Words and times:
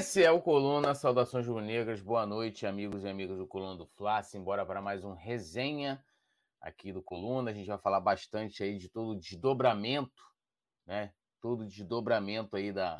Esse 0.00 0.24
é 0.24 0.30
o 0.30 0.40
Coluna, 0.40 0.94
saudações 0.94 1.46
rubro-negras, 1.46 2.00
boa 2.00 2.24
noite, 2.24 2.66
amigos 2.66 3.04
e 3.04 3.08
amigas 3.08 3.36
do 3.36 3.46
Coluna 3.46 3.76
do 3.76 3.84
Fla. 3.84 4.22
Simbora 4.22 4.64
para 4.64 4.80
mais 4.80 5.04
um 5.04 5.12
resenha 5.12 6.02
aqui 6.58 6.90
do 6.90 7.02
Coluna. 7.02 7.50
A 7.50 7.54
gente 7.54 7.66
vai 7.66 7.76
falar 7.76 8.00
bastante 8.00 8.62
aí 8.62 8.78
de 8.78 8.88
todo 8.88 9.10
o 9.10 9.20
desdobramento, 9.20 10.24
né? 10.86 11.12
Todo 11.38 11.64
o 11.64 11.66
desdobramento 11.66 12.56
aí 12.56 12.72
da, 12.72 12.96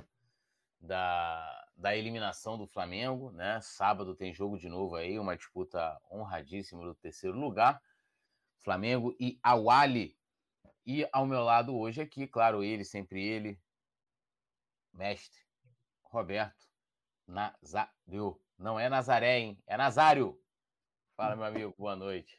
da, 0.78 1.68
da 1.74 1.96
eliminação 1.96 2.58
do 2.58 2.66
Flamengo, 2.66 3.30
né? 3.30 3.58
Sábado 3.62 4.14
tem 4.14 4.34
jogo 4.34 4.58
de 4.58 4.68
novo 4.68 4.94
aí, 4.94 5.18
uma 5.18 5.34
disputa 5.34 5.98
honradíssima 6.12 6.84
do 6.84 6.94
terceiro 6.94 7.40
lugar. 7.40 7.80
Flamengo 8.58 9.16
e 9.18 9.40
Awali. 9.42 10.14
E 10.84 11.08
ao 11.10 11.24
meu 11.24 11.42
lado 11.44 11.74
hoje 11.74 12.02
aqui, 12.02 12.26
claro, 12.26 12.62
ele, 12.62 12.84
sempre 12.84 13.26
ele, 13.26 13.58
mestre 14.92 15.40
Roberto 16.02 16.69
Nazário. 17.30 18.40
Não 18.58 18.78
é 18.78 18.88
Nazaré, 18.88 19.38
hein? 19.38 19.62
É 19.66 19.76
Nazário. 19.76 20.36
Fala, 21.16 21.36
meu 21.36 21.44
amigo, 21.44 21.74
boa 21.78 21.94
noite. 21.94 22.36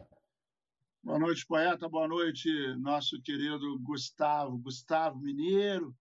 Boa 1.02 1.18
noite, 1.18 1.46
poeta. 1.48 1.88
Boa 1.88 2.08
noite, 2.08 2.50
nosso 2.76 3.22
querido 3.22 3.80
Gustavo, 3.80 4.58
Gustavo 4.58 5.18
Mineiro. 5.20 5.96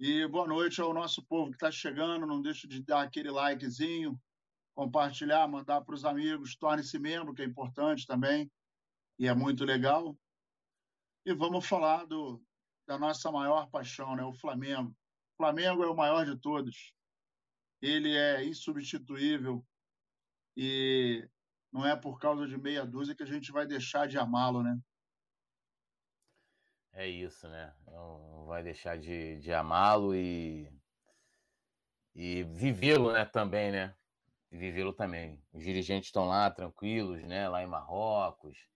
E 0.00 0.26
boa 0.26 0.48
noite 0.48 0.80
ao 0.80 0.92
nosso 0.92 1.22
povo 1.22 1.50
que 1.50 1.56
está 1.56 1.70
chegando. 1.70 2.26
Não 2.26 2.42
deixe 2.42 2.66
de 2.66 2.82
dar 2.82 3.02
aquele 3.02 3.30
likezinho, 3.30 4.20
compartilhar, 4.74 5.46
mandar 5.46 5.80
para 5.82 5.94
os 5.94 6.04
amigos. 6.04 6.56
Torne-se 6.56 6.98
membro, 6.98 7.32
que 7.32 7.42
é 7.42 7.44
importante 7.44 8.04
também. 8.04 8.50
E 9.16 9.28
é 9.28 9.34
muito 9.34 9.64
legal. 9.64 10.18
E 11.24 11.32
vamos 11.32 11.68
falar 11.68 12.04
do, 12.06 12.42
da 12.84 12.98
nossa 12.98 13.30
maior 13.30 13.70
paixão, 13.70 14.16
né? 14.16 14.24
o 14.24 14.32
Flamengo. 14.32 14.90
O 14.90 15.36
Flamengo 15.36 15.84
é 15.84 15.86
o 15.88 15.96
maior 15.96 16.26
de 16.26 16.36
todos 16.36 16.92
ele 17.82 18.16
é 18.16 18.44
insubstituível 18.44 19.66
e 20.56 21.28
não 21.72 21.84
é 21.84 21.96
por 21.96 22.20
causa 22.20 22.46
de 22.46 22.56
meia 22.56 22.86
dúzia 22.86 23.14
que 23.14 23.22
a 23.24 23.26
gente 23.26 23.50
vai 23.50 23.66
deixar 23.66 24.06
de 24.06 24.16
amá-lo, 24.16 24.62
né? 24.62 24.78
É 26.92 27.08
isso, 27.08 27.48
né? 27.48 27.74
Não 27.86 28.46
vai 28.46 28.62
deixar 28.62 28.98
de, 28.98 29.38
de 29.40 29.52
amá-lo 29.52 30.14
e, 30.14 30.70
e 32.14 32.44
vivê-lo, 32.44 33.12
né? 33.12 33.24
Também, 33.24 33.72
né? 33.72 33.96
Vivê-lo 34.50 34.92
também. 34.92 35.42
Os 35.52 35.64
dirigentes 35.64 36.08
estão 36.08 36.28
lá 36.28 36.50
tranquilos, 36.50 37.22
né? 37.24 37.48
Lá 37.48 37.62
em 37.62 37.66
Marrocos, 37.66 38.68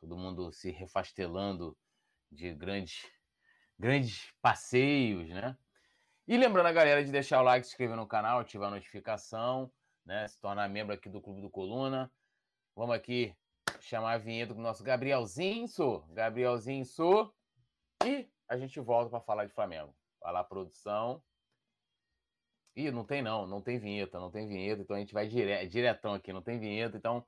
todo 0.00 0.16
mundo 0.16 0.52
se 0.52 0.70
refastelando 0.70 1.76
de 2.30 2.54
grandes, 2.54 3.04
grandes 3.76 4.32
passeios, 4.40 5.28
né? 5.28 5.58
E 6.28 6.36
lembrando 6.36 6.66
a 6.66 6.72
galera 6.72 7.04
de 7.04 7.12
deixar 7.12 7.40
o 7.40 7.44
like, 7.44 7.64
se 7.64 7.72
inscrever 7.72 7.96
no 7.96 8.04
canal, 8.04 8.40
ativar 8.40 8.66
a 8.66 8.74
notificação, 8.74 9.70
né? 10.04 10.26
Se 10.26 10.40
tornar 10.40 10.68
membro 10.68 10.92
aqui 10.92 11.08
do 11.08 11.20
Clube 11.20 11.40
do 11.40 11.48
Coluna. 11.48 12.10
Vamos 12.74 12.96
aqui 12.96 13.32
chamar 13.80 14.14
a 14.14 14.18
vinheta 14.18 14.52
com 14.52 14.58
o 14.58 14.62
nosso 14.62 14.82
Gabrielzinho, 14.82 15.68
Gabrielzinho, 16.08 16.84
e 18.04 18.28
a 18.48 18.58
gente 18.58 18.80
volta 18.80 19.08
para 19.08 19.20
falar 19.20 19.44
de 19.44 19.52
Flamengo. 19.52 19.94
Falar 20.20 20.42
produção. 20.42 21.22
Ih, 22.74 22.90
não 22.90 23.04
tem 23.04 23.22
não, 23.22 23.46
não 23.46 23.62
tem 23.62 23.78
vinheta, 23.78 24.18
não 24.18 24.30
tem 24.30 24.48
vinheta, 24.48 24.82
então 24.82 24.96
a 24.96 24.98
gente 24.98 25.14
vai 25.14 25.28
dire... 25.28 25.64
diretão 25.68 26.12
aqui, 26.12 26.32
não 26.32 26.42
tem 26.42 26.58
vinheta, 26.58 26.96
então 26.96 27.24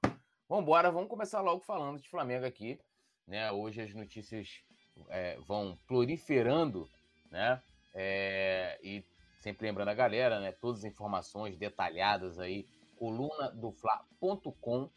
vamos 0.49 0.65
embora, 0.65 0.91
vamos 0.91 1.09
começar 1.09 1.41
logo 1.41 1.61
falando 1.61 2.01
de 2.01 2.09
Flamengo 2.09 2.45
aqui, 2.45 2.81
né? 3.29 3.53
Hoje 3.53 3.81
as 3.81 3.95
notícias 3.95 4.61
é, 5.09 5.39
vão 5.39 5.79
proliferando, 5.87 6.91
né? 7.31 7.63
É, 7.94 8.78
e 8.83 9.05
sempre 9.41 9.67
lembrando 9.67 9.89
a 9.89 9.94
galera, 9.94 10.41
né? 10.41 10.53
Todas 10.53 10.81
as 10.81 10.91
informações 10.91 11.56
detalhadas 11.56 12.39
aí, 12.39 12.67
colunadofla.com. 12.97 14.91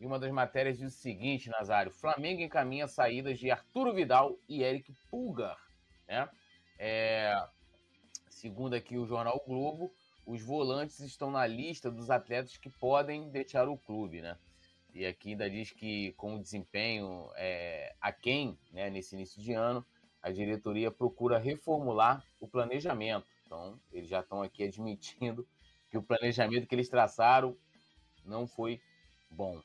E 0.00 0.06
uma 0.06 0.18
das 0.18 0.30
matérias 0.30 0.78
diz 0.78 0.94
o 0.94 0.98
seguinte, 0.98 1.50
Nazário: 1.50 1.90
Flamengo 1.90 2.42
encaminha 2.42 2.86
saídas 2.86 3.38
de 3.38 3.50
Arturo 3.50 3.92
Vidal 3.92 4.38
e 4.48 4.62
Eric 4.62 4.92
Pulgar. 5.10 5.58
Né? 6.06 6.28
É, 6.78 7.48
segundo 8.30 8.74
aqui 8.74 8.96
o 8.96 9.06
jornal 9.06 9.42
Globo, 9.46 9.92
os 10.24 10.42
volantes 10.42 11.00
estão 11.00 11.30
na 11.30 11.46
lista 11.46 11.90
dos 11.90 12.10
atletas 12.10 12.56
que 12.56 12.70
podem 12.70 13.28
deixar 13.30 13.68
o 13.68 13.76
clube, 13.76 14.20
né? 14.20 14.36
E 14.94 15.04
aqui 15.04 15.30
ainda 15.30 15.48
diz 15.50 15.70
que 15.70 16.12
com 16.12 16.36
o 16.36 16.40
desempenho 16.40 17.30
é, 17.36 17.94
aquém 18.00 18.58
né, 18.72 18.90
nesse 18.90 19.14
início 19.14 19.40
de 19.40 19.52
ano, 19.52 19.84
a 20.22 20.30
diretoria 20.30 20.90
procura 20.90 21.38
reformular 21.38 22.24
o 22.40 22.48
planejamento. 22.48 23.26
Então, 23.44 23.78
eles 23.92 24.08
já 24.08 24.20
estão 24.20 24.42
aqui 24.42 24.64
admitindo 24.64 25.46
que 25.90 25.96
o 25.96 26.02
planejamento 26.02 26.66
que 26.66 26.74
eles 26.74 26.88
traçaram 26.88 27.56
não 28.24 28.46
foi 28.46 28.80
bom. 29.30 29.60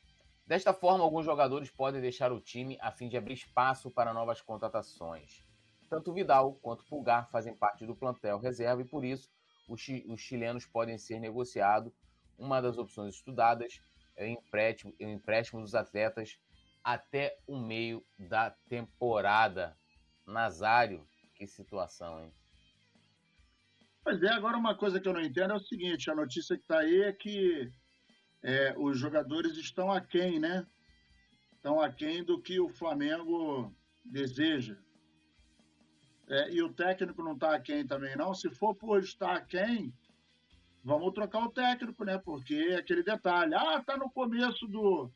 Desta 0.45 0.73
forma, 0.73 1.03
alguns 1.03 1.25
jogadores 1.25 1.69
podem 1.69 2.01
deixar 2.01 2.31
o 2.31 2.39
time 2.39 2.77
a 2.81 2.91
fim 2.91 3.07
de 3.07 3.17
abrir 3.17 3.33
espaço 3.33 3.89
para 3.89 4.13
novas 4.13 4.41
contratações. 4.41 5.41
Tanto 5.89 6.13
Vidal 6.13 6.55
quanto 6.55 6.85
Pulgar 6.85 7.29
fazem 7.29 7.55
parte 7.55 7.85
do 7.85 7.95
plantel 7.95 8.39
reserva 8.39 8.81
e, 8.81 8.85
por 8.85 9.05
isso, 9.05 9.29
os, 9.67 9.81
chilenos 10.19 10.65
podem 10.65 10.97
ser 10.97 11.19
negociados. 11.19 11.93
Uma 12.37 12.61
das 12.61 12.77
opções 12.77 13.15
estudadas 13.15 13.79
é 14.15 14.25
o 14.25 14.27
empréstimo, 14.27 14.93
é 14.99 15.05
o 15.05 15.09
empréstimo 15.09 15.61
dos 15.61 15.75
atletas 15.75 16.37
até 16.83 17.37
o 17.47 17.57
meio 17.57 18.03
da 18.17 18.51
temporada. 18.67 19.77
Nazário, 20.25 21.07
que 21.35 21.47
situação, 21.47 22.23
hein? 22.23 22.33
Pois 24.03 24.21
é, 24.21 24.29
agora 24.29 24.57
uma 24.57 24.75
coisa 24.75 24.99
que 24.99 25.07
eu 25.07 25.13
não 25.13 25.21
entendo 25.21 25.53
é 25.53 25.55
o 25.55 25.59
seguinte: 25.59 26.11
a 26.11 26.15
notícia 26.15 26.57
que 26.57 26.63
está 26.63 26.79
aí 26.79 27.01
é 27.03 27.13
que 27.13 27.71
é, 28.41 28.75
os 28.77 28.99
jogadores 28.99 29.57
estão 29.57 29.91
aquém, 29.91 30.39
né? 30.39 30.65
Estão 31.53 31.79
aquém 31.79 32.23
do 32.23 32.41
que 32.41 32.59
o 32.59 32.67
Flamengo 32.67 33.73
deseja. 34.03 34.77
É, 36.27 36.51
e 36.51 36.61
o 36.61 36.73
técnico 36.73 37.23
não 37.23 37.33
está 37.33 37.55
aquém 37.55 37.87
também, 37.87 38.15
não. 38.17 38.33
Se 38.33 38.49
for 38.49 38.75
por 38.75 38.99
estar 38.99 39.33
aquém, 39.33 39.93
vamos 40.83 41.13
trocar 41.13 41.45
o 41.45 41.51
técnico, 41.51 42.03
né? 42.03 42.17
Porque 42.17 42.55
é 42.55 42.75
aquele 42.75 43.03
detalhe. 43.03 43.55
Ah, 43.55 43.81
tá 43.81 43.97
no 43.97 44.09
começo 44.09 44.67
do 44.67 45.09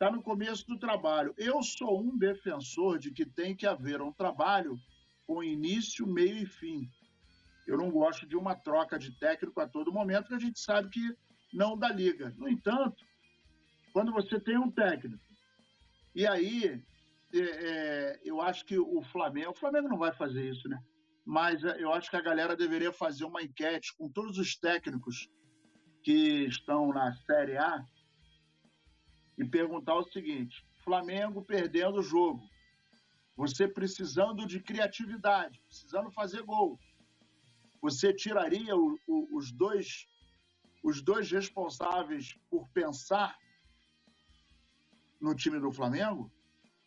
está 0.00 0.10
no 0.10 0.22
começo 0.22 0.66
do 0.66 0.78
trabalho. 0.78 1.34
Eu 1.36 1.62
sou 1.62 2.00
um 2.00 2.16
defensor 2.16 2.98
de 2.98 3.10
que 3.10 3.26
tem 3.26 3.54
que 3.54 3.66
haver 3.66 4.00
um 4.00 4.10
trabalho 4.10 4.80
com 5.26 5.44
início, 5.44 6.06
meio 6.06 6.38
e 6.38 6.46
fim. 6.46 6.88
Eu 7.66 7.76
não 7.76 7.90
gosto 7.90 8.26
de 8.26 8.34
uma 8.34 8.54
troca 8.54 8.98
de 8.98 9.12
técnico 9.18 9.60
a 9.60 9.68
todo 9.68 9.92
momento, 9.92 10.28
que 10.28 10.34
a 10.34 10.38
gente 10.38 10.58
sabe 10.58 10.88
que 10.88 11.14
não 11.52 11.76
dá 11.76 11.92
liga. 11.92 12.34
No 12.38 12.48
entanto, 12.48 13.04
quando 13.92 14.10
você 14.10 14.40
tem 14.40 14.56
um 14.56 14.70
técnico, 14.70 15.22
e 16.14 16.26
aí 16.26 16.82
é, 17.34 17.38
é, 17.38 18.20
eu 18.24 18.40
acho 18.40 18.64
que 18.64 18.78
o 18.78 19.02
Flamengo, 19.02 19.50
o 19.50 19.58
Flamengo 19.58 19.86
não 19.86 19.98
vai 19.98 20.14
fazer 20.14 20.48
isso, 20.50 20.66
né? 20.66 20.82
Mas 21.26 21.62
é, 21.62 21.76
eu 21.78 21.92
acho 21.92 22.08
que 22.08 22.16
a 22.16 22.22
galera 22.22 22.56
deveria 22.56 22.90
fazer 22.90 23.26
uma 23.26 23.42
enquete 23.42 23.94
com 23.98 24.08
todos 24.08 24.38
os 24.38 24.56
técnicos 24.56 25.28
que 26.02 26.46
estão 26.46 26.88
na 26.88 27.12
Série 27.26 27.58
A 27.58 27.84
e 29.40 29.48
perguntar 29.48 29.94
o 29.94 30.04
seguinte: 30.04 30.64
Flamengo 30.84 31.42
perdendo 31.42 31.98
o 31.98 32.02
jogo, 32.02 32.42
você 33.34 33.66
precisando 33.66 34.46
de 34.46 34.60
criatividade, 34.60 35.60
precisando 35.66 36.10
fazer 36.10 36.42
gol, 36.42 36.78
você 37.80 38.12
tiraria 38.12 38.76
o, 38.76 38.98
o, 39.06 39.36
os 39.36 39.50
dois 39.50 40.06
os 40.82 41.02
dois 41.02 41.30
responsáveis 41.30 42.38
por 42.48 42.66
pensar 42.70 43.36
no 45.20 45.34
time 45.34 45.58
do 45.60 45.70
Flamengo? 45.70 46.32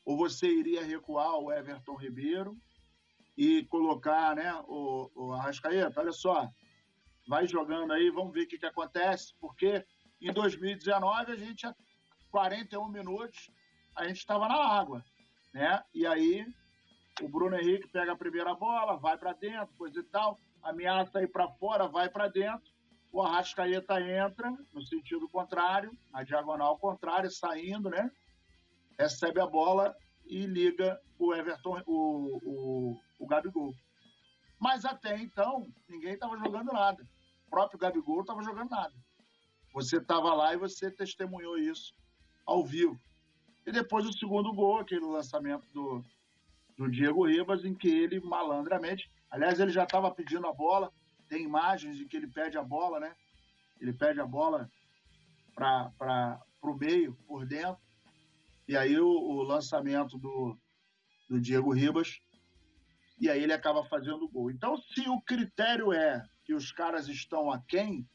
Ou 0.03 0.17
você 0.17 0.47
iria 0.47 0.83
recuar 0.83 1.37
o 1.37 1.51
Everton 1.51 1.95
Ribeiro 1.95 2.57
e 3.37 3.63
colocar 3.65 4.35
né, 4.35 4.51
o, 4.67 5.11
o 5.13 5.33
Arrascaeta? 5.33 6.01
Olha 6.01 6.11
só, 6.11 6.49
vai 7.27 7.47
jogando 7.47 7.93
aí, 7.93 8.09
vamos 8.09 8.33
ver 8.33 8.45
o 8.45 8.47
que, 8.47 8.57
que 8.57 8.65
acontece, 8.65 9.35
porque 9.39 9.85
em 10.19 10.33
2019 10.33 11.31
a 11.31 11.35
gente 11.35 11.67
41 12.33 12.89
minutos, 12.89 13.51
a 13.95 14.07
gente 14.07 14.17
estava 14.17 14.47
na 14.47 14.55
água, 14.55 15.05
né? 15.53 15.83
E 15.93 16.07
aí 16.07 16.43
o 17.21 17.29
Bruno 17.29 17.55
Henrique 17.55 17.87
pega 17.89 18.13
a 18.13 18.17
primeira 18.17 18.55
bola, 18.55 18.97
vai 18.97 19.15
para 19.15 19.33
dentro, 19.33 19.71
coisa 19.77 19.99
e 19.99 20.03
tal, 20.03 20.39
ameaça 20.63 21.21
ir 21.21 21.27
para 21.27 21.47
fora, 21.47 21.87
vai 21.87 22.09
para 22.09 22.27
dentro, 22.27 22.73
o 23.11 23.21
Arrascaeta 23.21 24.01
entra 24.01 24.49
no 24.73 24.81
sentido 24.81 25.29
contrário, 25.29 25.95
na 26.11 26.23
diagonal 26.23 26.75
contrária, 26.79 27.29
saindo, 27.29 27.87
né? 27.87 28.09
Recebe 28.97 29.39
a 29.39 29.45
bola 29.45 29.95
e 30.25 30.47
liga 30.47 30.99
o 31.19 31.35
Everton, 31.35 31.83
o, 31.85 32.39
o, 32.43 32.99
o 33.19 33.27
Gabigol. 33.27 33.75
Mas 34.59 34.85
até 34.85 35.19
então, 35.19 35.67
ninguém 35.87 36.13
estava 36.13 36.35
jogando 36.37 36.73
nada. 36.73 37.07
O 37.45 37.49
próprio 37.51 37.77
Gabigol 37.77 38.21
estava 38.21 38.41
jogando 38.41 38.71
nada. 38.71 38.93
Você 39.71 39.97
estava 39.97 40.33
lá 40.33 40.51
e 40.55 40.57
você 40.57 40.89
testemunhou 40.89 41.59
isso 41.59 41.93
ao 42.45 42.63
vivo. 42.63 42.99
E 43.65 43.71
depois 43.71 44.05
o 44.05 44.13
segundo 44.13 44.53
gol, 44.53 44.79
aquele 44.79 45.05
lançamento 45.05 45.65
do, 45.73 46.03
do 46.77 46.89
Diego 46.89 47.25
Ribas, 47.25 47.63
em 47.63 47.73
que 47.73 47.87
ele 47.87 48.19
malandramente, 48.19 49.09
aliás, 49.29 49.59
ele 49.59 49.71
já 49.71 49.83
estava 49.83 50.11
pedindo 50.11 50.47
a 50.47 50.53
bola, 50.53 50.91
tem 51.29 51.43
imagens 51.43 51.97
de 51.97 52.05
que 52.05 52.17
ele 52.17 52.27
pede 52.27 52.57
a 52.57 52.63
bola, 52.63 52.99
né? 52.99 53.15
Ele 53.79 53.93
pede 53.93 54.19
a 54.19 54.25
bola 54.25 54.69
para 55.55 56.41
o 56.61 56.73
meio, 56.75 57.15
por 57.27 57.45
dentro. 57.45 57.81
E 58.67 58.77
aí 58.77 58.97
o, 58.99 59.07
o, 59.07 59.43
lançamento 59.43 60.17
do, 60.17 60.57
do 61.29 61.39
Diego 61.39 61.73
Ribas. 61.73 62.19
E 63.19 63.29
aí 63.29 63.41
ele 63.41 63.53
acaba 63.53 63.83
fazendo 63.85 64.25
o 64.25 64.29
gol. 64.29 64.51
Então, 64.51 64.77
se 64.77 65.07
o 65.09 65.21
critério 65.21 65.93
é 65.93 66.25
que 66.45 66.53
os 66.53 66.71
caras 66.71 67.07
estão 67.07 67.51
aquém, 67.51 68.07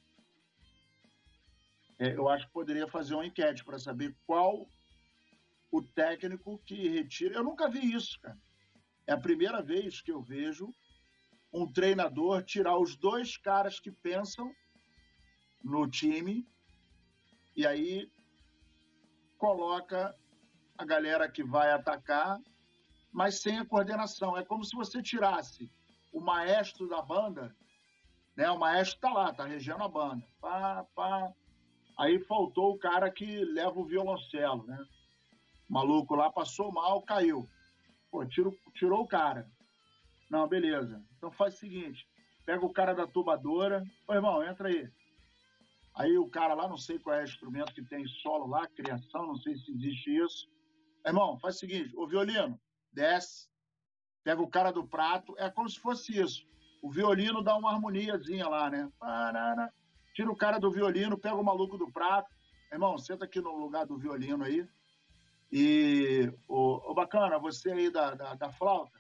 é, 1.99 2.15
eu 2.15 2.29
acho 2.29 2.47
que 2.47 2.53
poderia 2.53 2.87
fazer 2.87 3.15
uma 3.15 3.27
enquete 3.27 3.65
para 3.65 3.79
saber 3.79 4.17
qual 4.27 4.69
o 5.71 5.83
técnico 5.83 6.59
que 6.65 6.89
retira. 6.89 7.35
Eu 7.35 7.45
nunca 7.45 7.69
vi 7.69 7.93
isso, 7.93 8.19
cara. 8.21 8.39
É 9.07 9.13
a 9.13 9.21
primeira 9.21 9.63
vez 9.63 10.01
que 10.01 10.13
eu 10.13 10.23
vejo 10.23 10.73
um 11.53 11.71
treinador 11.71 12.45
tirar 12.45 12.79
os 12.79 12.97
dois 12.97 13.37
caras 13.37 13.81
que 13.81 13.91
pensam 13.91 14.53
no 15.63 15.89
time 15.89 16.47
e 17.57 17.67
aí 17.67 18.11
coloca 19.37 20.15
a 20.77 20.85
galera 20.85 21.29
que 21.29 21.43
vai 21.43 21.73
atacar, 21.73 22.39
mas 23.11 23.41
sem 23.41 23.59
a 23.59 23.65
coordenação. 23.65 24.37
É 24.37 24.45
como 24.45 24.65
se 24.65 24.77
você 24.77 25.03
tirasse 25.03 25.71
o 26.13 26.21
maestro 26.21 26.89
da 26.89 27.03
banda, 27.03 27.55
né? 28.37 28.49
O 28.51 28.59
maestro 28.59 28.97
está 28.97 29.13
lá, 29.13 29.31
está 29.31 29.45
regendo 29.45 29.83
a 29.83 29.89
banda. 29.89 30.25
Pá, 30.41 30.87
pá. 30.95 31.33
Aí 31.99 32.21
faltou 32.21 32.75
o 32.75 32.79
cara 32.79 33.11
que 33.11 33.45
leva 33.45 33.79
o 33.79 33.85
violoncelo, 33.85 34.65
né? 34.65 34.79
O 35.69 35.73
maluco 35.73 36.15
lá 36.15 36.31
passou 36.31 36.71
mal, 36.71 37.03
caiu. 37.03 37.49
Pô, 38.11 38.25
tirou, 38.25 38.57
tirou 38.75 39.03
o 39.03 39.09
cara. 39.09 39.51
Não, 40.31 40.47
beleza. 40.47 41.05
Então 41.17 41.31
faz 41.33 41.55
o 41.55 41.59
seguinte: 41.59 42.07
pega 42.47 42.65
o 42.65 42.73
cara 42.73 42.95
da 42.95 43.07
tubadora. 43.07 43.85
Ô, 44.07 44.15
irmão, 44.15 44.43
entra 44.45 44.69
aí. 44.69 44.89
Aí 45.95 46.17
o 46.17 46.31
cara 46.31 46.55
lá, 46.55 46.69
não 46.69 46.77
sei 46.77 47.01
qual 47.01 47.17
é 47.17 47.23
o 47.23 47.25
instrumento 47.25 47.75
que 47.75 47.83
tem 47.83 48.07
solo 48.07 48.47
lá, 48.47 48.69
criação, 48.69 49.27
não 49.27 49.37
sei 49.37 49.57
se 49.57 49.73
existe 49.73 50.17
isso. 50.17 50.49
Irmão, 51.05 51.37
faz 51.41 51.57
o 51.57 51.59
seguinte: 51.59 51.93
o 51.97 52.07
violino, 52.07 52.59
desce, 52.93 53.49
pega 54.23 54.41
o 54.41 54.49
cara 54.49 54.71
do 54.71 54.87
prato, 54.87 55.35
é 55.37 55.51
como 55.51 55.69
se 55.69 55.81
fosse 55.81 56.17
isso. 56.17 56.47
O 56.81 56.93
violino 56.93 57.43
dá 57.43 57.57
uma 57.57 57.73
harmoniazinha 57.73 58.47
lá, 58.47 58.71
né? 58.71 58.89
Tira 60.19 60.33
o 60.33 60.37
cara 60.37 60.59
do 60.59 60.69
violino, 60.69 61.17
pega 61.17 61.37
o 61.37 61.45
maluco 61.45 61.79
do 61.79 61.93
prato. 61.93 62.29
Irmão, 62.73 62.99
senta 62.99 63.25
aqui 63.25 63.41
no 63.41 63.57
lugar 63.57 63.87
do 63.87 63.97
violino 63.97 64.43
aí. 64.43 64.69
E, 65.53 66.29
o, 66.49 66.91
o 66.91 66.93
bacana, 66.93 67.39
você 67.39 67.71
aí 67.71 67.89
da, 67.89 68.17
da, 68.17 68.35
da 68.35 68.51
flauta, 68.51 68.99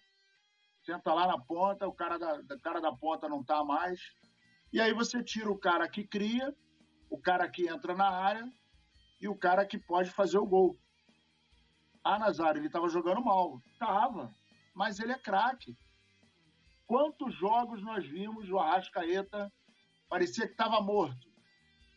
senta 0.87 1.12
lá 1.12 1.26
na 1.26 1.37
ponta, 1.37 1.88
o 1.88 1.93
cara 1.93 2.19
da, 2.19 2.37
o 2.37 2.61
cara 2.61 2.81
da 2.81 2.93
ponta 2.93 3.29
não 3.29 3.43
tá 3.43 3.65
mais. 3.65 4.00
E 4.73 4.81
aí 4.81 4.93
você 4.93 5.20
tira 5.20 5.50
o 5.50 5.59
cara 5.59 5.88
que 5.88 6.06
cria, 6.06 6.55
o 7.11 7.19
cara 7.19 7.49
que 7.50 7.67
entra 7.67 7.97
na 7.97 8.09
área 8.09 8.49
e 9.21 9.26
o 9.26 9.35
cara 9.35 9.67
que 9.67 9.76
pode 9.76 10.12
fazer 10.12 10.38
o 10.38 10.47
gol. 10.47 10.79
Ah, 12.05 12.21
Nazário, 12.21 12.61
ele 12.61 12.69
estava 12.69 12.88
jogando 12.88 13.25
mal. 13.25 13.61
Tava, 13.76 14.32
mas 14.73 15.00
ele 15.00 15.11
é 15.11 15.19
craque. 15.19 15.76
Quantos 16.87 17.35
jogos 17.35 17.82
nós 17.82 18.06
vimos 18.06 18.49
o 18.49 18.59
Arrascaeta 18.61 19.53
parecia 20.09 20.47
que 20.47 20.53
estava 20.53 20.81
morto. 20.81 21.29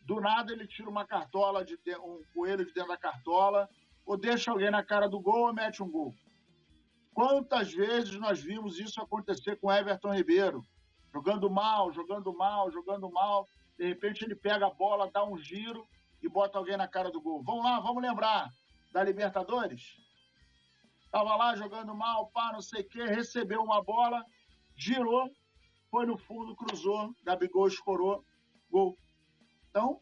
Do 0.04 0.20
nada 0.20 0.52
ele 0.52 0.66
tira 0.66 0.90
uma 0.90 1.06
cartola, 1.06 1.64
de 1.64 1.78
um 2.02 2.22
coelho 2.34 2.64
de 2.64 2.72
dentro 2.72 2.90
da 2.90 2.96
cartola, 2.96 3.68
ou 4.04 4.16
deixa 4.16 4.50
alguém 4.50 4.70
na 4.70 4.82
cara 4.82 5.08
do 5.08 5.20
gol 5.20 5.46
ou 5.46 5.54
mete 5.54 5.82
um 5.82 5.90
gol. 5.90 6.14
Quantas 7.14 7.72
vezes 7.72 8.18
nós 8.18 8.42
vimos 8.42 8.78
isso 8.78 9.00
acontecer 9.00 9.56
com 9.56 9.72
Everton 9.72 10.14
Ribeiro? 10.14 10.64
Jogando 11.12 11.50
mal, 11.50 11.92
jogando 11.92 12.34
mal, 12.34 12.70
jogando 12.70 13.10
mal. 13.10 13.46
De 13.78 13.86
repente 13.86 14.24
ele 14.24 14.34
pega 14.34 14.66
a 14.66 14.74
bola, 14.74 15.10
dá 15.10 15.24
um 15.24 15.36
giro 15.36 15.86
e 16.22 16.28
bota 16.28 16.58
alguém 16.58 16.76
na 16.76 16.88
cara 16.88 17.10
do 17.10 17.20
gol. 17.20 17.42
Vamos 17.42 17.64
lá, 17.64 17.78
vamos 17.80 18.02
lembrar 18.02 18.50
da 18.92 19.04
Libertadores? 19.04 19.96
Tava 21.10 21.36
lá 21.36 21.54
jogando 21.54 21.94
mal, 21.94 22.28
pá, 22.28 22.52
não 22.52 22.62
sei 22.62 22.80
o 22.80 22.88
quê, 22.88 23.04
recebeu 23.04 23.62
uma 23.62 23.82
bola, 23.82 24.24
girou, 24.74 25.30
foi 25.92 26.06
no 26.06 26.16
fundo, 26.16 26.56
cruzou, 26.56 27.14
Gabigol 27.22 27.68
escorou, 27.68 28.24
gol. 28.70 28.98
Então, 29.68 30.00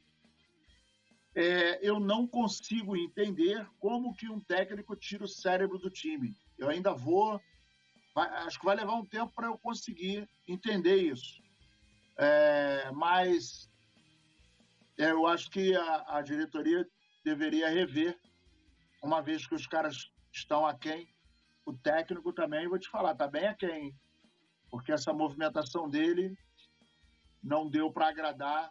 é, 1.34 1.84
eu 1.84 1.98
não 1.98 2.28
consigo 2.28 2.96
entender 2.96 3.69
como 3.81 4.14
que 4.14 4.31
um 4.31 4.38
técnico 4.38 4.94
tira 4.94 5.25
o 5.25 5.28
cérebro 5.28 5.78
do 5.78 5.90
time. 5.90 6.32
Eu 6.56 6.69
ainda 6.69 6.94
vou. 6.94 7.40
Vai, 8.14 8.28
acho 8.46 8.60
que 8.60 8.64
vai 8.64 8.76
levar 8.76 8.94
um 8.94 9.04
tempo 9.04 9.32
para 9.34 9.48
eu 9.48 9.58
conseguir 9.58 10.28
entender 10.46 10.94
isso. 10.94 11.42
É, 12.16 12.88
mas 12.92 13.69
é, 14.96 15.10
eu 15.10 15.26
acho 15.26 15.50
que 15.50 15.75
a, 15.75 16.19
a, 16.19 16.22
diretoria 16.22 16.88
deveria 17.25 17.69
rever, 17.69 18.16
uma 19.02 19.20
vez 19.20 19.44
que 19.44 19.56
os 19.56 19.66
caras 19.66 20.08
estão 20.32 20.64
aquém. 20.64 21.12
O 21.66 21.72
técnico 21.72 22.32
também, 22.32 22.69
vou 22.69 22.78
te 22.78 22.88
falar, 22.88 23.10
está 23.10 23.26
bem 23.26 23.48
aquém. 23.48 23.92
Porque 24.70 24.93
essa 24.93 25.12
movimentação 25.12 25.88
dele 25.88 26.37
não 27.43 27.69
deu 27.69 27.93
para 27.93 28.08
agradar. 28.08 28.70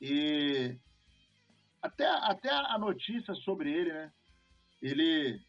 E 0.00 0.78
até, 1.82 2.06
até 2.06 2.50
a 2.50 2.78
notícia 2.78 3.34
sobre 3.34 3.72
ele, 3.72 3.92
né? 3.92 4.12
Ele 4.80 5.40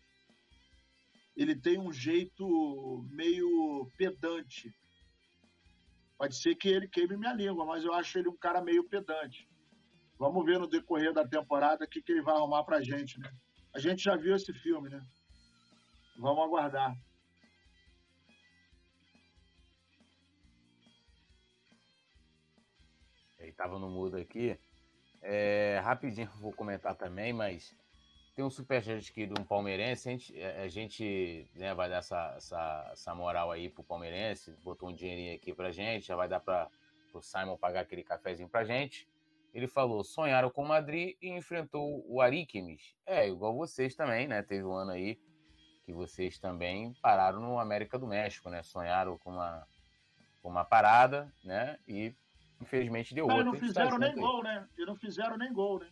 ele 1.35 1.55
tem 1.55 1.79
um 1.79 1.91
jeito 1.91 3.05
meio 3.09 3.89
pedante. 3.97 4.73
Pode 6.17 6.35
ser 6.35 6.55
que 6.55 6.67
ele 6.67 6.87
queime 6.87 7.17
minha 7.17 7.33
língua, 7.33 7.65
mas 7.65 7.83
eu 7.83 7.93
acho 7.93 8.19
ele 8.19 8.29
um 8.29 8.37
cara 8.37 8.61
meio 8.61 8.83
pedante. 8.83 9.47
Vamos 10.19 10.45
ver 10.45 10.59
no 10.59 10.67
decorrer 10.67 11.13
da 11.13 11.27
temporada 11.27 11.85
o 11.85 11.87
que, 11.87 12.01
que 12.01 12.11
ele 12.11 12.21
vai 12.21 12.35
arrumar 12.35 12.63
pra 12.63 12.81
gente, 12.81 13.19
né? 13.19 13.31
A 13.73 13.79
gente 13.79 14.03
já 14.03 14.15
viu 14.15 14.35
esse 14.35 14.53
filme, 14.53 14.89
né? 14.89 15.01
Vamos 16.19 16.43
aguardar. 16.43 16.95
Estava 23.61 23.77
no 23.77 23.89
mudo 23.89 24.17
aqui. 24.17 24.57
É, 25.21 25.79
rapidinho 25.83 26.29
vou 26.41 26.51
comentar 26.51 26.95
também, 26.95 27.31
mas 27.31 27.75
tem 28.35 28.43
um 28.43 28.49
superchat 28.49 29.09
aqui 29.09 29.27
de 29.27 29.39
um 29.39 29.43
palmeirense. 29.43 30.09
A 30.09 30.11
gente, 30.11 30.41
a 30.41 30.67
gente 30.67 31.47
né, 31.55 31.73
vai 31.75 31.87
dar 31.87 31.97
essa, 31.97 32.33
essa, 32.35 32.89
essa, 32.91 33.15
moral 33.15 33.51
aí 33.51 33.69
pro 33.69 33.83
palmeirense. 33.83 34.51
Botou 34.63 34.89
um 34.89 34.93
dinheirinho 34.93 35.35
aqui 35.35 35.53
pra 35.53 35.71
gente. 35.71 36.07
Já 36.07 36.15
vai 36.15 36.27
dar 36.27 36.39
para 36.39 36.69
o 37.13 37.21
Simon 37.21 37.55
pagar 37.55 37.81
aquele 37.81 38.03
cafezinho 38.03 38.49
pra 38.49 38.63
gente. 38.63 39.07
Ele 39.53 39.67
falou: 39.67 40.03
sonharam 40.03 40.49
com 40.49 40.63
o 40.63 40.67
Madrid 40.67 41.15
e 41.21 41.29
enfrentou 41.29 42.03
o 42.07 42.19
Ariquemes. 42.19 42.95
É, 43.05 43.27
igual 43.27 43.55
vocês 43.55 43.95
também, 43.95 44.27
né? 44.27 44.41
Teve 44.41 44.63
um 44.63 44.73
ano 44.73 44.91
aí 44.91 45.19
que 45.85 45.93
vocês 45.93 46.39
também 46.39 46.93
pararam 47.01 47.39
no 47.39 47.59
América 47.59 47.99
do 47.99 48.07
México, 48.07 48.49
né? 48.49 48.63
Sonharam 48.63 49.17
com 49.17 49.31
uma, 49.31 49.67
com 50.41 50.49
uma 50.49 50.63
parada, 50.63 51.31
né? 51.43 51.77
E 51.87 52.15
infelizmente 52.61 53.13
deu 53.13 53.25
outra. 53.25 53.43
Não 53.43 53.55
fizeram 53.55 53.97
nem 53.97 54.15
gol, 54.15 54.43
né? 54.43 54.67
E 54.77 54.85
não 54.85 54.95
fizeram 54.95 55.37
nem 55.37 55.51
gol, 55.51 55.79
né? 55.79 55.89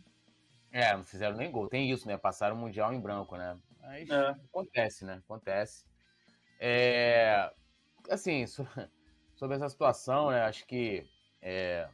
É, 0.72 0.96
não 0.96 1.04
fizeram 1.04 1.36
nem 1.36 1.52
gol. 1.52 1.68
Tem 1.68 1.90
isso, 1.90 2.08
né? 2.08 2.18
Passaram 2.18 2.56
o 2.56 2.60
Mundial 2.60 2.94
em 2.94 3.00
branco, 3.00 3.36
né? 3.36 3.58
Mas 3.82 4.10
é. 4.10 4.30
acontece, 4.30 5.04
né? 5.04 5.22
Acontece. 5.26 5.84
É, 6.60 7.52
assim, 8.10 8.46
sobre 9.36 9.56
essa 9.56 9.70
situação, 9.70 10.30
né? 10.30 10.44
Acho 10.44 10.66
que 10.68 11.06
é, 11.42 11.90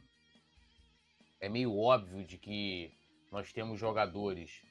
é 1.40 1.48
meio 1.48 1.76
óbvio 1.76 2.24
de 2.24 2.36
que 2.36 2.92
nós 3.32 3.52
temos 3.52 3.78
jogadores 3.78 4.62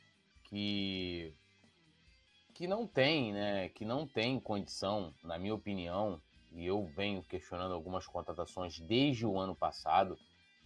que 0.44 1.34
que 2.54 2.68
não 2.68 2.88
tem, 2.88 3.34
né? 3.34 3.70
Que 3.70 3.84
não 3.84 4.08
tem 4.08 4.40
condição, 4.40 5.14
na 5.24 5.38
minha 5.38 5.54
opinião, 5.54 6.22
e 6.56 6.66
eu 6.66 6.86
venho 6.86 7.22
questionando 7.24 7.74
algumas 7.74 8.08
contratações 8.08 8.80
desde 8.80 9.26
o 9.26 9.38
ano 9.38 9.56
passado, 9.56 10.18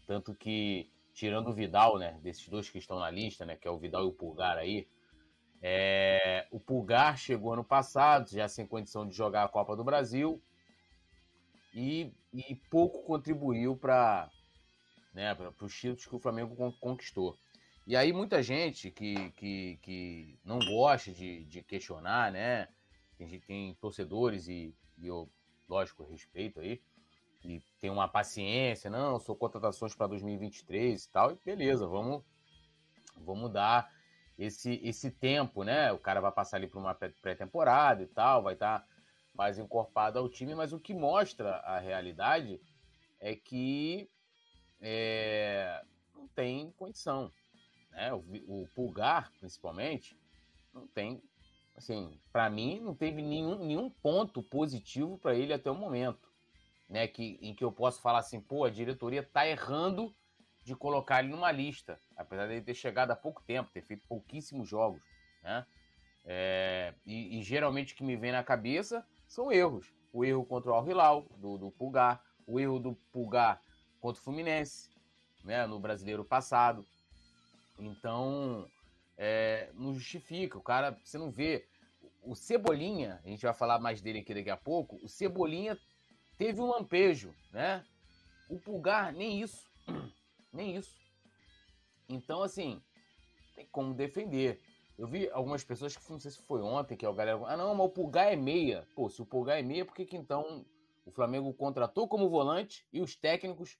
tanto 0.05 0.34
que 0.36 0.91
tirando 1.13 1.50
o 1.50 1.53
Vidal, 1.53 1.98
né, 1.98 2.19
desses 2.22 2.48
dois 2.48 2.69
que 2.69 2.77
estão 2.77 3.00
na 3.00 3.10
lista, 3.10 3.46
né, 3.46 3.55
que 3.55 3.67
é 3.67 3.72
o 3.72 3.79
Vidal 3.79 4.03
e 4.03 4.08
o 4.08 4.13
Pulgar 4.13 4.58
aí, 4.58 4.88
é, 5.62 6.48
o 6.51 6.60
Pulgar 6.60 7.17
chegou 7.17 7.53
ano 7.53 7.63
passado, 7.63 8.29
já 8.29 8.48
sem 8.48 8.65
condição 8.65 9.08
de 9.08 9.15
jogar 9.15 9.43
a 9.43 9.50
Copa 9.50 9.75
do 9.75 9.84
Brasil, 9.84 10.41
e, 11.74 12.13
e 12.34 12.55
pouco 12.69 13.03
contribuiu 13.03 13.75
para 13.75 14.29
né, 15.13 15.36
os 15.62 15.75
títulos 15.75 16.05
que 16.05 16.15
o 16.15 16.19
Flamengo 16.19 16.55
conquistou. 16.79 17.38
E 17.86 17.96
aí 17.96 18.13
muita 18.13 18.43
gente 18.43 18.91
que, 18.91 19.31
que, 19.31 19.79
que 19.81 20.39
não 20.46 20.60
gosta 20.60 21.12
de, 21.12 21.43
de 21.46 21.63
questionar, 21.63 22.31
né? 22.31 22.67
Tem, 23.17 23.39
tem 23.39 23.74
torcedores 23.81 24.48
e, 24.48 24.75
e 24.98 25.10
lógico, 25.69 26.03
respeito 26.03 26.59
aí, 26.59 26.81
e 27.43 27.61
tem 27.79 27.89
uma 27.89 28.07
paciência, 28.07 28.89
não, 28.89 29.19
sou 29.19 29.35
contratações 29.35 29.95
para 29.95 30.07
2023 30.07 31.03
e 31.03 31.09
tal, 31.09 31.31
e 31.31 31.35
beleza, 31.45 31.88
vamos, 31.88 32.23
vamos 33.15 33.51
dar 33.51 33.89
esse, 34.38 34.81
esse 34.83 35.11
tempo, 35.11 35.63
né? 35.63 35.91
O 35.91 35.99
cara 35.99 36.19
vai 36.19 36.31
passar 36.31 36.57
ali 36.57 36.67
por 36.67 36.79
uma 36.79 36.95
pré-temporada 36.95 38.03
e 38.03 38.07
tal, 38.07 38.43
vai 38.43 38.53
estar 38.53 38.79
tá 38.79 38.88
mais 39.33 39.57
encorpado 39.57 40.19
ao 40.19 40.27
time, 40.27 40.55
mas 40.55 40.73
o 40.73 40.79
que 40.79 40.93
mostra 40.93 41.57
a 41.57 41.79
realidade 41.79 42.59
é 43.19 43.35
que 43.35 44.09
é, 44.81 45.81
não 46.13 46.27
tem 46.27 46.71
condição. 46.71 47.31
Né? 47.91 48.13
O, 48.13 48.23
o 48.47 48.67
Pulgar, 48.73 49.31
principalmente, 49.39 50.17
não 50.73 50.88
tem. 50.88 51.21
Assim, 51.79 52.19
para 52.29 52.50
mim, 52.50 52.81
não 52.81 52.93
teve 52.93 53.21
nenhum, 53.21 53.57
nenhum 53.65 53.89
ponto 53.89 54.43
positivo 54.43 55.17
para 55.17 55.33
ele 55.33 55.53
até 55.53 55.71
o 55.71 55.75
momento. 55.75 56.27
Né, 56.89 57.07
que, 57.07 57.38
em 57.41 57.53
que 57.53 57.63
eu 57.63 57.71
posso 57.71 58.01
falar 58.01 58.19
assim, 58.19 58.41
pô, 58.41 58.65
a 58.65 58.69
diretoria 58.69 59.21
tá 59.24 59.48
errando 59.48 60.13
de 60.65 60.75
colocar 60.75 61.19
ele 61.19 61.29
numa 61.29 61.51
lista, 61.51 62.00
apesar 62.17 62.48
de 62.48 62.53
ele 62.53 62.65
ter 62.65 62.74
chegado 62.74 63.12
há 63.12 63.15
pouco 63.15 63.43
tempo, 63.43 63.71
ter 63.71 63.83
feito 63.83 64.03
pouquíssimos 64.07 64.67
jogos, 64.67 65.01
né? 65.43 65.65
É, 66.25 66.95
e, 67.05 67.39
e, 67.39 67.43
geralmente 67.43 67.93
o 67.93 67.95
que 67.95 68.03
me 68.03 68.17
vem 68.17 68.31
na 68.31 68.43
cabeça 68.43 69.05
são 69.27 69.51
erros. 69.51 69.93
O 70.12 70.25
erro 70.25 70.43
contra 70.43 70.71
o 70.71 70.74
Al 70.74 70.89
Hilal, 70.89 71.27
do, 71.38 71.59
do 71.59 71.71
Pulgar, 71.71 72.24
o 72.45 72.59
erro 72.59 72.79
do 72.79 72.95
Pulgar 73.13 73.62
contra 74.01 74.19
o 74.19 74.24
Fluminense, 74.24 74.89
né, 75.43 75.65
no 75.67 75.79
brasileiro 75.79 76.25
passado. 76.25 76.83
Então, 77.77 78.67
é, 79.21 79.69
não 79.73 79.93
justifica. 79.93 80.57
O 80.57 80.61
cara, 80.61 80.97
você 81.03 81.17
não 81.17 81.29
vê. 81.29 81.67
O 82.23 82.35
Cebolinha, 82.35 83.19
a 83.23 83.27
gente 83.27 83.43
vai 83.43 83.53
falar 83.53 83.77
mais 83.77 84.01
dele 84.01 84.19
aqui 84.19 84.33
daqui 84.33 84.49
a 84.49 84.55
pouco. 84.55 84.97
O 85.03 85.09
Cebolinha 85.09 85.77
teve 86.38 86.61
um 86.61 86.69
lampejo, 86.69 87.35
né? 87.51 87.85
O 88.49 88.57
Pulgar, 88.57 89.11
nem 89.13 89.41
isso. 89.41 89.69
Nem 90.51 90.75
isso. 90.77 90.97
Então, 92.09 92.41
assim, 92.41 92.81
tem 93.55 93.67
como 93.67 93.93
defender. 93.93 94.59
Eu 94.97 95.07
vi 95.07 95.29
algumas 95.29 95.63
pessoas 95.63 95.95
que 95.95 96.11
não 96.11 96.19
sei 96.19 96.31
se 96.31 96.41
foi 96.41 96.59
ontem, 96.59 96.97
que 96.97 97.05
a 97.05 97.11
galera. 97.11 97.39
Ah, 97.45 97.55
não, 97.55 97.75
mas 97.75 97.85
o 97.85 97.89
Pulgar 97.89 98.33
é 98.33 98.35
meia. 98.35 98.88
Pô, 98.95 99.07
se 99.11 99.21
o 99.21 99.27
Pulgar 99.27 99.59
é 99.59 99.61
meia, 99.61 99.85
por 99.85 99.93
que, 99.93 100.07
que 100.07 100.17
então 100.17 100.65
o 101.05 101.11
Flamengo 101.11 101.53
contratou 101.53 102.07
como 102.07 102.31
volante 102.31 102.83
e 102.91 102.99
os 102.99 103.15
técnicos 103.15 103.77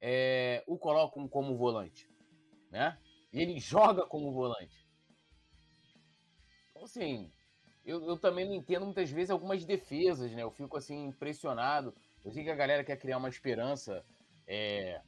é, 0.00 0.62
o 0.68 0.78
colocam 0.78 1.26
como 1.26 1.56
volante, 1.56 2.08
né? 2.70 2.96
Ele 3.34 3.58
joga 3.58 4.06
como 4.06 4.32
volante. 4.32 4.86
Então, 6.70 6.84
assim, 6.84 7.32
eu, 7.84 8.02
eu, 8.06 8.16
também 8.16 8.46
não 8.46 8.54
entendo 8.54 8.84
muitas 8.84 9.10
vezes 9.10 9.30
algumas 9.30 9.64
defesas, 9.64 10.30
né? 10.32 10.42
Eu 10.42 10.52
fico, 10.52 10.76
assim, 10.76 11.06
impressionado. 11.06 11.92
Eu 12.24 12.30
sei 12.30 12.44
que 12.44 12.50
a 12.50 12.54
galera 12.54 12.84
quer 12.84 12.96
criar 12.96 13.18
uma 13.18 13.28
esperança 13.28 14.04
é, 14.46 15.02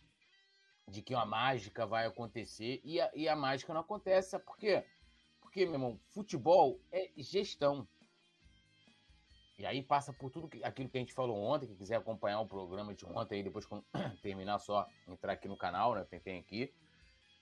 de 0.89 1.03
que 1.03 1.15
uma 1.15 1.25
mágica 1.25 1.87
vai 1.87 2.05
acontecer 2.05 2.81
e 2.85 3.01
a, 3.01 3.11
e 3.15 3.29
a 3.29 3.37
mágica 3.37 3.73
não 3.73 3.81
acontece. 3.81 4.31
Sabe 4.31 4.45
por 4.45 4.59
quê? 4.59 4.85
Porque, 5.41 5.65
meu 5.65 5.75
irmão, 5.75 6.01
futebol 6.09 6.81
é 6.91 7.11
gestão. 7.17 7.87
E 9.57 9.65
aí 9.65 9.83
passa 9.83 10.13
por 10.13 10.31
tudo 10.31 10.49
que, 10.49 10.63
aquilo 10.65 10.89
que 10.89 10.99
a 10.99 11.01
gente 11.01 11.15
falou 11.15 11.39
ontem, 11.39 11.69
que 11.69 11.77
quiser 11.77 11.97
acompanhar 11.97 12.41
o 12.41 12.47
programa 12.47 12.93
de 12.93 13.07
ontem, 13.07 13.37
aí 13.37 13.43
depois 13.43 13.65
quando 13.65 13.85
terminar 14.21 14.59
só 14.59 14.87
entrar 15.09 15.33
aqui 15.33 15.49
no 15.49 15.57
canal, 15.57 15.95
né? 15.95 16.05
Tem, 16.05 16.21
tem 16.21 16.39
aqui. 16.39 16.75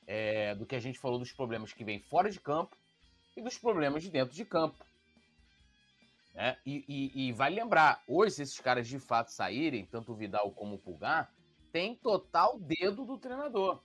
É, 0.06 0.54
do 0.54 0.66
que 0.66 0.76
a 0.76 0.80
gente 0.80 0.98
falou 0.98 1.18
dos 1.18 1.32
problemas 1.32 1.72
que 1.72 1.84
vem 1.84 1.98
fora 1.98 2.30
de 2.30 2.40
campo 2.40 2.76
e 3.36 3.42
dos 3.42 3.56
problemas 3.58 4.02
de 4.02 4.10
dentro 4.10 4.34
de 4.34 4.44
campo. 4.44 4.76
Né? 6.34 6.56
E, 6.66 6.84
e, 6.88 7.28
e 7.28 7.32
vale 7.32 7.54
lembrar, 7.54 8.02
hoje, 8.06 8.36
se 8.36 8.42
esses 8.42 8.60
caras 8.60 8.88
de 8.88 8.98
fato 8.98 9.30
saírem, 9.30 9.86
tanto 9.86 10.12
o 10.12 10.16
Vidal 10.16 10.50
como 10.50 10.74
o 10.74 10.78
Pulgar, 10.78 11.32
tem 11.72 11.94
total 11.94 12.58
dedo 12.58 13.04
do 13.04 13.18
treinador. 13.18 13.80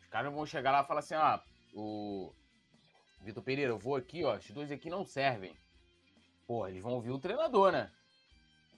Os 0.00 0.06
caras 0.08 0.32
vão 0.32 0.44
chegar 0.44 0.72
lá 0.72 0.82
e 0.82 0.86
falar 0.86 1.00
assim: 1.00 1.14
ah, 1.14 1.42
o 1.74 2.32
Vitor 3.22 3.42
Pereira, 3.42 3.72
eu 3.72 3.78
vou 3.78 3.96
aqui, 3.96 4.24
ó, 4.24 4.36
esses 4.36 4.50
dois 4.52 4.70
aqui 4.70 4.90
não 4.90 5.04
servem. 5.04 5.56
Pô, 6.46 6.66
eles 6.66 6.82
vão 6.82 6.94
ouvir 6.94 7.10
o 7.10 7.18
treinador, 7.18 7.72
né? 7.72 7.90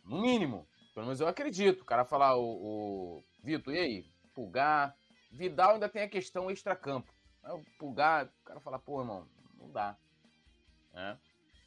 No 0.05 0.21
mínimo. 0.21 0.67
Pelo 0.95 1.07
menos 1.07 1.21
eu 1.21 1.28
acredito. 1.28 1.83
O 1.83 1.85
cara 1.85 2.05
falar, 2.05 2.37
o, 2.37 2.43
o 2.43 3.25
Vitor, 3.43 3.75
e 3.75 3.78
aí? 3.78 4.07
Pulgar. 4.35 4.97
Vidal 5.30 5.75
ainda 5.75 5.88
tem 5.88 6.02
a 6.02 6.08
questão 6.08 6.50
extra-campo. 6.50 7.12
O 7.44 7.64
Pulgar, 7.78 8.26
o 8.26 8.44
cara 8.44 8.61
fala, 8.61 8.78
pô, 8.78 9.00
irmão, 9.00 9.28
não 9.58 9.70
dá. 9.70 9.97
Né? 10.92 11.18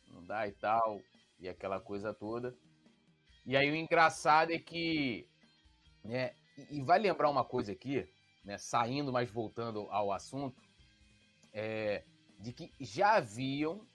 Não 0.07 0.25
dá 0.25 0.47
e 0.47 0.51
tal. 0.51 1.01
E 1.39 1.47
aquela 1.47 1.79
coisa 1.79 2.13
toda. 2.13 2.55
E 3.45 3.55
aí 3.57 3.69
o 3.71 3.75
engraçado 3.75 4.51
é 4.51 4.59
que. 4.59 5.27
Né, 6.03 6.33
e 6.69 6.81
vai 6.81 6.99
lembrar 6.99 7.29
uma 7.29 7.43
coisa 7.43 7.71
aqui, 7.71 8.07
né, 8.43 8.57
saindo, 8.57 9.11
mas 9.11 9.29
voltando 9.29 9.87
ao 9.89 10.11
assunto, 10.11 10.61
é, 11.53 12.03
de 12.39 12.51
que 12.51 12.71
já 12.79 13.15
haviam 13.15 13.87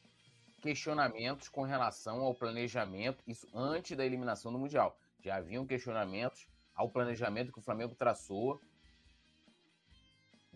questionamentos 0.62 1.48
com 1.48 1.62
relação 1.62 2.20
ao 2.20 2.34
planejamento, 2.34 3.22
isso 3.26 3.46
antes 3.54 3.96
da 3.96 4.04
eliminação 4.04 4.52
do 4.52 4.58
Mundial. 4.58 4.98
Já 5.20 5.36
haviam 5.36 5.66
questionamentos 5.66 6.48
ao 6.74 6.90
planejamento 6.90 7.52
que 7.52 7.58
o 7.58 7.62
Flamengo 7.62 7.94
traçou 7.94 8.60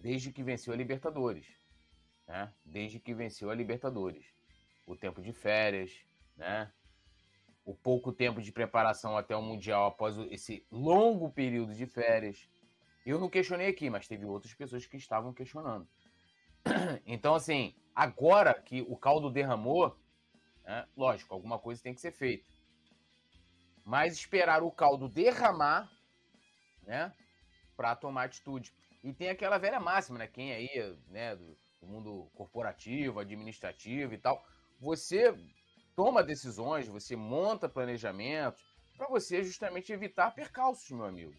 desde 0.01 0.33
que 0.33 0.43
venceu 0.43 0.73
a 0.73 0.77
Libertadores. 0.77 1.47
Né? 2.27 2.53
Desde 2.65 2.99
que 2.99 3.15
venceu 3.15 3.51
a 3.51 3.55
Libertadores. 3.55 4.27
O 4.87 4.97
tempo 4.97 5.23
de 5.23 5.33
férias, 5.33 5.93
né? 6.37 6.73
o 7.65 7.75
pouco 7.75 8.13
tempo 8.13 8.41
de 8.41 8.51
preparação 8.51 9.17
até 9.17 9.37
o 9.37 9.43
Mundial 9.43 9.87
após 9.87 10.17
esse 10.31 10.67
longo 10.71 11.31
período 11.31 11.75
de 11.75 11.87
férias. 11.87 12.49
Eu 13.05 13.19
não 13.19 13.29
questionei 13.29 13.69
aqui, 13.69 13.89
mas 13.89 14.09
teve 14.09 14.25
outras 14.25 14.55
pessoas 14.55 14.87
que 14.87 14.97
estavam 14.97 15.33
questionando. 15.33 15.87
Então, 17.07 17.35
assim, 17.35 17.75
agora 17.95 18.55
que 18.55 18.83
o 18.83 18.97
caldo 18.97 19.31
derramou, 19.31 19.97
né, 20.65 20.87
lógico, 20.97 21.33
alguma 21.33 21.59
coisa 21.59 21.83
tem 21.83 21.95
que 21.95 22.01
ser 22.01 22.13
feita. 22.13 22.45
Mas 23.85 24.15
esperar 24.15 24.63
o 24.63 24.71
caldo 24.71 25.09
derramar, 25.09 25.91
né, 26.83 27.13
para 27.77 27.97
tomar 27.97 28.25
atitude. 28.25 28.73
E 29.03 29.13
tem 29.13 29.31
aquela 29.31 29.59
velha 29.59 29.81
máxima, 29.81 30.19
né, 30.19 30.27
quem 30.27 30.53
aí, 30.53 30.97
né, 31.09 31.35
do, 31.35 31.57
do 31.81 31.87
mundo 31.87 32.31
corporativo, 32.35 33.19
administrativo 33.19 34.13
e 34.13 34.19
tal, 34.19 34.45
você 34.79 35.35
toma 35.97 36.23
decisões, 36.23 36.89
você 36.89 37.17
monta 37.17 37.69
planejamentos 37.69 38.63
para 38.97 39.09
você 39.09 39.43
justamente 39.43 39.93
evitar 39.93 40.35
percalços, 40.35 40.91
meu 40.91 41.07
amigo. 41.07 41.35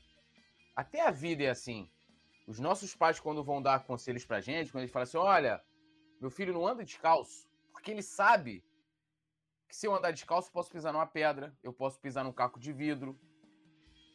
Até 0.75 1.01
a 1.01 1.12
vida 1.12 1.44
é 1.44 1.50
assim. 1.50 1.89
Os 2.48 2.60
nossos 2.60 2.96
pais, 2.96 3.20
quando 3.20 3.44
vão 3.44 3.62
dar 3.62 3.86
conselhos 3.86 4.25
pra 4.25 4.41
gente, 4.41 4.72
quando 4.72 4.82
eles 4.82 4.91
falam 4.91 5.03
assim: 5.03 5.18
olha, 5.18 5.63
meu 6.20 6.32
filho 6.32 6.53
não 6.53 6.65
anda 6.65 6.84
descalço, 6.84 7.48
porque 7.72 7.91
ele 7.91 8.01
sabe 8.01 8.63
que 9.68 9.75
se 9.75 9.88
eu 9.88 9.96
andar 9.96 10.12
descalço, 10.12 10.50
eu 10.50 10.53
posso 10.53 10.72
pisar 10.72 10.91
numa 10.91 11.06
pedra, 11.06 11.56
eu 11.63 11.72
posso 11.72 12.00
pisar 12.00 12.24
num 12.24 12.34
caco 12.34 12.60
de 12.60 12.74
vidro. 12.74 13.20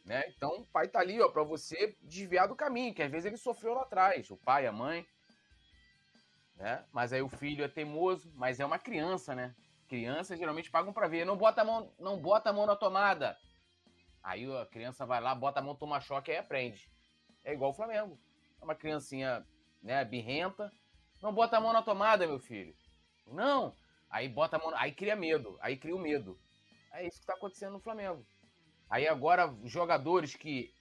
Né? 0.07 0.23
Então 0.29 0.61
o 0.61 0.65
pai 0.65 0.87
tá 0.87 1.01
ali 1.01 1.21
ó, 1.21 1.27
para 1.27 1.43
você 1.43 1.97
desviar 2.01 2.47
do 2.47 2.55
caminho, 2.55 2.93
que 2.93 3.03
às 3.03 3.11
vezes 3.11 3.25
ele 3.25 3.35
sofreu 3.35 3.73
lá 3.73 3.81
atrás, 3.81 4.31
o 4.31 4.37
pai, 4.37 4.65
a 4.65 4.71
mãe. 4.71 5.05
Né? 6.55 6.85
Mas 6.93 7.11
aí 7.11 7.21
o 7.21 7.27
filho 7.27 7.61
é 7.61 7.67
teimoso, 7.67 8.31
mas 8.33 8.61
é 8.61 8.65
uma 8.65 8.79
criança, 8.79 9.35
né? 9.35 9.53
Crianças 9.89 10.39
geralmente 10.39 10.71
pagam 10.71 10.93
para 10.93 11.09
ver. 11.09 11.25
Não 11.25 11.35
bota 11.35 11.61
a 11.61 11.65
mão, 11.65 11.93
não 11.99 12.21
bota 12.21 12.49
a 12.49 12.53
mão 12.53 12.65
na 12.65 12.75
tomada. 12.75 13.37
Aí 14.23 14.49
a 14.49 14.65
criança 14.65 15.05
vai 15.05 15.19
lá, 15.19 15.35
bota 15.35 15.59
a 15.59 15.63
mão, 15.63 15.75
toma 15.75 15.99
choque 15.99 16.31
e 16.31 16.37
aprende. 16.37 16.89
É 17.43 17.51
igual 17.51 17.71
o 17.71 17.75
Flamengo. 17.75 18.17
É 18.61 18.63
uma 18.63 18.75
criancinha, 18.75 19.45
né, 19.83 20.05
birrenta. 20.05 20.71
Não 21.21 21.33
bota 21.33 21.57
a 21.57 21.61
mão 21.61 21.73
na 21.73 21.81
tomada, 21.81 22.25
meu 22.25 22.39
filho. 22.39 22.73
Não. 23.27 23.75
Aí 24.09 24.29
bota 24.29 24.55
a 24.55 24.59
mão, 24.59 24.73
aí 24.75 24.93
cria 24.93 25.17
medo, 25.17 25.57
aí 25.59 25.75
cria 25.75 25.95
o 25.95 25.99
medo. 25.99 26.39
É 26.93 27.05
isso 27.05 27.17
que 27.17 27.23
está 27.23 27.33
acontecendo 27.33 27.73
no 27.73 27.81
Flamengo. 27.81 28.25
Aí 28.89 29.07
agora 29.07 29.53
jogadores 29.65 30.35
que 30.35 30.73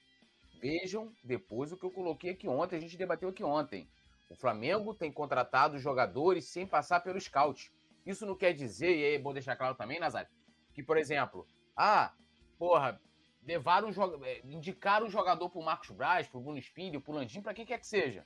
vejam 0.60 1.12
depois 1.22 1.72
o 1.72 1.76
que 1.76 1.84
eu 1.84 1.90
coloquei 1.90 2.30
aqui 2.30 2.48
ontem, 2.48 2.76
a 2.76 2.80
gente 2.80 2.96
debateu 2.96 3.28
aqui 3.28 3.42
ontem. 3.42 3.88
O 4.28 4.34
Flamengo 4.34 4.94
tem 4.94 5.12
contratado 5.12 5.78
jogadores 5.78 6.46
sem 6.46 6.66
passar 6.66 7.00
pelo 7.00 7.20
scout. 7.20 7.72
Isso 8.04 8.26
não 8.26 8.36
quer 8.36 8.52
dizer, 8.52 8.96
e 8.96 9.04
aí 9.04 9.14
é 9.14 9.18
bom 9.18 9.32
deixar 9.32 9.56
claro 9.56 9.74
também, 9.74 9.98
Nazário, 9.98 10.30
que, 10.72 10.82
por 10.82 10.96
exemplo, 10.96 11.46
ah, 11.76 12.12
porra, 12.58 13.00
levaram 13.44 13.88
um 13.88 14.24
é, 14.24 14.40
indicaram 14.44 15.06
o 15.06 15.10
jogador 15.10 15.48
pro 15.50 15.62
Marcos 15.62 15.90
Braz, 15.90 16.28
pro 16.28 16.40
Bruno 16.40 16.58
Espírito, 16.58 17.00
pro 17.00 17.12
Landim, 17.12 17.40
pra 17.40 17.54
quem 17.54 17.66
quer 17.66 17.78
que 17.78 17.86
seja. 17.86 18.24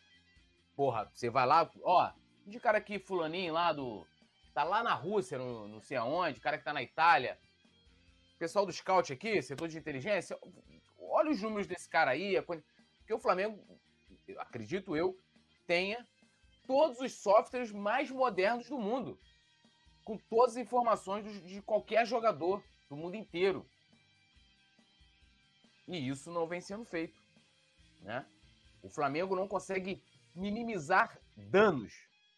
Porra, 0.76 1.10
você 1.12 1.28
vai 1.28 1.46
lá, 1.46 1.70
ó, 1.82 2.12
indicaram 2.46 2.78
aqui 2.78 2.98
fulaninho 2.98 3.52
lá 3.52 3.72
do... 3.72 4.06
Tá 4.52 4.64
lá 4.64 4.82
na 4.82 4.94
Rússia, 4.94 5.38
no, 5.38 5.68
não 5.68 5.80
sei 5.80 5.96
aonde, 5.96 6.40
cara 6.40 6.58
que 6.58 6.64
tá 6.64 6.72
na 6.72 6.82
Itália. 6.82 7.38
Pessoal 8.40 8.64
do 8.64 8.72
scout 8.72 9.12
aqui, 9.12 9.42
setor 9.42 9.68
de 9.68 9.76
inteligência, 9.76 10.38
olha 10.98 11.30
os 11.30 11.42
números 11.42 11.66
desse 11.66 11.86
cara 11.86 12.12
aí. 12.12 12.40
Porque 12.40 13.12
o 13.12 13.18
Flamengo, 13.18 13.62
acredito 14.38 14.96
eu, 14.96 15.14
tenha 15.66 16.08
todos 16.66 16.98
os 17.00 17.12
softwares 17.12 17.70
mais 17.70 18.10
modernos 18.10 18.66
do 18.66 18.78
mundo. 18.78 19.18
Com 20.06 20.16
todas 20.16 20.56
as 20.56 20.62
informações 20.62 21.44
de 21.44 21.60
qualquer 21.60 22.06
jogador 22.06 22.64
do 22.88 22.96
mundo 22.96 23.14
inteiro. 23.14 23.68
E 25.86 26.08
isso 26.08 26.30
não 26.30 26.46
vem 26.46 26.62
sendo 26.62 26.86
feito. 26.86 27.20
Né? 28.00 28.24
O 28.82 28.88
Flamengo 28.88 29.36
não 29.36 29.46
consegue 29.46 30.02
minimizar 30.34 31.20
danos, 31.36 31.92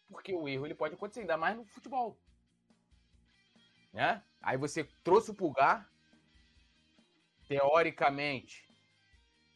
porque 0.09 0.33
o 0.33 0.49
erro 0.49 0.67
ele 0.67 0.75
pode 0.75 0.95
acontecer, 0.95 1.21
ainda 1.21 1.37
mais 1.37 1.55
no 1.55 1.63
futebol. 1.63 2.19
Né? 3.93 4.21
Aí 4.41 4.57
você 4.57 4.83
trouxe 5.01 5.31
o 5.31 5.33
pulgar, 5.33 5.92
teoricamente, 7.47 8.67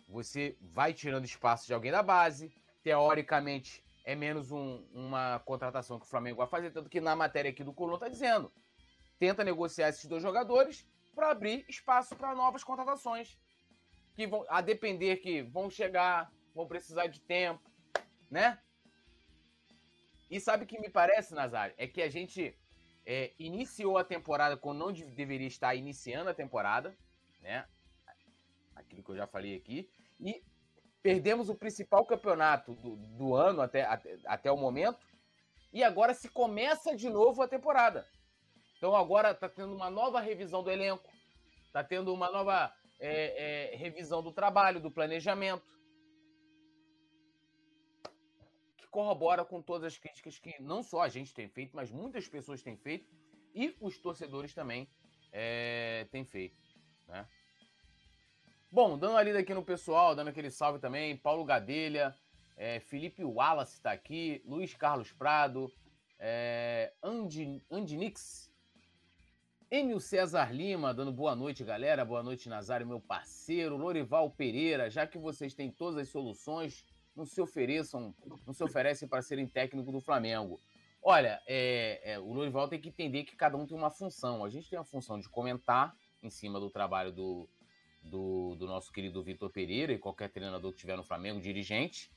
você 0.07 0.57
vai 0.61 0.93
tirando 0.93 1.25
espaço 1.25 1.67
de 1.67 1.73
alguém 1.73 1.91
da 1.91 2.01
base. 2.01 2.53
Teoricamente, 2.83 3.83
é 4.05 4.15
menos 4.15 4.51
um, 4.51 4.85
uma 4.93 5.39
contratação 5.39 5.99
que 5.99 6.05
o 6.05 6.09
Flamengo 6.09 6.37
vai 6.37 6.47
fazer. 6.47 6.71
Tanto 6.71 6.89
que 6.89 7.01
na 7.01 7.15
matéria 7.15 7.51
aqui 7.51 7.63
do 7.63 7.73
Coluna 7.73 7.97
está 7.97 8.07
dizendo: 8.07 8.51
tenta 9.19 9.43
negociar 9.43 9.89
esses 9.89 10.05
dois 10.05 10.23
jogadores 10.23 10.87
para 11.13 11.31
abrir 11.31 11.65
espaço 11.67 12.15
para 12.15 12.33
novas 12.33 12.63
contratações. 12.63 13.37
Que 14.15 14.25
vão, 14.25 14.45
a 14.49 14.61
depender 14.61 15.17
que 15.17 15.41
vão 15.43 15.69
chegar, 15.69 16.31
vão 16.55 16.67
precisar 16.67 17.07
de 17.07 17.19
tempo, 17.19 17.69
né? 18.31 18.59
E 20.29 20.39
sabe 20.39 20.63
o 20.63 20.67
que 20.67 20.79
me 20.79 20.89
parece, 20.89 21.33
Nazário? 21.33 21.75
É 21.77 21.87
que 21.87 22.01
a 22.01 22.09
gente 22.09 22.57
é, 23.05 23.31
iniciou 23.39 23.97
a 23.97 24.03
temporada 24.03 24.57
quando 24.57 24.79
não 24.79 24.91
deveria 24.91 25.47
estar 25.47 25.75
iniciando 25.75 26.29
a 26.29 26.33
temporada, 26.33 26.97
né? 27.41 27.65
Aquilo 28.79 29.03
que 29.03 29.11
eu 29.11 29.15
já 29.15 29.27
falei 29.27 29.55
aqui. 29.55 29.89
E 30.19 30.43
perdemos 31.01 31.49
o 31.49 31.55
principal 31.55 32.05
campeonato 32.05 32.73
do, 32.75 32.95
do 32.95 33.35
ano 33.35 33.61
até, 33.61 33.83
até, 33.83 34.17
até 34.25 34.51
o 34.51 34.57
momento. 34.57 35.05
E 35.73 35.83
agora 35.83 36.13
se 36.13 36.29
começa 36.29 36.95
de 36.95 37.09
novo 37.09 37.41
a 37.41 37.47
temporada. 37.47 38.07
Então 38.77 38.95
agora 38.95 39.31
está 39.31 39.49
tendo 39.49 39.75
uma 39.75 39.89
nova 39.89 40.19
revisão 40.19 40.63
do 40.63 40.71
elenco, 40.71 41.09
está 41.65 41.83
tendo 41.83 42.13
uma 42.13 42.31
nova 42.31 42.71
é, 42.99 43.73
é, 43.73 43.75
revisão 43.75 44.21
do 44.21 44.31
trabalho, 44.31 44.79
do 44.79 44.91
planejamento. 44.91 45.77
corrobora 48.97 49.45
com 49.45 49.61
todas 49.61 49.93
as 49.93 49.99
críticas 49.99 50.39
que 50.39 50.59
não 50.59 50.81
só 50.81 51.01
a 51.01 51.07
gente 51.07 51.31
tem 51.31 51.47
feito, 51.47 51.75
mas 51.75 51.91
muitas 51.91 52.27
pessoas 52.27 52.63
têm 52.63 52.75
feito 52.75 53.07
e 53.53 53.75
os 53.79 53.95
torcedores 53.99 54.55
também 54.55 54.89
é, 55.31 56.07
têm 56.09 56.25
feito. 56.25 56.57
Né? 57.07 57.27
Bom, 58.69 58.97
dando 58.97 59.11
uma 59.11 59.23
lida 59.23 59.39
aqui 59.39 59.53
no 59.53 59.63
pessoal, 59.63 60.13
dando 60.13 60.27
aquele 60.27 60.51
salve 60.51 60.77
também, 60.77 61.15
Paulo 61.15 61.45
Gadelha, 61.45 62.13
é, 62.57 62.81
Felipe 62.81 63.23
Wallace 63.23 63.75
está 63.75 63.93
aqui, 63.93 64.41
Luiz 64.45 64.73
Carlos 64.73 65.13
Prado, 65.13 65.71
é, 66.19 66.91
Andinix, 67.71 68.51
Emil 69.71 70.01
César 70.01 70.51
Lima, 70.53 70.93
dando 70.93 71.13
boa 71.13 71.33
noite, 71.33 71.63
galera. 71.63 72.03
Boa 72.03 72.21
noite, 72.21 72.49
Nazário, 72.49 72.85
meu 72.85 72.99
parceiro. 72.99 73.77
Lorival 73.77 74.31
Pereira, 74.31 74.89
já 74.89 75.07
que 75.07 75.17
vocês 75.17 75.53
têm 75.53 75.71
todas 75.71 75.97
as 75.97 76.09
soluções, 76.09 76.85
não 77.15 77.25
se 77.25 77.39
ofereçam, 77.39 78.13
não 78.45 78.53
se 78.53 78.63
oferecem 78.63 79.07
para 79.07 79.21
serem 79.21 79.47
técnico 79.47 79.93
do 79.93 80.01
Flamengo. 80.01 80.59
Olha, 81.01 81.41
é, 81.47 82.01
é, 82.03 82.19
o 82.19 82.33
Lourival 82.33 82.67
tem 82.67 82.81
que 82.81 82.89
entender 82.89 83.23
que 83.23 83.35
cada 83.37 83.55
um 83.55 83.65
tem 83.65 83.77
uma 83.77 83.89
função. 83.89 84.43
A 84.43 84.49
gente 84.49 84.69
tem 84.69 84.77
a 84.77 84.83
função 84.83 85.17
de 85.17 85.29
comentar 85.29 85.95
em 86.21 86.29
cima 86.29 86.59
do 86.59 86.69
trabalho 86.69 87.13
do, 87.13 87.49
do, 88.07 88.55
do 88.55 88.65
nosso 88.65 88.91
querido 88.91 89.21
Vitor 89.23 89.49
Pereira 89.49 89.93
e 89.93 89.99
qualquer 89.99 90.29
treinador 90.29 90.71
que 90.71 90.79
tiver 90.79 90.97
no 90.97 91.03
Flamengo, 91.03 91.39
dirigente. 91.39 92.11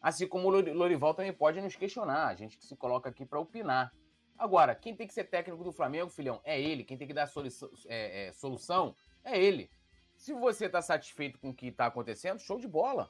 Assim 0.00 0.26
como 0.26 0.48
o 0.48 0.50
Lorival 0.50 1.14
também 1.14 1.32
pode 1.32 1.60
nos 1.60 1.74
questionar, 1.74 2.28
a 2.28 2.34
gente 2.34 2.56
que 2.56 2.64
se 2.64 2.76
coloca 2.76 3.08
aqui 3.08 3.24
para 3.24 3.40
opinar. 3.40 3.92
Agora, 4.36 4.74
quem 4.74 4.94
tem 4.94 5.06
que 5.06 5.14
ser 5.14 5.24
técnico 5.24 5.64
do 5.64 5.72
Flamengo, 5.72 6.10
filhão, 6.10 6.40
é 6.44 6.60
ele. 6.60 6.84
Quem 6.84 6.96
tem 6.96 7.08
que 7.08 7.14
dar 7.14 7.26
solução 7.26 7.70
é, 7.86 8.28
é, 8.28 8.32
solução 8.32 8.94
é 9.24 9.42
ele. 9.42 9.70
Se 10.16 10.32
você 10.32 10.66
está 10.66 10.80
satisfeito 10.80 11.38
com 11.38 11.50
o 11.50 11.54
que 11.54 11.66
está 11.66 11.86
acontecendo, 11.86 12.38
show 12.38 12.58
de 12.58 12.68
bola 12.68 13.08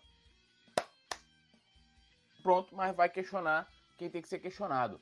pronto, 2.48 2.74
mas 2.74 2.96
vai 2.96 3.10
questionar 3.10 3.68
quem 3.98 4.08
tem 4.08 4.22
que 4.22 4.28
ser 4.28 4.38
questionado. 4.38 4.98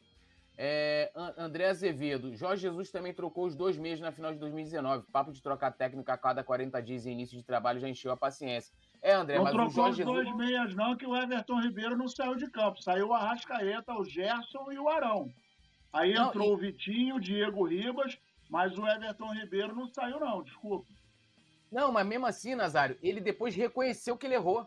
É, 0.58 1.12
André 1.36 1.68
Azevedo, 1.68 2.34
Jorge 2.34 2.62
Jesus 2.62 2.90
também 2.90 3.12
trocou 3.12 3.44
os 3.44 3.54
dois 3.54 3.76
meses 3.76 4.00
na 4.00 4.10
final 4.10 4.32
de 4.32 4.38
2019. 4.38 5.06
Papo 5.12 5.30
de 5.30 5.42
trocar 5.42 5.70
técnico 5.72 6.10
a 6.10 6.16
cada 6.16 6.42
40 6.42 6.80
dias 6.82 7.04
e 7.04 7.10
início 7.10 7.36
de 7.36 7.44
trabalho 7.44 7.78
já 7.78 7.88
encheu 7.88 8.10
a 8.10 8.16
paciência. 8.16 8.74
É, 9.02 9.12
André, 9.12 9.36
não 9.36 9.44
mas 9.44 9.52
trocou 9.52 9.68
o 9.68 9.74
Jorge 9.74 10.02
os 10.02 10.06
dois 10.06 10.36
meias, 10.36 10.74
não, 10.74 10.96
que 10.96 11.06
o 11.06 11.14
Everton 11.14 11.60
Ribeiro 11.60 11.96
não 11.96 12.08
saiu 12.08 12.36
de 12.36 12.50
campo. 12.50 12.82
Saiu 12.82 13.08
o 13.08 13.12
Arrascaeta, 13.12 13.92
o 13.92 14.04
Gerson 14.04 14.72
e 14.72 14.78
o 14.78 14.88
Arão. 14.88 15.30
Aí 15.92 16.14
não, 16.14 16.28
entrou 16.28 16.48
e... 16.48 16.54
o 16.54 16.56
Vitinho, 16.56 17.16
o 17.16 17.20
Diego 17.20 17.64
Ribas, 17.64 18.18
mas 18.48 18.78
o 18.78 18.86
Everton 18.86 19.34
Ribeiro 19.34 19.74
não 19.74 19.86
saiu, 19.88 20.18
não, 20.18 20.42
desculpa. 20.42 20.86
Não, 21.70 21.92
mas 21.92 22.06
mesmo 22.06 22.26
assim, 22.26 22.54
Nazário, 22.54 22.96
ele 23.02 23.20
depois 23.20 23.54
reconheceu 23.54 24.16
que 24.16 24.26
ele 24.26 24.34
errou. 24.34 24.66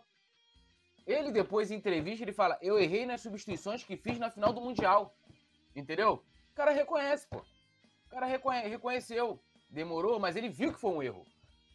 Ele 1.08 1.32
depois, 1.32 1.72
em 1.72 1.76
entrevista, 1.76 2.24
ele 2.24 2.32
fala: 2.32 2.60
Eu 2.62 2.78
errei 2.78 3.08
nas 3.08 3.22
substituições 3.22 3.84
que 3.84 3.98
fiz 3.98 4.20
na 4.20 4.30
final 4.30 4.54
do 4.54 4.62
Mundial. 4.62 5.16
Entendeu? 5.76 6.24
O 6.52 6.56
cara 6.56 6.72
reconhece, 6.72 7.28
pô. 7.28 7.38
O 7.38 8.10
cara 8.10 8.26
reconhe 8.26 8.68
reconheceu. 8.68 9.40
Demorou, 9.70 10.20
mas 10.20 10.36
ele 10.36 10.50
viu 10.50 10.74
que 10.74 10.80
foi 10.80 10.92
um 10.92 11.04
erro. 11.04 11.26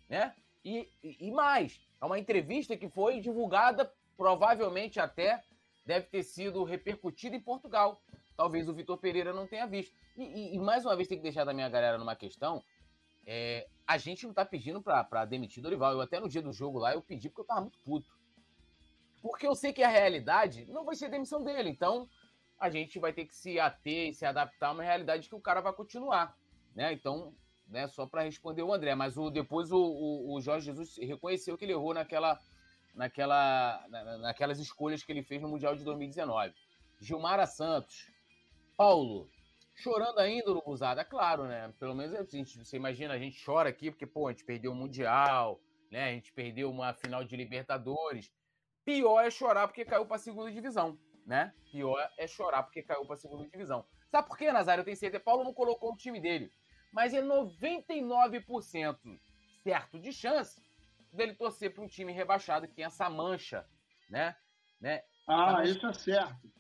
Né? 0.09 0.35
E, 0.65 0.89
e, 1.03 1.29
e 1.29 1.31
mais, 1.31 1.81
é 2.01 2.05
uma 2.05 2.19
entrevista 2.19 2.77
que 2.77 2.89
foi 2.89 3.21
divulgada, 3.21 3.91
provavelmente 4.17 4.99
até 4.99 5.43
deve 5.87 6.07
ter 6.07 6.23
sido 6.23 6.65
repercutida 6.65 7.37
em 7.37 7.41
Portugal. 7.41 8.01
Talvez 8.37 8.69
o 8.69 8.75
Vitor 8.75 8.99
Pereira 8.99 9.33
não 9.33 9.47
tenha 9.47 9.67
visto. 9.67 9.95
E, 10.17 10.55
e, 10.55 10.59
mais 10.59 10.85
uma 10.85 10.97
vez 10.97 11.09
tem 11.09 11.19
que 11.19 11.23
deixar 11.23 11.45
da 11.45 11.53
minha 11.53 11.69
galera 11.69 11.99
numa 11.99 12.17
questão. 12.17 12.63
É, 13.27 13.69
a 13.87 13.97
gente 13.97 14.27
não 14.27 14.35
tá 14.35 14.45
pedindo 14.45 14.83
pra, 14.83 15.05
pra 15.05 15.25
demitir 15.25 15.63
Dorival. 15.63 15.93
Eu 15.93 16.01
até 16.01 16.19
no 16.19 16.29
dia 16.29 16.43
do 16.43 16.53
jogo 16.53 16.79
lá 16.79 16.95
eu 16.95 17.03
pedi 17.03 17.29
porque 17.29 17.43
eu 17.43 17.47
tava 17.47 17.61
muito 17.61 17.79
puto. 17.81 18.09
Porque 19.23 19.47
eu 19.47 19.55
sei 19.55 19.73
que 19.73 19.83
a 19.83 19.89
realidade 19.89 20.67
não 20.67 20.85
vai 20.85 20.97
ser 20.97 21.09
demissão 21.09 21.43
dele. 21.43 21.71
Então, 21.71 22.09
a 22.59 22.71
gente 22.71 22.99
vai 22.99 23.13
ter 23.13 23.27
que 23.27 23.35
se 23.35 23.59
ater 23.59 24.09
e 24.09 24.15
se 24.15 24.25
adaptar 24.25 24.69
a 24.69 24.73
uma 24.73 24.83
realidade 24.83 25.29
que 25.29 25.35
o 25.35 25.41
cara 25.41 25.61
vai 25.61 25.73
continuar. 25.73 26.37
Né? 26.75 26.93
Então, 26.93 27.35
né, 27.69 27.87
só 27.89 28.07
para 28.07 28.23
responder 28.23 28.63
o 28.63 28.73
André, 28.73 28.95
mas 28.95 29.17
o, 29.17 29.31
depois 29.31 29.71
o, 29.73 29.79
o, 29.79 30.35
o, 30.35 30.41
Jorge 30.41 30.67
Jesus 30.67 30.97
reconheceu 30.99 31.57
que 31.57 31.65
ele 31.65 31.73
errou 31.73 31.95
naquela, 31.95 32.39
naquela, 32.95 33.85
na, 33.89 34.19
naquelas 34.19 34.59
escolhas 34.59 35.03
que 35.03 35.13
ele 35.13 35.23
fez 35.23 35.41
no 35.41 35.49
Mundial 35.49 35.75
de 35.75 35.85
2019. 35.85 36.55
Gilmara 37.01 37.47
Santos, 37.47 38.11
Paulo, 38.77 39.29
chorando 39.75 40.19
ainda, 40.19 40.51
Urubuzada, 40.51 41.05
claro, 41.05 41.45
né? 41.45 41.73
Pelo 41.79 41.95
menos 41.95 42.15
a 42.15 42.25
gente, 42.25 42.59
você 42.59 42.77
imagina, 42.77 43.15
a 43.15 43.19
gente 43.19 43.45
chora 43.45 43.69
aqui 43.69 43.91
porque, 43.91 44.07
pô, 44.07 44.29
a 44.29 44.33
gente 44.33 44.45
perdeu 44.45 44.73
o 44.73 44.75
Mundial, 44.75 45.61
né? 45.91 46.11
A 46.11 46.13
gente 46.13 46.33
perdeu 46.33 46.71
uma 46.71 46.93
final 46.95 47.25
de 47.25 47.37
Libertadores. 47.37 48.33
Pior 48.85 49.21
é 49.23 49.31
chorar 49.31 49.67
porque 49.67 49.85
caiu 49.85 50.07
para 50.07 50.17
a 50.17 50.21
segunda 50.21 50.51
divisão, 50.51 50.99
né? 51.25 51.53
Pior 51.71 51.99
é 52.19 52.27
chorar 52.27 52.63
porque 52.63 52.83
caiu 52.83 53.05
para 53.05 53.15
a 53.15 53.19
segunda 53.19 53.49
divisão. 53.49 53.85
Sabe 54.11 54.29
por 54.29 54.37
quê, 54.37 54.53
Nazário? 54.53 54.83
Eu 54.83 54.85
tenho 54.85 54.97
certeza. 54.97 55.23
Paulo 55.23 55.45
não 55.45 55.53
colocou 55.53 55.93
o 55.93 55.97
time 55.97 56.21
dele. 56.21 56.53
Mas 56.93 57.13
é 57.13 57.23
99% 57.23 59.21
certo 59.63 59.99
de 59.99 60.13
chance 60.13 60.63
dele 61.13 61.35
torcer 61.35 61.73
para 61.73 61.83
um 61.83 61.89
time 61.89 62.13
rebaixado 62.13 62.69
que 62.69 62.75
tem 62.75 62.85
essa 62.85 63.09
mancha, 63.11 63.67
né? 64.09 64.37
né? 64.81 65.03
Ah, 65.27 65.53
mancha, 65.53 65.71
isso 65.71 65.87
é 65.87 65.93
certo. 65.93 66.53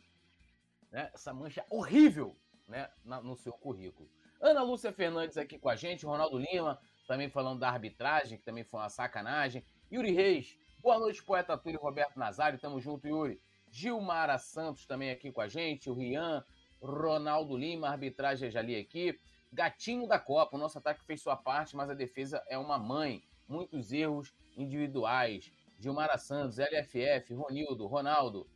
Né? 0.90 1.11
Essa 1.14 1.33
mancha 1.33 1.64
horrível 1.70 2.37
né? 2.68 2.88
Na, 3.05 3.20
no 3.20 3.37
seu 3.37 3.53
currículo. 3.53 4.11
Ana 4.40 4.62
Lúcia 4.62 4.92
Fernandes 4.92 5.37
aqui 5.37 5.59
com 5.59 5.68
a 5.68 5.77
gente, 5.77 6.07
Ronaldo 6.07 6.38
Lima 6.38 6.81
também 7.07 7.29
falando 7.31 7.61
da 7.61 7.68
arbitragem, 7.68 8.38
que 8.38 8.44
também 8.44 8.64
foi 8.64 8.81
uma 8.81 8.88
sacanagem. 8.88 9.64
Yuri 9.92 10.12
Reis, 10.12 10.57
Boa 10.85 10.98
noite, 10.98 11.24
poeta 11.24 11.57
Túlio 11.57 11.81
Roberto 11.81 12.18
Nazário. 12.18 12.59
Tamo 12.59 12.79
junto, 12.79 13.09
Yuri. 13.09 13.40
Gilmara 13.74 14.38
Santos 14.38 14.87
também 14.87 15.10
aqui 15.10 15.32
com 15.32 15.40
a 15.40 15.48
gente. 15.48 15.90
O 15.90 15.94
Rian, 15.94 16.44
Ronaldo 16.80 17.56
Lima, 17.56 17.88
arbitragem 17.88 18.48
já 18.48 18.62
li 18.62 18.76
aqui. 18.76 19.18
Gatinho 19.52 20.06
da 20.06 20.16
Copa. 20.16 20.56
O 20.56 20.60
nosso 20.60 20.78
ataque 20.78 21.04
fez 21.04 21.20
sua 21.20 21.37
parte, 21.37 21.74
mas 21.74 21.90
a 21.90 21.94
defesa 21.94 22.40
é 22.48 22.56
uma 22.56 22.78
mãe. 22.78 23.24
Muitos 23.48 23.92
erros 23.92 24.32
individuais. 24.56 25.52
Gilmara 25.76 26.16
Santos, 26.16 26.58
LFF, 26.58 27.34
Ronildo, 27.34 27.88
Ronaldo. 27.88 28.48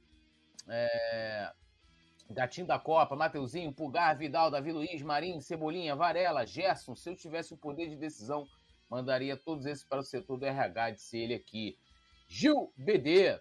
É... 0.68 1.52
Gatinho 2.31 2.68
da 2.68 2.78
Copa, 2.78 3.16
Mateuzinho, 3.16 3.72
Pulgar, 3.72 4.16
Vidal, 4.16 4.52
Davi 4.52 4.70
Luiz, 4.70 5.02
Marinho, 5.02 5.40
Cebolinha, 5.40 5.96
Varela, 5.96 6.46
Gerson. 6.46 6.94
Se 6.94 7.11
eu 7.11 7.16
tivesse 7.16 7.52
o 7.52 7.57
poder 7.57 7.88
de 7.88 7.96
decisão, 7.96 8.46
mandaria 8.88 9.37
todos 9.37 9.66
esses 9.66 9.83
para 9.83 9.98
o 9.98 10.04
setor 10.04 10.37
do 10.37 10.46
RH, 10.46 10.92
disse 10.92 11.18
ele 11.18 11.35
aqui. 11.35 11.76
Gil 12.28 12.72
BD. 12.76 13.37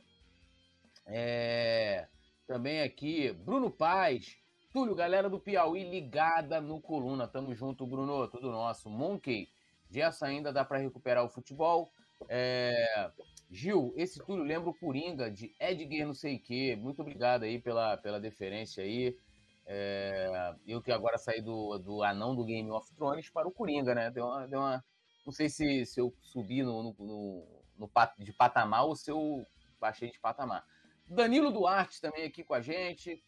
É, 1.08 2.08
também 2.46 2.82
aqui, 2.82 3.32
Bruno 3.32 3.72
Paz. 3.72 4.38
Túlio, 4.72 4.94
galera 4.94 5.30
do 5.30 5.40
Piauí 5.40 5.90
ligada 5.90 6.62
no 6.62 6.82
Coluna. 6.82 7.28
Tamo 7.28 7.56
junto, 7.56 7.88
Bruno. 7.88 8.28
Tudo 8.28 8.52
nosso. 8.52 8.90
Monkey. 8.90 9.50
Gerson 9.90 10.26
ainda 10.26 10.52
dá 10.52 10.66
para 10.66 10.78
recuperar 10.78 11.24
o 11.24 11.30
futebol. 11.30 11.92
É, 12.28 13.12
Gil, 13.50 13.94
esse 13.96 14.20
Túlio 14.20 14.44
lembra 14.44 14.70
o 14.70 14.74
Coringa 14.74 15.32
de 15.32 15.56
Edgar 15.60 16.06
não 16.06 16.14
sei 16.14 16.36
o 16.36 16.42
quê. 16.42 16.76
Muito 16.76 17.02
obrigado 17.02 17.44
aí 17.44 17.60
pela, 17.60 17.96
pela 17.98 18.20
deferência 18.20 18.84
aí. 18.84 19.18
É, 19.66 20.54
eu 20.66 20.82
que 20.82 20.92
agora 20.92 21.18
saí 21.18 21.42
do, 21.42 21.78
do 21.78 22.04
anão 22.04 22.36
do 22.36 22.46
Game 22.46 22.70
of 22.72 22.94
Thrones 22.96 23.30
para 23.30 23.48
o 23.48 23.52
Coringa, 23.52 23.96
né? 23.96 24.12
Deu 24.12 24.26
uma, 24.26 24.48
deu 24.48 24.60
uma, 24.60 24.84
não 25.26 25.34
sei 25.34 25.50
se, 25.50 25.86
se 25.86 26.00
eu 26.00 26.14
subi 26.22 26.64
no, 26.64 26.84
no, 26.84 26.96
no 27.00 27.58
no, 27.78 27.90
de 28.20 28.34
patamar 28.34 28.86
ou 28.86 28.96
se 28.96 29.12
eu 29.12 29.46
baixei 29.80 30.12
de 30.12 30.20
patamar. 30.20 30.66
Danilo 31.08 31.52
Duarte 31.52 32.02
também 32.02 32.26
aqui 32.26 32.44
com 32.44 32.54
a 32.54 32.62
gente. 32.62 33.24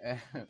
É, 0.00 0.16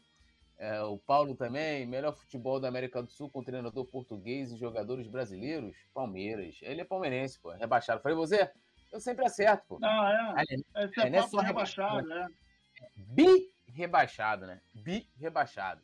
é, 0.58 0.82
o 0.82 0.98
Paulo 0.98 1.34
também, 1.34 1.86
melhor 1.86 2.12
futebol 2.12 2.60
da 2.60 2.68
América 2.68 3.02
do 3.02 3.10
Sul 3.10 3.30
com 3.30 3.42
treinador 3.42 3.84
português 3.86 4.52
e 4.52 4.56
jogadores 4.56 5.06
brasileiros? 5.06 5.76
Palmeiras. 5.92 6.58
Ele 6.62 6.80
é 6.80 6.84
palmeirense, 6.84 7.38
pô, 7.38 7.50
rebaixado. 7.50 8.00
Falei 8.00 8.16
você? 8.16 8.50
Eu 8.92 9.00
sempre 9.00 9.26
acerto, 9.26 9.64
pô. 9.68 9.78
Não, 9.78 10.08
é. 10.08 10.44
é, 10.48 10.84
é, 10.84 11.08
é, 11.08 11.16
é 11.16 11.22
só 11.22 11.38
rebaixado, 11.38 12.06
né? 12.06 12.26
Bi 12.96 13.50
rebaixado, 13.66 14.46
né? 14.46 14.60
Bi 14.74 15.08
rebaixado. 15.18 15.82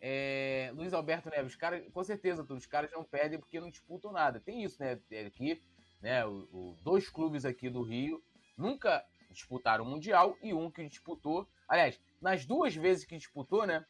É, 0.00 0.70
Luiz 0.74 0.94
Alberto 0.94 1.28
Neves, 1.28 1.54
cara, 1.54 1.80
com 1.90 2.02
certeza, 2.02 2.42
os 2.42 2.66
caras 2.66 2.90
não 2.90 3.04
perdem 3.04 3.38
porque 3.38 3.60
não 3.60 3.68
disputam 3.68 4.12
nada. 4.12 4.40
Tem 4.40 4.64
isso, 4.64 4.82
né? 4.82 4.98
Aqui, 5.26 5.62
né? 6.00 6.24
O, 6.24 6.48
o, 6.52 6.76
dois 6.82 7.08
clubes 7.08 7.44
aqui 7.44 7.68
do 7.68 7.82
Rio 7.82 8.22
nunca 8.56 9.04
disputaram 9.30 9.84
o 9.84 9.86
Mundial 9.86 10.36
e 10.42 10.52
um 10.52 10.70
que 10.70 10.86
disputou. 10.88 11.48
Aliás, 11.68 12.00
nas 12.20 12.44
duas 12.44 12.74
vezes 12.74 13.04
que 13.04 13.16
disputou, 13.16 13.66
né? 13.66 13.84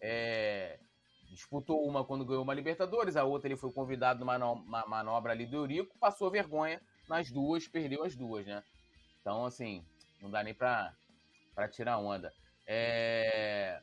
É, 0.00 0.78
disputou 1.30 1.86
uma 1.86 2.04
quando 2.04 2.24
ganhou 2.24 2.42
uma 2.42 2.54
Libertadores, 2.54 3.16
a 3.16 3.24
outra 3.24 3.48
ele 3.48 3.56
foi 3.56 3.72
convidado 3.72 4.24
numa 4.24 4.36
manobra 4.86 5.32
ali 5.32 5.46
do 5.46 5.56
Eurico, 5.56 5.96
passou 5.98 6.30
vergonha 6.30 6.80
nas 7.08 7.30
duas, 7.30 7.66
perdeu 7.66 8.04
as 8.04 8.16
duas, 8.16 8.46
né? 8.46 8.62
Então, 9.20 9.44
assim, 9.44 9.84
não 10.20 10.30
dá 10.30 10.42
nem 10.42 10.54
pra, 10.54 10.94
pra 11.54 11.68
tirar 11.68 11.98
onda. 11.98 12.32
É, 12.66 13.80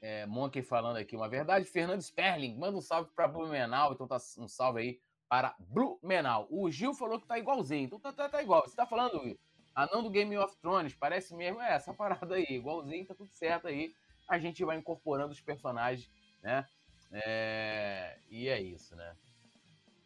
é, 0.00 0.26
Monkey 0.26 0.62
falando 0.62 0.96
aqui 0.96 1.16
uma 1.16 1.28
verdade. 1.28 1.64
Fernando 1.64 2.00
Sperling, 2.00 2.56
manda 2.56 2.76
um 2.76 2.80
salve 2.80 3.10
para 3.14 3.26
Blumenau. 3.26 3.92
Então 3.92 4.06
tá 4.06 4.18
um 4.38 4.46
salve 4.46 4.80
aí 4.80 5.00
para 5.28 5.54
Blumenau. 5.58 6.46
O 6.50 6.70
Gil 6.70 6.94
falou 6.94 7.20
que 7.20 7.26
tá 7.26 7.38
igualzinho. 7.38 7.86
Então 7.86 7.98
tá, 7.98 8.12
tá, 8.12 8.28
tá 8.28 8.42
igual. 8.42 8.62
Você 8.62 8.76
tá 8.76 8.86
falando, 8.86 9.36
anão 9.74 10.02
do 10.02 10.10
Game 10.10 10.36
of 10.38 10.56
Thrones, 10.58 10.94
parece 10.94 11.34
mesmo 11.34 11.60
é 11.60 11.74
essa 11.74 11.92
parada 11.92 12.34
aí. 12.34 12.46
Igualzinho, 12.48 13.06
tá 13.06 13.14
tudo 13.14 13.30
certo 13.32 13.66
aí. 13.66 13.94
A 14.28 14.38
gente 14.38 14.64
vai 14.64 14.76
incorporando 14.76 15.32
os 15.32 15.40
personagens, 15.40 16.10
né? 16.42 16.66
É, 17.12 18.18
e 18.30 18.48
é 18.48 18.60
isso, 18.60 18.96
né? 18.96 19.16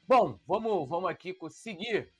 Bom, 0.07 0.39
vamos, 0.47 0.89
vamos 0.89 1.11
aqui 1.11 1.37
seguir. 1.51 2.13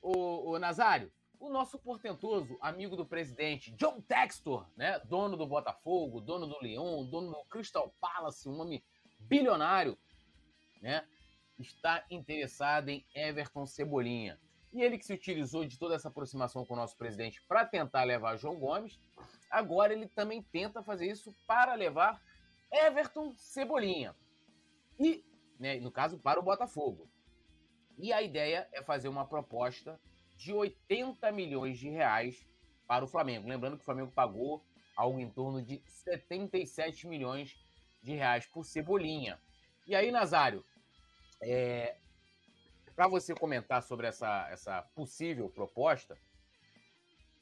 O, 0.00 0.50
o 0.50 0.58
Nazário, 0.58 1.12
o 1.42 1.48
nosso 1.50 1.78
portentoso 1.78 2.56
amigo 2.60 2.96
do 2.96 3.04
presidente, 3.04 3.72
John 3.72 4.00
Textor, 4.00 4.66
né, 4.76 4.98
dono 5.00 5.36
do 5.36 5.46
Botafogo, 5.46 6.20
dono 6.20 6.46
do 6.46 6.60
Leão, 6.60 7.04
dono 7.04 7.30
do 7.30 7.44
Crystal 7.44 7.92
Palace, 8.00 8.48
um 8.48 8.60
homem 8.60 8.82
bilionário, 9.18 9.98
né, 10.80 11.04
está 11.58 12.04
interessado 12.10 12.88
em 12.88 13.04
Everton 13.14 13.66
Cebolinha. 13.66 14.38
E 14.72 14.82
ele 14.82 14.96
que 14.96 15.04
se 15.04 15.12
utilizou 15.12 15.64
de 15.64 15.78
toda 15.78 15.94
essa 15.94 16.08
aproximação 16.08 16.64
com 16.64 16.74
o 16.74 16.76
nosso 16.76 16.96
presidente 16.96 17.42
para 17.46 17.66
tentar 17.66 18.04
levar 18.04 18.36
João 18.36 18.58
Gomes, 18.58 18.98
agora 19.50 19.92
ele 19.92 20.06
também 20.08 20.42
tenta 20.42 20.82
fazer 20.82 21.06
isso 21.06 21.34
para 21.46 21.74
levar 21.74 22.20
Everton 22.72 23.34
Cebolinha. 23.36 24.16
E, 24.98 25.24
né, 25.58 25.78
no 25.78 25.90
caso, 25.90 26.18
para 26.18 26.40
o 26.40 26.42
Botafogo. 26.42 27.08
E 27.98 28.12
a 28.12 28.22
ideia 28.22 28.66
é 28.72 28.82
fazer 28.82 29.08
uma 29.08 29.26
proposta 29.26 30.00
de 30.36 30.52
80 30.52 31.30
milhões 31.32 31.78
de 31.78 31.88
reais 31.90 32.46
para 32.86 33.04
o 33.04 33.08
Flamengo. 33.08 33.48
Lembrando 33.48 33.76
que 33.76 33.82
o 33.82 33.84
Flamengo 33.84 34.10
pagou 34.10 34.64
algo 34.96 35.20
em 35.20 35.28
torno 35.28 35.62
de 35.62 35.82
77 35.86 37.06
milhões 37.06 37.54
de 38.02 38.14
reais 38.14 38.46
por 38.46 38.64
Cebolinha. 38.64 39.38
E 39.86 39.94
aí, 39.94 40.10
Nazário, 40.10 40.64
é, 41.40 41.96
para 42.94 43.08
você 43.08 43.34
comentar 43.34 43.82
sobre 43.82 44.06
essa, 44.06 44.48
essa 44.50 44.82
possível 44.94 45.48
proposta, 45.48 46.16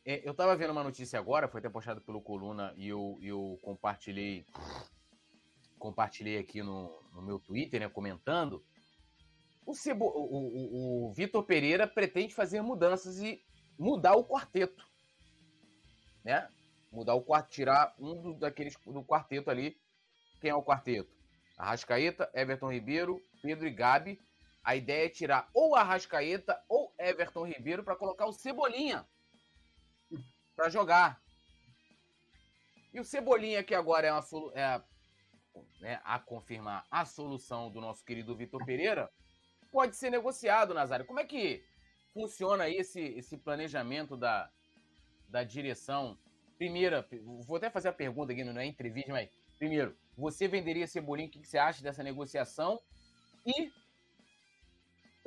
é, 0.04 0.26
eu 0.26 0.32
estava 0.32 0.56
vendo 0.56 0.70
uma 0.70 0.84
notícia 0.84 1.18
agora, 1.18 1.48
foi 1.48 1.58
até 1.58 1.68
postada 1.68 2.00
pelo 2.00 2.22
Coluna 2.22 2.72
e 2.76 2.88
eu, 2.88 3.18
eu 3.22 3.58
compartilhei 3.62 4.46
compartilhei 5.78 6.38
aqui 6.38 6.62
no, 6.62 7.02
no 7.14 7.22
meu 7.22 7.38
Twitter, 7.38 7.80
né, 7.80 7.88
comentando, 7.88 8.62
o, 9.70 9.74
Cebo, 9.74 10.04
o, 10.06 11.06
o, 11.06 11.08
o 11.08 11.12
Vitor 11.12 11.44
Pereira 11.44 11.86
pretende 11.86 12.34
fazer 12.34 12.60
mudanças 12.60 13.20
e 13.20 13.42
mudar 13.78 14.14
o 14.14 14.24
quarteto. 14.24 14.84
Né? 16.24 16.48
Mudar 16.90 17.14
o 17.14 17.24
quarteto, 17.24 17.54
tirar 17.54 17.94
um 17.98 18.20
do, 18.20 18.34
daqueles 18.34 18.76
do 18.84 19.04
quarteto 19.04 19.50
ali. 19.50 19.80
Quem 20.40 20.50
é 20.50 20.54
o 20.54 20.62
quarteto? 20.62 21.10
Arrascaeta, 21.56 22.28
Everton 22.34 22.72
Ribeiro, 22.72 23.22
Pedro 23.42 23.66
e 23.66 23.70
Gabi. 23.70 24.20
A 24.62 24.76
ideia 24.76 25.06
é 25.06 25.08
tirar 25.08 25.48
ou 25.54 25.74
Arrascaeta 25.74 26.62
ou 26.68 26.94
Everton 26.98 27.46
Ribeiro 27.46 27.82
para 27.82 27.96
colocar 27.96 28.26
o 28.26 28.32
Cebolinha 28.32 29.06
para 30.60 30.68
jogar. 30.68 31.22
E 32.92 33.00
o 33.00 33.04
Cebolinha, 33.04 33.64
que 33.64 33.74
agora 33.74 34.08
é, 34.08 34.12
uma, 34.12 34.22
é 34.54 34.82
né, 35.80 36.00
a 36.04 36.18
confirmar 36.18 36.84
a 36.90 37.06
solução 37.06 37.70
do 37.70 37.80
nosso 37.80 38.04
querido 38.04 38.36
Vitor 38.36 38.62
Pereira, 38.66 39.10
pode 39.72 39.96
ser 39.96 40.10
negociado, 40.10 40.74
Nazário. 40.74 41.06
Como 41.06 41.18
é 41.18 41.24
que 41.24 41.64
funciona 42.12 42.68
esse, 42.68 43.00
esse 43.00 43.38
planejamento 43.38 44.18
da, 44.18 44.50
da 45.30 45.42
direção? 45.42 46.18
Primeira, 46.58 47.08
vou 47.46 47.56
até 47.56 47.70
fazer 47.70 47.88
a 47.88 47.92
pergunta 47.92 48.32
aqui, 48.32 48.44
não 48.44 48.60
é 48.60 48.66
entrevista, 48.66 49.12
mas 49.12 49.30
primeiro, 49.58 49.96
você 50.14 50.46
venderia 50.46 50.86
Cebolinha? 50.86 51.28
O 51.28 51.30
que 51.30 51.42
você 51.42 51.56
acha 51.56 51.82
dessa 51.82 52.02
negociação? 52.02 52.78
E 53.46 53.72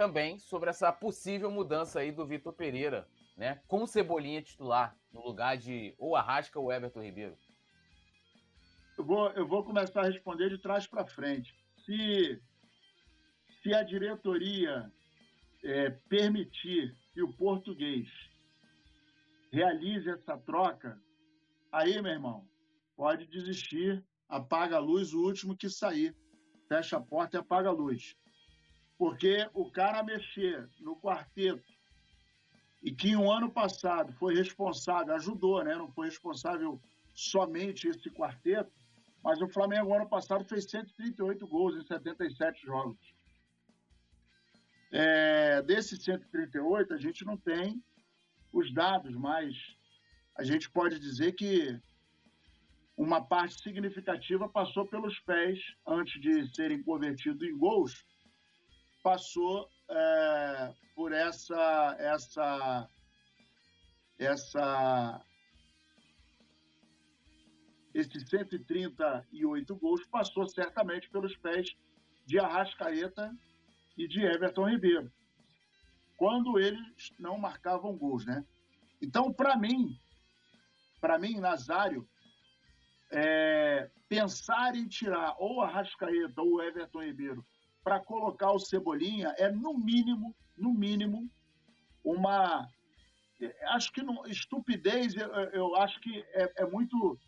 também 0.04 0.38
sobre 0.38 0.70
essa 0.70 0.92
possível 0.92 1.50
mudança 1.50 2.02
aí 2.02 2.12
do 2.12 2.26
Vitor 2.26 2.52
Pereira, 2.52 3.08
né? 3.38 3.62
Com 3.68 3.88
Cebolinha 3.88 4.42
titular 4.42 4.98
no 5.14 5.26
lugar 5.26 5.56
de 5.56 5.96
ou 5.98 6.14
Arrasca 6.14 6.60
ou 6.60 6.74
Everton 6.74 7.02
Ribeiro. 7.02 7.38
Eu 8.98 9.06
vou, 9.06 9.30
eu 9.32 9.48
vou 9.48 9.64
começar 9.64 10.02
a 10.02 10.10
responder 10.10 10.50
de 10.50 10.58
trás 10.58 10.86
para 10.86 11.06
frente. 11.06 11.56
Se 11.86 12.42
se 13.62 13.74
a 13.74 13.82
diretoria 13.82 14.92
é, 15.64 15.90
permitir 16.10 16.94
que 17.14 17.24
o 17.24 17.32
português 17.38 18.10
realize 19.54 20.10
essa 20.10 20.38
troca, 20.38 21.02
aí, 21.72 22.02
meu 22.02 22.12
irmão, 22.12 22.46
pode 22.98 23.26
desistir, 23.28 24.04
apaga 24.28 24.76
a 24.76 24.80
luz, 24.80 25.14
o 25.14 25.24
último 25.24 25.56
que 25.56 25.70
sair. 25.70 26.14
Fecha 26.68 26.98
a 26.98 27.02
porta 27.02 27.38
e 27.38 27.40
apaga 27.40 27.70
a 27.70 27.72
luz. 27.72 28.18
Porque 28.98 29.50
o 29.54 29.70
cara 29.70 30.04
mexer 30.04 30.70
no 30.80 30.96
quarteto 30.96 31.74
e 32.82 32.92
que 32.92 33.16
um 33.16 33.32
ano 33.32 33.50
passado 33.50 34.14
foi 34.14 34.36
responsável, 34.36 35.16
ajudou, 35.16 35.64
né? 35.64 35.76
Não 35.76 35.92
foi 35.92 36.08
responsável 36.08 36.80
somente 37.14 37.88
esse 37.88 38.10
quarteto, 38.10 38.72
mas 39.24 39.42
o 39.42 39.48
Flamengo 39.48 39.94
ano 39.94 40.08
passado 40.08 40.44
fez 40.44 40.70
138 40.70 41.48
gols 41.48 41.76
em 41.76 41.86
77 41.86 42.66
jogos. 42.66 42.98
É, 44.92 45.62
desses 45.62 46.04
138, 46.04 46.94
a 46.94 46.98
gente 46.98 47.26
não 47.26 47.38
tem 47.38 47.82
os 48.52 48.72
dados, 48.72 49.16
mas 49.16 49.76
a 50.36 50.44
gente 50.44 50.70
pode 50.70 51.00
dizer 51.00 51.32
que 51.34 51.80
uma 52.96 53.24
parte 53.24 53.60
significativa 53.62 54.48
passou 54.48 54.86
pelos 54.86 55.20
pés 55.22 55.60
antes 55.88 56.22
de 56.22 56.48
serem 56.54 56.84
convertidos 56.84 57.48
em 57.48 57.58
gols, 57.58 58.06
passou 59.04 59.70
é, 59.90 60.74
por 60.96 61.12
essa 61.12 61.96
essa 62.00 62.90
essa 64.18 65.26
esses 67.94 68.28
138 68.28 69.76
gols 69.76 70.06
passou 70.08 70.48
certamente 70.48 71.10
pelos 71.12 71.36
pés 71.38 71.76
de 72.26 72.40
Arrascaeta 72.40 73.32
e 73.96 74.08
de 74.08 74.26
Everton 74.26 74.68
Ribeiro, 74.68 75.12
quando 76.18 76.58
eles 76.58 77.14
não 77.20 77.38
marcavam 77.38 77.96
gols, 77.96 78.26
né? 78.26 78.44
Então, 79.00 79.32
para 79.32 79.56
mim, 79.56 79.96
para 81.00 81.20
mim, 81.20 81.40
Nazário, 81.40 82.08
é, 83.12 83.92
pensar 84.10 84.76
em 84.76 84.88
tirar 84.88 85.36
ou 85.38 85.62
a 85.62 85.68
Rascaeta 85.68 86.42
ou 86.42 86.64
Everton 86.64 87.04
Ribeiro 87.04 87.46
para 87.84 88.00
colocar 88.00 88.52
o 88.52 88.60
Cebolinha 88.60 89.34
é, 89.38 89.52
no 89.52 89.78
mínimo, 89.78 90.36
no 90.58 90.74
mínimo, 90.74 91.30
uma. 92.04 92.68
Acho 93.70 93.92
que 93.92 94.02
não, 94.02 94.26
estupidez, 94.26 95.16
eu, 95.16 95.28
eu 95.28 95.76
acho 95.76 96.00
que 96.00 96.26
é, 96.34 96.64
é, 96.64 96.66
muito, 96.66 97.20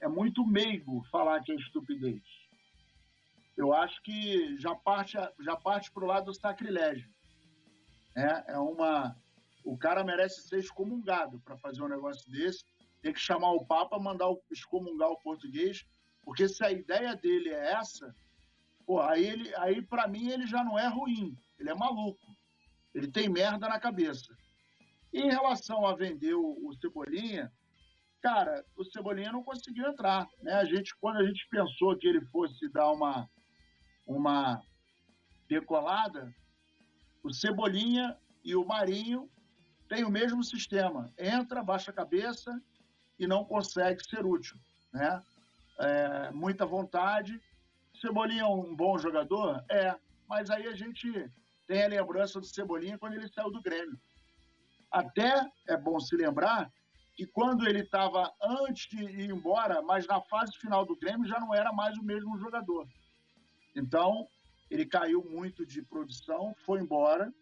é 0.00 0.08
muito 0.08 0.44
meigo 0.46 1.04
falar 1.10 1.40
que 1.42 1.52
é 1.52 1.54
estupidez 1.54 2.22
eu 3.60 3.74
acho 3.74 4.02
que 4.02 4.56
já 4.56 4.74
parte 4.74 5.18
já 5.40 5.54
parte 5.54 5.90
para 5.92 6.04
o 6.04 6.06
lado 6.06 6.26
do 6.26 6.34
sacrilégio. 6.34 7.08
É, 8.16 8.52
é 8.54 8.58
uma, 8.58 9.14
o 9.64 9.76
cara 9.76 10.02
merece 10.02 10.48
ser 10.48 10.60
excomungado 10.60 11.38
para 11.40 11.58
fazer 11.58 11.82
um 11.82 11.88
negócio 11.88 12.30
desse. 12.32 12.64
Tem 13.02 13.12
que 13.12 13.20
chamar 13.20 13.52
o 13.52 13.64
Papa, 13.64 13.98
mandar 13.98 14.28
o, 14.28 14.42
excomungar 14.50 15.10
o 15.10 15.20
português, 15.20 15.86
porque 16.22 16.48
se 16.48 16.64
a 16.64 16.72
ideia 16.72 17.14
dele 17.14 17.50
é 17.50 17.72
essa, 17.72 18.14
aí, 18.98 19.24
ele, 19.24 19.54
aí 19.56 19.82
para 19.82 20.08
mim 20.08 20.30
ele 20.30 20.46
já 20.46 20.64
não 20.64 20.78
é 20.78 20.88
ruim, 20.88 21.36
ele 21.58 21.70
é 21.70 21.74
maluco. 21.74 22.26
Ele 22.94 23.06
tem 23.06 23.28
merda 23.28 23.68
na 23.68 23.78
cabeça. 23.78 24.34
Em 25.12 25.28
relação 25.28 25.86
a 25.86 25.94
vender 25.94 26.34
o, 26.34 26.66
o 26.66 26.74
Cebolinha, 26.80 27.52
cara, 28.20 28.64
o 28.76 28.84
Cebolinha 28.84 29.32
não 29.32 29.44
conseguiu 29.44 29.86
entrar. 29.86 30.26
Né? 30.42 30.54
A 30.54 30.64
gente, 30.64 30.94
quando 31.00 31.18
a 31.18 31.26
gente 31.26 31.46
pensou 31.48 31.96
que 31.96 32.06
ele 32.06 32.24
fosse 32.26 32.68
dar 32.70 32.90
uma, 32.90 33.28
uma 34.06 34.62
decolada, 35.48 36.34
o 37.22 37.32
Cebolinha 37.32 38.16
e 38.44 38.54
o 38.56 38.64
Marinho 38.64 39.30
tem 39.88 40.04
o 40.04 40.10
mesmo 40.10 40.42
sistema. 40.42 41.12
Entra, 41.18 41.62
baixa 41.62 41.90
a 41.90 41.94
cabeça 41.94 42.60
e 43.18 43.26
não 43.26 43.44
consegue 43.44 44.02
ser 44.08 44.24
útil. 44.24 44.56
Né? 44.92 45.22
É, 45.78 46.30
muita 46.30 46.64
vontade. 46.64 47.40
Cebolinha 48.00 48.42
é 48.42 48.46
um 48.46 48.74
bom 48.74 48.98
jogador? 48.98 49.62
É, 49.70 49.94
mas 50.28 50.50
aí 50.50 50.66
a 50.66 50.74
gente 50.74 51.30
tem 51.66 51.84
a 51.84 51.88
lembrança 51.88 52.40
do 52.40 52.46
Cebolinha 52.46 52.98
quando 52.98 53.14
ele 53.14 53.28
saiu 53.28 53.50
do 53.50 53.62
Grêmio. 53.62 54.00
Até 54.90 55.46
é 55.68 55.76
bom 55.76 56.00
se 56.00 56.16
lembrar 56.16 56.72
que 57.14 57.26
quando 57.26 57.68
ele 57.68 57.80
estava 57.80 58.32
antes 58.42 58.88
de 58.88 59.04
ir 59.04 59.30
embora, 59.30 59.82
mas 59.82 60.06
na 60.06 60.20
fase 60.22 60.56
final 60.56 60.86
do 60.86 60.96
Grêmio 60.96 61.28
já 61.28 61.38
não 61.38 61.54
era 61.54 61.72
mais 61.72 61.96
o 61.98 62.02
mesmo 62.02 62.38
jogador. 62.38 62.88
Então, 63.76 64.26
ele 64.70 64.86
caiu 64.86 65.22
muito 65.24 65.66
de 65.66 65.82
produção, 65.82 66.54
foi 66.64 66.80
embora, 66.80 67.32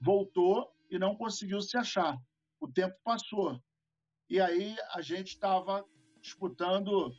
voltou 0.00 0.70
e 0.90 0.98
não 0.98 1.16
conseguiu 1.16 1.60
se 1.60 1.76
achar. 1.76 2.18
O 2.60 2.68
tempo 2.68 2.96
passou. 3.02 3.60
E 4.28 4.40
aí 4.40 4.76
a 4.92 5.00
gente 5.00 5.28
estava 5.28 5.84
disputando 6.20 7.12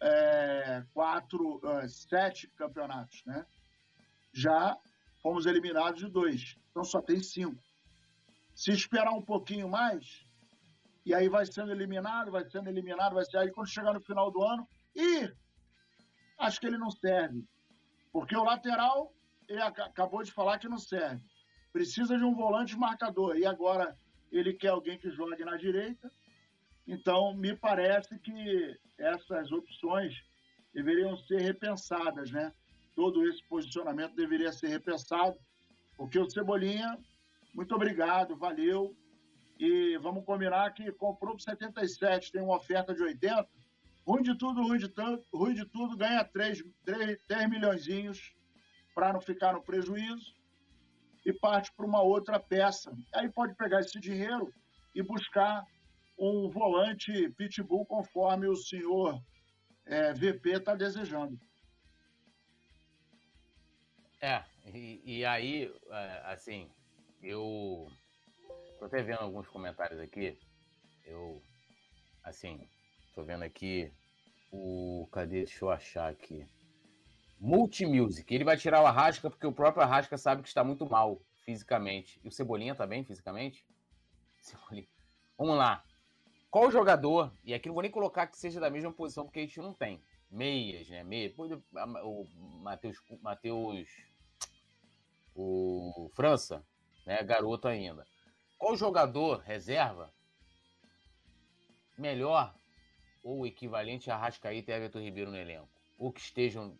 é, 0.00 0.84
quatro, 0.92 1.60
é, 1.64 1.88
sete 1.88 2.48
campeonatos, 2.48 3.22
né? 3.24 3.44
Já 4.32 4.76
fomos 5.22 5.46
eliminados 5.46 6.00
de 6.00 6.08
dois, 6.08 6.56
então 6.70 6.84
só 6.84 7.00
tem 7.00 7.22
cinco. 7.22 7.62
Se 8.54 8.70
esperar 8.70 9.12
um 9.12 9.22
pouquinho 9.22 9.68
mais, 9.68 10.24
e 11.04 11.14
aí 11.14 11.28
vai 11.28 11.46
sendo 11.46 11.72
eliminado, 11.72 12.30
vai 12.30 12.48
sendo 12.48 12.68
eliminado, 12.68 13.14
vai 13.14 13.24
ser 13.24 13.38
aí 13.38 13.50
quando 13.50 13.68
chegar 13.68 13.92
no 13.92 14.00
final 14.00 14.30
do 14.30 14.42
ano, 14.42 14.68
e 14.94 15.30
acho 16.38 16.60
que 16.60 16.66
ele 16.66 16.78
não 16.78 16.90
serve. 16.90 17.44
Porque 18.12 18.36
o 18.36 18.44
lateral, 18.44 19.12
ele 19.48 19.60
acabou 19.60 20.22
de 20.22 20.30
falar 20.30 20.58
que 20.58 20.68
não 20.68 20.78
serve. 20.78 21.22
Precisa 21.72 22.16
de 22.16 22.24
um 22.24 22.32
volante 22.32 22.76
marcador. 22.76 23.36
E 23.36 23.44
agora 23.44 23.98
ele 24.30 24.54
quer 24.54 24.68
alguém 24.68 24.96
que 24.96 25.10
jogue 25.10 25.44
na 25.44 25.56
direita. 25.56 26.12
Então, 26.86 27.34
me 27.34 27.56
parece 27.56 28.18
que 28.18 28.78
essas 28.98 29.50
opções 29.50 30.14
deveriam 30.72 31.16
ser 31.16 31.40
repensadas, 31.40 32.30
né? 32.30 32.52
Todo 32.94 33.26
esse 33.28 33.42
posicionamento 33.48 34.14
deveria 34.14 34.52
ser 34.52 34.68
repensado, 34.68 35.36
porque 35.96 36.18
o 36.18 36.28
Cebolinha, 36.28 36.98
muito 37.54 37.74
obrigado, 37.74 38.36
valeu, 38.36 38.94
e 39.58 39.96
vamos 39.98 40.24
combinar 40.24 40.72
que 40.74 40.90
comprou 40.92 41.34
por 41.34 41.40
77, 41.40 42.32
tem 42.32 42.42
uma 42.42 42.56
oferta 42.56 42.94
de 42.94 43.02
80. 43.02 43.48
Ruim 44.06 44.22
de 44.22 44.36
tudo, 44.36 44.62
ruim 44.62 44.78
de, 44.78 44.88
tanto, 44.88 45.24
ruim 45.32 45.54
de 45.54 45.64
tudo, 45.66 45.96
ganha 45.96 46.24
3, 46.24 46.62
3, 46.84 47.18
3 47.26 47.48
milhões 47.48 47.86
para 48.94 49.12
não 49.12 49.20
ficar 49.20 49.54
no 49.54 49.62
prejuízo 49.62 50.34
e 51.24 51.32
parte 51.32 51.72
para 51.72 51.86
uma 51.86 52.02
outra 52.02 52.38
peça. 52.38 52.92
Aí 53.14 53.30
pode 53.32 53.54
pegar 53.54 53.80
esse 53.80 53.98
dinheiro 53.98 54.52
e 54.94 55.02
buscar 55.02 55.64
um 56.18 56.48
volante 56.48 57.30
pitbull 57.30 57.84
conforme 57.86 58.46
o 58.46 58.56
senhor 58.56 59.20
é, 59.86 60.12
VP 60.12 60.50
está 60.50 60.74
desejando. 60.74 61.38
É, 64.20 64.42
e, 64.72 65.18
e 65.18 65.24
aí, 65.24 65.72
é, 65.90 66.22
assim, 66.24 66.70
eu 67.22 67.88
Tô 68.84 68.88
até 68.88 69.02
vendo 69.02 69.20
alguns 69.20 69.48
comentários 69.48 69.98
aqui. 69.98 70.38
Eu, 71.06 71.42
assim, 72.22 72.68
tô 73.14 73.22
vendo 73.22 73.42
aqui 73.42 73.90
o. 74.52 75.08
Cadê? 75.10 75.44
Deixa 75.44 75.64
eu 75.64 75.70
achar 75.70 76.10
aqui. 76.10 76.46
Multimusic. 77.40 78.30
Ele 78.30 78.44
vai 78.44 78.58
tirar 78.58 78.82
o 78.82 78.86
Arrasca 78.86 79.30
porque 79.30 79.46
o 79.46 79.52
próprio 79.52 79.82
Arrasca 79.82 80.18
sabe 80.18 80.42
que 80.42 80.48
está 80.48 80.62
muito 80.62 80.84
mal 80.84 81.18
fisicamente. 81.46 82.20
E 82.22 82.28
o 82.28 82.30
Cebolinha 82.30 82.74
tá 82.74 82.86
bem 82.86 83.02
fisicamente? 83.04 83.64
Cebolinha. 84.42 84.86
Vamos 85.38 85.56
lá. 85.56 85.82
Qual 86.54 86.70
jogador, 86.70 87.32
e 87.42 87.52
aqui 87.52 87.66
não 87.66 87.74
vou 87.74 87.82
nem 87.82 87.90
colocar 87.90 88.28
que 88.28 88.38
seja 88.38 88.60
da 88.60 88.70
mesma 88.70 88.92
posição, 88.92 89.24
porque 89.24 89.40
a 89.40 89.42
gente 89.42 89.58
não 89.58 89.74
tem. 89.74 90.00
Meias, 90.30 90.88
né? 90.88 91.02
Meia. 91.02 91.34
O 91.36 92.24
Matheus. 92.62 92.96
Matheus. 93.20 93.88
O 95.34 96.08
França, 96.14 96.64
né? 97.04 97.20
Garoto 97.24 97.66
ainda. 97.66 98.06
Qual 98.56 98.76
jogador 98.76 99.40
reserva 99.40 100.14
melhor 101.98 102.54
ou 103.24 103.44
equivalente 103.44 104.08
a 104.08 104.16
Rascaíta 104.16 104.70
e 104.70 104.74
Everton 104.76 105.00
Ribeiro 105.00 105.32
no 105.32 105.36
elenco? 105.36 105.68
Ou 105.98 106.12
que 106.12 106.20
estejam 106.20 106.78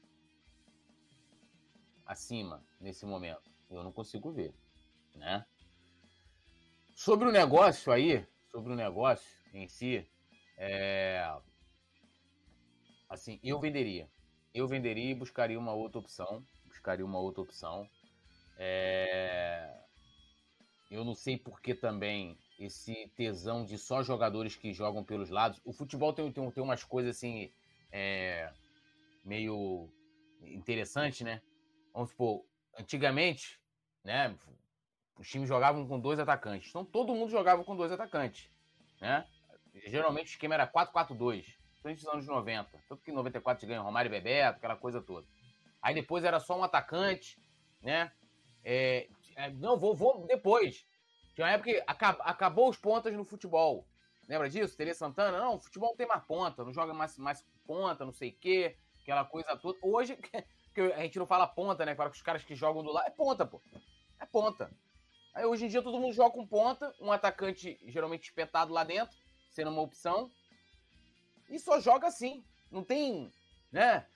acima 2.07 2.65
nesse 2.81 3.05
momento? 3.05 3.51
Eu 3.69 3.83
não 3.83 3.91
consigo 3.91 4.31
ver, 4.31 4.55
né? 5.17 5.45
Sobre 6.95 7.27
o 7.27 7.33
negócio 7.33 7.91
aí, 7.91 8.25
sobre 8.53 8.73
o 8.73 8.77
negócio 8.77 9.43
em 9.55 9.69
si, 9.69 10.07
é... 10.57 11.25
assim, 13.09 13.39
eu 13.43 13.59
venderia. 13.61 14.09
Eu 14.53 14.69
venderia 14.69 15.11
e 15.11 15.15
buscaria 15.15 15.59
uma 15.59 15.73
outra 15.73 15.99
opção. 15.99 16.45
Buscaria 16.67 17.05
uma 17.05 17.19
outra 17.19 17.43
opção. 17.43 17.89
É... 18.59 19.85
Eu 20.91 21.05
não 21.05 21.15
sei 21.15 21.37
por 21.37 21.61
que 21.61 21.75
também 21.75 22.39
esse 22.59 23.09
tesão 23.17 23.65
de 23.65 23.77
só 23.79 24.03
jogadores 24.03 24.55
que 24.55 24.73
jogam 24.73 25.03
pelos 25.03 25.31
lados. 25.31 25.61
O 25.65 25.73
futebol 25.73 26.13
tem, 26.13 26.31
tem, 26.31 26.51
tem 26.51 26.63
umas 26.63 26.85
coisas 26.85 27.17
assim, 27.17 27.53
é, 27.91 28.53
meio 29.25 29.89
interessante, 30.43 31.25
né? 31.25 31.43
Vamos 31.93 32.11
supor, 32.11 32.45
antigamente, 32.79 33.61
né? 34.05 34.37
Os 35.19 35.29
times 35.29 35.49
jogavam 35.49 35.87
com 35.87 35.99
dois 35.99 36.19
atacantes. 36.19 36.69
Então 36.69 36.85
todo 36.85 37.15
mundo 37.15 37.31
jogava 37.31 37.65
com 37.65 37.77
dois 37.77 37.91
atacantes, 37.91 38.51
né? 39.01 39.27
Geralmente 39.87 40.29
o 40.29 40.31
esquema 40.31 40.55
era 40.55 40.67
4-4-2, 40.67 41.45
principalmente 41.83 42.05
nos 42.05 42.15
anos 42.15 42.27
90. 42.27 42.71
Tanto 42.89 43.03
que 43.03 43.11
em 43.11 43.15
94 43.15 43.67
ganha 43.67 43.81
Romário 43.81 44.09
e 44.09 44.11
Bebeto, 44.11 44.59
aquela 44.59 44.77
coisa 44.77 45.03
toda. 45.03 45.27
Aí 45.83 45.95
depois 45.95 46.25
era 46.25 46.41
só 46.41 46.59
um 46.59 46.65
atacante, 46.65 47.39
né? 47.83 48.13
É, 48.65 49.09
é, 49.37 49.51
não, 49.51 49.79
vou, 49.79 49.95
vou 49.95 50.27
depois. 50.27 50.87
Tinha 51.35 51.47
uma 51.47 51.53
época 51.53 51.71
que 51.73 51.83
acab, 51.87 52.19
acabou 52.23 52.71
os 52.71 52.77
pontas 52.77 53.13
no 53.15 53.25
futebol. 53.25 53.87
Lembra 54.29 54.49
disso? 54.49 54.77
Teria 54.77 54.95
Santana? 54.95 55.39
Não, 55.39 55.57
o 55.57 55.61
futebol 55.61 55.95
tem 55.95 56.07
mais 56.07 56.25
ponta, 56.25 56.65
não 56.65 56.73
joga 56.73 56.95
mais, 56.95 57.19
mais 57.19 57.45
ponta, 57.67 58.05
não 58.05 58.13
sei 58.13 58.31
o 58.31 58.37
quê, 58.37 58.77
aquela 59.03 59.25
coisa 59.25 59.57
toda. 59.57 59.79
Hoje, 59.83 60.17
que 60.75 60.81
a 60.81 61.03
gente 61.03 61.19
não 61.19 61.27
fala 61.27 61.47
ponta, 61.47 61.85
né? 61.85 61.95
Para 61.95 62.11
os 62.11 62.23
caras 62.23 62.45
que 62.45 62.55
jogam 62.55 62.83
do 62.83 62.93
lado. 62.93 63.07
É 63.07 63.11
ponta, 63.11 63.45
pô. 63.45 63.61
É 64.19 64.25
ponta. 64.25 64.71
Aí 65.35 65.45
hoje 65.45 65.67
em 65.67 65.69
dia 65.69 65.83
todo 65.83 65.99
mundo 65.99 66.15
joga 66.15 66.31
com 66.31 66.47
ponta, 66.47 66.95
um 67.01 67.11
atacante 67.11 67.79
geralmente 67.89 68.23
espetado 68.23 68.73
lá 68.73 68.85
dentro, 68.85 69.17
sendo 69.55 69.71
uma 69.71 69.83
opção. 69.83 70.31
E 71.49 71.59
só 71.59 71.81
joga 71.81 72.09
assim. 72.09 72.45
Não 72.71 72.83
tem, 72.83 73.31
né? 73.71 74.07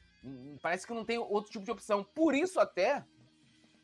Parece 0.60 0.86
que 0.86 0.92
não 0.92 1.04
tem 1.04 1.18
outro 1.18 1.52
tipo 1.52 1.64
de 1.64 1.70
opção. 1.70 2.02
Por 2.02 2.34
isso 2.34 2.58
até 2.58 3.04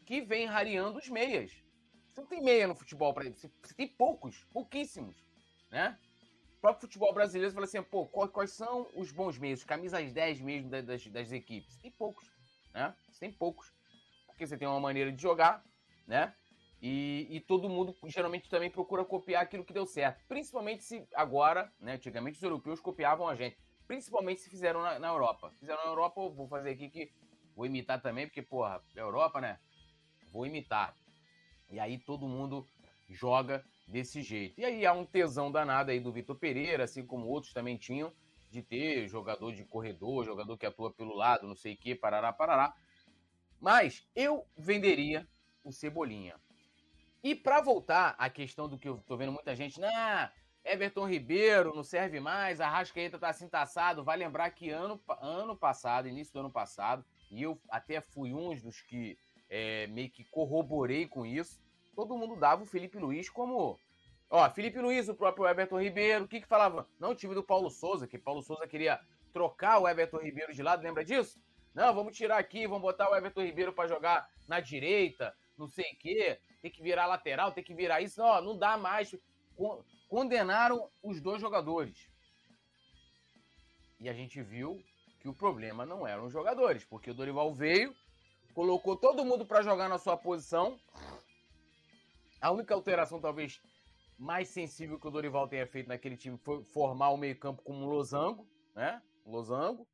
que 0.05 0.21
vem 0.21 0.47
rareando 0.47 0.99
os 0.99 1.09
meias. 1.09 1.53
Você 2.11 2.21
não 2.21 2.29
tem 2.29 2.43
meia 2.43 2.67
no 2.67 2.75
futebol 2.75 3.13
para 3.13 3.29
você, 3.29 3.51
tem 3.77 3.89
poucos, 3.89 4.45
pouquíssimos, 4.53 5.17
né? 5.71 5.99
O 6.59 6.61
próprio 6.61 6.83
futebol 6.83 7.13
brasileiro 7.13 7.53
fala 7.53 7.67
assim, 7.67 7.83
pô, 7.83 8.07
quais, 8.07 8.53
são 8.53 8.89
os 8.95 9.11
bons 9.11 9.37
meios, 9.37 9.61
os 9.61 9.65
camisas 9.65 10.13
10 10.13 10.41
mesmo 10.41 10.71
das, 10.71 10.85
das, 10.85 11.07
das 11.09 11.33
equipes? 11.33 11.77
Tem 11.77 11.91
poucos, 11.91 12.31
né? 12.73 12.95
Você 13.11 13.21
tem 13.21 13.33
poucos. 13.33 13.73
Porque 14.27 14.47
você 14.47 14.57
tem 14.57 14.67
uma 14.67 14.81
maneira 14.81 15.11
de 15.11 15.21
jogar, 15.21 15.65
né? 16.07 16.35
E, 16.87 17.27
e, 17.31 17.41
todo 17.41 17.67
mundo 17.67 17.97
geralmente 18.05 18.47
também 18.47 18.71
procura 18.71 19.07
copiar 19.07 19.43
aquilo 19.43 19.65
que 19.65 19.73
deu 19.73 19.87
certo. 19.87 20.23
Principalmente 20.29 20.85
se 20.85 21.09
agora, 21.15 21.73
né? 21.81 21.95
Antigamente 21.95 22.37
os 22.37 22.43
europeus 22.43 22.79
copiavam 22.79 23.27
a 23.27 23.35
gente. 23.35 23.57
Principalmente 23.87 24.43
se 24.43 24.51
fizeram 24.51 24.83
na, 24.83 24.99
na 24.99 25.09
Europa. 25.09 25.51
Fizeram 25.59 25.83
na 25.83 25.89
Europa, 25.89 26.21
eu 26.21 26.31
vou 26.31 26.47
fazer 26.47 26.73
aqui 26.73 26.91
que 26.91 27.11
vou 27.57 27.65
imitar 27.65 28.03
também, 28.03 28.27
porque, 28.27 28.43
porra, 28.43 28.85
Europa, 28.95 29.41
né? 29.41 29.59
vou 30.31 30.45
imitar. 30.45 30.95
E 31.71 31.81
aí 31.81 31.97
todo 31.97 32.29
mundo 32.29 32.69
joga 33.09 33.65
desse 33.87 34.21
jeito. 34.21 34.61
E 34.61 34.65
aí 34.67 34.85
há 34.85 34.93
um 34.93 35.07
tesão 35.07 35.51
danado 35.51 35.91
aí 35.91 36.01
do 36.01 36.13
Vitor 36.13 36.37
Pereira, 36.37 36.85
assim 36.85 37.07
como 37.07 37.29
outros 37.29 37.55
também 37.55 37.79
tinham, 37.79 38.13
de 38.51 38.61
ter 38.61 39.09
jogador 39.09 39.53
de 39.53 39.65
corredor, 39.65 40.25
jogador 40.25 40.59
que 40.59 40.67
atua 40.67 40.93
pelo 40.93 41.15
lado, 41.15 41.47
não 41.47 41.55
sei 41.55 41.73
o 41.73 41.77
que, 41.79 41.95
parará, 41.95 42.31
parará. 42.33 42.75
Mas 43.59 44.07
eu 44.15 44.45
venderia 44.55 45.27
o 45.63 45.73
Cebolinha. 45.73 46.35
E 47.25 47.35
para 47.35 47.63
voltar 47.63 48.15
à 48.19 48.29
questão 48.29 48.69
do 48.69 48.77
que 48.77 48.87
eu 48.87 48.99
tô 49.07 49.17
vendo 49.17 49.33
muita 49.33 49.57
gente, 49.57 49.81
nah, 49.81 50.31
Everton 50.63 51.09
Ribeiro 51.09 51.75
não 51.75 51.83
serve 51.83 52.21
mais, 52.21 52.61
a 52.61 52.69
Rascaeta 52.69 53.19
tá 53.19 53.31
assim 53.31 53.49
taçado. 53.49 54.05
Vai 54.05 54.19
lembrar 54.19 54.51
que 54.51 54.69
ano, 54.69 55.01
ano 55.23 55.57
passado, 55.57 56.07
início 56.07 56.35
do 56.35 56.41
ano 56.41 56.51
passado, 56.51 57.03
e 57.31 57.43
eu 57.43 57.59
até 57.71 57.99
fui 58.03 58.35
um 58.35 58.55
dos 58.55 58.83
que 58.83 59.19
é, 59.49 59.87
meio 59.87 60.11
que 60.11 60.23
corroborei 60.25 61.09
com 61.09 61.25
isso. 61.25 61.59
Todo 61.97 62.15
mundo 62.15 62.37
dava 62.37 62.63
o 62.63 62.67
Felipe 62.67 62.99
Luiz 62.99 63.31
como. 63.31 63.81
Ó, 64.29 64.51
Felipe 64.51 64.79
Luiz, 64.79 65.09
o 65.09 65.15
próprio 65.15 65.47
Everton 65.47 65.81
Ribeiro, 65.81 66.27
o 66.27 66.29
que 66.29 66.43
que 66.43 66.47
falava? 66.47 66.87
Não, 67.01 67.13
o 67.13 67.15
time 67.15 67.35
do 67.35 67.43
Paulo 67.43 67.71
Souza, 67.71 68.07
que 68.07 68.19
Paulo 68.19 68.43
Souza 68.43 68.67
queria 68.67 69.01
trocar 69.33 69.79
o 69.79 69.89
Everton 69.89 70.19
Ribeiro 70.19 70.53
de 70.53 70.63
lado, 70.63 70.83
lembra 70.83 71.03
disso? 71.03 71.41
Não, 71.75 71.95
vamos 71.95 72.15
tirar 72.15 72.37
aqui, 72.37 72.67
vamos 72.67 72.83
botar 72.83 73.09
o 73.09 73.17
Everton 73.17 73.43
Ribeiro 73.43 73.73
para 73.73 73.89
jogar 73.89 74.29
na 74.47 74.61
direita, 74.61 75.35
não 75.57 75.69
sei 75.69 75.93
o 75.93 75.97
quê, 75.97 76.41
tem 76.61 76.71
que 76.71 76.83
virar 76.83 77.07
lateral, 77.07 77.53
tem 77.53 77.63
que 77.63 77.75
virar 77.75 78.01
isso. 78.01 78.21
Não, 78.21 78.41
não 78.43 78.59
dá 78.59 78.77
mais. 78.77 79.15
Condenaram 80.09 80.91
os 81.03 81.21
dois 81.21 81.41
jogadores. 81.41 82.09
E 84.01 84.09
a 84.09 84.13
gente 84.13 84.43
viu 84.43 84.83
que 85.21 85.29
o 85.29 85.35
problema 85.35 85.87
não 85.87 86.07
eram 86.07 86.27
os 86.27 86.33
jogadores, 86.33 86.85
porque 86.85 87.11
o 87.11 87.15
Dorival 87.15 87.53
veio, 87.55 87.95
colocou 88.53 88.97
todo 88.97 89.25
mundo 89.25 89.47
para 89.47 89.63
jogar 89.63 89.89
na 89.89 89.99
sua 89.99 90.17
posição. 90.17 90.79
A 92.41 92.51
única 92.51 92.75
alteração, 92.75 93.21
talvez, 93.21 93.61
mais 94.19 94.49
sensível 94.49 94.99
que 94.99 95.09
o 95.09 95.11
Dorival 95.11 95.49
tenha 95.49 95.67
feito 95.67 95.89
naquele 95.89 96.17
time 96.17 96.37
foi 96.39 96.63
formar 96.65 97.11
o 97.11 97.17
meio-campo 97.17 97.63
como 97.63 97.85
um 97.85 97.89
losango, 97.89 98.47
né? 98.75 99.01
Um 99.25 99.31
losango. 99.31 99.89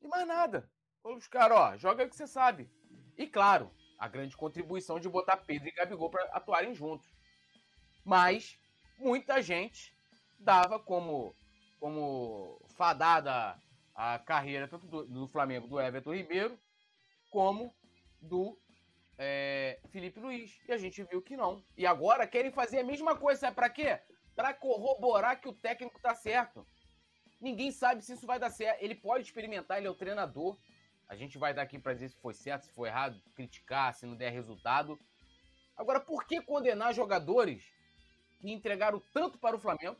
E 0.00 0.06
mais 0.06 0.26
nada. 0.26 0.70
Os 1.02 1.26
caras, 1.26 1.58
ó, 1.58 1.76
joga 1.76 2.04
o 2.04 2.08
que 2.08 2.14
você 2.14 2.26
sabe. 2.26 2.70
E 3.16 3.26
claro, 3.26 3.70
a 3.98 4.08
grande 4.08 4.36
contribuição 4.36 5.00
de 5.00 5.08
botar 5.08 5.38
Pedro 5.38 5.68
e 5.68 5.72
Gabigol 5.72 6.10
para 6.10 6.24
atuarem 6.26 6.74
juntos. 6.74 7.08
Mas 8.04 8.58
muita 8.98 9.42
gente 9.42 9.92
dava 10.38 10.78
como, 10.78 11.34
como 11.80 12.60
fadada 12.76 13.60
a 13.94 14.18
carreira 14.18 14.68
tanto 14.68 14.86
do, 14.86 15.04
do 15.04 15.26
Flamengo 15.26 15.66
do 15.66 15.80
Everton 15.80 16.14
Ribeiro 16.14 16.58
como 17.30 17.74
do 18.20 18.56
é, 19.18 19.80
Felipe 19.90 20.20
Luiz. 20.20 20.58
E 20.66 20.72
a 20.72 20.78
gente 20.78 21.02
viu 21.02 21.20
que 21.20 21.36
não. 21.36 21.62
E 21.76 21.86
agora 21.86 22.26
querem 22.26 22.50
fazer 22.50 22.78
a 22.78 22.84
mesma 22.84 23.16
coisa. 23.16 23.40
Sabe 23.40 23.56
para 23.56 23.68
quê? 23.68 23.98
Para 24.34 24.54
corroborar 24.54 25.40
que 25.40 25.48
o 25.48 25.52
técnico 25.52 26.00
tá 26.00 26.14
certo. 26.14 26.66
Ninguém 27.40 27.70
sabe 27.70 28.02
se 28.02 28.12
isso 28.12 28.26
vai 28.26 28.38
dar 28.38 28.50
certo. 28.50 28.82
Ele 28.82 28.94
pode 28.94 29.24
experimentar, 29.24 29.78
ele 29.78 29.88
é 29.88 29.90
o 29.90 29.94
treinador. 29.94 30.56
A 31.08 31.16
gente 31.16 31.38
vai 31.38 31.54
dar 31.54 31.62
aqui 31.62 31.78
para 31.78 31.94
dizer 31.94 32.10
se 32.10 32.16
foi 32.16 32.34
certo, 32.34 32.64
se 32.64 32.72
foi 32.72 32.88
errado, 32.88 33.20
criticar, 33.34 33.94
se 33.94 34.04
não 34.04 34.14
der 34.14 34.30
resultado. 34.30 34.98
Agora, 35.76 36.00
por 36.00 36.26
que 36.26 36.42
condenar 36.42 36.92
jogadores 36.92 37.64
que 38.40 38.52
entregaram 38.52 39.00
tanto 39.12 39.38
para 39.38 39.56
o 39.56 39.58
Flamengo 39.58 39.96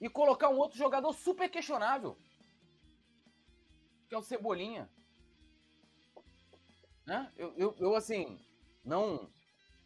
e 0.00 0.08
colocar 0.10 0.50
um 0.50 0.58
outro 0.58 0.76
jogador 0.76 1.12
super 1.14 1.48
questionável? 1.48 2.18
Que 4.08 4.14
é 4.14 4.18
o 4.18 4.22
Cebolinha. 4.22 4.90
Né? 7.06 7.32
Eu, 7.36 7.54
eu, 7.56 7.76
eu 7.78 7.94
assim, 7.94 8.38
não, 8.84 9.30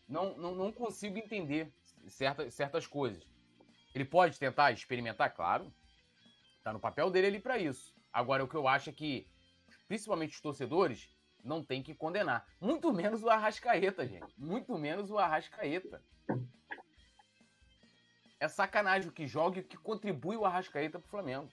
não, 0.09 0.37
não, 0.37 0.55
não 0.55 0.73
consigo 0.73 1.17
entender 1.17 1.73
certas, 2.09 2.53
certas 2.55 2.87
coisas. 2.87 3.25
Ele 3.95 4.05
pode 4.05 4.39
tentar 4.39 4.73
experimentar, 4.73 5.33
claro. 5.33 5.73
Tá 6.65 6.73
no 6.73 6.81
papel 6.81 7.11
dele 7.11 7.29
ali 7.29 7.41
para 7.41 7.59
isso. 7.59 7.92
Agora, 8.13 8.45
o 8.45 8.49
que 8.49 8.55
eu 8.55 8.69
acho 8.69 8.91
é 8.91 8.93
que, 8.93 9.27
principalmente 9.89 10.35
os 10.35 10.41
torcedores, 10.41 11.09
não 11.43 11.65
tem 11.65 11.83
que 11.83 11.95
condenar. 11.95 12.47
Muito 12.61 12.93
menos 12.93 13.23
o 13.23 13.31
Arrascaeta, 13.31 14.07
gente. 14.07 14.33
Muito 14.39 14.77
menos 14.79 15.11
o 15.11 15.19
Arrascaeta. 15.19 16.03
É 18.39 18.49
sacanagem 18.49 19.09
o 19.09 19.13
que 19.13 19.27
joga 19.27 19.59
e 19.59 19.63
o 19.63 19.65
que 19.65 19.77
contribui 19.77 20.37
o 20.37 20.45
Arrascaeta 20.45 20.99
pro 20.99 21.09
Flamengo. 21.09 21.49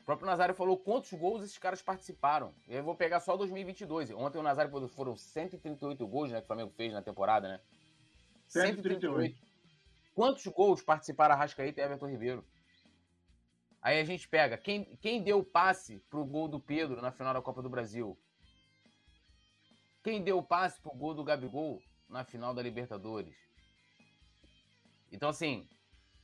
O 0.00 0.04
próprio 0.04 0.26
Nazário 0.26 0.54
falou 0.54 0.78
quantos 0.78 1.12
gols 1.12 1.42
esses 1.42 1.58
caras 1.58 1.82
participaram. 1.82 2.54
Eu 2.66 2.82
vou 2.82 2.94
pegar 2.94 3.20
só 3.20 3.36
2022. 3.36 4.10
Ontem 4.12 4.38
o 4.38 4.42
Nazário 4.42 4.88
foram 4.88 5.16
138 5.16 6.06
gols 6.06 6.30
né, 6.30 6.38
que 6.38 6.44
o 6.44 6.46
Flamengo 6.46 6.70
fez 6.70 6.92
na 6.92 7.02
temporada, 7.02 7.48
né? 7.48 7.60
138. 8.46 9.00
138. 9.00 9.48
Quantos 10.14 10.46
gols 10.46 10.82
participaram 10.82 11.34
Arrascaeta 11.34 11.80
e 11.80 11.84
Everton 11.84 12.06
Ribeiro? 12.06 12.44
Aí 13.80 14.00
a 14.00 14.04
gente 14.04 14.28
pega 14.28 14.58
quem, 14.58 14.84
quem 14.96 15.22
deu 15.22 15.38
o 15.38 15.44
passe 15.44 16.00
pro 16.10 16.24
gol 16.24 16.48
do 16.48 16.58
Pedro 16.58 17.00
na 17.00 17.12
final 17.12 17.32
da 17.32 17.42
Copa 17.42 17.62
do 17.62 17.70
Brasil? 17.70 18.18
Quem 20.02 20.22
deu 20.22 20.38
o 20.38 20.42
passe 20.42 20.80
pro 20.80 20.94
gol 20.94 21.14
do 21.14 21.24
Gabigol 21.24 21.80
na 22.08 22.24
final 22.24 22.52
da 22.52 22.62
Libertadores? 22.62 23.36
Então, 25.12 25.28
assim, 25.28 25.68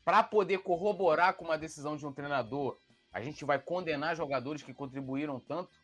para 0.05 0.23
poder 0.23 0.59
corroborar 0.59 1.35
com 1.35 1.45
uma 1.45 1.59
decisão 1.59 1.97
de 1.97 2.07
um 2.07 2.12
treinador, 2.12 2.79
a 3.12 3.21
gente 3.21 3.45
vai 3.45 3.59
condenar 3.59 4.17
jogadores 4.17 4.62
que 4.62 4.75
contribuíram 4.75 5.38
tanto? 5.38 5.81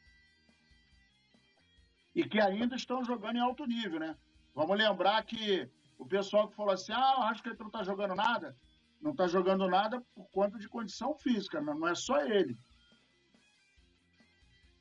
E 2.14 2.24
que 2.24 2.40
ainda 2.40 2.74
estão 2.74 3.04
jogando 3.04 3.36
em 3.36 3.40
alto 3.40 3.64
nível, 3.64 4.00
né? 4.00 4.16
Vamos 4.52 4.76
lembrar 4.76 5.22
que 5.24 5.70
o 5.96 6.04
pessoal 6.04 6.48
que 6.48 6.56
falou 6.56 6.74
assim: 6.74 6.92
ah, 6.92 7.28
acho 7.30 7.42
que 7.42 7.48
ele 7.48 7.58
não 7.60 7.70
tá 7.70 7.84
jogando 7.84 8.16
nada 8.16 8.56
não 9.00 9.12
está 9.12 9.26
jogando 9.26 9.66
nada 9.68 10.00
por 10.14 10.28
conta 10.30 10.58
de 10.58 10.68
condição 10.68 11.16
física, 11.16 11.60
não 11.60 11.88
é 11.88 11.94
só 11.94 12.22
ele. 12.24 12.56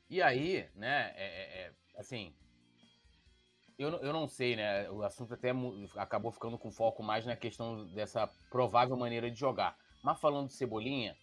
E 0.08 0.20
aí, 0.20 0.68
né, 0.74 1.12
é, 1.16 1.24
é, 1.24 1.60
é, 1.60 1.72
assim, 1.96 2.34
eu, 3.78 3.90
eu 4.00 4.12
não 4.12 4.26
sei, 4.26 4.56
né, 4.56 4.90
o 4.90 5.02
assunto 5.02 5.34
até 5.34 5.50
acabou 5.96 6.32
ficando 6.32 6.58
com 6.58 6.70
foco 6.70 7.02
mais 7.02 7.24
na 7.24 7.36
questão 7.36 7.86
dessa 7.94 8.26
provável 8.50 8.96
maneira 8.96 9.30
de 9.30 9.38
jogar. 9.38 9.76
Mas 10.02 10.20
falando 10.20 10.48
de 10.48 10.54
Cebolinha, 10.54 11.16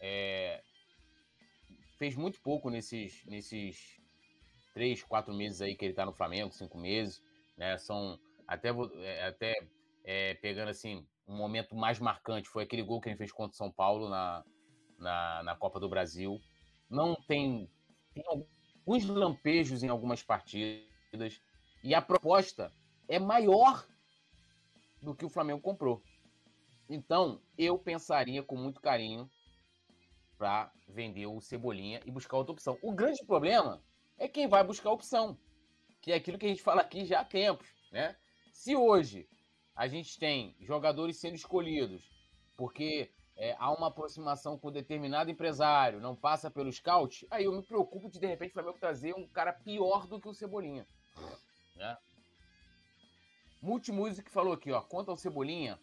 é, 0.00 0.62
fez 1.98 2.16
muito 2.16 2.40
pouco 2.40 2.70
nesses, 2.70 3.24
nesses 3.26 4.00
três, 4.72 5.02
quatro 5.02 5.34
meses 5.34 5.60
aí 5.60 5.76
que 5.76 5.84
ele 5.84 5.92
está 5.92 6.06
no 6.06 6.14
Flamengo, 6.14 6.52
cinco 6.52 6.78
meses, 6.78 7.22
né, 7.56 7.76
são 7.76 8.18
até, 8.48 8.70
é, 8.70 9.26
até 9.26 9.68
é, 10.02 10.34
pegando 10.34 10.70
assim, 10.70 11.06
um 11.30 11.36
momento 11.36 11.76
mais 11.76 12.00
marcante 12.00 12.48
foi 12.48 12.64
aquele 12.64 12.82
gol 12.82 13.00
que 13.00 13.08
ele 13.08 13.16
fez 13.16 13.30
contra 13.30 13.54
o 13.54 13.56
São 13.56 13.70
Paulo 13.70 14.08
na, 14.08 14.44
na, 14.98 15.42
na 15.44 15.56
Copa 15.56 15.78
do 15.78 15.88
Brasil. 15.88 16.40
Não 16.88 17.14
tem, 17.14 17.70
tem 18.12 18.24
alguns 18.26 19.06
lampejos 19.06 19.84
em 19.84 19.88
algumas 19.88 20.22
partidas 20.24 21.40
e 21.84 21.94
a 21.94 22.02
proposta 22.02 22.72
é 23.08 23.18
maior 23.18 23.86
do 25.00 25.14
que 25.14 25.24
o 25.24 25.30
Flamengo 25.30 25.60
comprou. 25.60 26.02
Então, 26.88 27.40
eu 27.56 27.78
pensaria 27.78 28.42
com 28.42 28.56
muito 28.56 28.80
carinho 28.80 29.30
para 30.36 30.72
vender 30.88 31.26
o 31.26 31.40
Cebolinha 31.40 32.00
e 32.04 32.10
buscar 32.10 32.38
outra 32.38 32.52
opção. 32.52 32.76
O 32.82 32.92
grande 32.92 33.24
problema 33.24 33.80
é 34.18 34.26
quem 34.26 34.48
vai 34.48 34.64
buscar 34.64 34.90
a 34.90 34.94
opção, 34.94 35.38
que 36.00 36.10
é 36.10 36.16
aquilo 36.16 36.38
que 36.38 36.46
a 36.46 36.48
gente 36.48 36.62
fala 36.62 36.80
aqui 36.80 37.04
já 37.04 37.20
há 37.20 37.24
tempos, 37.24 37.68
né? 37.92 38.16
Se 38.52 38.74
hoje 38.74 39.28
a 39.80 39.88
gente 39.88 40.18
tem 40.18 40.54
jogadores 40.60 41.16
sendo 41.16 41.36
escolhidos 41.36 42.02
porque 42.54 43.10
é, 43.34 43.56
há 43.58 43.70
uma 43.70 43.86
aproximação 43.86 44.58
com 44.58 44.70
determinado 44.70 45.30
empresário, 45.30 46.02
não 46.02 46.14
passa 46.14 46.50
pelo 46.50 46.70
scout, 46.70 47.26
aí 47.30 47.44
eu 47.44 47.52
me 47.52 47.62
preocupo 47.62 48.10
de 48.10 48.20
de 48.20 48.26
repente 48.26 48.50
o 48.50 48.52
Flamengo 48.52 48.78
trazer 48.78 49.14
um 49.14 49.26
cara 49.26 49.54
pior 49.54 50.06
do 50.06 50.20
que 50.20 50.28
o 50.28 50.34
Cebolinha. 50.34 50.86
Né? 51.76 51.96
Multimusic 53.62 54.30
falou 54.30 54.52
aqui, 54.52 54.70
ó, 54.70 54.82
quanto 54.82 55.10
ao 55.10 55.16
Cebolinha, 55.16 55.80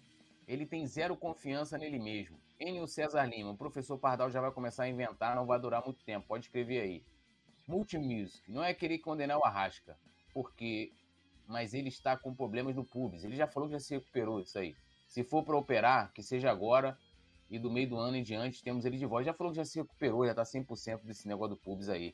ele 0.47 0.67
tem 0.67 0.85
zero 0.85 1.17
confiança 1.17 1.75
nele 1.75 1.97
mesmo. 1.97 2.39
Enio 2.59 2.87
César 2.87 3.25
Lima, 3.25 3.49
o 3.49 3.57
professor 3.57 3.97
Pardal 3.97 4.29
já 4.29 4.39
vai 4.39 4.51
começar 4.51 4.83
a 4.83 4.89
inventar, 4.89 5.35
não 5.35 5.47
vai 5.47 5.59
durar 5.59 5.83
muito 5.83 6.05
tempo, 6.05 6.27
pode 6.27 6.45
escrever 6.45 6.81
aí. 6.81 7.03
Multimusic, 7.67 8.47
não 8.47 8.63
é 8.63 8.75
querer 8.75 8.99
condenar 8.99 9.39
o 9.39 9.43
Arrasca, 9.43 9.97
porque 10.35 10.93
mas 11.47 11.73
ele 11.73 11.89
está 11.89 12.17
com 12.17 12.35
problemas 12.35 12.75
no 12.75 12.85
pubis. 12.85 13.23
Ele 13.23 13.35
já 13.35 13.47
falou 13.47 13.69
que 13.69 13.73
já 13.73 13.79
se 13.79 13.95
recuperou 13.95 14.39
isso 14.41 14.57
aí. 14.59 14.75
Se 15.07 15.23
for 15.23 15.43
para 15.43 15.57
operar, 15.57 16.11
que 16.13 16.21
seja 16.21 16.51
agora 16.51 16.97
e 17.49 17.57
do 17.57 17.71
meio 17.71 17.89
do 17.89 17.97
ano 17.97 18.17
em 18.17 18.23
diante 18.23 18.61
temos 18.61 18.85
ele 18.85 18.97
de 18.97 19.05
volta. 19.05 19.25
Já 19.25 19.33
falou 19.33 19.51
que 19.51 19.57
já 19.57 19.65
se 19.65 19.79
recuperou, 19.79 20.25
já 20.25 20.31
está 20.31 20.43
100% 20.43 21.03
desse 21.03 21.27
negócio 21.27 21.55
do 21.55 21.61
pubis 21.61 21.89
aí. 21.89 22.13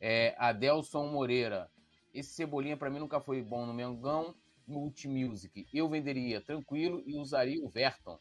É, 0.00 0.34
Adelson 0.38 1.08
Moreira. 1.08 1.70
Esse 2.14 2.30
Cebolinha 2.30 2.76
para 2.76 2.90
mim 2.90 2.98
nunca 2.98 3.20
foi 3.20 3.42
bom 3.42 3.66
no 3.66 3.74
Mengão. 3.74 4.34
Multimusic. 4.66 5.66
Eu 5.74 5.88
venderia 5.88 6.40
tranquilo 6.40 7.02
e 7.04 7.16
usaria 7.16 7.62
o 7.64 7.68
Verton. 7.68 8.16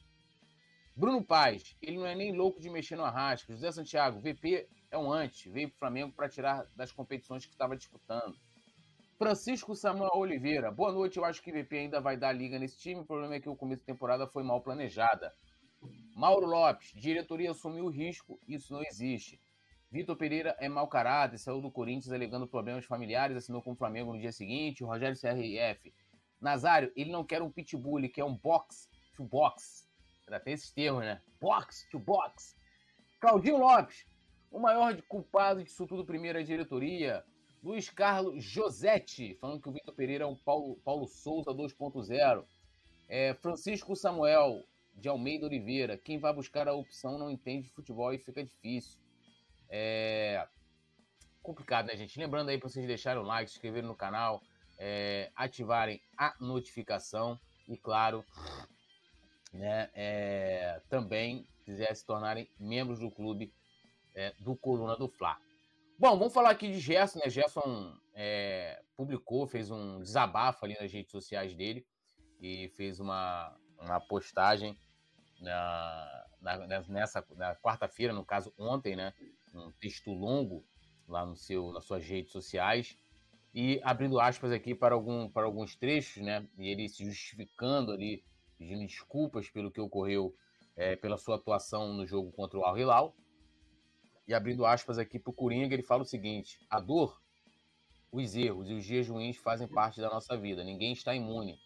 Bruno 0.96 1.24
Paz. 1.24 1.76
Ele 1.82 1.98
não 1.98 2.06
é 2.06 2.16
nem 2.16 2.36
louco 2.36 2.60
de 2.60 2.70
mexer 2.70 2.96
no 2.96 3.04
Arrasca. 3.04 3.54
José 3.54 3.72
Santiago. 3.72 4.20
VP 4.20 4.68
é 4.90 4.98
um 4.98 5.12
antes. 5.12 5.52
Veio 5.52 5.70
para 5.70 5.76
o 5.76 5.80
Flamengo 5.80 6.14
para 6.14 6.30
tirar 6.30 6.66
das 6.76 6.92
competições 6.92 7.46
que 7.46 7.52
estava 7.52 7.76
disputando. 7.76 8.36
Francisco 9.22 9.76
Samuel 9.76 10.16
Oliveira, 10.16 10.72
boa 10.72 10.92
noite. 10.92 11.18
Eu 11.18 11.24
acho 11.24 11.44
que 11.44 11.52
o 11.52 11.54
VP 11.54 11.78
ainda 11.78 12.02
vai 12.02 12.18
dar 12.18 12.32
liga 12.32 12.58
nesse 12.58 12.80
time. 12.80 13.02
O 13.02 13.06
problema 13.06 13.36
é 13.36 13.40
que 13.40 13.48
o 13.48 13.56
começo 13.56 13.84
da 13.84 13.94
temporada 13.94 14.26
foi 14.26 14.42
mal 14.42 14.62
planejada. 14.62 15.32
Mauro 16.16 16.48
Lopes, 16.48 16.92
diretoria 16.96 17.52
assumiu 17.52 17.86
o 17.86 17.90
risco, 17.92 18.40
isso 18.48 18.74
não 18.74 18.82
existe. 18.82 19.40
Vitor 19.92 20.16
Pereira 20.16 20.56
é 20.60 20.68
mau 20.68 20.88
caráter, 20.88 21.38
saiu 21.38 21.62
do 21.62 21.70
Corinthians 21.70 22.12
alegando 22.12 22.48
problemas 22.48 22.84
familiares, 22.86 23.38
assinou 23.38 23.62
com 23.62 23.74
o 23.74 23.76
Flamengo 23.76 24.12
no 24.12 24.20
dia 24.20 24.32
seguinte. 24.32 24.84
O 24.84 24.88
Rogério 24.88 25.16
CRF. 25.16 25.94
Nazário, 26.42 26.92
ele 26.96 27.12
não 27.12 27.24
quer 27.24 27.44
um 27.44 27.52
pitbull, 27.52 28.00
ele 28.00 28.10
quer 28.10 28.24
um 28.24 28.36
box 28.36 28.90
to 29.16 29.24
box. 29.24 29.88
Ainda 30.26 30.40
tem 30.40 30.56
esses 30.56 30.72
termos, 30.72 31.02
né? 31.02 31.22
Box 31.40 31.88
to 31.92 32.00
box. 32.00 32.56
Claudinho 33.20 33.58
Lopes, 33.58 34.04
o 34.50 34.60
maior 34.60 35.00
culpado 35.04 35.64
disso 35.64 35.86
tudo, 35.86 36.04
primeiro, 36.04 36.40
é 36.40 36.42
a 36.42 36.44
diretoria. 36.44 37.24
Luiz 37.64 37.90
Carlos 37.90 38.44
Josetti, 38.44 39.36
falando 39.36 39.62
que 39.62 39.70
o 39.70 39.72
Vitor 39.72 39.94
Pereira 39.94 40.24
é 40.24 40.28
um 40.28 40.36
Paulo, 40.36 40.78
Paulo 40.84 41.08
Souza 41.08 41.52
2.0. 41.52 42.44
É, 43.08 43.34
Francisco 43.36 43.96
Samuel, 43.96 44.64
de 44.96 45.08
Almeida 45.08 45.46
Oliveira. 45.46 45.98
Quem 45.98 46.18
vai 46.18 46.34
buscar 46.34 46.68
a 46.68 46.74
opção 46.74 47.18
não 47.18 47.30
entende 47.30 47.70
futebol 47.70 48.14
e 48.14 48.18
fica 48.18 48.44
difícil. 48.44 49.00
É 49.70 50.48
complicado, 51.42 51.88
né, 51.88 51.96
gente? 51.96 52.20
Lembrando 52.20 52.50
aí 52.50 52.58
para 52.58 52.70
vocês 52.70 52.86
deixarem 52.86 53.22
o 53.22 53.26
like, 53.26 53.50
se 53.50 53.58
inscreverem 53.58 53.88
no 53.88 53.96
canal. 53.96 54.42
é, 54.84 55.30
ativarem 55.36 56.02
a 56.18 56.34
notificação 56.40 57.40
e, 57.68 57.78
claro, 57.78 58.26
né, 59.54 59.92
é, 59.94 60.82
também 60.90 61.46
quiser 61.64 61.94
se 61.96 62.04
tornarem 62.04 62.50
membros 62.60 62.98
do 62.98 63.12
clube 63.12 63.54
é, 64.16 64.34
do 64.40 64.56
Coluna 64.56 64.96
do 64.96 65.08
Fla. 65.08 65.38
Bom, 66.02 66.18
vamos 66.18 66.34
falar 66.34 66.50
aqui 66.50 66.68
de 66.68 66.80
Gerson, 66.80 67.20
né? 67.20 67.30
Gerson 67.30 67.96
é, 68.16 68.82
publicou, 68.98 69.46
fez 69.46 69.70
um 69.70 70.00
desabafo 70.00 70.66
ali 70.66 70.76
nas 70.82 70.92
redes 70.92 71.12
sociais 71.12 71.54
dele 71.54 71.86
e 72.40 72.70
fez 72.70 73.00
uma, 73.00 73.56
uma 73.80 74.00
postagem 74.00 74.76
na, 75.40 76.26
na 76.42 76.82
nessa 76.88 77.24
na 77.36 77.56
quarta-feira, 77.56 78.14
no 78.14 78.26
caso 78.26 78.52
ontem, 78.58 78.96
né? 78.96 79.14
Um 79.54 79.72
texto 79.74 80.12
longo 80.12 80.66
lá 81.08 81.24
no 81.24 81.36
seu, 81.36 81.72
nas 81.72 81.86
suas 81.86 82.04
redes 82.04 82.32
sociais 82.32 82.98
e 83.54 83.80
abrindo 83.84 84.20
aspas 84.20 84.52
aqui 84.52 84.74
para, 84.74 84.96
algum, 84.96 85.30
para 85.30 85.46
alguns 85.46 85.76
trechos, 85.76 86.24
né? 86.24 86.48
E 86.58 86.68
ele 86.68 86.90
se 86.90 87.06
justificando 87.06 87.92
ali, 87.92 88.26
pedindo 88.58 88.88
desculpas 88.88 89.52
pelo 89.52 89.70
que 89.70 89.80
ocorreu 89.80 90.36
é, 90.76 90.96
pela 90.96 91.20
sua 91.20 91.36
atuação 91.36 91.94
no 91.94 92.08
jogo 92.08 92.32
contra 92.32 92.58
o 92.58 92.66
Al 92.66 92.76
Hilal. 92.76 93.16
E 94.32 94.34
abrindo 94.34 94.66
aspas 94.66 94.98
aqui 94.98 95.20
para 95.20 95.30
o 95.30 95.34
Coringa, 95.34 95.74
ele 95.74 95.84
fala 95.84 96.04
o 96.04 96.06
seguinte: 96.06 96.58
a 96.70 96.80
dor, 96.80 97.22
os 98.12 98.36
erros 98.36 98.70
e 98.70 98.74
os 98.74 98.84
dias 98.84 99.08
ruins 99.08 99.38
fazem 99.38 99.68
parte 99.68 100.02
da 100.02 100.10
nossa 100.10 100.38
vida. 100.38 100.64
Ninguém 100.64 100.94
está 100.94 101.14
imune. 101.14 101.60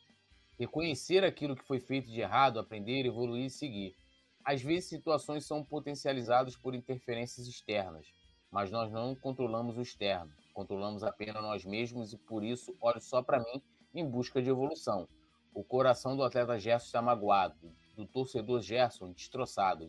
Reconhecer 0.59 1.23
aquilo 1.23 1.55
que 1.55 1.63
foi 1.63 1.79
feito 1.79 2.09
de 2.09 2.19
errado, 2.19 2.59
aprender, 2.59 3.05
evoluir 3.05 3.45
e 3.45 3.49
seguir. 3.49 3.95
Às 4.43 4.61
vezes, 4.61 4.89
situações 4.89 5.45
são 5.45 5.63
potencializadas 5.63 6.55
por 6.55 6.75
interferências 6.75 7.47
externas, 7.47 8.07
mas 8.51 8.71
nós 8.71 8.91
não 8.91 9.15
controlamos 9.15 9.77
o 9.77 9.81
externo 9.81 10.31
controlamos 10.55 11.03
apenas 11.03 11.43
nós 11.43 11.65
mesmos 11.65 12.13
e 12.13 12.17
por 12.17 12.41
isso 12.41 12.75
olho 12.79 13.01
só 13.01 13.21
para 13.21 13.39
mim 13.39 13.61
em 13.93 14.09
busca 14.09 14.41
de 14.41 14.49
evolução. 14.49 15.07
O 15.53 15.63
coração 15.63 16.15
do 16.15 16.23
atleta 16.23 16.57
Gerson 16.57 16.85
está 16.85 17.01
magoado, 17.01 17.55
do 17.93 18.05
torcedor 18.05 18.61
Gerson 18.61 19.11
destroçado. 19.11 19.87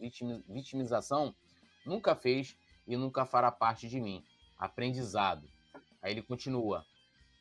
Vitimização 0.49 1.35
nunca 1.87 2.17
fez 2.17 2.57
e 2.87 2.97
nunca 2.97 3.27
fará 3.27 3.51
parte 3.51 3.89
de 3.89 4.01
mim. 4.01 4.23
Aprendizado. 4.59 5.49
Aí 6.03 6.13
ele 6.13 6.23
continua. 6.23 6.85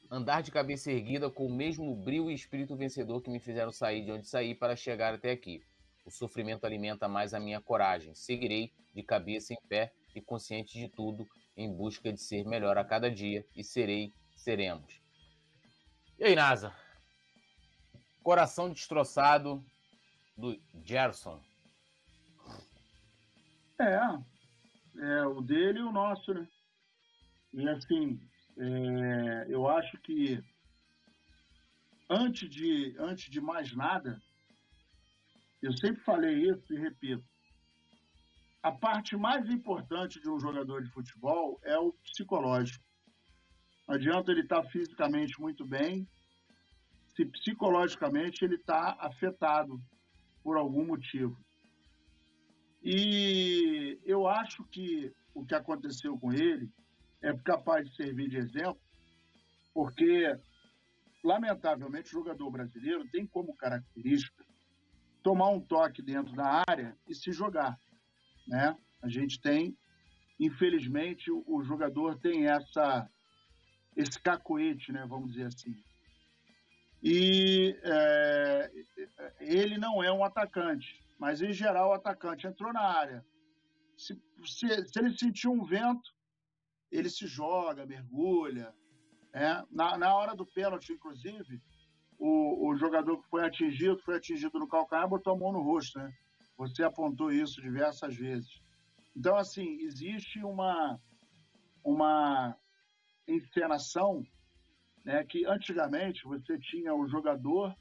Andar 0.10 0.41
de 0.41 0.52
cabeça 0.52 0.91
erguida 0.91 1.30
com 1.30 1.46
o 1.46 1.54
mesmo 1.54 1.96
brilho 1.96 2.30
e 2.30 2.34
espírito 2.34 2.76
vencedor 2.76 3.22
que 3.22 3.30
me 3.30 3.39
fizeram 3.39 3.72
sair 3.72 4.04
de 4.04 4.12
onde 4.12 4.28
saí 4.28 4.54
para 4.54 4.76
chegar 4.76 5.14
até 5.14 5.32
aqui. 5.32 5.62
O 6.06 6.12
sofrimento 6.12 6.66
alimenta 6.66 7.08
mais 7.08 7.34
a 7.34 7.39
minha 7.39 7.60
coragem. 7.60 8.14
Seguirei 8.14 8.72
de 8.93 9.02
cabeça 9.02 9.54
em 9.54 9.58
pé 9.68 9.91
e 10.16 10.22
consciente 10.22 10.78
de 10.78 10.88
tudo 10.88 11.28
em 11.58 11.72
busca 11.72 12.12
de 12.12 12.22
ser 12.22 12.46
melhor 12.46 12.78
a 12.78 12.84
cada 12.84 13.10
dia 13.10 13.46
e 13.56 13.64
serei, 13.64 14.14
seremos. 14.36 15.02
E 16.20 16.24
aí, 16.24 16.36
NASA? 16.36 16.74
Coração 18.24 18.72
destroçado 18.72 19.64
do 20.38 20.60
Gerson. 20.84 21.41
É, 23.80 24.00
é 25.00 25.26
o 25.26 25.41
dele 25.41 25.80
e 25.80 25.84
o 25.84 25.91
nosso, 25.91 26.34
né? 26.34 26.48
E 27.54 27.70
assim, 27.70 28.20
é, 28.58 29.46
eu 29.50 29.68
acho 29.68 29.98
que 30.00 30.43
antes 32.10 32.50
de, 32.50 32.96
antes 33.00 33.30
de 33.30 33.41
mais 33.41 33.74
nada, 33.76 34.22
eu 35.62 35.76
sempre 35.78 36.02
falei 36.04 36.50
isso 36.50 36.74
e 36.74 36.78
repito, 36.78 37.24
a 38.62 38.72
parte 38.72 39.16
mais 39.16 39.48
importante 39.50 40.20
de 40.20 40.30
um 40.30 40.39
jogador 40.39 40.84
de 40.84 40.89
futebol 40.89 41.60
é 41.64 41.78
o 41.78 41.93
psicológico. 41.93 42.84
Não 43.88 43.96
adianta 43.96 44.32
ele 44.32 44.41
estar 44.41 44.64
fisicamente 44.66 45.39
muito 45.39 45.66
bem, 45.66 46.08
se 47.16 47.26
psicologicamente 47.26 48.43
ele 48.43 48.56
está 48.56 48.98
afetado 49.00 49.80
por 50.43 50.58
algum 50.58 50.86
motivo. 50.86 51.38
E 52.86 54.00
eu 54.06 54.28
acho 54.28 54.64
que 54.66 55.12
o 55.34 55.46
que 55.46 55.56
aconteceu 55.56 56.18
com 56.20 56.32
ele 56.32 56.70
é 57.22 57.34
capaz 57.40 57.90
de 57.90 57.96
servir 57.96 58.30
de 58.30 58.38
exemplo, 58.38 58.80
porque, 59.74 60.38
lamentavelmente, 61.24 62.10
o 62.10 62.20
jogador 62.20 62.50
brasileiro 62.52 63.10
tem 63.10 63.26
como 63.26 63.56
característica 63.56 64.46
tomar 65.24 65.50
um 65.50 65.60
toque 65.60 66.02
dentro 66.04 66.36
da 66.36 66.64
área 66.68 66.96
e 67.10 67.16
se 67.16 67.32
jogar 67.32 67.76
né? 68.48 68.76
A 69.02 69.10
gente 69.10 69.40
tem, 69.40 69.78
infelizmente, 70.40 71.32
o, 71.32 71.64
jogador 71.64 72.20
tem 72.20 72.48
essa 72.48 73.10
esse 73.96 74.20
cacoete, 74.20 74.92
né? 74.92 75.06
Vamos 75.08 75.32
dizer 75.32 75.48
assim. 75.48 75.74
E 77.02 77.78
é, 77.84 78.72
ele 79.40 79.78
não 79.78 80.04
é 80.04 80.12
um 80.12 80.24
atacante, 80.24 81.02
mas 81.18 81.41
em 81.41 81.53
geral 81.53 81.89
o 81.89 81.93
atacante 81.93 82.47
entrou 82.47 82.72
na 82.74 82.82
área. 82.82 83.26
Se, 83.97 84.13
se, 84.45 84.88
se 84.88 84.99
ele 84.99 85.18
sentir 85.18 85.47
um 85.47 85.63
vento, 85.63 86.09
ele 86.91 87.09
se 87.09 87.28
joga, 87.28 87.86
mergulha. 87.86 88.74
É? 89.34 89.63
Na, 89.72 89.97
na 89.97 90.16
hora 90.16 90.36
do 90.36 90.45
pênalti, 90.45 90.93
inclusive, 90.93 91.61
o, 92.18 92.70
o 92.70 92.76
jogador 92.76 93.22
que 93.22 93.30
foi 93.30 93.45
atingido, 93.45 93.99
foi 93.99 94.16
atingido 94.16 94.57
no 94.59 94.68
calcanhar, 94.68 95.07
botou 95.07 95.34
a 95.34 95.38
mão 95.38 95.51
no 95.51 95.61
rosto, 95.61 95.99
né? 95.99 96.11
Você 96.57 96.84
apontou 96.84 97.32
isso 97.32 97.61
diversas 97.61 98.16
vezes. 98.16 98.49
Então, 99.16 99.36
assim, 99.36 99.78
existe 99.82 100.39
uma, 100.39 100.99
uma 101.84 102.57
encenação 103.28 104.24
né, 105.03 105.24
que 105.26 105.45
antigamente 105.45 106.24
você 106.24 106.57
tinha 106.57 106.93
o 106.93 107.07
jogador 107.07 107.76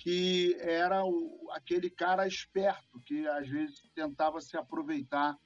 que 0.00 0.56
era 0.60 1.04
o, 1.04 1.50
aquele 1.52 1.90
cara 1.90 2.26
esperto 2.26 2.98
que 3.00 3.28
às 3.28 3.46
vezes 3.46 3.82
tentava 3.94 4.40
se 4.40 4.56
aproveitar 4.56 5.38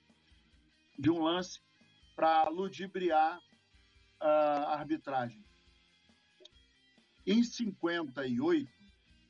de 0.96 1.10
um 1.10 1.20
lance 1.20 1.60
para 2.14 2.48
ludibriar 2.48 3.40
a 4.20 4.74
arbitragem. 4.74 5.44
Em 7.26 7.42
58, 7.42 8.70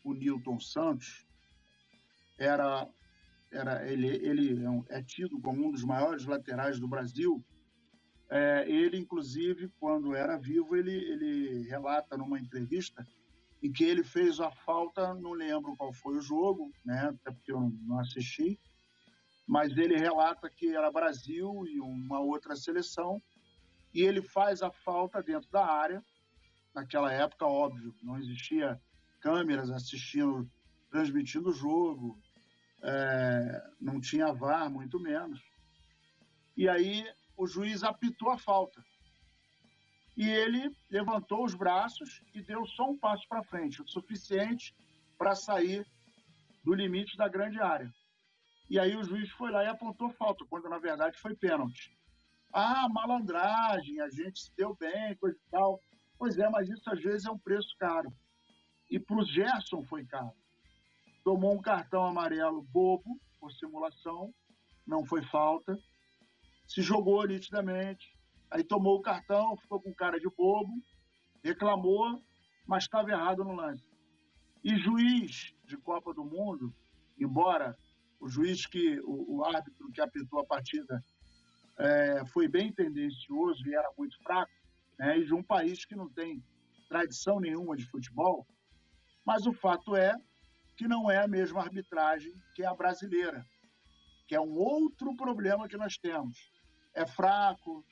o 0.04 0.12
Newton 0.12 0.60
Santos 0.60 1.26
era, 2.38 2.86
era 3.50 3.90
ele, 3.90 4.08
ele 4.08 4.62
é, 4.90 4.98
é 4.98 5.02
tido 5.02 5.40
como 5.40 5.66
um 5.66 5.72
dos 5.72 5.84
maiores 5.84 6.26
laterais 6.26 6.78
do 6.78 6.86
Brasil. 6.86 7.42
É, 8.28 8.68
ele, 8.68 8.98
inclusive, 8.98 9.72
quando 9.80 10.14
era 10.14 10.36
vivo, 10.36 10.76
ele, 10.76 10.92
ele 10.92 11.66
relata 11.66 12.14
numa 12.14 12.38
entrevista 12.38 13.06
em 13.64 13.72
que 13.72 13.82
ele 13.82 14.04
fez 14.04 14.40
a 14.40 14.50
falta, 14.50 15.14
não 15.14 15.32
lembro 15.32 15.74
qual 15.78 15.90
foi 15.90 16.18
o 16.18 16.20
jogo, 16.20 16.70
né, 16.84 17.08
até 17.08 17.34
porque 17.34 17.50
eu 17.50 17.72
não 17.80 17.98
assisti, 17.98 18.60
mas 19.46 19.74
ele 19.74 19.96
relata 19.96 20.50
que 20.50 20.76
era 20.76 20.92
Brasil 20.92 21.66
e 21.66 21.80
uma 21.80 22.20
outra 22.20 22.54
seleção, 22.54 23.22
e 23.94 24.02
ele 24.02 24.20
faz 24.20 24.60
a 24.60 24.70
falta 24.70 25.22
dentro 25.22 25.50
da 25.50 25.64
área. 25.64 26.04
Naquela 26.74 27.10
época, 27.10 27.46
óbvio, 27.46 27.94
não 28.02 28.18
existia 28.18 28.78
câmeras 29.18 29.70
assistindo, 29.70 30.46
transmitindo 30.90 31.48
o 31.48 31.54
jogo, 31.54 32.18
é, 32.82 33.62
não 33.80 33.98
tinha 33.98 34.32
VAR, 34.34 34.68
muito 34.68 35.00
menos. 35.00 35.40
E 36.54 36.68
aí 36.68 37.02
o 37.34 37.46
juiz 37.46 37.82
apitou 37.82 38.30
a 38.30 38.36
falta. 38.36 38.84
E 40.16 40.28
ele 40.28 40.70
levantou 40.90 41.44
os 41.44 41.54
braços 41.54 42.22
e 42.34 42.42
deu 42.42 42.64
só 42.66 42.88
um 42.88 42.96
passo 42.96 43.26
para 43.28 43.42
frente, 43.42 43.82
o 43.82 43.88
suficiente 43.88 44.74
para 45.18 45.34
sair 45.34 45.86
do 46.62 46.72
limite 46.72 47.16
da 47.16 47.28
grande 47.28 47.60
área. 47.60 47.92
E 48.70 48.78
aí 48.78 48.96
o 48.96 49.04
juiz 49.04 49.30
foi 49.30 49.50
lá 49.50 49.64
e 49.64 49.68
apontou 49.68 50.10
falta, 50.10 50.44
quando 50.48 50.68
na 50.68 50.78
verdade 50.78 51.18
foi 51.18 51.34
pênalti. 51.34 51.92
Ah, 52.52 52.88
malandragem, 52.88 54.00
a 54.00 54.08
gente 54.08 54.40
se 54.40 54.56
deu 54.56 54.76
bem, 54.76 55.16
coisa 55.16 55.36
e 55.36 55.50
tal. 55.50 55.80
Pois 56.16 56.38
é, 56.38 56.48
mas 56.48 56.68
isso 56.68 56.88
às 56.88 57.02
vezes 57.02 57.26
é 57.26 57.30
um 57.30 57.38
preço 57.38 57.74
caro. 57.78 58.12
E 58.88 58.98
para 58.98 59.16
o 59.16 59.24
Gerson 59.24 59.82
foi 59.82 60.04
caro 60.06 60.32
tomou 61.24 61.54
um 61.54 61.62
cartão 61.62 62.04
amarelo 62.04 62.62
bobo 62.62 63.18
por 63.40 63.50
simulação, 63.52 64.32
não 64.86 65.04
foi 65.04 65.22
falta, 65.22 65.76
se 66.68 66.82
jogou 66.82 67.26
nitidamente, 67.26 68.13
aí 68.50 68.62
tomou 68.62 68.96
o 68.96 69.02
cartão, 69.02 69.56
ficou 69.56 69.80
com 69.80 69.94
cara 69.94 70.18
de 70.18 70.28
bobo, 70.28 70.72
reclamou, 71.42 72.22
mas 72.66 72.84
estava 72.84 73.10
errado 73.10 73.44
no 73.44 73.54
lance. 73.54 73.84
E 74.62 74.76
juiz 74.76 75.54
de 75.64 75.76
Copa 75.76 76.14
do 76.14 76.24
Mundo, 76.24 76.74
embora 77.18 77.76
o 78.18 78.28
juiz 78.28 78.66
que, 78.66 78.98
o, 79.00 79.36
o 79.36 79.44
árbitro 79.44 79.90
que 79.92 80.00
apitou 80.00 80.40
a 80.40 80.46
partida 80.46 81.02
é, 81.78 82.24
foi 82.26 82.48
bem 82.48 82.72
tendencioso 82.72 83.66
e 83.68 83.74
era 83.74 83.90
muito 83.98 84.16
fraco, 84.22 84.52
né, 84.98 85.18
e 85.18 85.24
de 85.24 85.34
um 85.34 85.42
país 85.42 85.84
que 85.84 85.94
não 85.94 86.08
tem 86.08 86.42
tradição 86.88 87.40
nenhuma 87.40 87.76
de 87.76 87.84
futebol, 87.86 88.46
mas 89.26 89.46
o 89.46 89.52
fato 89.52 89.96
é 89.96 90.14
que 90.76 90.86
não 90.88 91.10
é 91.10 91.18
a 91.18 91.28
mesma 91.28 91.60
arbitragem 91.60 92.32
que 92.54 92.64
a 92.64 92.74
brasileira, 92.74 93.44
que 94.26 94.34
é 94.34 94.40
um 94.40 94.56
outro 94.56 95.14
problema 95.16 95.68
que 95.68 95.76
nós 95.76 95.96
temos. 95.96 96.50
É 96.94 97.06
fraco, 97.06 97.84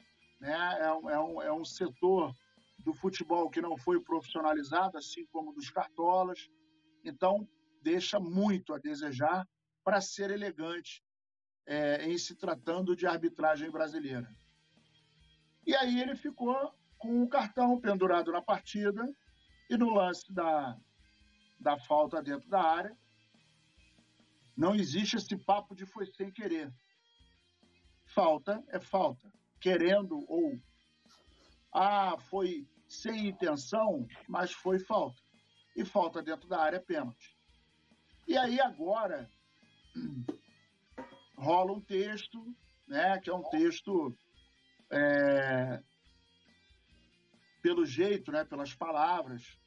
né? 0.43 0.79
é, 0.81 0.93
um, 0.93 1.11
é, 1.11 1.21
um, 1.21 1.43
é 1.43 1.53
um 1.53 1.65
setor 1.65 2.35
do 2.79 2.93
futebol 2.93 3.49
que 3.49 3.61
não 3.61 3.77
foi 3.79 4.03
profissionalizado, 4.03 4.99
assim 4.99 5.25
como 5.27 5.53
dos 5.53 5.71
cartolas. 5.71 6.51
Então, 7.05 7.49
deixa 7.81 8.19
muito 8.19 8.75
a 8.75 8.79
desejar 8.79 9.47
para 9.85 10.01
ser 10.01 10.31
elegante 10.31 11.03
é, 11.65 12.05
em 12.09 12.19
se 12.19 12.35
tratando 12.35 12.97
de 12.97 13.07
arbitragem 13.07 13.71
brasileira. 13.71 14.29
E 15.65 15.77
aí 15.77 16.01
ele 16.01 16.17
ficou 16.17 16.75
com 16.99 17.23
o 17.23 17.29
cartão 17.29 17.81
pendurado 17.81 18.33
na 18.33 18.43
partida 18.43 19.05
e 19.71 19.77
no 19.77 19.91
lance 19.91 20.33
da, 20.33 20.77
da 21.61 21.79
falta 21.79 22.21
dentro 22.21 22.49
da 22.49 22.61
área, 22.61 22.97
não 24.57 24.75
existe 24.75 25.17
esse 25.17 25.37
papo 25.37 25.75
de 25.75 25.87
foi 25.87 26.07
sem 26.07 26.33
querer. 26.33 26.73
Falta 28.07 28.63
é 28.69 28.81
falta. 28.81 29.33
Querendo 29.63 30.25
ou. 30.29 30.61
Ah, 31.73 32.19
foi 32.29 32.67
sem 32.89 33.29
intenção, 33.29 34.07
mas 34.29 34.53
foi 34.53 34.79
falta. 34.79 35.23
E 35.75 35.85
falta 35.85 36.23
dentro 36.23 36.49
da 36.49 36.61
área 36.61 36.77
é 36.77 36.81
pênalti. 36.81 37.35
E 38.29 38.37
aí 38.37 38.61
agora 38.61 39.31
rola 41.39 41.73
um 41.73 41.81
texto, 41.81 42.45
né, 42.87 43.19
que 43.21 43.31
é 43.31 43.35
um 43.35 43.43
texto 43.45 44.15
é, 44.91 45.83
pelo 47.63 47.87
jeito, 47.87 48.31
né, 48.31 48.45
pelas 48.45 48.75
palavras, 48.75 49.59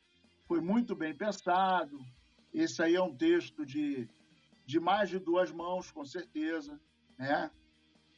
foi 0.47 0.61
muito 0.61 0.95
bem 0.95 1.15
pensado. 1.15 1.97
Esse 2.53 2.83
aí 2.83 2.95
é 2.95 3.01
um 3.01 3.15
texto 3.15 3.65
de, 3.65 4.07
de 4.65 4.79
mais 4.79 5.09
de 5.09 5.19
duas 5.19 5.51
mãos, 5.51 5.89
com 5.89 6.05
certeza, 6.05 6.79
né? 7.17 7.49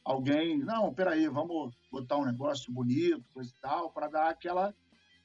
Alguém, 0.08 0.56
não, 0.60 0.94
peraí, 0.94 1.28
vamos 1.28 1.76
botar 1.92 2.16
um 2.16 2.24
negócio 2.24 2.72
bonito, 2.72 3.22
coisa 3.34 3.52
e 3.54 3.60
tal, 3.60 3.90
para 3.90 4.08
dar 4.08 4.30
aquela 4.30 4.74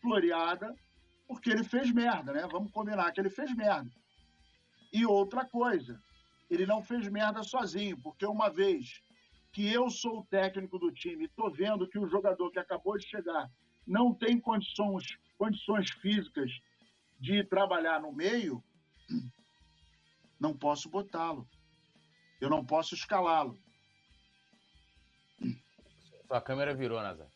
floreada, 0.02 0.76
porque 1.26 1.50
ele 1.50 1.64
fez 1.64 1.90
merda, 1.90 2.34
né? 2.34 2.46
Vamos 2.52 2.70
combinar 2.70 3.10
que 3.14 3.22
ele 3.22 3.30
fez 3.30 3.56
merda. 3.56 3.90
E 4.92 5.06
outra 5.06 5.46
coisa, 5.46 5.98
ele 6.50 6.66
não 6.66 6.84
fez 6.84 7.08
merda 7.08 7.44
sozinho, 7.44 7.98
porque 8.02 8.26
uma 8.26 8.50
vez 8.50 9.02
que 9.54 9.66
eu 9.72 9.90
sou 9.90 10.20
o 10.20 10.26
técnico 10.26 10.78
do 10.78 10.92
time, 10.92 11.28
estou 11.28 11.50
vendo 11.50 11.88
que 11.88 11.98
o 11.98 12.10
jogador 12.10 12.52
que 12.52 12.60
acabou 12.60 12.98
de 12.98 13.08
chegar 13.08 13.50
não 13.88 14.14
tem 14.14 14.38
condições, 14.38 15.18
condições 15.38 15.92
físicas 15.92 16.52
de 17.18 17.42
trabalhar 17.46 18.02
no 18.02 18.12
meio, 18.12 18.62
não 20.38 20.54
posso 20.54 20.90
botá-lo. 20.90 21.48
Eu 22.42 22.50
não 22.50 22.66
posso 22.66 22.94
escalá-lo. 22.96 23.58
Sua 26.34 26.42
câmera 26.42 26.74
virou, 26.74 27.00
Nazar. 27.00 27.28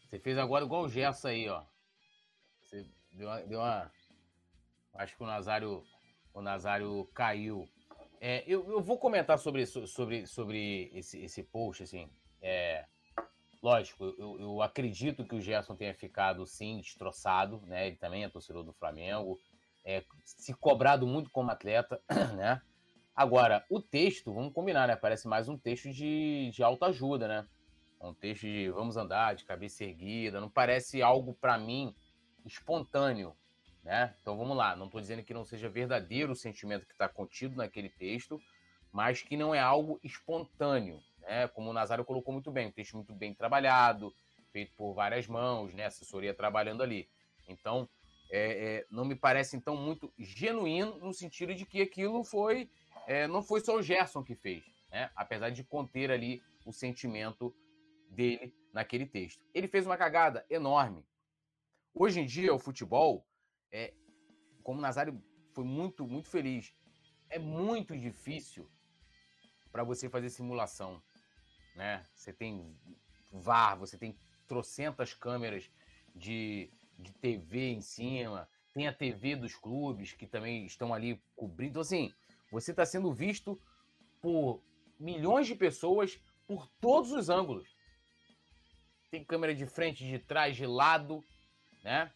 Você 0.00 0.18
fez 0.18 0.38
agora 0.38 0.64
igual 0.64 0.84
o 0.84 0.88
Gerson 0.88 1.28
aí, 1.28 1.46
ó. 1.46 1.62
Você 2.62 2.86
deu 3.12 3.28
uma, 3.28 3.40
deu 3.42 3.58
uma... 3.58 3.92
Acho 4.94 5.14
que 5.14 5.22
o 5.22 5.26
Nazário, 5.26 5.84
o 6.32 6.40
Nazário 6.40 7.04
caiu. 7.12 7.68
É, 8.18 8.44
eu, 8.46 8.66
eu 8.70 8.80
vou 8.80 8.98
comentar 8.98 9.38
sobre, 9.38 9.66
sobre, 9.66 10.26
sobre 10.26 10.90
esse, 10.94 11.22
esse 11.22 11.42
post, 11.42 11.82
assim. 11.82 12.08
É, 12.40 12.86
lógico, 13.62 14.06
eu, 14.16 14.40
eu 14.40 14.62
acredito 14.62 15.26
que 15.26 15.34
o 15.34 15.42
Gerson 15.42 15.76
tenha 15.76 15.92
ficado, 15.92 16.46
sim, 16.46 16.80
destroçado, 16.80 17.60
né? 17.66 17.88
Ele 17.88 17.96
também 17.96 18.24
é 18.24 18.28
torcedor 18.30 18.64
do 18.64 18.72
Flamengo. 18.72 19.38
É, 19.84 20.02
se 20.24 20.54
cobrado 20.54 21.06
muito 21.06 21.28
como 21.28 21.50
atleta, 21.50 22.02
né? 22.34 22.62
Agora, 23.18 23.66
o 23.68 23.82
texto, 23.82 24.32
vamos 24.32 24.52
combinar, 24.52 24.86
né? 24.86 24.94
Parece 24.94 25.26
mais 25.26 25.48
um 25.48 25.58
texto 25.58 25.90
de, 25.90 26.52
de 26.52 26.62
autoajuda, 26.62 27.26
né? 27.26 27.48
Um 28.00 28.14
texto 28.14 28.42
de 28.42 28.70
vamos 28.70 28.96
andar 28.96 29.34
de 29.34 29.44
cabeça 29.44 29.82
erguida. 29.82 30.40
Não 30.40 30.48
parece 30.48 31.02
algo, 31.02 31.34
para 31.34 31.58
mim, 31.58 31.92
espontâneo, 32.46 33.36
né? 33.82 34.14
Então 34.22 34.38
vamos 34.38 34.56
lá, 34.56 34.76
não 34.76 34.86
estou 34.86 35.00
dizendo 35.00 35.24
que 35.24 35.34
não 35.34 35.44
seja 35.44 35.68
verdadeiro 35.68 36.30
o 36.30 36.36
sentimento 36.36 36.86
que 36.86 36.92
está 36.92 37.08
contido 37.08 37.56
naquele 37.56 37.88
texto, 37.88 38.40
mas 38.92 39.20
que 39.20 39.36
não 39.36 39.52
é 39.52 39.58
algo 39.58 39.98
espontâneo, 40.04 41.00
né? 41.22 41.48
Como 41.48 41.70
o 41.70 41.72
Nazário 41.72 42.04
colocou 42.04 42.32
muito 42.32 42.52
bem, 42.52 42.68
um 42.68 42.70
texto 42.70 42.94
muito 42.94 43.12
bem 43.12 43.34
trabalhado, 43.34 44.14
feito 44.52 44.76
por 44.76 44.94
várias 44.94 45.26
mãos, 45.26 45.74
né? 45.74 45.86
Assessoria 45.86 46.32
trabalhando 46.32 46.84
ali. 46.84 47.08
Então, 47.48 47.88
é, 48.30 48.76
é, 48.76 48.86
não 48.90 49.04
me 49.04 49.14
parece 49.14 49.56
então 49.56 49.74
muito 49.74 50.12
genuíno 50.18 50.98
no 50.98 51.12
sentido 51.12 51.54
de 51.54 51.64
que 51.64 51.80
aquilo 51.80 52.22
foi, 52.22 52.70
é, 53.08 53.26
não 53.26 53.42
foi 53.42 53.60
só 53.60 53.74
o 53.74 53.82
Gerson 53.82 54.22
que 54.22 54.34
fez, 54.34 54.62
né? 54.90 55.10
Apesar 55.16 55.50
de 55.50 55.64
conter 55.64 56.10
ali 56.10 56.42
o 56.66 56.72
sentimento 56.72 57.54
dele 58.10 58.54
naquele 58.72 59.06
texto. 59.06 59.44
Ele 59.54 59.66
fez 59.66 59.86
uma 59.86 59.96
cagada 59.96 60.44
enorme. 60.50 61.06
Hoje 61.94 62.20
em 62.20 62.26
dia, 62.26 62.54
o 62.54 62.58
futebol 62.58 63.26
é, 63.72 63.94
como 64.62 64.78
o 64.78 64.82
Nazário 64.82 65.18
foi 65.54 65.64
muito, 65.64 66.06
muito 66.06 66.28
feliz, 66.28 66.74
é 67.30 67.38
muito 67.38 67.96
difícil 67.96 68.70
para 69.72 69.82
você 69.82 70.08
fazer 70.08 70.28
simulação. 70.28 71.02
Né? 71.74 72.04
Você 72.14 72.34
tem 72.34 72.76
VAR, 73.32 73.78
você 73.78 73.96
tem 73.96 74.14
trocentas 74.46 75.14
câmeras 75.14 75.70
de, 76.14 76.70
de 76.98 77.12
TV 77.14 77.70
em 77.70 77.80
cima, 77.80 78.48
tem 78.74 78.86
a 78.86 78.92
TV 78.92 79.36
dos 79.36 79.54
clubes 79.54 80.12
que 80.12 80.26
também 80.26 80.66
estão 80.66 80.92
ali 80.92 81.18
cobrindo. 81.34 81.70
Então, 81.70 81.82
assim, 81.82 82.12
você 82.50 82.70
está 82.70 82.84
sendo 82.86 83.12
visto 83.12 83.60
por 84.20 84.62
milhões 84.98 85.46
de 85.46 85.54
pessoas 85.54 86.20
por 86.46 86.66
todos 86.80 87.12
os 87.12 87.28
ângulos. 87.28 87.68
Tem 89.10 89.24
câmera 89.24 89.54
de 89.54 89.66
frente, 89.66 90.04
de 90.04 90.18
trás, 90.18 90.56
de 90.56 90.66
lado, 90.66 91.24
né? 91.84 92.12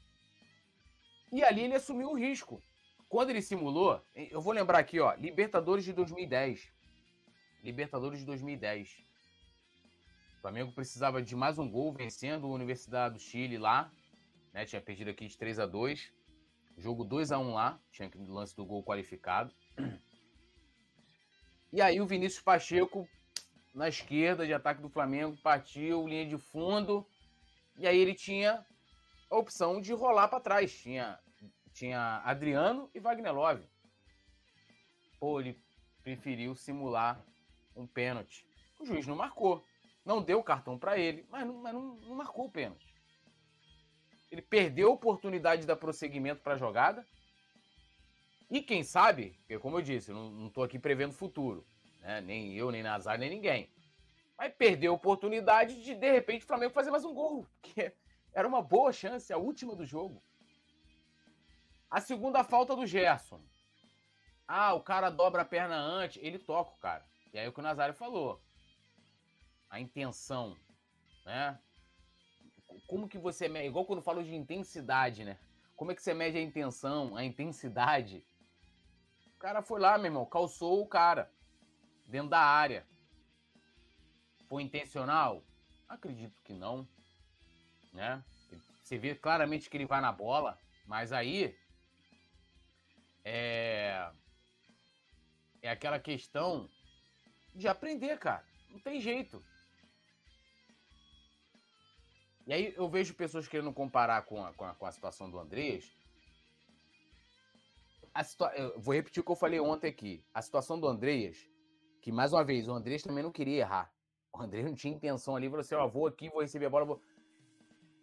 E 1.31 1.43
ali 1.43 1.63
ele 1.63 1.75
assumiu 1.75 2.11
o 2.11 2.19
risco. 2.19 2.63
Quando 3.09 3.31
ele 3.31 3.43
simulou, 3.43 4.03
eu 4.15 4.41
vou 4.41 4.53
lembrar 4.53 4.79
aqui, 4.79 5.01
ó, 5.01 5.15
Libertadores 5.15 5.85
de 5.85 5.93
2010. 5.93 6.73
Libertadores 7.63 8.21
de 8.21 8.27
2010. 8.27 8.99
O 10.37 10.41
Flamengo 10.41 10.73
precisava 10.73 11.23
de 11.23 11.37
mais 11.37 11.59
um 11.59 11.71
gol 11.71 11.93
vencendo 11.93 12.47
a 12.47 12.51
Universidade 12.51 13.15
do 13.15 13.21
Chile 13.21 13.57
lá, 13.59 13.93
né? 14.53 14.65
Tinha 14.65 14.81
perdido 14.81 15.11
aqui 15.11 15.27
de 15.27 15.37
3 15.37 15.59
a 15.61 15.67
2. 15.67 16.13
Jogo 16.77 17.05
2 17.05 17.33
a 17.33 17.39
1 17.39 17.53
lá, 17.53 17.81
tinha 17.91 18.09
que 18.11 18.19
lance 18.19 18.57
do 18.57 18.65
gol 18.65 18.83
qualificado. 18.83 19.55
E 21.73 21.81
aí 21.81 22.01
o 22.01 22.07
Vinícius 22.07 22.43
Pacheco 22.43 23.09
na 23.75 23.89
esquerda 23.89 24.47
de 24.47 24.53
ataque 24.53 24.83
do 24.83 24.91
Flamengo 24.91 25.37
partiu 25.43 26.07
linha 26.07 26.27
de 26.27 26.37
fundo. 26.37 27.07
E 27.79 27.87
aí 27.87 27.99
ele 27.99 28.15
tinha 28.15 28.65
a 29.31 29.37
opção 29.37 29.81
de 29.81 29.93
rolar 29.95 30.29
para 30.29 30.41
trás. 30.41 30.73
Tinha, 30.83 31.19
tinha 31.73 32.21
Adriano 32.25 32.91
e 32.95 33.01
Wagner 33.01 33.35
Love. 33.35 33.67
Pô, 35.19 35.41
ele 35.41 35.59
preferiu 36.03 36.55
simular 36.55 37.25
um 37.75 37.87
pênalti. 37.87 38.47
O 38.79 38.85
juiz 38.85 39.07
não 39.07 39.17
marcou. 39.17 39.65
Não 40.05 40.21
deu 40.21 40.41
o 40.41 40.45
cartão 40.45 40.79
para 40.79 40.99
ele, 40.99 41.25
mas, 41.31 41.47
não, 41.47 41.55
mas 41.55 41.73
não, 41.73 41.95
não 41.95 42.17
marcou 42.17 42.47
o 42.47 42.51
pênalti. 42.51 42.93
Ele 44.31 44.43
perdeu 44.43 44.89
a 44.89 44.95
oportunidade 44.95 45.63
de 45.63 45.69
dar 45.69 45.77
prosseguimento 45.77 46.43
para 46.43 46.55
a 46.55 46.59
jogada. 46.59 47.07
E 48.53 48.61
quem 48.61 48.85
sabe, 48.85 49.31
porque 49.39 49.59
como 49.59 49.79
eu 49.79 49.83
disse, 49.83 50.13
não 50.13 50.49
estou 50.49 50.63
aqui 50.63 50.79
prevendo 50.79 51.15
futuro. 51.15 51.67
Né? 52.01 52.21
Nem 52.21 52.53
eu, 52.53 52.71
nem 52.71 52.83
Nazar, 52.83 53.19
nem 53.19 53.31
ninguém. 53.31 53.71
Mas 54.37 54.53
perdeu 54.53 54.93
a 54.93 54.95
oportunidade 54.95 55.83
de, 55.83 55.95
de 55.95 56.13
repente, 56.13 56.45
o 56.45 56.47
Flamengo 56.47 56.75
fazer 56.75 56.91
mais 56.91 57.03
um 57.03 57.15
gol. 57.15 57.47
Que 57.63 57.95
era 58.35 58.47
uma 58.47 58.61
boa 58.61 58.93
chance, 58.93 59.33
a 59.33 59.39
última 59.39 59.75
do 59.75 59.87
jogo. 59.87 60.23
A 61.91 61.99
segunda 61.99 62.45
falta 62.45 62.77
do 62.77 62.87
Gerson. 62.87 63.41
Ah, 64.47 64.75
o 64.75 64.83
cara 64.83 65.09
dobra 65.09 65.41
a 65.41 65.47
perna 65.47 65.77
antes, 65.77 66.23
ele 66.23 66.39
toca 66.39 66.73
o 66.73 66.79
cara. 66.79 67.07
E 67.33 67.39
aí 67.39 67.49
o 67.49 67.53
que 67.55 67.61
o 67.61 67.63
Nazário 67.63 67.95
falou. 67.95 68.39
A 69.71 69.81
intenção, 69.81 70.59
né? 71.25 71.59
Como 72.87 73.09
que 73.09 73.17
você 73.17 73.49
mede, 73.49 73.69
igual 73.69 73.87
quando 73.87 74.03
falo 74.03 74.23
de 74.23 74.35
intensidade, 74.35 75.25
né? 75.25 75.39
Como 75.75 75.91
é 75.91 75.95
que 75.95 76.03
você 76.03 76.13
mede 76.13 76.37
a 76.37 76.43
intenção, 76.43 77.17
a 77.17 77.25
intensidade? 77.25 78.23
Cara 79.43 79.61
foi 79.61 79.81
lá, 79.81 79.99
meu 79.99 80.07
irmão, 80.07 80.25
calçou 80.25 80.81
o 80.81 80.87
cara 80.87 81.31
dentro 82.07 82.31
da 82.31 82.41
área. 82.41 82.87
Foi 84.49 84.63
intencional? 84.63 85.43
Acredito 85.89 86.41
que 86.43 86.55
não 86.55 86.89
né? 87.93 88.23
Você 88.83 88.99
vê 88.99 89.15
claramente 89.15 89.69
que 89.69 89.77
ele 89.77 89.87
vai 89.87 90.01
na 90.01 90.13
bola, 90.13 90.59
mas 90.87 91.13
aí 91.13 91.57
é 93.25 94.11
é 95.61 95.71
aquela 95.71 96.01
questão 96.01 96.69
de 97.55 97.69
aprender, 97.69 98.19
cara. 98.19 98.45
Não 98.71 98.81
tem 98.81 99.01
jeito. 99.01 99.45
E 102.45 102.53
aí 102.53 102.75
eu 102.77 102.89
vejo 102.89 103.15
pessoas 103.15 103.47
querendo 103.47 103.73
comparar 103.73 104.23
com 104.23 104.45
a, 104.45 104.53
com 104.55 104.65
a, 104.65 104.75
com 104.75 104.87
a 104.87 104.91
situação 104.91 105.31
do 105.31 105.39
Andrés. 105.39 105.89
A 108.15 108.23
situa... 108.23 108.53
Eu 108.55 108.79
vou 108.81 108.95
repetir 108.95 109.21
o 109.21 109.25
que 109.25 109.33
eu 109.33 109.37
falei 109.37 109.61
ontem 109.61 109.89
aqui. 109.89 110.25
A 110.35 110.43
situação 110.43 110.79
do 110.79 110.87
Andreas, 110.87 111.39
que 112.01 112.13
mais 112.13 112.33
uma 112.33 112.45
vez, 112.45 112.69
o 112.69 112.73
Andrés 112.73 113.03
também 113.03 113.23
não 113.23 113.33
queria 113.33 113.61
errar. 113.61 113.93
O 114.33 114.41
Andrés 114.41 114.65
não 114.65 114.75
tinha 114.75 114.95
intenção 114.95 115.37
ali, 115.37 115.49
falou 115.49 115.61
assim: 115.61 115.75
ó, 115.75 115.87
vou 115.87 116.07
aqui, 116.07 116.29
vou 116.29 116.41
receber 116.41 116.67
a 116.67 116.71
bola, 116.71 116.85
vou 116.85 117.01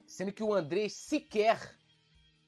Sendo 0.06 0.34
que 0.34 0.44
o 0.44 0.54
André 0.54 0.90
sequer 0.90 1.78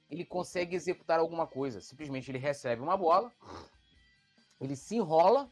ele 0.10 0.26
consegue 0.26 0.76
executar 0.76 1.20
alguma 1.20 1.46
coisa. 1.48 1.80
Simplesmente 1.80 2.30
ele 2.30 2.38
recebe 2.38 2.82
uma 2.82 2.98
bola, 2.98 3.32
ele 4.60 4.76
se 4.76 4.96
enrola 4.96 5.50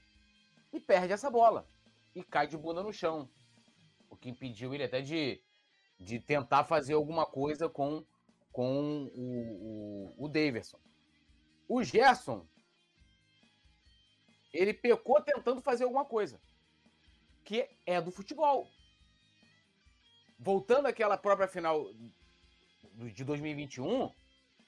e 0.73 0.79
perde 0.79 1.13
essa 1.13 1.29
bola. 1.29 1.67
E 2.15 2.23
cai 2.23 2.47
de 2.47 2.57
bunda 2.57 2.83
no 2.83 2.91
chão. 2.91 3.29
O 4.09 4.15
que 4.15 4.29
impediu 4.29 4.73
ele 4.73 4.83
até 4.83 5.01
de, 5.01 5.41
de 5.99 6.19
tentar 6.19 6.63
fazer 6.63 6.93
alguma 6.93 7.25
coisa 7.25 7.69
com, 7.69 8.03
com 8.51 9.09
o, 9.13 10.15
o, 10.17 10.25
o 10.25 10.27
Davidson. 10.27 10.79
O 11.69 11.83
Gerson, 11.83 12.47
ele 14.51 14.73
pecou 14.73 15.21
tentando 15.21 15.61
fazer 15.61 15.83
alguma 15.83 16.03
coisa. 16.03 16.41
Que 17.45 17.69
é 17.85 18.01
do 18.01 18.11
futebol. 18.11 18.67
Voltando 20.39 20.87
àquela 20.87 21.15
própria 21.15 21.47
final 21.47 21.93
de 23.13 23.23
2021, 23.23 24.11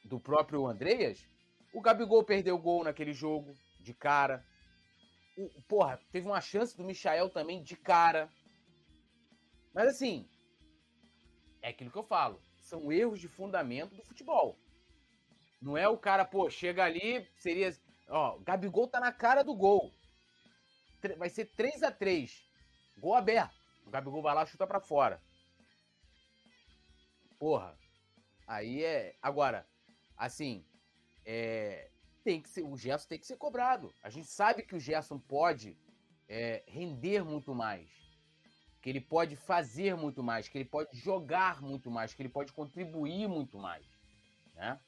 do 0.05 0.19
próprio 0.19 0.67
Andreas, 0.67 1.27
o 1.73 1.81
Gabigol 1.81 2.23
perdeu 2.23 2.55
o 2.55 2.61
gol 2.61 2.83
naquele 2.83 3.13
jogo, 3.13 3.57
de 3.79 3.95
cara. 3.95 4.45
O, 5.35 5.49
porra, 5.63 5.99
teve 6.11 6.27
uma 6.27 6.39
chance 6.39 6.77
do 6.77 6.83
Michael 6.83 7.31
também 7.31 7.63
de 7.63 7.75
cara. 7.75 8.29
Mas 9.73 9.87
assim, 9.87 10.29
é 11.63 11.69
aquilo 11.69 11.89
que 11.89 11.97
eu 11.97 12.03
falo. 12.03 12.39
São 12.59 12.91
erros 12.91 13.19
de 13.19 13.27
fundamento 13.27 13.95
do 13.95 14.03
futebol. 14.03 14.60
Não 15.61 15.77
é 15.77 15.87
o 15.87 15.97
cara, 15.97 16.25
pô, 16.25 16.49
chega 16.49 16.83
ali, 16.83 17.27
seria. 17.37 17.75
Ó, 18.09 18.39
Gabigol 18.39 18.87
tá 18.87 18.99
na 18.99 19.11
cara 19.11 19.43
do 19.43 19.55
gol. 19.55 19.91
Vai 21.17 21.29
ser 21.29 21.45
3 21.45 21.83
a 21.83 21.91
3 21.91 22.43
Gol 22.97 23.15
aberto. 23.15 23.55
O 23.85 23.89
Gabigol 23.89 24.21
vai 24.21 24.35
lá 24.35 24.45
chuta 24.45 24.67
para 24.67 24.79
fora. 24.79 25.21
Porra. 27.39 27.77
Aí 28.47 28.83
é. 28.83 29.15
Agora, 29.21 29.67
assim, 30.17 30.65
é, 31.25 31.89
tem 32.23 32.41
que 32.41 32.49
ser, 32.49 32.63
o 32.63 32.77
Gerson 32.77 33.07
tem 33.07 33.19
que 33.19 33.25
ser 33.25 33.37
cobrado. 33.37 33.93
A 34.03 34.09
gente 34.09 34.27
sabe 34.27 34.63
que 34.63 34.75
o 34.75 34.79
Gerson 34.79 35.19
pode 35.19 35.77
é, 36.27 36.63
render 36.67 37.23
muito 37.23 37.53
mais, 37.53 37.89
que 38.81 38.89
ele 38.89 39.01
pode 39.01 39.35
fazer 39.35 39.95
muito 39.95 40.23
mais, 40.23 40.47
que 40.47 40.57
ele 40.57 40.65
pode 40.65 40.95
jogar 40.97 41.61
muito 41.61 41.89
mais, 41.89 42.13
que 42.13 42.21
ele 42.21 42.29
pode 42.29 42.51
contribuir 42.53 43.27
muito 43.27 43.57
mais, 43.57 43.85
né? 44.53 44.79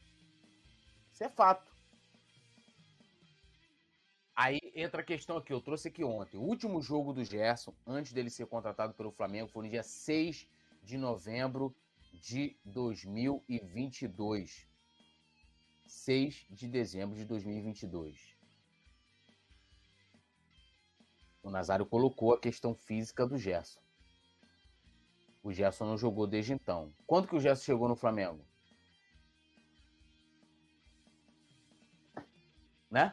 Isso 1.14 1.24
é 1.24 1.30
fato. 1.30 1.72
Aí 4.36 4.60
entra 4.74 5.02
a 5.02 5.06
questão 5.06 5.38
aqui, 5.38 5.54
eu 5.54 5.62
trouxe 5.62 5.90
aqui 5.90 6.04
ontem. 6.04 6.38
O 6.38 6.42
último 6.42 6.82
jogo 6.82 7.14
do 7.14 7.24
Gerson, 7.24 7.72
antes 7.86 8.12
dele 8.12 8.32
ser 8.32 8.48
contratado 8.48 8.96
pelo 8.96 9.12
Flamengo, 9.12 9.48
foi 9.48 9.64
no 9.64 9.70
dia 9.70 9.84
6 9.84 10.50
de 10.82 10.98
novembro 10.98 11.76
de 12.14 12.58
2022. 12.66 14.68
6 15.86 16.48
de 16.50 16.68
dezembro 16.68 17.16
de 17.16 17.26
2022. 17.26 18.36
O 21.44 21.52
Nazário 21.52 21.86
colocou 21.86 22.34
a 22.34 22.40
questão 22.40 22.74
física 22.74 23.28
do 23.28 23.38
Gerson. 23.38 23.80
O 25.44 25.54
Gerson 25.54 25.86
não 25.86 25.98
jogou 25.98 26.26
desde 26.26 26.54
então. 26.54 26.92
Quando 27.06 27.28
que 27.28 27.36
o 27.36 27.40
Gerson 27.40 27.66
chegou 27.66 27.88
no 27.88 27.96
Flamengo? 27.96 28.44
Né? 32.94 33.12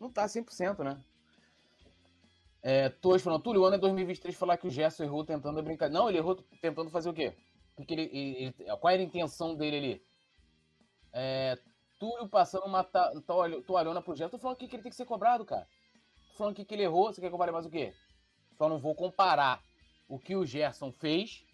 Não 0.00 0.10
tá 0.10 0.26
100%, 0.26 0.82
né? 0.82 1.00
É, 2.60 2.88
Torres 2.88 3.22
falando, 3.22 3.40
Túlio, 3.40 3.62
o 3.62 3.64
ano 3.64 3.76
é 3.76 3.78
2023 3.78 4.34
falar 4.34 4.56
que 4.56 4.66
o 4.66 4.70
Gerson 4.70 5.04
errou 5.04 5.24
tentando 5.24 5.62
brincar. 5.62 5.88
Não, 5.88 6.08
ele 6.08 6.18
errou 6.18 6.34
tentando 6.60 6.90
fazer 6.90 7.08
o 7.08 7.14
quê? 7.14 7.36
Porque 7.76 7.94
ele, 7.94 8.10
ele, 8.12 8.52
qual 8.80 8.92
era 8.92 9.00
a 9.00 9.04
intenção 9.04 9.54
dele 9.54 9.76
ali? 9.76 10.06
É, 11.12 11.56
Túlio 12.00 12.28
passando 12.28 12.66
uma 12.66 12.82
toalhona 12.82 14.02
pro 14.02 14.16
Gerson. 14.16 14.30
Tô 14.30 14.38
falando 14.38 14.56
que 14.56 14.64
ele 14.64 14.82
tem 14.82 14.90
que 14.90 14.96
ser 14.96 15.04
cobrado, 15.04 15.44
cara. 15.44 15.68
Tô 16.32 16.38
falando 16.38 16.56
que 16.56 16.74
ele 16.74 16.82
errou. 16.82 17.12
Você 17.12 17.20
quer 17.20 17.28
que 17.28 17.34
eu 17.34 17.52
mais 17.52 17.66
o 17.66 17.70
quê? 17.70 17.94
Só 18.58 18.68
não 18.68 18.80
vou 18.80 18.96
comparar 18.96 19.62
o 20.08 20.18
que 20.18 20.34
o 20.34 20.44
Gerson 20.44 20.90
fez, 20.90 21.44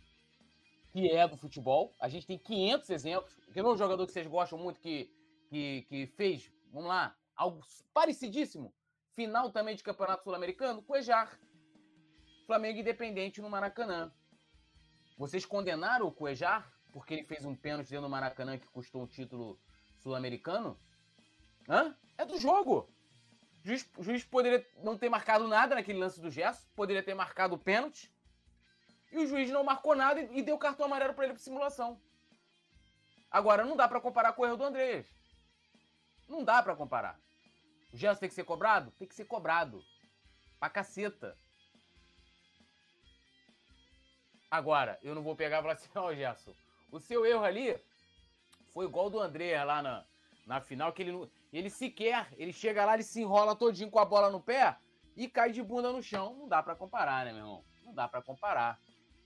que 0.91 1.11
é 1.11 1.29
do 1.29 1.37
futebol. 1.37 1.93
A 2.01 2.09
gente 2.09 2.27
tem 2.27 2.39
500 2.39 2.89
exemplos. 2.89 3.35
Que 3.53 3.61
não 3.61 3.71
é 3.71 3.75
um 3.75 3.77
jogador 3.77 4.07
que 4.07 4.13
vocês 4.13 4.27
gostam 4.27 4.59
muito 4.59 4.81
que, 4.81 5.11
que, 5.51 5.83
que 5.83 6.07
fez, 6.07 6.51
vamos 6.73 6.89
lá, 6.89 7.17
algo 7.35 7.61
parecidíssimo. 7.93 8.75
Final 9.15 9.51
também 9.51 9.77
de 9.77 9.83
Campeonato 9.83 10.25
Sul-Americano, 10.25 10.83
Cuejar. 10.83 11.39
Flamengo 12.47 12.81
Independente 12.81 13.41
no 13.41 13.49
Maracanã. 13.49 14.13
Vocês 15.17 15.45
condenaram 15.45 16.07
o 16.07 16.13
Cuejar 16.13 16.73
porque 16.93 17.15
ele 17.15 17.25
fez 17.25 17.45
um 17.45 17.55
pênalti 17.55 17.91
dentro 17.91 18.07
do 18.07 18.11
Maracanã 18.11 18.59
que 18.59 18.67
custou 18.69 19.03
um 19.03 19.07
título 19.07 19.61
sul-americano? 19.99 20.79
Hã? 21.69 21.97
É 22.19 22.25
do 22.25 22.39
jogo. 22.39 22.89
O 23.63 23.69
juiz, 23.69 23.89
o 23.97 24.03
juiz 24.03 24.25
poderia 24.25 24.67
não 24.83 24.97
ter 24.97 25.09
marcado 25.09 25.47
nada 25.47 25.75
naquele 25.75 25.99
lance 25.99 26.21
do 26.21 26.31
Gerson, 26.31 26.67
poderia 26.75 27.03
ter 27.03 27.15
marcado 27.15 27.55
o 27.55 27.59
pênalti. 27.59 28.13
E 29.13 29.19
o 29.19 29.27
juiz 29.27 29.51
não 29.51 29.63
marcou 29.63 29.95
nada 29.95 30.21
e, 30.21 30.39
e 30.39 30.43
deu 30.43 30.59
cartão 30.59 30.87
amarelo 30.87 31.15
para 31.15 31.25
ele 31.25 31.35
por 31.35 31.41
simulação. 31.41 32.01
Agora, 33.31 33.65
não 33.65 33.77
dá 33.77 33.87
para 33.87 34.01
comparar 34.01 34.33
com 34.33 34.43
o 34.43 34.47
erro 34.47 34.57
do 34.57 34.65
Andrés. 34.65 35.07
Não 36.31 36.45
dá 36.45 36.63
para 36.63 36.77
comparar. 36.77 37.19
O 37.93 37.97
Gerson 37.97 38.21
tem 38.21 38.29
que 38.29 38.35
ser 38.37 38.45
cobrado? 38.45 38.93
Tem 38.93 39.09
que 39.09 39.17
ser 39.17 39.25
cobrado. 39.25 39.83
Pra 40.61 40.71
caceta. 40.71 41.37
Agora, 44.49 44.97
eu 45.03 45.13
não 45.13 45.25
vou 45.25 45.35
pegar 45.35 45.59
e 45.59 45.63
falar 45.63 45.75
assim, 45.75 45.89
ó, 45.97 46.07
oh, 46.07 46.15
Gerson, 46.15 46.55
o 46.93 47.01
seu 47.01 47.27
erro 47.27 47.43
ali 47.43 47.77
foi 48.73 48.87
igual 48.87 49.11
do 49.11 49.19
André 49.19 49.63
lá 49.65 49.83
na, 49.83 50.07
na 50.47 50.61
final, 50.61 50.93
que 50.93 51.03
ele, 51.03 51.31
ele 51.53 51.69
sequer, 51.69 52.33
ele 52.37 52.53
chega 52.53 52.85
lá, 52.85 52.95
ele 52.95 53.03
se 53.03 53.21
enrola 53.21 53.57
todinho 53.57 53.91
com 53.91 53.99
a 53.99 54.05
bola 54.05 54.31
no 54.31 54.41
pé 54.41 54.77
e 55.17 55.29
cai 55.29 55.51
de 55.51 55.63
bunda 55.63 55.93
no 55.93 56.01
chão. 56.01 56.37
Não 56.37 56.47
dá 56.47 56.63
para 56.63 56.77
comparar, 56.77 57.25
né, 57.25 57.33
meu 57.33 57.41
irmão? 57.41 57.65
Não 57.85 57.93
dá 57.93 58.07
para 58.07 58.23
comparar, 58.23 58.81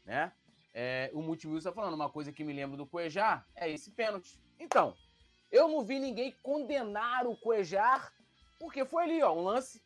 né? 0.06 0.32
É, 0.72 1.10
o 1.12 1.20
Multiwilson 1.20 1.68
tá 1.68 1.74
falando, 1.74 1.94
uma 1.94 2.08
coisa 2.08 2.32
que 2.32 2.42
me 2.42 2.52
lembra 2.54 2.78
do 2.78 2.86
Cuejar 2.86 3.46
é 3.54 3.70
esse 3.70 3.90
pênalti. 3.90 4.40
Então, 4.58 4.96
eu 5.54 5.68
não 5.68 5.84
vi 5.84 6.00
ninguém 6.00 6.34
condenar 6.42 7.28
o 7.28 7.36
Cuejar, 7.36 8.12
porque 8.58 8.84
foi 8.84 9.04
ali, 9.04 9.22
ó, 9.22 9.32
um 9.32 9.42
lance, 9.42 9.80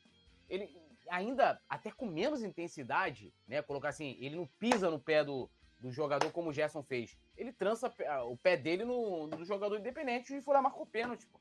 ele 0.49 0.67
ainda 1.11 1.61
até 1.69 1.91
com 1.91 2.07
menos 2.07 2.43
intensidade, 2.43 3.35
né, 3.47 3.61
colocar 3.61 3.91
assim, 3.91 4.17
ele 4.19 4.37
não 4.37 4.47
pisa 4.59 4.91
no 4.91 4.99
pé 4.99 5.23
do, 5.23 5.51
do 5.79 5.91
jogador 5.91 6.33
como 6.33 6.49
o 6.49 6.53
Gerson 6.55 6.83
fez. 6.83 7.19
Ele 7.37 7.53
trança 7.53 7.93
o 8.25 8.37
pé 8.39 8.57
dele 8.57 8.83
no, 8.83 9.27
no 9.27 9.45
jogador 9.45 9.79
independente 9.79 10.35
e 10.35 10.41
foi 10.41 10.55
lá 10.55 10.63
marcou 10.63 10.87
pênalti. 10.87 11.27
Pô. 11.27 11.39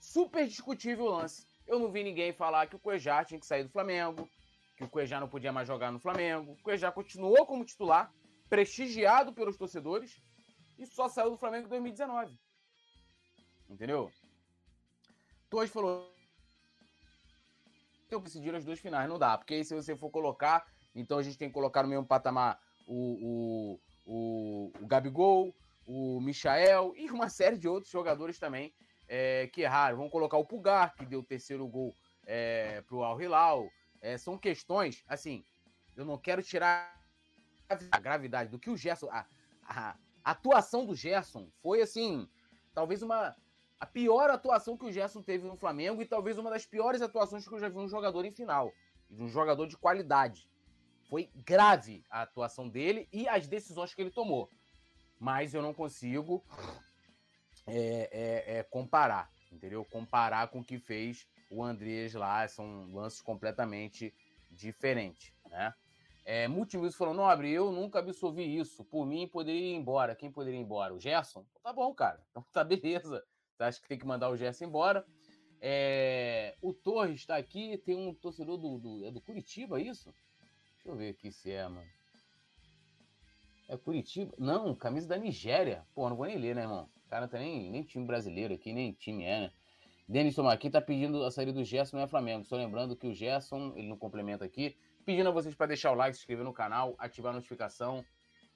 Super 0.00 0.46
discutível 0.48 1.04
o 1.04 1.10
lance. 1.10 1.46
Eu 1.68 1.78
não 1.78 1.92
vi 1.92 2.02
ninguém 2.02 2.32
falar 2.32 2.66
que 2.66 2.74
o 2.74 2.80
Cuejá 2.80 3.24
tinha 3.24 3.38
que 3.38 3.46
sair 3.46 3.62
do 3.62 3.70
Flamengo, 3.70 4.28
que 4.76 4.82
o 4.82 4.88
Cuejá 4.88 5.20
não 5.20 5.28
podia 5.28 5.52
mais 5.52 5.68
jogar 5.68 5.92
no 5.92 6.00
Flamengo. 6.00 6.52
O 6.52 6.62
Cuejá 6.62 6.90
continuou 6.90 7.46
como 7.46 7.64
titular, 7.64 8.12
prestigiado 8.48 9.32
pelos 9.32 9.56
torcedores, 9.56 10.20
e 10.76 10.84
só 10.84 11.08
saiu 11.08 11.30
do 11.30 11.38
Flamengo 11.38 11.66
em 11.66 11.70
2019. 11.70 12.36
Entendeu? 13.70 14.10
Torres 15.48 15.70
falou. 15.70 16.12
Eu 18.10 18.20
decidir 18.20 18.54
as 18.54 18.64
duas 18.64 18.80
finais, 18.80 19.08
não 19.08 19.18
dá, 19.18 19.38
porque 19.38 19.54
aí 19.54 19.64
se 19.64 19.72
você 19.72 19.96
for 19.96 20.10
colocar, 20.10 20.66
então 20.94 21.16
a 21.16 21.22
gente 21.22 21.38
tem 21.38 21.48
que 21.48 21.54
colocar 21.54 21.84
no 21.84 21.88
mesmo 21.88 22.04
patamar 22.04 22.60
o, 22.84 23.78
o, 23.78 23.80
o, 24.04 24.72
o 24.80 24.86
Gabigol, 24.86 25.54
o 25.86 26.20
Michael 26.20 26.92
e 26.96 27.08
uma 27.08 27.28
série 27.28 27.56
de 27.56 27.68
outros 27.68 27.92
jogadores 27.92 28.36
também 28.36 28.74
é, 29.06 29.46
que 29.48 29.62
erraram. 29.62 29.96
Vamos 29.96 30.10
colocar 30.10 30.36
o 30.36 30.44
Pulgar, 30.44 30.94
que 30.96 31.06
deu 31.06 31.20
o 31.20 31.24
terceiro 31.24 31.66
gol 31.68 31.94
é, 32.26 32.82
para 32.82 32.96
o 32.96 33.04
Al 33.04 33.20
Hilal. 33.20 33.70
É, 34.00 34.18
são 34.18 34.36
questões, 34.36 35.04
assim, 35.06 35.44
eu 35.96 36.04
não 36.04 36.18
quero 36.18 36.42
tirar 36.42 37.00
a 37.92 38.00
gravidade 38.00 38.50
do 38.50 38.58
que 38.58 38.70
o 38.70 38.76
Gerson. 38.76 39.08
A, 39.10 39.26
a, 39.62 39.96
a 40.24 40.30
atuação 40.30 40.84
do 40.84 40.94
Gerson 40.94 41.48
foi, 41.62 41.80
assim, 41.80 42.28
talvez 42.74 43.02
uma. 43.02 43.36
A 43.80 43.86
pior 43.86 44.28
atuação 44.28 44.76
que 44.76 44.84
o 44.84 44.92
Gerson 44.92 45.22
teve 45.22 45.46
no 45.46 45.56
Flamengo 45.56 46.02
e 46.02 46.06
talvez 46.06 46.36
uma 46.36 46.50
das 46.50 46.66
piores 46.66 47.00
atuações 47.00 47.48
que 47.48 47.54
eu 47.54 47.58
já 47.58 47.70
vi 47.70 47.78
um 47.78 47.88
jogador 47.88 48.26
em 48.26 48.30
final. 48.30 48.70
De 49.08 49.22
um 49.22 49.28
jogador 49.28 49.66
de 49.66 49.76
qualidade. 49.76 50.46
Foi 51.08 51.30
grave 51.34 52.04
a 52.10 52.22
atuação 52.22 52.68
dele 52.68 53.08
e 53.10 53.26
as 53.26 53.48
decisões 53.48 53.94
que 53.94 54.02
ele 54.02 54.10
tomou. 54.10 54.50
Mas 55.18 55.54
eu 55.54 55.62
não 55.62 55.72
consigo 55.72 56.44
é, 57.66 58.10
é, 58.12 58.58
é, 58.58 58.62
comparar, 58.62 59.30
entendeu? 59.50 59.84
Comparar 59.86 60.48
com 60.48 60.60
o 60.60 60.64
que 60.64 60.78
fez 60.78 61.26
o 61.50 61.64
Andrés 61.64 62.12
lá. 62.12 62.46
São 62.46 62.92
lances 62.92 63.22
completamente 63.22 64.14
diferentes, 64.50 65.32
né? 65.48 65.74
É, 66.24 66.46
Multimuso 66.46 66.96
falou, 66.96 67.14
Nobre, 67.14 67.50
eu 67.50 67.72
nunca 67.72 67.98
absolvi 67.98 68.58
isso. 68.58 68.84
Por 68.84 69.06
mim, 69.06 69.26
poderia 69.26 69.72
ir 69.72 69.74
embora. 69.74 70.14
Quem 70.14 70.30
poderia 70.30 70.60
ir 70.60 70.62
embora? 70.62 70.94
O 70.94 71.00
Gerson? 71.00 71.44
Tá 71.62 71.72
bom, 71.72 71.92
cara. 71.94 72.22
Então 72.30 72.44
tá 72.52 72.62
beleza. 72.62 73.24
Você 73.60 73.64
acha 73.64 73.82
que 73.82 73.88
tem 73.88 73.98
que 73.98 74.06
mandar 74.06 74.30
o 74.30 74.36
Gerson 74.38 74.64
embora? 74.64 75.04
É, 75.60 76.56
o 76.62 76.72
Torres 76.72 77.16
está 77.16 77.36
aqui. 77.36 77.76
Tem 77.84 77.94
um 77.94 78.14
torcedor 78.14 78.56
do, 78.56 78.78
do, 78.78 79.04
é 79.04 79.10
do 79.10 79.20
Curitiba, 79.20 79.78
isso? 79.78 80.14
Deixa 80.76 80.88
eu 80.88 80.96
ver 80.96 81.10
aqui 81.10 81.30
se 81.30 81.52
é, 81.52 81.68
mano. 81.68 81.86
É 83.68 83.76
Curitiba? 83.76 84.32
Não, 84.38 84.74
camisa 84.74 85.06
da 85.08 85.18
Nigéria. 85.18 85.86
Pô, 85.94 86.08
não 86.08 86.16
vou 86.16 86.24
nem 86.24 86.38
ler, 86.38 86.54
né, 86.54 86.62
irmão? 86.62 86.88
O 87.04 87.10
cara 87.10 87.28
tem 87.28 87.40
nem, 87.40 87.70
nem 87.70 87.82
time 87.82 88.06
brasileiro 88.06 88.54
aqui, 88.54 88.72
nem 88.72 88.92
time 88.92 89.24
é, 89.24 89.40
né? 89.40 89.52
Denis 90.08 90.34
Tomaqui 90.34 90.70
tá 90.70 90.80
pedindo 90.80 91.22
a 91.22 91.30
saída 91.30 91.52
do 91.52 91.62
Gerson, 91.62 91.98
não 91.98 92.04
é 92.04 92.08
Flamengo. 92.08 92.46
Só 92.46 92.56
lembrando 92.56 92.96
que 92.96 93.06
o 93.06 93.12
Gerson, 93.12 93.74
ele 93.76 93.88
não 93.88 93.98
complementa 93.98 94.42
aqui, 94.42 94.74
pedindo 95.04 95.28
a 95.28 95.32
vocês 95.32 95.54
para 95.54 95.66
deixar 95.66 95.92
o 95.92 95.94
like, 95.94 96.16
se 96.16 96.22
inscrever 96.22 96.46
no 96.46 96.54
canal, 96.54 96.94
ativar 96.98 97.32
a 97.32 97.36
notificação. 97.36 98.02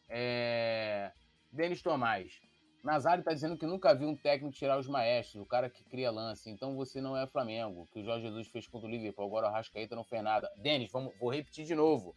É... 0.09 1.13
Denis 1.53 1.83
Tomás. 1.83 2.41
Nazário 2.85 3.25
tá 3.25 3.33
dizendo 3.33 3.57
que 3.57 3.65
nunca 3.65 3.95
viu 3.95 4.09
um 4.09 4.15
técnico 4.15 4.55
tirar 4.55 4.79
os 4.79 4.87
maestros, 4.87 5.43
o 5.43 5.47
cara 5.47 5.71
que 5.71 5.83
cria 5.85 6.11
lance. 6.11 6.51
Então 6.51 6.77
você 6.77 7.01
não 7.01 7.17
é 7.17 7.27
Flamengo, 7.27 7.89
que 7.91 8.01
o 8.01 8.05
Jorge 8.05 8.27
Jesus 8.27 8.47
fez 8.49 8.67
contra 8.67 8.87
o 8.87 8.91
Liverpool. 8.91 9.25
Agora 9.25 9.49
o 9.49 9.51
Rascaeta 9.51 9.97
não 9.97 10.05
fez 10.05 10.23
nada. 10.23 10.51
Denis, 10.59 10.91
vamos, 10.93 11.15
vou 11.19 11.31
repetir 11.31 11.65
de 11.65 11.75
novo. 11.75 12.15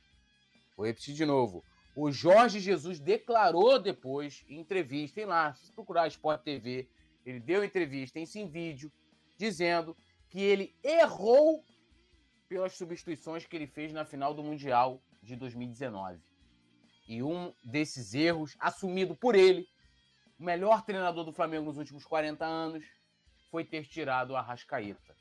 Vou 0.75 0.85
repetir 0.85 1.15
de 1.15 1.25
novo. 1.25 1.63
O 1.95 2.11
Jorge 2.11 2.59
Jesus 2.59 2.99
declarou 2.99 3.79
depois, 3.79 4.43
em 4.49 4.59
entrevista, 4.59 5.15
tem 5.15 5.25
lá, 5.25 5.53
se 5.53 5.71
procurar 5.71 6.07
Sport 6.09 6.43
TV, 6.43 6.87
ele 7.25 7.39
deu 7.39 7.63
entrevista, 7.63 8.19
em 8.19 8.47
vídeo, 8.47 8.91
dizendo 9.37 9.95
que 10.29 10.41
ele 10.41 10.75
errou 10.83 11.63
pelas 12.47 12.73
substituições 12.73 13.45
que 13.45 13.55
ele 13.55 13.67
fez 13.67 13.93
na 13.93 14.05
final 14.05 14.33
do 14.33 14.43
Mundial 14.43 15.01
de 15.23 15.35
2019. 15.35 16.19
E 17.07 17.23
um 17.23 17.53
desses 17.63 18.13
erros, 18.13 18.55
assumido 18.59 19.15
por 19.15 19.33
ele, 19.33 19.65
o 20.39 20.43
melhor 20.43 20.83
treinador 20.83 21.23
do 21.23 21.33
Flamengo 21.33 21.65
nos 21.65 21.77
últimos 21.77 22.05
40 22.05 22.45
anos, 22.45 22.85
foi 23.49 23.63
ter 23.63 23.85
tirado 23.85 24.31
o 24.31 24.35
Arrascaeta. 24.35 25.15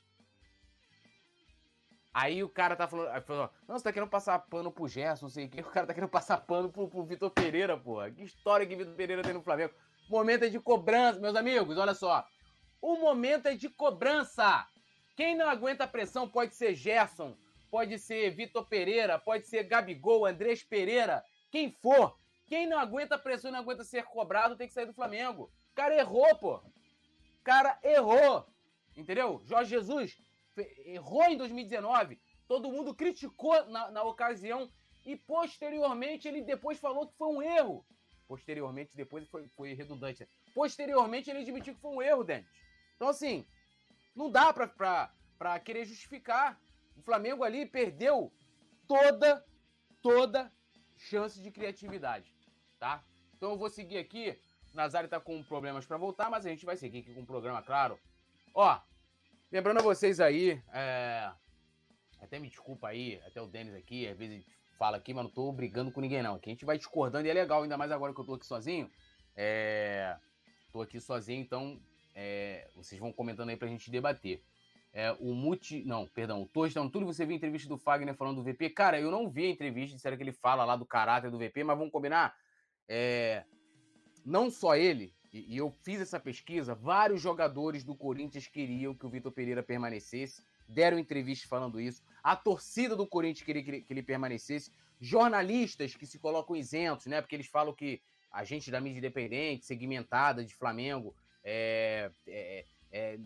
Aí 2.13 2.43
o 2.43 2.49
cara 2.49 2.75
tá 2.75 2.89
falando, 2.89 3.23
falou, 3.25 3.51
não, 3.69 3.79
você 3.79 3.85
tá 3.85 3.93
querendo 3.93 4.09
passar 4.09 4.39
pano 4.39 4.73
pro 4.73 4.89
Gerson, 4.89 5.27
não 5.27 5.31
sei 5.31 5.45
o 5.45 5.51
quê. 5.51 5.61
O 5.61 5.65
cara 5.65 5.87
tá 5.87 5.93
querendo 5.93 6.09
passar 6.09 6.39
pano 6.39 6.71
pro, 6.71 6.89
pro 6.89 7.05
Vitor 7.05 7.31
Pereira, 7.31 7.77
porra. 7.77 8.11
Que 8.11 8.23
história 8.23 8.67
que 8.67 8.75
Vitor 8.75 8.95
Pereira 8.95 9.23
tem 9.23 9.35
no 9.35 9.43
Flamengo. 9.43 9.75
Momento 10.09 10.45
é 10.45 10.49
de 10.49 10.59
cobrança, 10.59 11.21
meus 11.21 11.37
amigos, 11.37 11.77
olha 11.77 11.95
só. 11.95 12.27
O 12.81 12.97
momento 12.97 13.47
é 13.47 13.55
de 13.55 13.69
cobrança. 13.69 14.67
Quem 15.15 15.37
não 15.37 15.49
aguenta 15.49 15.85
a 15.85 15.89
pressão 15.89 16.29
pode 16.29 16.55
ser 16.55 16.75
Gerson, 16.75 17.37
pode 17.71 17.99
ser 17.99 18.31
Vitor 18.31 18.67
Pereira, 18.67 19.19
pode 19.19 19.47
ser 19.47 19.65
Gabigol, 19.65 20.25
Andrés 20.25 20.63
Pereira, 20.63 21.23
quem 21.51 21.71
for. 21.71 22.17
Quem 22.47 22.67
não 22.67 22.79
aguenta 22.79 23.19
pressão 23.19 23.51
e 23.51 23.53
não 23.53 23.61
aguenta 23.61 23.85
ser 23.85 24.05
cobrado 24.05 24.57
tem 24.57 24.69
que 24.69 24.75
sair 24.75 24.87
do 24.87 24.95
Flamengo. 24.95 25.51
O 25.73 25.75
cara 25.75 25.97
errou, 25.97 26.35
pô. 26.37 26.57
O 26.57 27.43
cara 27.43 27.79
errou. 27.83 28.47
Entendeu? 28.97 29.43
Jorge 29.45 29.71
Jesus 29.71 30.17
errou 30.85 31.25
em 31.25 31.37
2019. 31.37 32.21
Todo 32.47 32.71
mundo 32.71 32.95
criticou 32.95 33.67
na, 33.67 33.91
na 33.91 34.03
ocasião 34.05 34.71
e 35.05 35.17
posteriormente 35.17 36.27
ele 36.29 36.41
depois 36.41 36.79
falou 36.79 37.09
que 37.09 37.17
foi 37.17 37.29
um 37.29 37.43
erro. 37.43 37.85
Posteriormente, 38.27 38.97
depois 38.97 39.29
foi, 39.29 39.49
foi 39.49 39.73
redundante. 39.75 40.21
Né? 40.21 40.29
Posteriormente 40.55 41.31
ele 41.31 41.41
admitiu 41.41 41.75
que 41.75 41.81
foi 41.81 41.93
um 41.93 42.03
erro, 42.03 42.25
Dente. 42.25 42.49
Então, 42.97 43.09
assim, 43.09 43.47
não 44.15 44.31
dá 44.31 44.53
pra, 44.53 44.67
pra, 44.67 45.15
pra 45.39 45.61
querer 45.61 45.85
justificar. 45.85 46.61
O 46.97 47.03
Flamengo 47.03 47.45
ali 47.45 47.67
perdeu 47.67 48.33
toda, 48.89 49.45
toda 50.03 50.53
chance 50.97 51.41
de 51.41 51.51
criatividade, 51.51 52.35
tá? 52.79 53.03
Então 53.37 53.51
eu 53.51 53.59
vou 53.59 53.69
seguir 53.69 53.99
aqui. 53.99 54.39
Nazário 54.75 55.09
tá 55.09 55.19
com 55.19 55.43
problemas 55.43 55.87
para 55.87 55.97
voltar, 55.97 56.31
mas 56.31 56.45
a 56.45 56.51
gente 56.51 56.67
vai 56.67 56.77
seguir 56.77 56.99
aqui 56.99 57.15
com 57.15 57.23
o 57.23 57.27
programa, 57.27 57.63
claro. 57.63 57.99
Ó, 58.55 58.79
lembrando 59.51 59.79
a 59.79 59.83
vocês 59.83 60.21
aí, 60.21 60.63
é... 60.73 61.31
até 62.21 62.39
me 62.39 62.49
desculpa 62.49 62.89
aí, 62.89 63.21
até 63.27 63.41
o 63.41 63.47
Denis 63.47 63.75
aqui, 63.75 64.07
às 64.07 64.17
vezes 64.17 64.45
fala 64.79 64.99
aqui, 64.99 65.15
mas 65.15 65.25
não 65.25 65.31
tô 65.31 65.51
brigando 65.53 65.91
com 65.91 66.01
ninguém 66.01 66.23
não. 66.23 66.35
Aqui 66.35 66.51
a 66.51 66.53
gente 66.53 66.65
vai 66.65 66.77
discordando 66.77 67.27
e 67.27 67.31
é 67.31 67.35
legal, 67.35 67.63
ainda 67.63 67.79
mais 67.79 67.91
agora 67.91 68.13
que 68.13 68.21
eu 68.21 68.25
tô 68.25 68.35
aqui 68.35 68.47
sozinho. 68.47 68.91
É... 69.35 70.17
Tô 70.71 70.83
aqui 70.83 71.01
sozinho, 71.01 71.41
então 71.41 71.81
é, 72.15 72.69
vocês 72.75 72.99
vão 72.99 73.13
comentando 73.13 73.51
aí 73.51 73.57
pra 73.57 73.69
gente 73.69 73.91
debater. 73.91 74.43
É, 74.93 75.13
o 75.21 75.35
Muti. 75.35 75.85
Não, 75.85 76.07
perdão, 76.07 76.43
o 76.43 76.47
Torres 76.47 76.73
então, 76.73 76.89
tudo 76.89 77.05
você 77.05 77.27
viu 77.27 77.35
a 77.35 77.37
entrevista 77.37 77.69
do 77.69 77.77
Fagner 77.77 78.15
falando 78.15 78.43
do 78.43 78.43
VP? 78.43 78.71
Cara, 78.71 78.99
eu 78.99 79.11
não 79.11 79.29
vi 79.29 79.45
a 79.45 79.51
entrevista, 79.51 79.95
disseram 79.95 80.17
que 80.17 80.23
ele 80.23 80.33
fala 80.33 80.65
lá 80.65 80.75
do 80.75 80.87
caráter 80.87 81.31
do 81.31 81.39
VP, 81.39 81.65
mas 81.65 81.77
vamos 81.77 81.93
combinar. 81.93 82.35
É, 82.89 83.45
não 84.25 84.51
só 84.51 84.77
ele, 84.77 85.13
e, 85.33 85.55
e 85.55 85.57
eu 85.57 85.71
fiz 85.83 86.01
essa 86.01 86.19
pesquisa, 86.19 86.75
vários 86.75 87.21
jogadores 87.21 87.85
do 87.85 87.95
Corinthians 87.95 88.47
queriam 88.47 88.95
que 88.95 89.07
o 89.07 89.11
Vitor 89.11 89.33
Pereira 89.33 89.63
permanecesse, 89.63 90.43
deram 90.69 90.99
entrevista 90.99 91.47
falando 91.49 91.81
isso. 91.81 92.03
A 92.23 92.35
torcida 92.35 92.97
do 92.97 93.07
Corinthians 93.07 93.45
queria 93.45 93.63
que 93.63 93.71
ele, 93.71 93.81
que 93.83 93.93
ele 93.93 94.03
permanecesse. 94.03 94.73
Jornalistas 95.01 95.95
que 95.95 96.07
se 96.07 96.19
colocam 96.19 96.57
isentos, 96.57 97.07
né? 97.07 97.21
Porque 97.21 97.37
eles 97.37 97.47
falam 97.47 97.75
que 97.75 98.01
a 98.33 98.45
gente 98.45 98.71
da 98.71 98.81
mídia 98.81 98.99
independente, 98.99 99.65
segmentada 99.65 100.45
de 100.45 100.55
Flamengo, 100.55 101.15
é, 101.45 102.11
é, 102.27 102.65
é, 102.91 103.19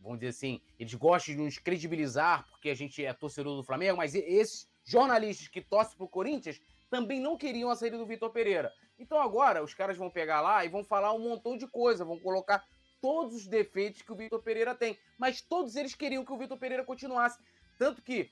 vamos 0.00 0.18
dizer 0.18 0.30
assim, 0.30 0.60
eles 0.78 0.94
gostam 0.94 1.34
de 1.34 1.40
nos 1.40 1.58
credibilizar 1.58 2.48
porque 2.50 2.70
a 2.70 2.74
gente 2.74 3.04
é 3.04 3.12
torcedor 3.12 3.56
do 3.56 3.62
Flamengo, 3.62 3.98
mas 3.98 4.14
esses 4.14 4.68
jornalistas 4.84 5.48
que 5.48 5.60
torcem 5.60 5.96
pro 5.96 6.08
Corinthians 6.08 6.60
também 6.90 7.20
não 7.20 7.36
queriam 7.36 7.70
a 7.70 7.76
saída 7.76 7.96
do 7.96 8.06
Vitor 8.06 8.30
Pereira. 8.30 8.72
Então 9.02 9.20
agora 9.20 9.64
os 9.64 9.74
caras 9.74 9.96
vão 9.96 10.08
pegar 10.08 10.40
lá 10.40 10.64
e 10.64 10.68
vão 10.68 10.84
falar 10.84 11.12
um 11.12 11.18
montão 11.18 11.56
de 11.58 11.66
coisa, 11.66 12.04
vão 12.04 12.20
colocar 12.20 12.64
todos 13.00 13.34
os 13.34 13.48
defeitos 13.48 14.00
que 14.00 14.12
o 14.12 14.14
Vitor 14.14 14.40
Pereira 14.40 14.76
tem, 14.76 14.96
mas 15.18 15.42
todos 15.42 15.74
eles 15.74 15.92
queriam 15.92 16.24
que 16.24 16.32
o 16.32 16.38
Vitor 16.38 16.56
Pereira 16.56 16.84
continuasse. 16.84 17.36
Tanto 17.76 18.00
que 18.00 18.30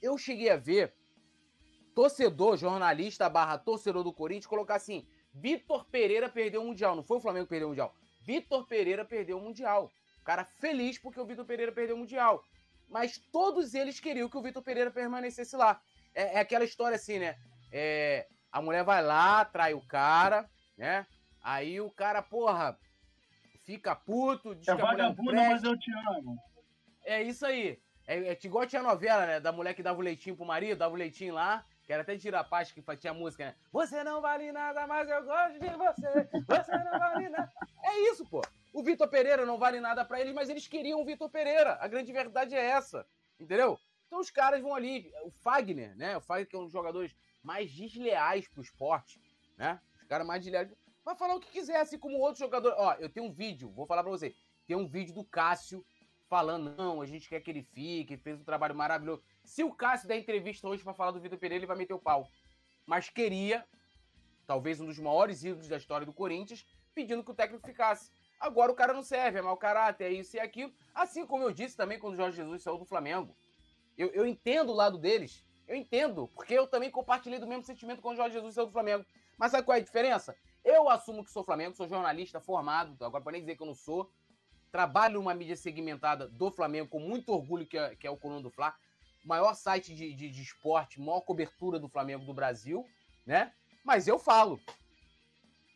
eu 0.00 0.16
cheguei 0.16 0.48
a 0.48 0.56
ver 0.56 0.94
torcedor, 1.92 2.56
jornalista 2.56 3.28
barra 3.28 3.58
torcedor 3.58 4.04
do 4.04 4.12
Corinthians 4.12 4.46
colocar 4.46 4.76
assim: 4.76 5.04
Vitor 5.34 5.84
Pereira 5.86 6.28
perdeu 6.28 6.62
o 6.62 6.66
Mundial. 6.66 6.94
Não 6.94 7.02
foi 7.02 7.16
o 7.16 7.20
Flamengo 7.20 7.46
que 7.46 7.50
perdeu 7.50 7.66
o 7.66 7.70
Mundial. 7.70 7.92
Vitor 8.20 8.64
Pereira 8.68 9.04
perdeu 9.04 9.38
o 9.38 9.40
Mundial. 9.40 9.90
O 10.20 10.24
cara 10.24 10.44
feliz 10.44 10.98
porque 10.98 11.18
o 11.18 11.26
Vitor 11.26 11.44
Pereira 11.44 11.72
perdeu 11.72 11.96
o 11.96 11.98
Mundial. 11.98 12.44
Mas 12.88 13.18
todos 13.32 13.74
eles 13.74 13.98
queriam 13.98 14.28
que 14.28 14.38
o 14.38 14.42
Vitor 14.42 14.62
Pereira 14.62 14.90
permanecesse 14.92 15.56
lá. 15.56 15.82
É, 16.14 16.36
é 16.36 16.38
aquela 16.38 16.64
história 16.64 16.94
assim, 16.94 17.18
né? 17.18 17.36
É, 17.72 18.28
a 18.52 18.60
mulher 18.60 18.84
vai 18.84 19.02
lá, 19.02 19.44
trai 19.46 19.72
o 19.72 19.80
cara, 19.80 20.48
né? 20.76 21.06
Aí 21.42 21.80
o 21.80 21.90
cara, 21.90 22.22
porra, 22.22 22.78
fica 23.64 23.96
puto, 23.96 24.54
diz 24.54 24.68
é 24.68 24.76
que 24.76 24.82
a 24.82 24.84
vagabunda, 24.84 25.32
mas 25.32 25.64
eu 25.64 25.76
te 25.78 25.90
amo. 26.10 26.36
É 27.04 27.22
isso 27.22 27.46
aí. 27.46 27.80
É, 28.06 28.18
é 28.28 28.38
igual 28.44 28.66
tinha 28.66 28.80
a 28.80 28.84
novela, 28.84 29.26
né? 29.26 29.40
Da 29.40 29.50
mulher 29.50 29.74
que 29.74 29.82
dava 29.82 29.98
o 29.98 30.02
leitinho 30.02 30.36
pro 30.36 30.44
marido, 30.44 30.78
dava 30.78 30.94
o 30.94 30.98
leitinho 30.98 31.34
lá. 31.34 31.64
Que 31.84 31.92
era 31.92 32.02
até 32.02 32.14
de 32.14 32.20
tirar 32.20 32.46
a 32.48 32.64
que 32.64 32.96
tinha 32.96 33.12
música, 33.12 33.46
né? 33.46 33.54
Você 33.72 34.04
não 34.04 34.20
vale 34.20 34.52
nada, 34.52 34.86
mas 34.86 35.08
eu 35.08 35.24
gosto 35.24 35.58
de 35.58 35.68
você. 35.70 36.28
Você 36.46 36.78
não 36.78 36.98
vale 36.98 37.28
nada. 37.28 37.50
É 37.82 38.10
isso, 38.10 38.24
pô. 38.26 38.40
O 38.72 38.84
Vitor 38.84 39.08
Pereira 39.08 39.44
não 39.44 39.58
vale 39.58 39.80
nada 39.80 40.04
para 40.04 40.20
eles, 40.20 40.32
mas 40.32 40.48
eles 40.48 40.68
queriam 40.68 41.00
o 41.00 41.04
Vitor 41.04 41.28
Pereira. 41.28 41.76
A 41.80 41.88
grande 41.88 42.12
verdade 42.12 42.54
é 42.54 42.64
essa. 42.64 43.04
Entendeu? 43.38 43.80
Então 44.06 44.20
os 44.20 44.30
caras 44.30 44.60
vão 44.60 44.76
ali. 44.76 45.10
O 45.24 45.30
Fagner, 45.30 45.96
né? 45.96 46.16
O 46.16 46.20
Fagner 46.20 46.46
que 46.46 46.54
é 46.54 46.58
um 46.58 46.64
dos 46.64 46.72
jogadores 46.72 47.16
mais 47.42 47.72
desleais 47.72 48.48
pro 48.48 48.62
esporte, 48.62 49.20
né? 49.56 49.80
Os 50.00 50.06
caras 50.08 50.26
mais 50.26 50.42
desleais. 50.42 50.72
Vai 51.04 51.16
falar 51.16 51.34
o 51.34 51.40
que 51.40 51.50
quiser, 51.50 51.80
assim 51.80 51.98
como 51.98 52.18
outros 52.18 52.38
jogadores. 52.38 52.78
Ó, 52.78 52.94
eu 52.94 53.08
tenho 53.08 53.26
um 53.26 53.32
vídeo, 53.32 53.70
vou 53.70 53.86
falar 53.86 54.02
pra 54.02 54.12
você. 54.12 54.34
Tem 54.66 54.76
um 54.76 54.86
vídeo 54.86 55.14
do 55.14 55.24
Cássio 55.24 55.84
falando, 56.28 56.74
não, 56.76 57.02
a 57.02 57.06
gente 57.06 57.28
quer 57.28 57.40
que 57.40 57.50
ele 57.50 57.62
fique, 57.62 58.16
fez 58.16 58.40
um 58.40 58.44
trabalho 58.44 58.74
maravilhoso. 58.74 59.22
Se 59.44 59.62
o 59.62 59.74
Cássio 59.74 60.08
der 60.08 60.18
entrevista 60.18 60.66
hoje 60.66 60.82
para 60.82 60.94
falar 60.94 61.10
do 61.10 61.20
Vitor 61.20 61.38
Pereira, 61.38 61.60
ele 61.60 61.66
vai 61.66 61.76
meter 61.76 61.92
o 61.92 61.98
pau. 61.98 62.26
Mas 62.86 63.10
queria, 63.10 63.66
talvez 64.46 64.80
um 64.80 64.86
dos 64.86 64.98
maiores 64.98 65.44
ídolos 65.44 65.68
da 65.68 65.76
história 65.76 66.06
do 66.06 66.12
Corinthians, 66.12 66.64
pedindo 66.94 67.22
que 67.22 67.30
o 67.30 67.34
técnico 67.34 67.66
ficasse. 67.66 68.10
Agora 68.40 68.72
o 68.72 68.74
cara 68.74 68.92
não 68.92 69.02
serve, 69.02 69.38
é 69.38 69.42
mau 69.42 69.56
caráter, 69.56 70.04
é 70.04 70.12
isso 70.12 70.36
e 70.36 70.40
aquilo. 70.40 70.72
Assim 70.94 71.26
como 71.26 71.44
eu 71.44 71.52
disse 71.52 71.76
também 71.76 71.98
quando 71.98 72.14
o 72.14 72.16
Jorge 72.16 72.36
Jesus 72.36 72.62
saiu 72.62 72.78
do 72.78 72.84
Flamengo. 72.84 73.36
Eu, 73.96 74.08
eu 74.08 74.26
entendo 74.26 74.70
o 74.70 74.74
lado 74.74 74.98
deles. 74.98 75.44
Eu 75.66 75.76
entendo, 75.76 76.28
porque 76.34 76.54
eu 76.54 76.66
também 76.66 76.90
compartilhei 76.90 77.38
do 77.38 77.46
mesmo 77.46 77.64
sentimento 77.64 78.02
quando 78.02 78.14
o 78.14 78.16
Jorge 78.16 78.34
Jesus 78.34 78.54
saiu 78.54 78.66
do 78.66 78.72
Flamengo. 78.72 79.04
Mas 79.38 79.50
sabe 79.50 79.64
qual 79.64 79.76
é 79.76 79.80
a 79.80 79.84
diferença? 79.84 80.36
Eu 80.64 80.88
assumo 80.88 81.24
que 81.24 81.30
sou 81.30 81.44
Flamengo, 81.44 81.76
sou 81.76 81.88
jornalista 81.88 82.40
formado, 82.40 83.02
agora 83.04 83.22
para 83.22 83.32
nem 83.32 83.40
dizer 83.40 83.56
que 83.56 83.62
eu 83.62 83.66
não 83.66 83.74
sou. 83.74 84.10
Trabalho 84.70 85.14
numa 85.14 85.34
mídia 85.34 85.56
segmentada 85.56 86.28
do 86.28 86.50
Flamengo 86.50 86.88
com 86.88 87.00
muito 87.00 87.32
orgulho, 87.32 87.66
que 87.66 87.76
é, 87.76 87.94
que 87.96 88.06
é 88.06 88.10
o 88.10 88.16
Coluna 88.16 88.42
do 88.42 88.50
Fla 88.50 88.74
maior 89.24 89.54
site 89.54 89.94
de, 89.94 90.12
de, 90.12 90.28
de 90.28 90.42
esporte, 90.42 91.00
maior 91.00 91.20
cobertura 91.20 91.78
do 91.78 91.88
Flamengo 91.88 92.24
do 92.24 92.34
Brasil, 92.34 92.88
né? 93.24 93.52
Mas 93.84 94.06
eu 94.08 94.18
falo. 94.18 94.60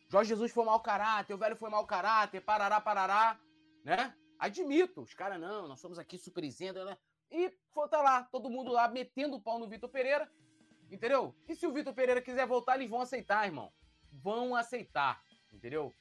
Jorge 0.09 0.29
Jesus 0.29 0.51
foi 0.51 0.63
mau 0.63 0.79
caráter, 0.79 1.33
o 1.33 1.37
velho 1.37 1.55
foi 1.55 1.69
mau 1.69 1.85
caráter, 1.85 2.41
parará, 2.41 2.79
parará, 2.79 3.39
né? 3.83 4.15
Admito, 4.39 5.01
os 5.01 5.13
caras, 5.13 5.39
não, 5.39 5.67
nós 5.67 5.79
somos 5.79 5.97
aqui 5.99 6.17
super 6.17 6.43
né? 6.43 6.97
E 7.31 7.53
tá 7.89 8.01
lá, 8.01 8.23
todo 8.23 8.49
mundo 8.49 8.71
lá 8.71 8.87
metendo 8.87 9.37
o 9.37 9.41
pau 9.41 9.59
no 9.59 9.67
Vitor 9.67 9.89
Pereira, 9.89 10.29
entendeu? 10.89 11.35
E 11.47 11.55
se 11.55 11.67
o 11.67 11.71
Vitor 11.71 11.93
Pereira 11.93 12.21
quiser 12.21 12.47
voltar, 12.47 12.75
eles 12.75 12.89
vão 12.89 13.01
aceitar, 13.01 13.45
irmão. 13.45 13.71
Vão 14.11 14.55
aceitar, 14.55 15.21
entendeu? 15.53 15.93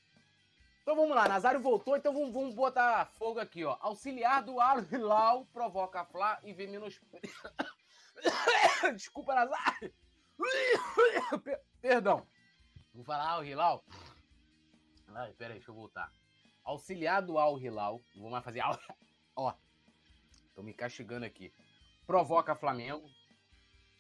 Então 0.81 0.95
vamos 0.95 1.17
lá, 1.17 1.29
Nazário 1.29 1.61
voltou, 1.61 1.97
então 1.97 2.15
vamos, 2.15 2.33
vamos 2.33 2.55
botar 2.55 3.07
fogo 3.07 3.41
aqui, 3.41 3.65
ó. 3.65 3.77
Auxiliar 3.81 4.43
do 4.43 4.61
Al 4.61 4.81
Hilal 4.81 5.45
provoca 5.47 6.05
Flá 6.05 6.41
e 6.45 6.53
vê 6.53 6.67
menos. 6.67 7.01
Desculpa, 8.95 9.35
Nazário. 9.35 9.93
Perdão. 11.83 12.27
Vou 12.95 13.05
falar 13.05 13.29
Al 13.29 13.45
Hilal. 13.45 13.85
Ai, 15.09 15.33
pera 15.35 15.55
aí, 15.55 15.59
deixa 15.59 15.71
eu 15.71 15.75
voltar. 15.75 16.11
Auxiliado 16.63 17.37
Al 17.37 17.59
Hilal, 17.59 18.01
não 18.15 18.23
vou 18.23 18.31
mais 18.31 18.45
fazer. 18.45 18.63
Ó, 19.37 19.53
tô 20.57 20.63
me 20.63 20.73
castigando 20.73 21.27
aqui. 21.27 21.53
Provoca 22.07 22.57
Flamengo 22.57 23.09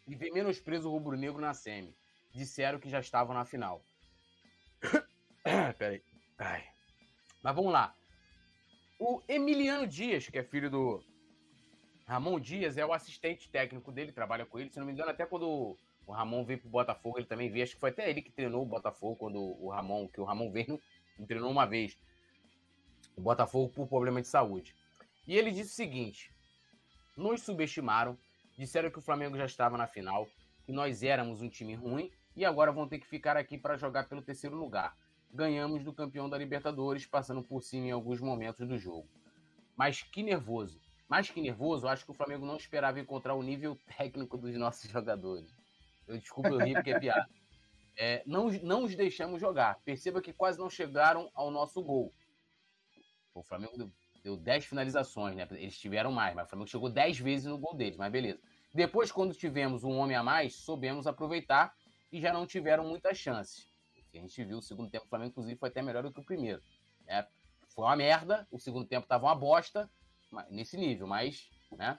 e 0.08 0.14
vê 0.14 0.30
menosprezo 0.30 0.90
rubro-negro 0.90 1.40
na 1.40 1.52
semi. 1.52 1.94
Disseram 2.32 2.80
que 2.80 2.88
já 2.88 2.98
estavam 2.98 3.34
na 3.34 3.44
final. 3.44 3.84
pera 5.78 5.94
aí. 5.94 6.02
Ai. 6.38 6.64
Mas 7.42 7.54
vamos 7.54 7.72
lá. 7.72 7.94
O 8.98 9.22
Emiliano 9.28 9.86
Dias, 9.86 10.28
que 10.28 10.38
é 10.38 10.42
filho 10.42 10.70
do 10.70 11.04
Ramon 12.06 12.40
Dias, 12.40 12.78
é 12.78 12.86
o 12.86 12.92
assistente 12.94 13.50
técnico 13.50 13.92
dele, 13.92 14.10
trabalha 14.10 14.46
com 14.46 14.58
ele. 14.58 14.70
Se 14.70 14.78
não 14.78 14.86
me 14.86 14.92
engano, 14.92 15.10
até 15.10 15.26
quando 15.26 15.76
o 16.06 16.12
Ramon 16.12 16.44
veio 16.44 16.60
pro 16.60 16.70
Botafogo, 16.70 17.18
ele 17.18 17.26
também 17.26 17.50
veio. 17.50 17.64
Acho 17.64 17.74
que 17.74 17.80
foi 17.80 17.90
até 17.90 18.08
ele 18.08 18.22
que 18.22 18.32
treinou 18.32 18.62
o 18.62 18.66
Botafogo 18.66 19.16
quando 19.16 19.38
o 19.38 19.68
Ramon, 19.68 20.08
que 20.08 20.20
o 20.20 20.24
Ramon 20.24 20.50
veio, 20.50 20.80
treinou 21.26 21.50
uma 21.50 21.66
vez. 21.66 21.98
O 23.14 23.20
Botafogo 23.20 23.70
por 23.70 23.86
problema 23.86 24.22
de 24.22 24.28
saúde. 24.28 24.74
E 25.26 25.36
ele 25.36 25.50
disse 25.50 25.72
o 25.72 25.74
seguinte: 25.76 26.35
nos 27.16 27.42
subestimaram, 27.42 28.18
disseram 28.56 28.90
que 28.90 28.98
o 28.98 29.02
Flamengo 29.02 29.36
já 29.36 29.46
estava 29.46 29.76
na 29.76 29.86
final, 29.86 30.28
que 30.64 30.72
nós 30.72 31.02
éramos 31.02 31.42
um 31.42 31.48
time 31.48 31.74
ruim 31.74 32.10
e 32.34 32.44
agora 32.44 32.72
vão 32.72 32.88
ter 32.88 32.98
que 32.98 33.06
ficar 33.06 33.36
aqui 33.36 33.56
para 33.56 33.76
jogar 33.76 34.08
pelo 34.08 34.22
terceiro 34.22 34.56
lugar 34.56 34.96
ganhamos 35.36 35.84
do 35.84 35.92
campeão 35.92 36.28
da 36.28 36.38
Libertadores, 36.38 37.06
passando 37.06 37.42
por 37.42 37.62
cima 37.62 37.86
em 37.86 37.90
alguns 37.90 38.20
momentos 38.20 38.66
do 38.66 38.78
jogo. 38.78 39.08
Mas 39.76 40.02
que 40.02 40.22
nervoso. 40.22 40.80
Mais 41.08 41.30
que 41.30 41.40
nervoso, 41.40 41.86
acho 41.86 42.04
que 42.04 42.10
o 42.10 42.14
Flamengo 42.14 42.46
não 42.46 42.56
esperava 42.56 42.98
encontrar 42.98 43.34
o 43.34 43.42
nível 43.42 43.78
técnico 43.96 44.36
dos 44.36 44.56
nossos 44.56 44.90
jogadores. 44.90 45.54
Eu 46.08 46.18
desculpa 46.18 46.48
eu 46.48 46.58
rir 46.58 46.74
porque 46.74 46.90
é 46.90 46.98
piada. 46.98 47.28
É, 47.98 48.22
não, 48.26 48.50
não 48.62 48.84
os 48.84 48.94
deixamos 48.94 49.40
jogar. 49.40 49.80
Perceba 49.82 50.20
que 50.20 50.30
quase 50.30 50.58
não 50.58 50.68
chegaram 50.68 51.30
ao 51.32 51.50
nosso 51.50 51.82
gol. 51.82 52.12
O 53.32 53.42
Flamengo 53.42 53.90
deu, 54.26 54.36
deu 54.36 54.36
10 54.36 54.66
finalizações, 54.66 55.36
né? 55.36 55.46
Eles 55.52 55.78
tiveram 55.78 56.12
mais, 56.12 56.34
mas 56.34 56.46
o 56.46 56.50
Flamengo 56.50 56.70
chegou 56.70 56.90
10 56.90 57.18
vezes 57.18 57.46
no 57.46 57.58
gol 57.58 57.74
deles, 57.74 57.96
mas 57.96 58.10
beleza. 58.10 58.40
Depois, 58.74 59.10
quando 59.12 59.34
tivemos 59.34 59.84
um 59.84 59.96
homem 59.96 60.16
a 60.16 60.22
mais, 60.22 60.54
soubemos 60.54 61.06
aproveitar 61.06 61.74
e 62.12 62.20
já 62.20 62.32
não 62.32 62.46
tiveram 62.46 62.84
muitas 62.84 63.16
chances 63.18 63.68
a 64.18 64.22
gente 64.22 64.44
viu 64.44 64.58
o 64.58 64.62
segundo 64.62 64.90
tempo 64.90 65.04
do 65.04 65.08
Flamengo, 65.08 65.30
inclusive, 65.30 65.58
foi 65.58 65.68
até 65.68 65.82
melhor 65.82 66.02
do 66.02 66.12
que 66.12 66.20
o 66.20 66.24
primeiro. 66.24 66.62
Né? 67.04 67.26
Foi 67.68 67.84
uma 67.84 67.96
merda, 67.96 68.46
o 68.50 68.58
segundo 68.58 68.86
tempo 68.86 69.06
tava 69.06 69.26
uma 69.26 69.34
bosta, 69.34 69.90
nesse 70.50 70.76
nível, 70.76 71.06
mas, 71.06 71.50
né? 71.72 71.98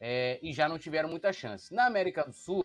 É, 0.00 0.38
e 0.42 0.52
já 0.52 0.68
não 0.68 0.78
tiveram 0.78 1.08
muita 1.08 1.32
chance. 1.32 1.74
Na 1.74 1.86
América 1.86 2.24
do 2.24 2.32
Sul, 2.32 2.62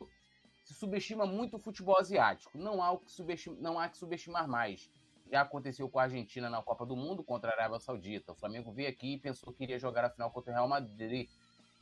se 0.64 0.74
subestima 0.74 1.26
muito 1.26 1.57
o 1.57 1.59
futebol 1.59 1.97
asiático. 1.97 2.57
Não 2.57 2.82
há, 2.82 2.91
o 2.91 2.99
que 2.99 3.11
subestimar, 3.11 3.59
não 3.59 3.80
há 3.80 3.89
que 3.89 3.97
subestimar 3.97 4.47
mais. 4.47 4.89
Já 5.34 5.42
aconteceu 5.42 5.90
com 5.90 5.98
a 5.98 6.04
Argentina 6.04 6.48
na 6.48 6.62
Copa 6.62 6.86
do 6.86 6.96
Mundo 6.96 7.24
contra 7.24 7.50
a 7.50 7.54
Arábia 7.56 7.80
Saudita. 7.80 8.34
O 8.34 8.36
Flamengo 8.36 8.72
veio 8.72 8.88
aqui 8.88 9.14
e 9.14 9.18
pensou 9.18 9.52
que 9.52 9.64
iria 9.64 9.80
jogar 9.80 10.06
a 10.06 10.10
final 10.12 10.30
contra 10.30 10.52
o 10.52 10.54
Real 10.54 10.68
Madrid. 10.68 11.28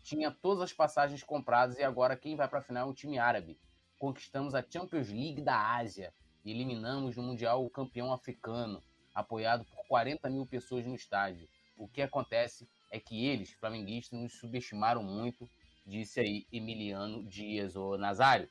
Tinha 0.01 0.31
todas 0.31 0.63
as 0.63 0.71
passagens 0.71 1.21
compradas 1.21 1.77
e 1.77 1.83
agora 1.83 2.15
quem 2.15 2.33
vai 2.37 2.47
para 2.47 2.59
a 2.59 2.61
final 2.61 2.87
é 2.87 2.89
o 2.89 2.93
time 2.93 3.19
árabe. 3.19 3.59
Conquistamos 3.99 4.55
a 4.55 4.63
Champions 4.63 5.09
League 5.09 5.41
da 5.41 5.75
Ásia 5.75 6.13
e 6.45 6.51
eliminamos 6.51 7.17
no 7.17 7.23
Mundial 7.23 7.65
o 7.65 7.69
campeão 7.69 8.13
africano, 8.13 8.81
apoiado 9.13 9.65
por 9.65 9.85
40 9.85 10.29
mil 10.29 10.45
pessoas 10.45 10.85
no 10.85 10.95
estádio. 10.95 11.45
O 11.75 11.89
que 11.89 12.01
acontece 12.01 12.69
é 12.89 13.01
que 13.01 13.25
eles, 13.25 13.51
flamenguistas, 13.51 14.17
nos 14.17 14.31
subestimaram 14.39 15.03
muito, 15.03 15.49
disse 15.85 16.21
aí 16.21 16.47
Emiliano 16.53 17.21
Dias, 17.27 17.75
o 17.75 17.97
Nazário. 17.97 18.49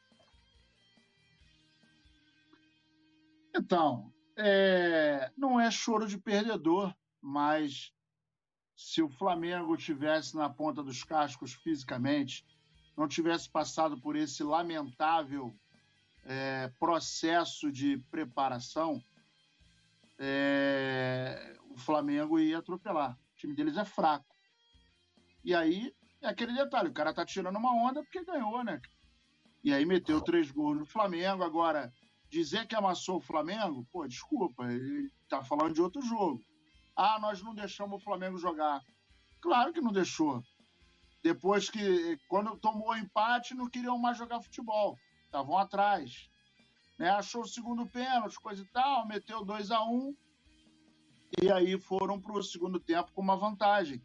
Então, 3.57 4.13
é... 4.41 5.31
não 5.37 5.61
é 5.61 5.71
choro 5.71 6.07
de 6.07 6.19
perdedor, 6.19 6.95
mas 7.21 7.93
se 8.75 9.03
o 9.03 9.09
Flamengo 9.09 9.77
tivesse 9.77 10.35
na 10.37 10.49
ponta 10.49 10.83
dos 10.83 11.05
cascos 11.05 11.53
fisicamente, 11.53 12.45
não 12.97 13.07
tivesse 13.07 13.49
passado 13.49 14.01
por 14.01 14.17
esse 14.17 14.43
lamentável 14.43 15.55
é, 16.25 16.69
processo 16.79 17.71
de 17.71 17.99
preparação, 18.11 19.03
é, 20.19 21.57
o 21.71 21.77
Flamengo 21.77 22.39
ia 22.39 22.59
atropelar. 22.59 23.13
O 23.13 23.37
time 23.37 23.55
deles 23.55 23.77
é 23.77 23.85
fraco. 23.85 24.35
E 25.45 25.55
aí 25.55 25.95
é 26.21 26.29
aquele 26.29 26.53
detalhe: 26.53 26.89
o 26.89 26.95
cara 26.95 27.15
tá 27.15 27.25
tirando 27.25 27.57
uma 27.57 27.73
onda 27.73 28.03
porque 28.03 28.25
ganhou, 28.25 28.63
né? 28.65 28.81
E 29.63 29.73
aí 29.73 29.85
meteu 29.85 30.21
três 30.21 30.51
gols 30.51 30.79
no 30.79 30.87
Flamengo. 30.87 31.43
Agora, 31.43 31.93
dizer 32.31 32.67
que 32.67 32.75
amassou 32.75 33.19
o 33.19 33.23
Flamengo, 33.23 33.87
pô, 33.93 34.07
desculpa, 34.07 34.65
ele 34.73 35.11
tá 35.29 35.43
falando 35.43 35.75
de 35.75 35.83
outro 35.83 36.01
jogo. 36.03 36.43
Ah, 36.97 37.19
nós 37.21 37.43
não 37.43 37.55
deixamos 37.55 38.01
o 38.01 38.05
Flamengo 38.05 38.39
jogar. 38.39 38.83
Claro 39.41 39.73
que 39.73 39.81
não 39.81 39.93
deixou. 39.93 40.43
Depois 41.23 41.69
que, 41.69 42.19
quando 42.29 42.57
tomou 42.59 42.91
o 42.91 42.97
empate, 42.97 43.55
não 43.55 43.69
queriam 43.69 43.99
mais 43.99 44.17
jogar 44.17 44.41
futebol 44.41 44.97
estavam 45.31 45.57
atrás. 45.57 46.29
Né? 46.99 47.09
Achou 47.09 47.43
o 47.43 47.49
segundo 47.49 47.87
pênalti, 47.87 48.39
coisa 48.41 48.63
e 48.63 48.67
tal, 48.67 49.07
meteu 49.07 49.45
2 49.45 49.71
a 49.71 49.83
1 49.85 49.95
um, 49.95 50.17
e 51.41 51.51
aí 51.51 51.79
foram 51.79 52.21
para 52.21 52.33
o 52.33 52.43
segundo 52.43 52.81
tempo 52.81 53.13
com 53.13 53.23
uma 53.23 53.37
vantagem. 53.37 54.05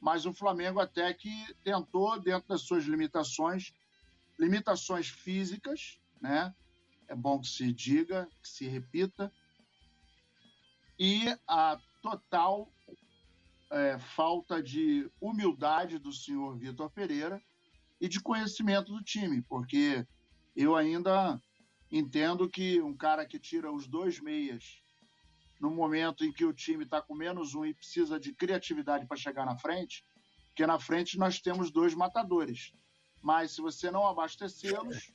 Mas 0.00 0.24
o 0.24 0.32
Flamengo 0.32 0.80
até 0.80 1.12
que 1.12 1.30
tentou, 1.62 2.18
dentro 2.18 2.48
das 2.48 2.62
suas 2.62 2.84
limitações, 2.84 3.74
limitações 4.38 5.08
físicas, 5.08 6.00
né? 6.22 6.54
É 7.10 7.14
bom 7.16 7.40
que 7.40 7.48
se 7.48 7.72
diga, 7.72 8.28
que 8.40 8.48
se 8.48 8.68
repita, 8.68 9.32
e 10.96 11.26
a 11.48 11.76
total 12.00 12.72
é, 13.68 13.98
falta 13.98 14.62
de 14.62 15.10
humildade 15.20 15.98
do 15.98 16.12
senhor 16.12 16.56
Vitor 16.56 16.88
Pereira 16.88 17.42
e 18.00 18.06
de 18.06 18.20
conhecimento 18.20 18.92
do 18.92 19.02
time, 19.02 19.42
porque 19.42 20.06
eu 20.54 20.76
ainda 20.76 21.42
entendo 21.90 22.48
que 22.48 22.80
um 22.80 22.96
cara 22.96 23.26
que 23.26 23.40
tira 23.40 23.72
os 23.72 23.88
dois 23.88 24.20
meias 24.20 24.80
no 25.60 25.68
momento 25.68 26.24
em 26.24 26.32
que 26.32 26.44
o 26.44 26.54
time 26.54 26.84
está 26.84 27.02
com 27.02 27.14
menos 27.16 27.56
um 27.56 27.66
e 27.66 27.74
precisa 27.74 28.20
de 28.20 28.32
criatividade 28.32 29.04
para 29.04 29.16
chegar 29.16 29.44
na 29.44 29.58
frente, 29.58 30.04
porque 30.46 30.64
na 30.64 30.78
frente 30.78 31.18
nós 31.18 31.40
temos 31.40 31.72
dois 31.72 31.92
matadores. 31.92 32.72
Mas 33.20 33.50
se 33.50 33.60
você 33.60 33.90
não 33.90 34.06
abastecê-los, 34.06 35.12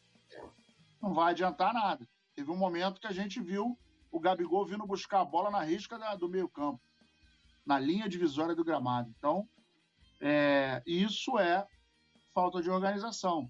não 1.02 1.14
vai 1.14 1.32
adiantar 1.32 1.74
nada. 1.74 2.08
Teve 2.34 2.52
um 2.52 2.58
momento 2.58 3.00
que 3.00 3.08
a 3.08 3.14
gente 3.14 3.42
viu 3.42 3.78
o 4.12 4.20
Gabigol 4.20 4.66
vindo 4.66 4.86
buscar 4.86 5.22
a 5.22 5.26
bola 5.26 5.50
na 5.50 5.62
risca 5.62 5.98
da, 5.98 6.16
do 6.16 6.30
meio-campo, 6.30 6.82
na 7.66 7.80
linha 7.80 8.10
divisória 8.10 8.56
do 8.56 8.64
gramado. 8.64 9.14
Então, 9.18 9.48
é, 10.22 10.82
isso 10.86 11.38
é 11.38 11.68
falta 12.34 12.62
de 12.62 12.70
organização. 12.70 13.50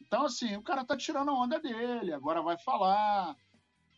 Então, 0.00 0.24
assim, 0.26 0.56
o 0.56 0.62
cara 0.62 0.84
tá 0.84 0.96
tirando 0.96 1.30
a 1.30 1.34
onda 1.34 1.58
dele, 1.58 2.12
agora 2.12 2.42
vai 2.42 2.58
falar 2.58 3.36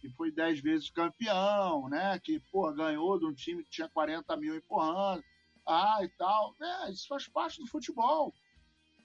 que 0.01 0.11
foi 0.11 0.31
dez 0.31 0.61
vezes 0.61 0.91
campeão, 0.91 1.89
né? 1.89 2.19
Que, 2.19 2.41
pô, 2.53 2.73
ganhou 2.73 3.19
de 3.19 3.27
um 3.27 3.35
time 3.35 3.65
que 3.65 3.71
tinha 3.71 3.89
40 3.89 4.37
mil 4.37 4.55
empurrando, 4.55 5.25
ah, 5.67 5.99
e 6.03 6.09
tal. 6.11 6.55
É, 6.61 6.91
isso 6.91 7.09
faz 7.09 7.27
parte 7.29 7.59
do 7.59 7.67
futebol. 7.67 8.33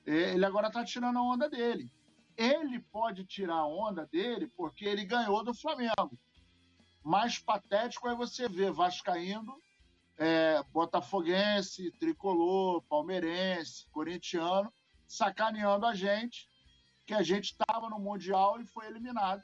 Ele 0.06 0.46
agora 0.46 0.72
tá 0.72 0.84
tirando 0.84 1.18
a 1.18 1.24
onda 1.24 1.50
dele. 1.50 1.92
Ele 2.38 2.80
pode 2.80 3.26
tirar 3.26 3.56
a 3.56 3.68
onda 3.68 4.06
dele 4.06 4.48
porque 4.48 4.86
ele 4.86 5.06
ganhou 5.06 5.44
do 5.44 5.54
Flamengo. 5.54 6.18
Mais 7.04 7.40
patético 7.40 8.08
é 8.08 8.16
você 8.16 8.48
ver 8.48 8.72
Vascaíno, 8.72 9.58
é, 10.18 10.62
Botafoguense, 10.72 11.92
Tricolor, 12.00 12.82
Palmeirense, 12.84 13.88
Corintiano, 13.90 14.72
sacaneando 15.08 15.86
a 15.86 15.96
gente 15.96 16.50
que 17.06 17.14
a 17.14 17.24
gente 17.24 17.52
estava 17.52 17.90
no 17.90 18.00
Mundial 18.00 18.62
e 18.62 18.66
foi 18.66 18.86
eliminado 18.86 19.42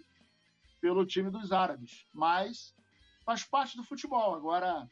pelo 0.80 1.06
time 1.06 1.30
dos 1.30 1.52
árabes. 1.52 2.06
Mas 2.14 2.74
faz 3.26 3.44
parte 3.44 3.76
do 3.76 3.84
futebol. 3.84 4.36
Agora, 4.36 4.88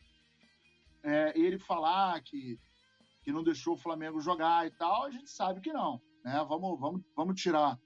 é, 1.04 1.32
ele 1.40 1.60
falar 1.60 2.20
que, 2.22 2.60
que 3.24 3.32
não 3.32 3.44
deixou 3.44 3.76
o 3.76 3.78
Flamengo 3.78 4.20
jogar 4.20 4.66
e 4.66 4.72
tal, 4.72 5.06
a 5.06 5.12
gente 5.12 5.30
sabe 5.30 5.62
que 5.62 5.72
não. 5.72 6.02
Né? 6.24 6.44
Vamos, 6.50 6.80
vamos, 6.80 7.02
vamos 7.16 7.40
tirar 7.40 7.80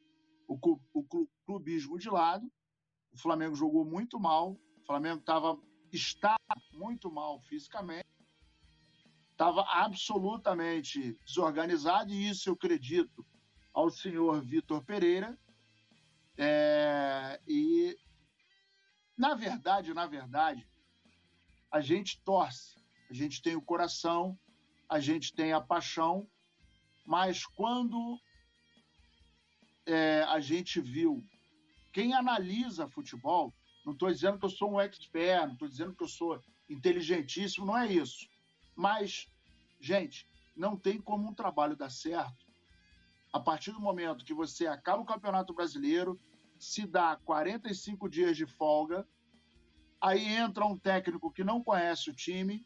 o, 0.49 1.27
clubismo 1.45 1.99
de 1.99 2.09
lado. 2.09 2.51
O 3.11 3.17
Flamengo 3.17 3.55
jogou 3.55 3.85
muito 3.85 4.19
mal. 4.19 4.53
O 4.53 4.85
Flamengo 4.85 5.21
tava, 5.21 5.57
está 5.91 6.35
muito 6.73 7.11
mal 7.11 7.39
fisicamente. 7.41 8.09
Estava 9.31 9.63
absolutamente 9.69 11.17
desorganizado, 11.25 12.11
e 12.11 12.29
isso 12.29 12.49
eu 12.49 12.53
acredito 12.53 13.25
ao 13.73 13.89
senhor 13.89 14.41
Vitor 14.41 14.83
Pereira. 14.83 15.37
É, 16.37 17.39
e, 17.47 17.95
na 19.17 19.35
verdade, 19.35 19.93
na 19.93 20.07
verdade, 20.07 20.67
a 21.71 21.79
gente 21.79 22.21
torce, 22.23 22.75
a 23.09 23.13
gente 23.13 23.41
tem 23.41 23.55
o 23.55 23.61
coração, 23.61 24.37
a 24.89 24.99
gente 24.99 25.33
tem 25.33 25.53
a 25.53 25.61
paixão, 25.61 26.27
mas 27.05 27.45
quando 27.45 28.19
é, 29.89 30.23
a 30.23 30.39
gente 30.39 30.79
viu 30.79 31.23
quem 31.91 32.13
analisa 32.13 32.87
futebol, 32.87 33.53
não 33.85 33.93
estou 33.93 34.11
dizendo 34.11 34.37
que 34.37 34.45
eu 34.45 34.49
sou 34.49 34.73
um 34.73 34.79
expert, 34.79 35.47
não 35.47 35.53
estou 35.53 35.67
dizendo 35.67 35.95
que 35.95 36.03
eu 36.03 36.07
sou 36.07 36.39
inteligentíssimo, 36.69 37.65
não 37.65 37.77
é 37.77 37.91
isso. 37.91 38.27
Mas, 38.75 39.27
gente, 39.79 40.27
não 40.55 40.77
tem 40.77 41.01
como 41.01 41.27
um 41.27 41.33
trabalho 41.33 41.75
dar 41.75 41.89
certo 41.89 42.49
a 43.31 43.39
partir 43.39 43.71
do 43.71 43.79
momento 43.79 44.25
que 44.25 44.33
você 44.33 44.67
acaba 44.67 45.01
o 45.01 45.05
Campeonato 45.05 45.53
Brasileiro, 45.53 46.19
se 46.57 46.85
dá 46.85 47.15
45 47.23 48.09
dias 48.09 48.35
de 48.35 48.45
folga, 48.45 49.07
aí 50.01 50.27
entra 50.27 50.65
um 50.65 50.77
técnico 50.77 51.31
que 51.31 51.43
não 51.43 51.63
conhece 51.63 52.09
o 52.09 52.15
time, 52.15 52.65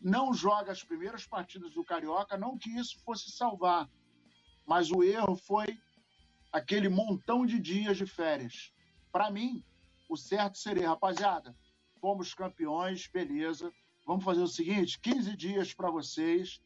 não 0.00 0.34
joga 0.34 0.70
as 0.70 0.84
primeiras 0.84 1.26
partidas 1.26 1.72
do 1.72 1.84
Carioca, 1.84 2.36
não 2.36 2.58
que 2.58 2.70
isso 2.70 2.98
fosse 3.04 3.30
salvar, 3.30 3.88
mas 4.66 4.90
o 4.90 5.02
erro 5.02 5.34
foi 5.34 5.78
aquele 6.54 6.88
montão 6.88 7.44
de 7.44 7.58
dias 7.58 7.96
de 7.96 8.06
férias. 8.06 8.72
Para 9.10 9.28
mim, 9.28 9.60
o 10.08 10.16
certo 10.16 10.56
seria, 10.56 10.88
rapaziada, 10.88 11.52
fomos 12.00 12.32
campeões, 12.32 13.08
beleza. 13.08 13.72
Vamos 14.06 14.24
fazer 14.24 14.42
o 14.42 14.46
seguinte: 14.46 15.00
15 15.00 15.36
dias 15.36 15.74
para 15.74 15.90
vocês. 15.90 16.60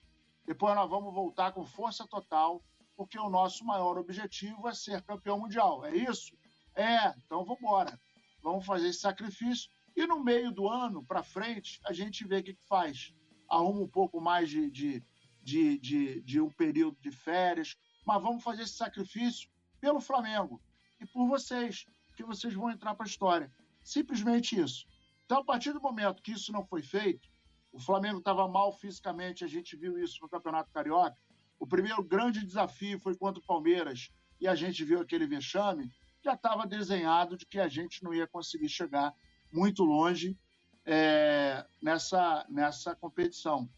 Depois 0.44 0.74
nós 0.74 0.88
vamos 0.90 1.14
voltar 1.14 1.52
com 1.52 1.64
força 1.64 2.06
total, 2.06 2.62
porque 2.96 3.18
o 3.18 3.30
nosso 3.30 3.64
maior 3.64 3.96
objetivo 3.96 4.68
é 4.68 4.74
ser 4.74 5.02
campeão 5.02 5.40
mundial. 5.40 5.84
É 5.86 5.96
isso? 5.96 6.36
É, 6.74 7.14
então 7.24 7.42
vamos 7.44 7.60
embora. 7.60 7.98
Vamos 8.42 8.66
fazer 8.66 8.88
esse 8.88 9.00
sacrifício. 9.00 9.70
E 9.96 10.06
no 10.06 10.22
meio 10.22 10.52
do 10.52 10.68
ano, 10.68 11.02
para 11.04 11.22
frente, 11.22 11.80
a 11.86 11.94
gente 11.94 12.26
vê 12.26 12.38
o 12.38 12.42
que, 12.42 12.54
que 12.54 12.66
faz. 12.66 13.14
Arruma 13.48 13.80
um 13.80 13.88
pouco 13.88 14.20
mais 14.20 14.50
de, 14.50 14.70
de, 14.70 15.02
de, 15.42 15.78
de, 15.78 16.20
de 16.20 16.40
um 16.40 16.50
período 16.50 16.98
de 17.00 17.10
férias, 17.10 17.74
mas 18.06 18.22
vamos 18.22 18.42
fazer 18.44 18.62
esse 18.62 18.74
sacrifício 18.74 19.48
pelo 19.80 20.00
Flamengo 20.00 20.60
e 21.00 21.06
por 21.06 21.26
vocês, 21.28 21.86
que 22.16 22.24
vocês 22.24 22.52
vão 22.54 22.70
entrar 22.70 22.94
para 22.94 23.06
a 23.06 23.08
história. 23.08 23.52
Simplesmente 23.82 24.58
isso. 24.58 24.86
Então, 25.24 25.38
a 25.38 25.44
partir 25.44 25.72
do 25.72 25.80
momento 25.80 26.22
que 26.22 26.32
isso 26.32 26.52
não 26.52 26.64
foi 26.64 26.82
feito, 26.82 27.28
o 27.72 27.78
Flamengo 27.78 28.18
estava 28.18 28.48
mal 28.48 28.72
fisicamente, 28.72 29.44
a 29.44 29.48
gente 29.48 29.76
viu 29.76 29.98
isso 29.98 30.18
no 30.22 30.28
Campeonato 30.28 30.70
Carioca. 30.72 31.16
O 31.58 31.66
primeiro 31.66 32.02
grande 32.02 32.44
desafio 32.44 32.98
foi 32.98 33.16
contra 33.16 33.40
o 33.40 33.46
Palmeiras 33.46 34.10
e 34.40 34.48
a 34.48 34.54
gente 34.54 34.84
viu 34.84 35.00
aquele 35.00 35.26
vexame. 35.26 35.90
Já 36.24 36.34
estava 36.34 36.66
desenhado 36.66 37.36
de 37.36 37.46
que 37.46 37.60
a 37.60 37.68
gente 37.68 38.02
não 38.02 38.14
ia 38.14 38.26
conseguir 38.26 38.68
chegar 38.68 39.14
muito 39.52 39.84
longe 39.84 40.36
é, 40.84 41.66
nessa, 41.80 42.46
nessa 42.48 42.94
competição. 42.96 43.68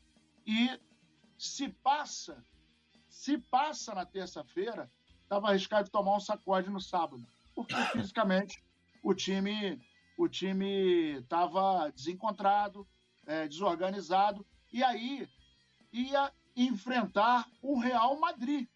E 0.47 0.81
se 1.37 1.69
passa, 1.69 2.45
se 3.09 3.39
passa 3.39 3.95
na 3.95 4.07
terça-feira, 4.07 4.91
estava 5.31 5.49
arriscado 5.49 5.85
de 5.85 5.93
tomar 5.93 6.17
um 6.17 6.21
sacode 6.21 6.69
no 6.69 6.81
sábado, 6.81 7.25
porque 7.55 7.73
fisicamente 7.93 8.61
o 9.01 9.15
time 9.15 9.81
o 10.19 10.29
time 10.29 11.19
estava 11.19 11.91
desencontrado, 11.93 12.87
é, 13.27 13.47
desorganizado, 13.49 14.45
e 14.71 14.83
aí 14.83 15.27
ia 15.93 16.31
enfrentar 16.55 17.49
o 17.63 17.79
Real 17.79 18.19
Madrid. 18.21 18.69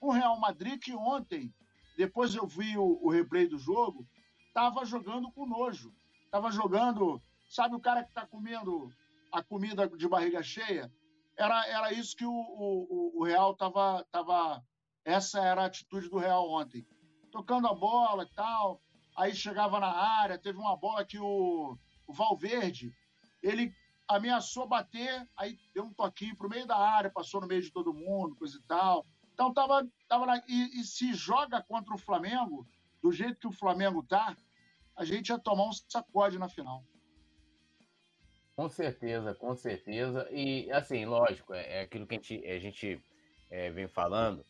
O 0.00 0.12
Real 0.12 0.38
Madrid 0.38 0.78
que 0.78 0.94
ontem, 0.94 1.52
depois 1.96 2.34
eu 2.34 2.46
vi 2.46 2.76
o, 2.78 3.00
o 3.02 3.10
replay 3.10 3.48
do 3.48 3.58
jogo, 3.58 4.06
estava 4.46 4.84
jogando 4.84 5.32
com 5.32 5.46
nojo. 5.46 5.92
Estava 6.26 6.52
jogando, 6.52 7.20
sabe 7.48 7.74
o 7.74 7.80
cara 7.80 8.04
que 8.04 8.10
está 8.10 8.24
comendo 8.26 8.92
a 9.32 9.42
comida 9.42 9.88
de 9.88 10.08
barriga 10.08 10.42
cheia? 10.42 10.92
Era, 11.36 11.66
era 11.66 11.92
isso 11.92 12.14
que 12.14 12.24
o, 12.24 12.32
o, 12.32 13.12
o 13.16 13.24
Real 13.24 13.52
estava. 13.52 14.06
Tava, 14.12 14.62
essa 15.06 15.40
era 15.40 15.62
a 15.62 15.66
atitude 15.66 16.10
do 16.10 16.18
Real 16.18 16.50
ontem. 16.50 16.84
Tocando 17.30 17.68
a 17.68 17.74
bola 17.74 18.24
e 18.24 18.34
tal, 18.34 18.82
aí 19.16 19.34
chegava 19.34 19.78
na 19.78 19.86
área, 19.86 20.36
teve 20.36 20.58
uma 20.58 20.76
bola 20.76 21.04
que 21.04 21.18
o, 21.18 21.78
o 22.08 22.12
Valverde, 22.12 22.92
ele 23.40 23.72
ameaçou 24.08 24.66
bater, 24.66 25.26
aí 25.36 25.56
deu 25.72 25.84
um 25.84 25.94
toquinho 25.94 26.36
pro 26.36 26.48
meio 26.48 26.66
da 26.66 26.76
área, 26.76 27.08
passou 27.08 27.40
no 27.40 27.46
meio 27.46 27.62
de 27.62 27.70
todo 27.70 27.94
mundo, 27.94 28.34
coisa 28.34 28.58
e 28.58 28.62
tal. 28.62 29.06
Então 29.32 29.54
tava, 29.54 29.88
tava 30.08 30.42
e, 30.48 30.80
e 30.80 30.84
se 30.84 31.14
joga 31.14 31.62
contra 31.62 31.94
o 31.94 31.98
Flamengo, 31.98 32.66
do 33.00 33.12
jeito 33.12 33.38
que 33.38 33.46
o 33.46 33.52
Flamengo 33.52 34.02
tá, 34.02 34.36
a 34.96 35.04
gente 35.04 35.28
ia 35.28 35.38
tomar 35.38 35.68
um 35.68 35.72
sacode 35.72 36.36
na 36.36 36.48
final. 36.48 36.82
Com 38.56 38.68
certeza, 38.68 39.34
com 39.34 39.54
certeza. 39.54 40.26
E 40.32 40.68
assim, 40.72 41.04
lógico, 41.04 41.54
é, 41.54 41.78
é 41.78 41.80
aquilo 41.82 42.06
que 42.06 42.14
a 42.14 42.18
gente, 42.18 42.46
a 42.46 42.58
gente 42.58 43.02
é, 43.50 43.70
vem 43.70 43.86
falando. 43.86 44.44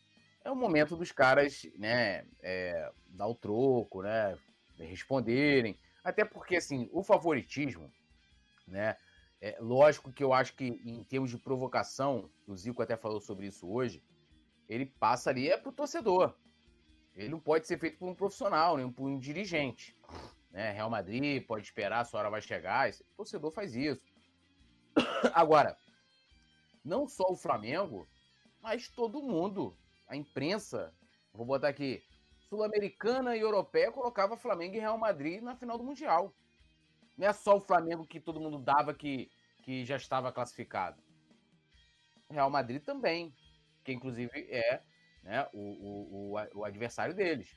É 0.47 0.49
o 0.49 0.55
momento 0.55 0.95
dos 0.95 1.11
caras, 1.11 1.67
né, 1.77 2.25
é, 2.41 2.89
dar 3.09 3.27
o 3.27 3.35
troco, 3.35 4.01
né, 4.01 4.37
responderem. 4.77 5.77
Até 6.01 6.23
porque, 6.23 6.55
assim, 6.55 6.87
o 6.93 7.03
favoritismo, 7.03 7.91
né? 8.65 8.95
É, 9.41 9.57
lógico 9.59 10.09
que 10.09 10.23
eu 10.23 10.31
acho 10.31 10.55
que 10.55 10.63
em 10.85 11.03
termos 11.03 11.31
de 11.31 11.37
provocação, 11.37 12.31
o 12.47 12.55
Zico 12.55 12.81
até 12.81 12.95
falou 12.95 13.19
sobre 13.19 13.47
isso 13.47 13.69
hoje, 13.69 14.01
ele 14.69 14.85
passa 14.85 15.31
ali 15.31 15.49
é 15.49 15.57
pro 15.57 15.73
torcedor. 15.73 16.33
Ele 17.13 17.27
não 17.27 17.41
pode 17.41 17.67
ser 17.67 17.77
feito 17.77 17.97
por 17.97 18.07
um 18.07 18.15
profissional, 18.15 18.77
nem 18.77 18.89
por 18.89 19.05
um 19.05 19.19
dirigente. 19.19 19.97
Né? 20.49 20.71
Real 20.71 20.89
Madrid 20.89 21.45
pode 21.45 21.65
esperar, 21.65 21.99
a 21.99 22.05
sua 22.05 22.21
hora 22.21 22.29
vai 22.29 22.41
chegar. 22.41 22.89
o 22.89 23.17
torcedor 23.17 23.51
faz 23.51 23.75
isso. 23.75 24.05
Agora, 25.35 25.75
não 26.85 27.05
só 27.05 27.25
o 27.29 27.35
Flamengo, 27.35 28.07
mas 28.61 28.87
todo 28.87 29.21
mundo. 29.21 29.77
A 30.07 30.15
imprensa, 30.15 30.93
vou 31.33 31.45
botar 31.45 31.67
aqui, 31.67 32.01
sul-americana 32.49 33.35
e 33.35 33.41
europeia 33.41 33.91
colocava 33.91 34.37
Flamengo 34.37 34.75
e 34.75 34.79
Real 34.79 34.97
Madrid 34.97 35.41
na 35.41 35.55
final 35.55 35.77
do 35.77 35.83
Mundial. 35.83 36.33
Não 37.17 37.27
é 37.27 37.33
só 37.33 37.57
o 37.57 37.61
Flamengo 37.61 38.05
que 38.05 38.19
todo 38.19 38.39
mundo 38.39 38.59
dava 38.59 38.93
que, 38.93 39.29
que 39.63 39.83
já 39.83 39.95
estava 39.95 40.31
classificado. 40.31 41.01
Real 42.29 42.49
Madrid 42.49 42.83
também, 42.83 43.33
que 43.83 43.91
inclusive 43.91 44.31
é 44.49 44.81
né, 45.23 45.47
o, 45.53 45.59
o, 45.59 46.35
o, 46.35 46.59
o 46.59 46.65
adversário 46.65 47.13
deles. 47.13 47.49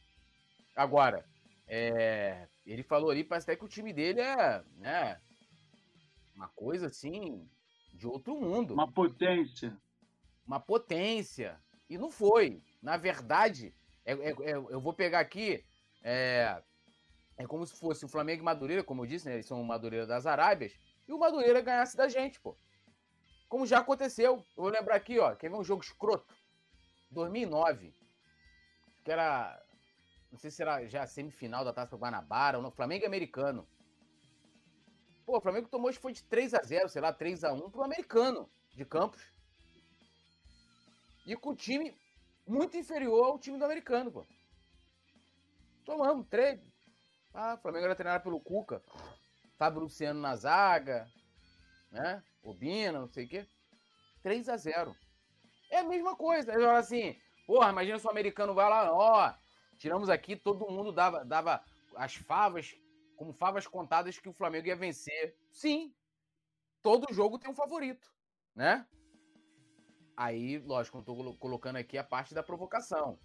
Agora, 0.74 1.24
é, 1.66 2.48
ele 2.66 2.82
falou 2.82 3.10
ali, 3.10 3.22
parece 3.22 3.50
até 3.50 3.56
que 3.56 3.64
o 3.64 3.68
time 3.68 3.92
dele 3.92 4.20
é 4.20 4.64
né, 4.76 5.20
uma 6.34 6.48
coisa 6.48 6.88
assim 6.88 7.48
de 7.92 8.06
outro 8.06 8.34
mundo. 8.34 8.74
Uma 8.74 8.90
potência. 8.90 9.76
Uma 10.46 10.58
potência. 10.58 11.60
E 11.90 11.98
não 11.98 12.08
foi. 12.08 12.62
Na 12.80 12.96
verdade, 12.96 13.74
é, 14.04 14.12
é, 14.12 14.30
é, 14.30 14.52
eu 14.54 14.80
vou 14.80 14.94
pegar 14.94 15.18
aqui. 15.18 15.64
É, 16.02 16.62
é 17.36 17.46
como 17.46 17.66
se 17.66 17.76
fosse 17.76 18.04
o 18.04 18.08
Flamengo 18.08 18.42
e 18.42 18.44
Madureira, 18.44 18.84
como 18.84 19.02
eu 19.02 19.06
disse, 19.06 19.26
né? 19.26 19.34
Eles 19.34 19.46
são 19.46 19.60
o 19.60 19.64
Madureira 19.64 20.06
das 20.06 20.24
Arábias. 20.24 20.72
E 21.08 21.12
o 21.12 21.18
Madureira 21.18 21.60
ganhasse 21.60 21.96
da 21.96 22.08
gente, 22.08 22.40
pô. 22.40 22.56
Como 23.48 23.66
já 23.66 23.80
aconteceu. 23.80 24.46
Eu 24.56 24.62
vou 24.62 24.68
lembrar 24.68 24.94
aqui, 24.94 25.18
ó. 25.18 25.34
Quer 25.34 25.50
ver 25.50 25.56
um 25.56 25.64
jogo 25.64 25.82
escroto? 25.82 26.32
2009. 27.10 27.92
Que 29.04 29.10
era. 29.10 29.60
Não 30.30 30.38
sei 30.38 30.52
se 30.52 30.62
era 30.62 30.86
já 30.86 31.04
semifinal 31.08 31.64
da 31.64 31.72
Taça 31.72 31.96
Guanabara 31.96 32.58
ou 32.58 32.62
não. 32.62 32.70
Flamengo 32.70 33.04
e 33.04 33.06
americano. 33.06 33.66
Pô, 35.26 35.38
o 35.38 35.40
Flamengo 35.40 35.68
tomou, 35.68 35.88
acho 35.88 35.98
que 35.98 36.02
foi 36.02 36.12
de 36.12 36.22
3 36.22 36.54
a 36.54 36.62
0 36.62 36.88
sei 36.88 37.02
lá, 37.02 37.12
3 37.12 37.42
a 37.42 37.52
1 37.52 37.70
pro 37.70 37.82
americano 37.82 38.48
de 38.74 38.84
Campos. 38.84 39.20
E 41.26 41.36
com 41.36 41.50
o 41.50 41.56
time 41.56 41.96
muito 42.46 42.76
inferior 42.76 43.24
ao 43.24 43.38
time 43.38 43.58
do 43.58 43.64
americano, 43.64 44.10
pô. 44.10 44.26
Tomamos, 45.84 46.26
três. 46.28 46.60
Ah, 47.32 47.54
o 47.54 47.58
Flamengo 47.58 47.84
era 47.84 47.94
treinado 47.94 48.24
pelo 48.24 48.40
Cuca. 48.40 48.82
Fábio 49.56 49.80
Luciano 49.80 50.20
na 50.20 50.34
zaga, 50.36 51.06
né? 51.90 52.22
Obina, 52.42 53.00
não 53.00 53.08
sei 53.08 53.26
o 53.26 53.28
quê. 53.28 53.46
3 54.22 54.48
a 54.48 54.56
0 54.56 54.96
É 55.70 55.78
a 55.78 55.84
mesma 55.84 56.16
coisa. 56.16 56.52
Eu 56.52 56.70
assim, 56.70 57.16
porra, 57.46 57.70
imagina 57.70 57.98
se 57.98 58.06
o 58.06 58.10
americano 58.10 58.54
vai 58.54 58.68
lá, 58.68 58.92
ó, 58.92 59.34
tiramos 59.76 60.08
aqui, 60.08 60.36
todo 60.36 60.70
mundo 60.70 60.92
dava, 60.92 61.24
dava 61.24 61.62
as 61.96 62.14
favas, 62.14 62.74
como 63.16 63.32
favas 63.32 63.66
contadas 63.66 64.18
que 64.18 64.28
o 64.28 64.32
Flamengo 64.32 64.66
ia 64.68 64.76
vencer. 64.76 65.36
Sim, 65.50 65.94
todo 66.82 67.12
jogo 67.12 67.38
tem 67.38 67.50
um 67.50 67.54
favorito, 67.54 68.10
né? 68.54 68.86
Aí, 70.20 70.58
lógico, 70.58 70.98
eu 70.98 71.00
estou 71.00 71.34
colocando 71.36 71.76
aqui 71.76 71.96
a 71.96 72.04
parte 72.04 72.34
da 72.34 72.42
provocação, 72.42 73.18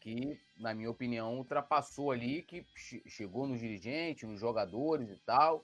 que, 0.00 0.40
na 0.56 0.72
minha 0.72 0.90
opinião, 0.90 1.36
ultrapassou 1.36 2.10
ali, 2.10 2.40
que 2.40 2.64
chegou 2.74 3.46
nos 3.46 3.60
dirigentes, 3.60 4.26
nos 4.26 4.40
jogadores 4.40 5.10
e 5.10 5.16
tal, 5.26 5.62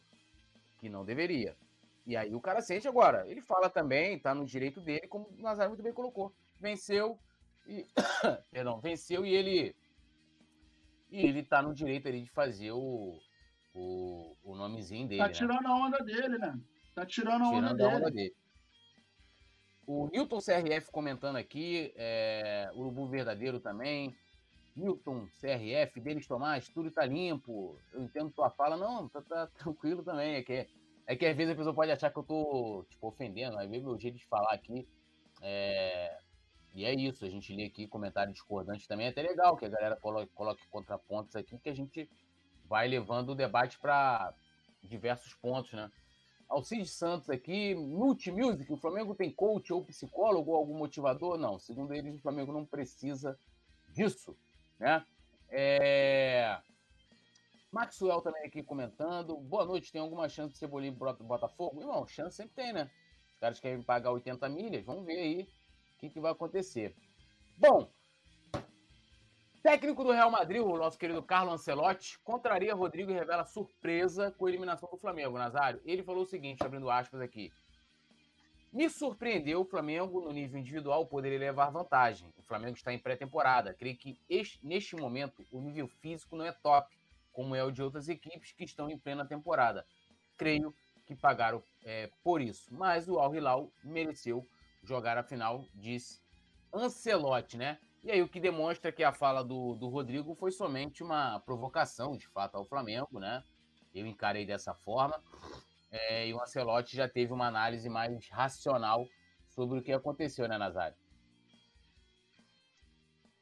que 0.78 0.90
não 0.90 1.06
deveria. 1.06 1.56
E 2.04 2.14
aí 2.18 2.34
o 2.34 2.40
cara 2.42 2.60
sente 2.60 2.86
agora. 2.86 3.26
Ele 3.26 3.40
fala 3.40 3.70
também, 3.70 4.18
tá 4.18 4.34
no 4.34 4.44
direito 4.44 4.78
dele, 4.78 5.08
como 5.08 5.30
o 5.30 5.40
Nazário 5.40 5.70
muito 5.70 5.82
bem 5.82 5.94
colocou. 5.94 6.34
Venceu 6.60 7.18
e. 7.66 7.86
Perdão, 8.52 8.78
venceu 8.78 9.24
e 9.24 9.34
ele. 9.34 9.74
E 11.10 11.24
ele 11.24 11.42
tá 11.42 11.62
no 11.62 11.72
direito 11.72 12.08
ali 12.08 12.24
de 12.24 12.30
fazer 12.30 12.72
o, 12.72 13.18
o, 13.72 14.36
o 14.44 14.54
nomezinho 14.54 15.08
dele. 15.08 15.22
Tá 15.22 15.28
né? 15.28 15.32
tirando 15.32 15.66
a 15.66 15.74
onda 15.74 15.98
dele, 16.04 16.36
né? 16.36 16.60
Tá 16.94 17.06
tirando 17.06 17.42
a 17.42 17.48
onda, 17.48 17.56
tirando 17.56 17.76
dele. 17.78 17.90
A 17.90 17.96
onda 17.96 18.10
dele. 18.10 18.36
O 19.88 20.06
Newton 20.12 20.36
CRF 20.36 20.92
comentando 20.92 21.36
aqui, 21.36 21.94
é, 21.96 22.70
Urubu 22.74 23.06
Verdadeiro 23.08 23.58
também. 23.58 24.14
Milton, 24.76 25.26
CRF, 25.40 25.98
Denis 25.98 26.26
Tomás, 26.26 26.68
tudo 26.68 26.90
tá 26.90 27.06
limpo. 27.06 27.74
Eu 27.94 28.02
entendo 28.02 28.30
tua 28.30 28.50
fala. 28.50 28.76
Não, 28.76 29.08
tá, 29.08 29.22
tá 29.22 29.46
tranquilo 29.56 30.02
também. 30.02 30.34
É 30.34 30.42
que, 30.42 30.68
é 31.06 31.16
que 31.16 31.24
às 31.24 31.34
vezes 31.34 31.54
a 31.54 31.56
pessoa 31.56 31.74
pode 31.74 31.90
achar 31.90 32.12
que 32.12 32.18
eu 32.18 32.22
tô, 32.22 32.84
tipo, 32.90 33.08
ofendendo. 33.08 33.58
Às 33.58 33.66
vezes 33.66 33.82
meu 33.82 33.98
jeito 33.98 34.18
de 34.18 34.26
falar 34.26 34.52
aqui. 34.52 34.86
É... 35.40 36.18
E 36.74 36.84
é 36.84 36.94
isso. 36.94 37.24
A 37.24 37.30
gente 37.30 37.56
lê 37.56 37.64
aqui 37.64 37.88
comentário 37.88 38.30
discordante 38.30 38.86
também. 38.86 39.06
É 39.06 39.08
até 39.08 39.22
legal 39.22 39.56
que 39.56 39.64
a 39.64 39.70
galera 39.70 39.96
coloque, 39.96 40.30
coloque 40.34 40.68
contrapontos 40.68 41.34
aqui, 41.34 41.58
que 41.58 41.70
a 41.70 41.74
gente 41.74 42.10
vai 42.68 42.86
levando 42.86 43.30
o 43.30 43.34
debate 43.34 43.78
para 43.78 44.34
diversos 44.82 45.32
pontos, 45.32 45.72
né? 45.72 45.90
Alcides 46.48 46.92
Santos 46.92 47.28
aqui, 47.28 47.74
Multi 47.74 48.32
Music, 48.32 48.72
o 48.72 48.76
Flamengo 48.76 49.14
tem 49.14 49.30
coach 49.30 49.72
ou 49.72 49.84
psicólogo 49.84 50.50
ou 50.50 50.56
algum 50.56 50.76
motivador? 50.76 51.36
Não, 51.36 51.58
segundo 51.58 51.92
eles, 51.92 52.14
o 52.14 52.22
Flamengo 52.22 52.52
não 52.52 52.64
precisa 52.64 53.38
disso, 53.92 54.36
né? 54.78 55.04
É... 55.50 56.58
Maxwell 57.70 58.22
também 58.22 58.46
aqui 58.46 58.62
comentando. 58.62 59.36
Boa 59.36 59.66
noite, 59.66 59.92
tem 59.92 60.00
alguma 60.00 60.28
chance 60.28 60.54
de 60.54 60.58
Cebolinha 60.58 60.92
pro 60.92 61.12
Botafogo? 61.24 61.80
Irmão, 61.80 62.06
chance 62.06 62.36
sempre 62.36 62.54
tem, 62.54 62.72
né? 62.72 62.90
Os 63.34 63.38
caras 63.38 63.60
querem 63.60 63.82
pagar 63.82 64.10
80 64.12 64.48
milhas, 64.48 64.84
vamos 64.84 65.04
ver 65.04 65.18
aí 65.18 65.42
o 65.42 66.00
que, 66.00 66.08
que 66.08 66.20
vai 66.20 66.32
acontecer. 66.32 66.94
Bom, 67.58 67.90
Técnico 69.62 70.04
do 70.04 70.12
Real 70.12 70.30
Madrid, 70.30 70.62
o 70.62 70.78
nosso 70.78 70.96
querido 70.96 71.20
Carlo 71.20 71.52
Ancelotti, 71.52 72.18
contraria 72.20 72.74
Rodrigo 72.74 73.10
e 73.10 73.14
revela 73.14 73.44
surpresa 73.44 74.30
com 74.30 74.46
a 74.46 74.48
eliminação 74.48 74.88
do 74.88 74.96
Flamengo, 74.96 75.36
Nazário. 75.36 75.80
Ele 75.84 76.02
falou 76.02 76.22
o 76.22 76.26
seguinte, 76.26 76.62
abrindo 76.62 76.88
aspas 76.88 77.20
aqui. 77.20 77.52
Me 78.72 78.88
surpreendeu 78.88 79.62
o 79.62 79.64
Flamengo, 79.64 80.20
no 80.20 80.32
nível 80.32 80.60
individual, 80.60 81.06
poderia 81.06 81.38
levar 81.38 81.70
vantagem. 81.70 82.32
O 82.36 82.42
Flamengo 82.42 82.76
está 82.76 82.92
em 82.92 82.98
pré-temporada. 82.98 83.74
Creio 83.74 83.96
que 83.96 84.20
este, 84.28 84.64
neste 84.64 84.94
momento 84.94 85.44
o 85.50 85.60
nível 85.60 85.88
físico 85.88 86.36
não 86.36 86.44
é 86.44 86.52
top, 86.52 86.96
como 87.32 87.54
é 87.54 87.64
o 87.64 87.72
de 87.72 87.82
outras 87.82 88.08
equipes 88.08 88.52
que 88.52 88.64
estão 88.64 88.88
em 88.88 88.96
plena 88.96 89.26
temporada. 89.26 89.84
Creio 90.36 90.72
que 91.04 91.16
pagaram 91.16 91.62
é, 91.82 92.10
por 92.22 92.40
isso. 92.40 92.72
Mas 92.72 93.08
o 93.08 93.18
Al 93.18 93.34
Hilal 93.34 93.72
mereceu 93.82 94.46
jogar 94.84 95.18
a 95.18 95.24
final, 95.24 95.64
disse 95.74 96.20
Ancelotti, 96.72 97.56
né? 97.56 97.78
E 98.02 98.10
aí 98.10 98.22
o 98.22 98.28
que 98.28 98.40
demonstra 98.40 98.92
que 98.92 99.02
a 99.02 99.12
fala 99.12 99.42
do, 99.42 99.74
do 99.74 99.88
Rodrigo 99.88 100.34
foi 100.34 100.50
somente 100.50 101.02
uma 101.02 101.40
provocação, 101.40 102.16
de 102.16 102.28
fato, 102.28 102.56
ao 102.56 102.64
Flamengo, 102.64 103.18
né? 103.18 103.42
Eu 103.94 104.06
encarei 104.06 104.46
dessa 104.46 104.74
forma. 104.74 105.20
É, 105.90 106.28
e 106.28 106.34
o 106.34 106.40
Ancelotti 106.40 106.96
já 106.96 107.08
teve 107.08 107.32
uma 107.32 107.46
análise 107.46 107.88
mais 107.88 108.28
racional 108.28 109.06
sobre 109.48 109.78
o 109.78 109.82
que 109.82 109.92
aconteceu, 109.92 110.46
né, 110.46 110.56
Nazário? 110.56 110.96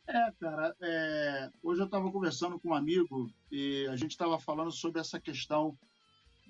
É, 0.08 0.32
cara, 0.40 0.74
é... 0.80 1.50
hoje 1.62 1.80
eu 1.80 1.86
estava 1.86 2.10
conversando 2.12 2.60
com 2.60 2.68
um 2.68 2.74
amigo 2.74 3.28
e 3.50 3.86
a 3.90 3.96
gente 3.96 4.12
estava 4.12 4.38
falando 4.38 4.70
sobre 4.70 5.00
essa 5.00 5.20
questão 5.20 5.76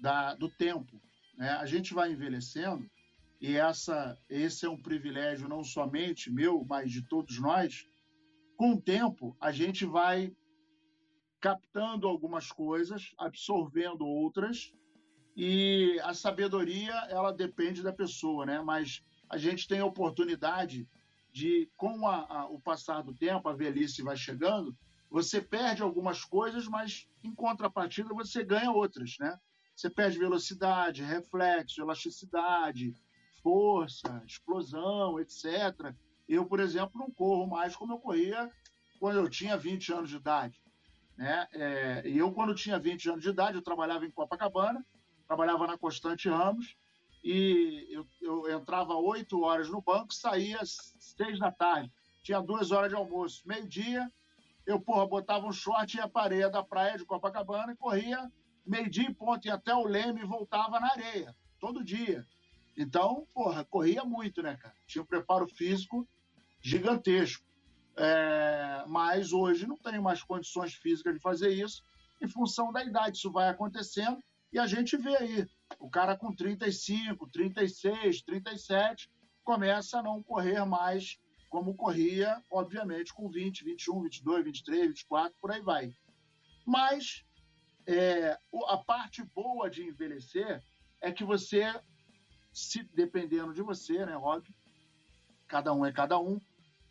da, 0.01 0.35
do 0.35 0.51
tempo. 0.51 1.01
Né? 1.39 1.51
A 1.53 1.65
gente 1.65 1.95
vai 1.95 2.13
envelhecendo 2.13 2.87
e 3.41 3.57
essa, 3.57 4.17
esse 4.29 4.67
é 4.67 4.69
um 4.69 4.81
privilégio 4.81 5.49
não 5.49 5.65
somente 5.65 6.31
meu, 6.31 6.65
mas 6.69 6.91
de 6.91 7.03
todos 7.09 7.39
nós, 7.41 7.87
com 8.57 8.73
o 8.73 8.81
tempo, 8.81 9.37
a 9.41 9.53
gente 9.53 9.85
vai 9.85 10.35
captando 11.41 12.09
algumas 12.09 12.51
coisas, 12.51 13.15
absorvendo 13.19 14.07
outras, 14.07 14.73
e 15.37 16.01
a 16.03 16.15
sabedoria, 16.15 16.95
ela 17.11 17.31
depende 17.31 17.83
da 17.83 17.93
pessoa, 17.93 18.47
né? 18.47 18.61
Mas 18.63 19.05
a 19.29 19.37
gente 19.37 19.69
tem 19.69 19.81
a 19.81 19.87
oportunidade 19.87 20.89
de, 21.31 21.71
com 21.77 22.09
a, 22.09 22.27
a, 22.27 22.47
o 22.49 22.59
passar 22.59 23.03
do 23.03 23.15
tempo, 23.15 23.49
a 23.49 23.53
velhice 23.53 24.03
vai 24.03 24.17
chegando, 24.17 24.75
você 25.11 25.41
perde 25.41 25.83
algumas 25.83 26.25
coisas, 26.25 26.67
mas 26.67 27.07
em 27.23 27.35
contrapartida 27.35 28.15
você 28.15 28.43
ganha 28.43 28.71
outras, 28.71 29.17
né? 29.21 29.39
Você 29.75 29.91
perde 29.91 30.19
velocidade, 30.19 31.03
reflexo, 31.03 31.83
elasticidade, 31.83 32.95
força, 33.43 34.23
explosão, 34.27 35.21
etc. 35.21 35.95
Eu, 36.29 36.47
por 36.47 36.61
exemplo, 36.61 36.99
não 36.99 37.11
corro 37.11 37.47
mais 37.47 37.77
como 37.77 37.93
eu 37.93 37.99
corria 37.99 38.51
quando 38.99 39.18
eu 39.18 39.29
tinha 39.29 39.57
20 39.57 39.93
anos 39.93 40.11
de 40.11 40.16
idade. 40.16 40.61
Né? 41.16 41.47
É, 41.53 42.03
e 42.05 42.18
eu, 42.18 42.33
quando 42.33 42.55
tinha 42.55 42.79
20 42.79 43.11
anos 43.11 43.22
de 43.22 43.31
idade, 43.31 43.57
eu 43.57 43.62
trabalhava 43.62 44.05
em 44.05 44.11
Copacabana, 44.11 44.85
trabalhava 45.27 45.66
na 45.66 45.79
Constante 45.79 46.29
Ramos, 46.29 46.77
e 47.22 47.89
eu, 47.91 48.07
eu 48.20 48.59
entrava 48.59 48.95
8 48.95 49.41
horas 49.43 49.68
no 49.68 49.81
banco, 49.81 50.14
saía 50.14 50.61
às 50.61 50.95
6 50.99 51.39
da 51.39 51.51
tarde. 51.51 51.93
Tinha 52.22 52.41
duas 52.41 52.70
horas 52.70 52.91
de 52.91 52.97
almoço. 52.97 53.43
Meio-dia, 53.47 54.11
eu 54.64 54.81
porra, 54.81 55.07
botava 55.07 55.47
um 55.47 55.53
short 55.53 55.99
e 55.99 56.09
para 56.09 56.22
areia 56.22 56.51
da 56.51 56.62
praia 56.62 56.97
de 56.97 57.05
Copacabana 57.05 57.72
e 57.72 57.77
corria 57.77 58.31
meio-dia 58.66 59.09
em 59.09 59.14
ponto, 59.14 59.47
ia 59.47 59.55
até 59.55 59.74
o 59.74 59.85
Leme 59.85 60.20
e 60.20 60.27
voltava 60.27 60.81
na 60.81 60.91
areia, 60.91 61.35
todo 61.61 61.85
dia. 61.85 62.27
Então, 62.77 63.27
porra, 63.33 63.64
corria 63.64 64.05
muito, 64.05 64.43
né, 64.43 64.57
cara? 64.57 64.74
Tinha 64.87 65.03
um 65.03 65.07
preparo 65.07 65.47
físico 65.49 66.07
gigantesco. 66.61 67.45
É, 67.97 68.85
mas 68.87 69.33
hoje 69.33 69.67
não 69.67 69.77
tenho 69.77 70.03
mais 70.03 70.23
condições 70.23 70.75
físicas 70.75 71.15
de 71.15 71.21
fazer 71.21 71.51
isso, 71.51 71.83
em 72.21 72.29
função 72.29 72.73
da 72.73 72.85
idade. 72.85 73.17
Isso 73.17 73.31
vai 73.31 73.49
acontecendo 73.49 74.23
e 74.53 74.59
a 74.59 74.67
gente 74.67 74.97
vê 74.97 75.17
aí. 75.17 75.47
O 75.79 75.91
cara 75.91 76.17
com 76.17 76.35
35, 76.35 77.29
36, 77.31 78.23
37 78.23 79.11
começa 79.43 79.99
a 79.99 80.03
não 80.03 80.23
correr 80.23 80.65
mais 80.65 81.19
como 81.49 81.75
corria, 81.75 82.43
obviamente, 82.51 83.15
com 83.15 83.29
20, 83.29 83.65
21, 83.65 84.03
22, 84.03 84.45
23, 84.45 84.89
24, 84.89 85.35
por 85.41 85.51
aí 85.51 85.63
vai. 85.63 85.91
Mas 86.67 87.25
é, 87.87 88.37
a 88.69 88.77
parte 88.77 89.23
boa 89.23 89.71
de 89.71 89.85
envelhecer 89.85 90.63
é 91.01 91.13
que 91.13 91.25
você, 91.25 91.73
se 92.53 92.83
dependendo 92.95 93.55
de 93.55 93.63
você, 93.63 94.05
né, 94.05 94.17
óbvio, 94.17 94.55
cada 95.47 95.72
um 95.72 95.84
é 95.84 95.92
cada 95.92 96.18
um, 96.18 96.40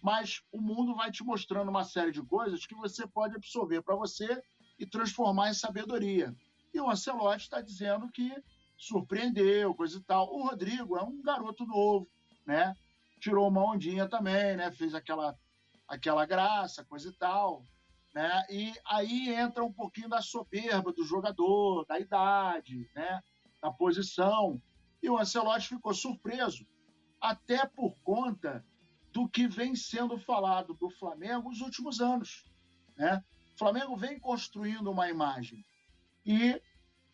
mas 0.01 0.41
o 0.51 0.61
mundo 0.61 0.95
vai 0.95 1.11
te 1.11 1.23
mostrando 1.23 1.69
uma 1.69 1.83
série 1.83 2.11
de 2.11 2.21
coisas 2.21 2.65
que 2.65 2.75
você 2.75 3.07
pode 3.07 3.35
absorver 3.35 3.81
para 3.81 3.95
você 3.95 4.41
e 4.77 4.85
transformar 4.85 5.49
em 5.49 5.53
sabedoria. 5.53 6.35
E 6.73 6.79
o 6.79 6.89
Ancelotti 6.89 7.43
está 7.43 7.61
dizendo 7.61 8.09
que 8.11 8.31
surpreendeu, 8.77 9.73
coisa 9.73 9.97
e 9.97 10.01
tal. 10.01 10.33
O 10.33 10.43
Rodrigo 10.43 10.97
é 10.97 11.03
um 11.03 11.21
garoto 11.21 11.65
novo, 11.65 12.07
né? 12.45 12.75
Tirou 13.19 13.47
uma 13.47 13.63
ondinha 13.63 14.07
também, 14.07 14.57
né? 14.57 14.71
Fez 14.71 14.93
aquela, 14.93 15.37
aquela 15.87 16.25
graça, 16.25 16.83
coisa 16.83 17.09
e 17.09 17.13
tal. 17.13 17.63
Né? 18.13 18.45
E 18.49 18.73
aí 18.85 19.29
entra 19.29 19.63
um 19.63 19.73
pouquinho 19.73 20.07
da 20.07 20.21
soberba 20.21 20.93
do 20.93 21.03
jogador, 21.03 21.85
da 21.85 21.99
idade, 21.99 22.89
né? 22.95 23.21
da 23.61 23.71
posição. 23.71 24.61
E 25.01 25.09
o 25.09 25.17
Ancelotti 25.17 25.69
ficou 25.69 25.93
surpreso, 25.93 26.65
até 27.25 27.65
por 27.65 27.95
conta 28.01 28.63
do 29.11 29.27
que 29.27 29.47
vem 29.47 29.75
sendo 29.75 30.17
falado 30.17 30.75
do 30.75 30.89
Flamengo 30.91 31.49
nos 31.49 31.61
últimos 31.61 31.99
anos. 31.99 32.45
Né? 32.95 33.23
O 33.55 33.57
Flamengo 33.57 33.95
vem 33.95 34.19
construindo 34.19 34.91
uma 34.91 35.09
imagem. 35.09 35.65
E, 36.25 36.61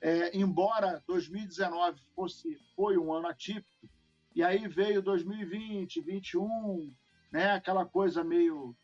é, 0.01 0.37
embora 0.37 1.01
2019 1.07 2.01
fosse, 2.13 2.57
foi 2.75 2.97
um 2.97 3.13
ano 3.13 3.27
atípico, 3.27 3.89
e 4.35 4.43
aí 4.43 4.67
veio 4.67 5.01
2020, 5.01 6.01
2021, 6.01 6.93
né? 7.31 7.51
aquela 7.51 7.85
coisa 7.85 8.23
meio, 8.23 8.75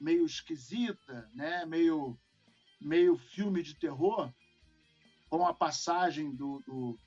meio 0.00 0.24
esquisita, 0.24 1.30
né? 1.34 1.66
meio, 1.66 2.18
meio 2.80 3.18
filme 3.18 3.62
de 3.62 3.74
terror, 3.74 4.32
com 5.28 5.46
a 5.46 5.52
passagem 5.52 6.34
do, 6.34 6.62
do, 6.66 6.98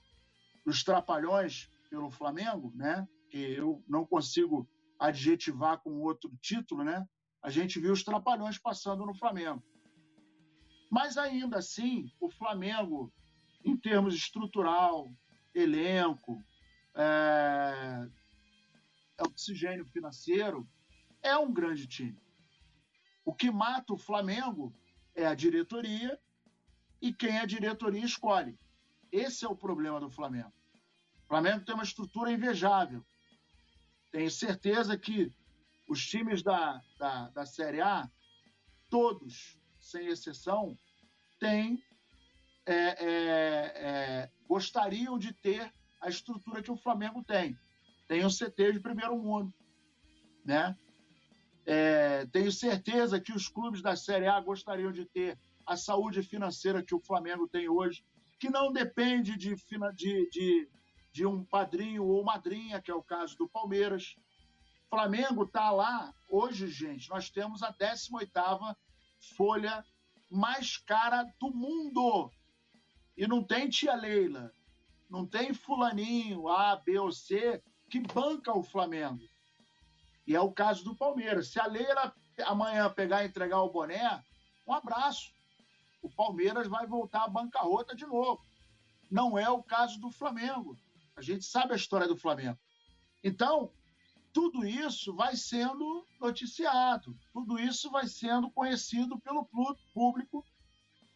dos 0.66 0.84
Trapalhões 0.84 1.68
pelo 1.90 2.12
Flamengo, 2.12 2.72
né? 2.76 3.08
Que 3.30 3.38
eu 3.38 3.84
não 3.88 4.06
consigo 4.06 4.68
adjetivar 5.00 5.80
com 5.80 6.02
outro 6.02 6.32
título, 6.42 6.84
né? 6.84 7.08
A 7.42 7.50
gente 7.50 7.80
viu 7.80 7.94
os 7.94 8.04
trapalhões 8.04 8.58
passando 8.58 9.06
no 9.06 9.14
Flamengo. 9.14 9.64
Mas 10.90 11.18
ainda 11.18 11.58
assim, 11.58 12.12
o 12.20 12.30
Flamengo, 12.30 13.14
em 13.64 13.78
termos 13.78 14.16
estrutural, 14.16 15.14
elenco, 15.54 16.44
é, 16.96 18.08
oxigênio 19.22 19.86
financeiro, 19.86 20.68
é 21.22 21.38
um 21.38 21.54
grande 21.54 21.88
time. 21.88 22.18
O 23.24 23.34
que 23.34 23.52
mata 23.52 23.94
o 23.94 23.98
Flamengo 23.98 24.74
é 25.16 25.26
a 25.26 25.36
diretoria 25.36 26.20
e 27.02 27.14
quem 27.14 27.38
a 27.38 27.46
diretoria 27.46 28.04
escolhe. 28.04 28.58
Esse 29.12 29.46
é 29.46 29.48
o 29.48 29.56
problema 29.56 30.00
do 30.00 30.10
Flamengo. 30.10 30.54
O 31.24 31.28
Flamengo 31.28 31.64
tem 31.64 31.76
uma 31.76 31.84
estrutura 31.84 32.32
invejável. 32.32 33.06
Tenho 34.12 34.30
certeza 34.30 34.98
que 34.98 35.32
os 35.88 36.06
times 36.06 36.42
da, 36.42 36.82
da, 36.98 37.30
da 37.30 37.46
Série 37.46 37.82
A, 37.82 38.10
todos, 38.90 39.60
sem 39.80 40.08
exceção, 40.08 40.78
têm, 41.40 41.84
é, 42.66 42.76
é, 42.76 43.08
é, 43.08 44.32
gostariam 44.48 45.18
de 45.18 45.34
ter 45.34 45.72
a 46.02 46.10
estrutura 46.10 46.62
que 46.62 46.72
o 46.72 46.78
Flamengo 46.78 47.24
tem. 47.24 47.58
Tem 48.08 48.26
um 48.26 48.30
CT 48.30 48.74
de 48.74 48.80
primeiro 48.80 49.18
mundo, 49.18 49.54
né? 50.46 50.76
É, 51.66 52.26
tenho 52.28 52.52
certeza 52.52 53.20
que 53.20 53.32
os 53.32 53.48
clubes 53.48 53.82
da 53.82 53.96
Série 53.96 54.28
A 54.28 54.40
gostariam 54.40 54.92
de 54.92 55.06
ter 55.06 55.38
a 55.66 55.78
saúde 55.78 56.24
financeira 56.24 56.84
que 56.84 56.96
o 56.96 57.00
Flamengo 57.00 57.48
tem 57.48 57.70
hoje, 57.70 58.04
que 58.40 58.50
não 58.50 58.72
depende 58.72 59.38
de, 59.38 59.56
de, 59.56 60.30
de, 60.32 60.70
de 61.12 61.26
um 61.26 61.44
padrinho 61.44 62.06
ou 62.06 62.24
madrinha, 62.24 62.82
que 62.82 62.92
é 62.92 62.94
o 62.94 63.04
caso 63.04 63.38
do 63.38 63.50
Palmeiras. 63.50 64.16
Flamengo 64.90 65.44
está 65.44 65.70
lá, 65.72 66.14
hoje, 66.30 66.68
gente, 66.68 67.10
nós 67.10 67.30
temos 67.30 67.62
a 67.62 67.72
18ª 67.74 68.76
folha 69.36 69.86
mais 70.30 70.78
cara 70.78 71.24
do 71.40 71.52
mundo. 71.52 72.32
E 73.18 73.28
não 73.28 73.44
tem 73.44 73.70
tia 73.70 73.96
Leila, 73.96 74.52
não 75.10 75.26
tem 75.26 75.54
fulaninho 75.54 76.48
A, 76.48 76.76
B 76.76 76.98
ou 77.00 77.12
C 77.12 77.62
que 77.90 78.00
banca 78.00 78.56
o 78.56 78.64
Flamengo. 78.64 79.20
E 80.26 80.36
é 80.36 80.40
o 80.40 80.52
caso 80.52 80.84
do 80.84 80.96
Palmeiras. 80.96 81.52
Se 81.52 81.60
a 81.60 81.66
Leila 81.66 82.14
amanhã 82.46 82.90
pegar 82.94 83.24
e 83.24 83.28
entregar 83.28 83.62
o 83.62 83.72
boné, 83.72 84.24
um 84.68 84.74
abraço. 84.74 85.34
O 86.02 86.10
Palmeiras 86.10 86.68
vai 86.68 86.86
voltar 86.86 87.24
à 87.24 87.28
bancarrota 87.28 87.96
de 87.96 88.06
novo. 88.06 88.40
Não 89.10 89.38
é 89.38 89.50
o 89.50 89.64
caso 89.64 90.00
do 90.00 90.12
Flamengo. 90.12 90.78
A 91.20 91.22
gente 91.22 91.44
sabe 91.44 91.74
a 91.74 91.76
história 91.76 92.08
do 92.08 92.16
Flamengo. 92.16 92.58
Então, 93.22 93.74
tudo 94.32 94.66
isso 94.66 95.14
vai 95.14 95.36
sendo 95.36 96.08
noticiado, 96.18 97.14
tudo 97.34 97.60
isso 97.60 97.92
vai 97.92 98.08
sendo 98.08 98.50
conhecido 98.50 99.20
pelo 99.20 99.46
público 99.94 100.46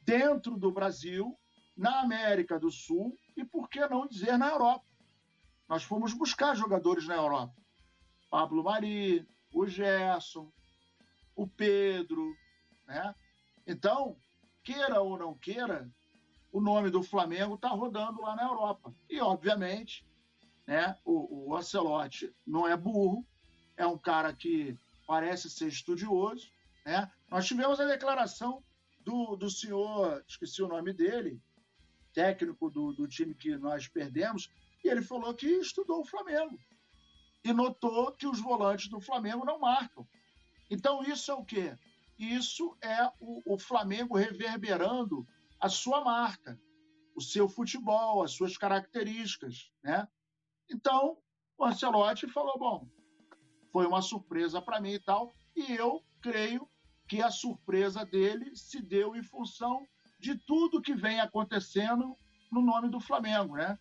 dentro 0.02 0.58
do 0.58 0.70
Brasil, 0.74 1.40
na 1.76 2.02
América 2.02 2.60
do 2.60 2.70
Sul 2.70 3.18
e, 3.38 3.46
por 3.46 3.70
que 3.70 3.88
não 3.88 4.06
dizer, 4.06 4.38
na 4.38 4.50
Europa. 4.50 4.86
Nós 5.70 5.84
fomos 5.84 6.14
buscar 6.14 6.54
jogadores 6.54 7.08
na 7.08 7.16
Europa. 7.16 7.56
Pablo 8.30 8.62
Mari, 8.62 9.26
o 9.54 9.66
Gerson, 9.66 10.52
o 11.34 11.48
Pedro, 11.48 12.36
né? 12.86 13.16
Então, 13.66 14.18
queira 14.66 15.02
ou 15.02 15.18
não 15.18 15.34
queira, 15.34 15.90
o 16.54 16.62
nome 16.62 16.92
do 16.92 17.02
Flamengo 17.02 17.56
está 17.56 17.70
rodando 17.70 18.22
lá 18.22 18.36
na 18.36 18.44
Europa. 18.44 18.94
E, 19.10 19.20
obviamente, 19.20 20.06
né, 20.68 20.96
o, 21.04 21.50
o 21.50 21.56
Ancelotti 21.58 22.32
não 22.46 22.68
é 22.68 22.78
burro, 22.78 23.26
é 23.76 23.88
um 23.88 23.98
cara 23.98 24.32
que 24.32 24.78
parece 25.08 25.50
ser 25.50 25.68
estudioso. 25.68 26.48
Né? 26.86 27.12
Nós 27.28 27.48
tivemos 27.48 27.80
a 27.80 27.86
declaração 27.86 28.64
do, 29.00 29.36
do 29.36 29.50
senhor, 29.50 30.24
esqueci 30.28 30.62
o 30.62 30.68
nome 30.68 30.94
dele, 30.94 31.42
técnico 32.14 32.70
do, 32.70 32.94
do 32.94 33.08
time 33.08 33.34
que 33.34 33.58
nós 33.58 33.88
perdemos, 33.88 34.48
e 34.84 34.90
ele 34.90 35.02
falou 35.02 35.34
que 35.34 35.48
estudou 35.48 36.02
o 36.02 36.06
Flamengo 36.06 36.56
e 37.44 37.52
notou 37.52 38.12
que 38.12 38.28
os 38.28 38.40
volantes 38.40 38.88
do 38.90 39.02
Flamengo 39.02 39.44
não 39.44 39.60
marcam. 39.60 40.08
Então, 40.70 41.04
isso 41.04 41.32
é 41.32 41.34
o 41.34 41.44
quê? 41.44 41.76
Isso 42.18 42.78
é 42.80 43.12
o, 43.20 43.56
o 43.56 43.58
Flamengo 43.58 44.16
reverberando 44.16 45.28
a 45.64 45.69
sua 45.69 46.03
marca, 46.03 46.60
o 47.15 47.22
seu 47.22 47.48
futebol, 47.48 48.22
as 48.22 48.34
suas 48.34 48.57
características, 48.57 49.72
né? 49.81 50.06
Então, 50.69 51.18
o 51.57 51.64
Ancelotti 51.64 52.27
falou: 52.27 52.60
bom, 52.60 52.90
foi 53.72 53.85
uma 53.85 54.02
surpresa 54.02 54.61
para 54.61 54.81
mim 54.81 54.91
e 54.91 54.99
tal, 54.99 55.34
e 55.56 55.72
eu 55.72 56.03
creio 56.22 56.68
que 57.07 57.22
a 57.22 57.31
surpresa 57.31 58.06
dele 58.06 58.53
se 58.53 58.81
deu 58.81 59.15
em 59.15 59.23
função 59.23 59.88
de 60.19 60.35
tudo 60.35 60.81
que 60.81 60.94
vem 60.94 61.22
acontecendo 61.22 62.14
no 62.52 62.61
nome 62.61 62.90
do 62.90 62.99
Flamengo, 62.99 63.56
né? 63.56 63.80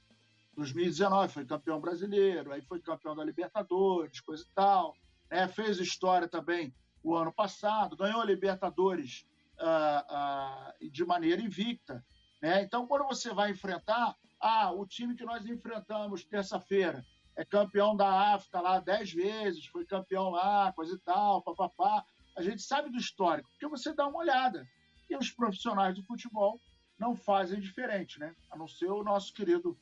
2019 0.54 1.32
foi 1.32 1.44
campeão 1.44 1.80
brasileiro, 1.80 2.52
aí 2.52 2.62
foi 2.62 2.80
campeão 2.80 3.16
da 3.16 3.24
Libertadores, 3.24 4.20
coisa 4.20 4.44
e 4.44 4.54
tal. 4.54 4.94
Né? 5.28 5.48
Fez 5.48 5.80
história 5.80 6.28
também 6.28 6.72
o 7.02 7.16
ano 7.16 7.32
passado, 7.32 7.96
ganhou 7.96 8.20
a 8.20 8.24
Libertadores 8.24 9.26
uh, 9.62 10.84
uh, 10.84 10.90
de 10.90 11.04
maneira 11.04 11.40
invicta. 11.40 12.04
Né? 12.40 12.62
Então, 12.62 12.86
quando 12.86 13.06
você 13.06 13.32
vai 13.32 13.50
enfrentar, 13.52 14.16
ah, 14.40 14.72
o 14.72 14.84
time 14.84 15.14
que 15.14 15.24
nós 15.24 15.46
enfrentamos 15.46 16.24
terça-feira 16.24 17.04
é 17.36 17.44
campeão 17.44 17.96
da 17.96 18.34
África 18.34 18.60
lá 18.60 18.80
dez 18.80 19.12
vezes, 19.12 19.66
foi 19.66 19.86
campeão 19.86 20.30
lá, 20.30 20.72
coisa 20.72 20.94
e 20.94 20.98
tal, 20.98 21.40
papapá. 21.42 22.04
A 22.36 22.42
gente 22.42 22.62
sabe 22.62 22.90
do 22.90 22.98
histórico, 22.98 23.48
porque 23.50 23.68
você 23.68 23.94
dá 23.94 24.06
uma 24.06 24.18
olhada. 24.18 24.66
E 25.08 25.16
os 25.16 25.30
profissionais 25.30 25.94
do 25.94 26.02
futebol 26.02 26.60
não 26.98 27.14
fazem 27.14 27.60
diferente, 27.60 28.18
né? 28.18 28.34
A 28.50 28.56
não 28.56 28.66
ser 28.66 28.90
o 28.90 29.02
nosso 29.02 29.32
querido 29.32 29.78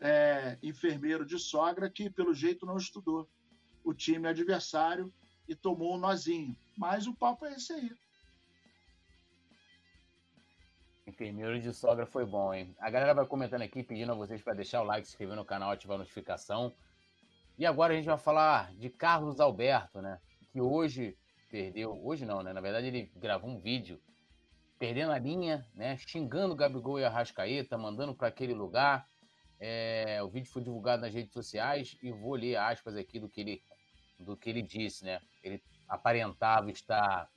é, 0.00 0.58
enfermeiro 0.62 1.24
de 1.24 1.38
sogra, 1.38 1.90
que 1.90 2.08
pelo 2.10 2.34
jeito 2.34 2.66
não 2.66 2.76
estudou 2.76 3.28
o 3.84 3.94
time 3.94 4.28
adversário 4.28 5.12
e 5.48 5.54
tomou 5.54 5.94
um 5.94 5.98
nozinho. 5.98 6.56
Mas 6.76 7.06
o 7.06 7.14
papo 7.14 7.46
é 7.46 7.54
esse 7.54 7.72
aí. 7.72 7.90
Enfermeiro 11.18 11.58
de 11.58 11.74
sogra 11.74 12.06
foi 12.06 12.24
bom, 12.24 12.54
hein? 12.54 12.72
A 12.78 12.88
galera 12.88 13.12
vai 13.12 13.26
comentando 13.26 13.62
aqui, 13.62 13.82
pedindo 13.82 14.12
a 14.12 14.14
vocês 14.14 14.40
para 14.40 14.54
deixar 14.54 14.82
o 14.82 14.84
like, 14.84 15.04
se 15.04 15.14
inscrever 15.14 15.34
no 15.34 15.44
canal, 15.44 15.72
ativar 15.72 15.96
a 15.96 15.98
notificação. 15.98 16.72
E 17.58 17.66
agora 17.66 17.92
a 17.92 17.96
gente 17.96 18.06
vai 18.06 18.16
falar 18.16 18.72
de 18.74 18.88
Carlos 18.88 19.40
Alberto, 19.40 20.00
né? 20.00 20.20
Que 20.52 20.60
hoje 20.60 21.18
perdeu, 21.50 22.00
hoje 22.06 22.24
não, 22.24 22.40
né? 22.44 22.52
Na 22.52 22.60
verdade 22.60 22.86
ele 22.86 23.10
gravou 23.16 23.50
um 23.50 23.58
vídeo 23.58 24.00
perdendo 24.78 25.10
a 25.10 25.18
linha, 25.18 25.66
né? 25.74 25.96
Xingando 25.96 26.54
Gabigol 26.54 27.00
e 27.00 27.04
a 27.04 27.10
Rascaeta, 27.10 27.76
mandando 27.76 28.14
para 28.14 28.28
aquele 28.28 28.54
lugar. 28.54 29.04
É, 29.58 30.22
o 30.22 30.28
vídeo 30.28 30.48
foi 30.52 30.62
divulgado 30.62 31.02
nas 31.02 31.12
redes 31.12 31.32
sociais 31.32 31.98
e 32.00 32.12
vou 32.12 32.36
ler 32.36 32.54
aspas 32.54 32.94
aqui 32.94 33.18
do 33.18 33.28
que 33.28 33.40
ele, 33.40 33.62
do 34.20 34.36
que 34.36 34.48
ele 34.48 34.62
disse, 34.62 35.04
né? 35.04 35.20
Ele 35.42 35.60
aparentava 35.88 36.70
estar 36.70 37.28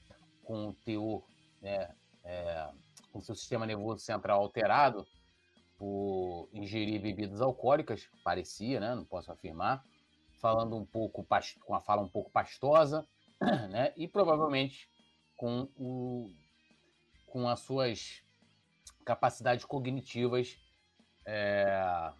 com 0.43 0.67
o 0.67 0.73
teor, 0.85 1.23
né? 1.59 1.89
É, 2.23 2.69
com 3.11 3.21
seu 3.21 3.35
sistema 3.35 3.65
nervoso 3.65 4.03
central 4.03 4.41
alterado 4.41 5.05
por 5.77 6.49
ingerir 6.53 7.01
bebidas 7.01 7.41
alcoólicas, 7.41 8.07
parecia, 8.23 8.79
né? 8.79 8.93
Não 8.93 9.03
posso 9.03 9.31
afirmar, 9.31 9.83
falando 10.39 10.75
um 10.75 10.85
pouco 10.85 11.25
com 11.65 11.75
a 11.75 11.81
fala 11.81 12.01
um 12.01 12.07
pouco 12.07 12.31
pastosa, 12.31 13.07
né? 13.69 13.93
E 13.97 14.07
provavelmente 14.07 14.89
com 15.35 15.67
o 15.75 16.31
com 17.25 17.47
as 17.47 17.61
suas 17.61 18.21
capacidades 19.05 19.65
cognitivas 19.65 20.59
é, 21.25 22.11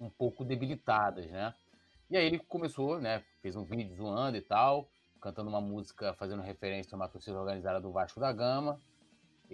um 0.00 0.08
pouco 0.08 0.44
debilitadas, 0.44 1.30
né? 1.30 1.54
E 2.08 2.16
aí 2.16 2.26
ele 2.26 2.38
começou, 2.38 3.00
né? 3.00 3.24
Fez 3.40 3.56
um 3.56 3.64
vídeo 3.64 3.94
zoando 3.96 4.36
e 4.36 4.40
tal, 4.42 4.88
cantando 5.20 5.48
uma 5.48 5.60
música 5.60 6.14
fazendo 6.14 6.42
referência 6.42 6.94
a 6.94 6.96
uma 6.96 7.08
torcida 7.08 7.38
organizada 7.38 7.80
do 7.80 7.92
Vasco 7.92 8.20
da 8.20 8.32
Gama. 8.32 8.80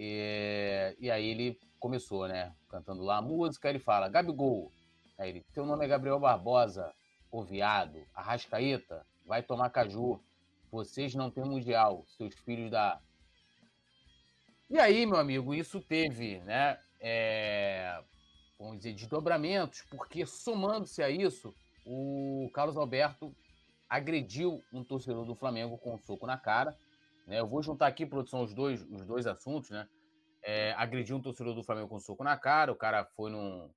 E, 0.01 0.95
e 0.97 1.11
aí 1.11 1.27
ele 1.27 1.59
começou, 1.77 2.25
né? 2.25 2.53
Cantando 2.69 3.03
lá 3.03 3.17
a 3.17 3.21
música, 3.21 3.69
ele 3.69 3.79
fala, 3.79 4.07
Gabigol. 4.07 4.71
Aí 5.17 5.29
ele, 5.29 5.45
teu 5.53 5.65
nome 5.65 5.83
é 5.83 5.89
Gabriel 5.89 6.17
Barbosa, 6.17 6.93
o 7.29 7.43
viado, 7.43 7.99
Arrascaeta, 8.15 9.05
vai 9.25 9.43
tomar 9.43 9.69
caju. 9.69 10.23
Vocês 10.71 11.13
não 11.13 11.29
têm 11.29 11.43
mundial, 11.43 12.05
seus 12.17 12.33
filhos 12.35 12.71
da. 12.71 12.97
E 14.69 14.79
aí, 14.79 15.05
meu 15.05 15.17
amigo, 15.17 15.53
isso 15.53 15.81
teve, 15.81 16.39
né? 16.39 16.79
É, 17.01 18.01
vamos 18.57 18.77
dizer, 18.77 18.93
desdobramentos, 18.93 19.81
porque 19.89 20.25
somando-se 20.25 21.03
a 21.03 21.09
isso, 21.09 21.53
o 21.85 22.49
Carlos 22.53 22.77
Alberto 22.77 23.35
agrediu 23.89 24.63
um 24.71 24.81
torcedor 24.81 25.25
do 25.25 25.35
Flamengo 25.35 25.77
com 25.77 25.95
um 25.95 25.99
soco 25.99 26.25
na 26.25 26.37
cara. 26.37 26.77
Né? 27.29 27.39
Eu 27.39 27.47
vou 27.47 27.61
juntar 27.61 27.85
aqui, 27.85 28.07
produção, 28.07 28.41
os 28.41 28.55
dois, 28.55 28.81
os 28.89 29.05
dois 29.05 29.27
assuntos, 29.27 29.69
né? 29.69 29.87
É, 30.41 30.73
agrediu 30.73 31.15
um 31.15 31.21
torcedor 31.21 31.53
do 31.53 31.63
Flamengo 31.63 31.87
com 31.87 31.97
um 31.97 31.99
soco 31.99 32.23
na 32.23 32.35
cara. 32.35 32.71
O 32.71 32.75
cara 32.75 33.05
foi 33.05 33.29
num, 33.29 33.69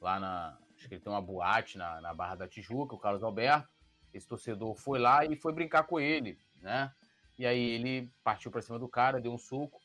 lá 0.00 0.18
na. 0.18 0.58
Acho 0.74 0.88
que 0.88 0.94
ele 0.94 1.00
tem 1.00 1.12
uma 1.12 1.22
boate 1.22 1.78
na, 1.78 2.00
na 2.00 2.12
Barra 2.12 2.34
da 2.34 2.48
Tijuca, 2.48 2.96
o 2.96 2.98
Carlos 2.98 3.22
Alberto. 3.22 3.68
Esse 4.12 4.26
torcedor 4.26 4.74
foi 4.74 4.98
lá 4.98 5.24
e 5.24 5.36
foi 5.36 5.52
brincar 5.52 5.84
com 5.84 6.00
ele, 6.00 6.38
né? 6.60 6.92
E 7.38 7.46
aí 7.46 7.60
ele 7.60 8.12
partiu 8.24 8.50
para 8.50 8.60
cima 8.60 8.78
do 8.78 8.88
cara, 8.88 9.20
deu 9.20 9.32
um 9.32 9.38
soco. 9.38 9.80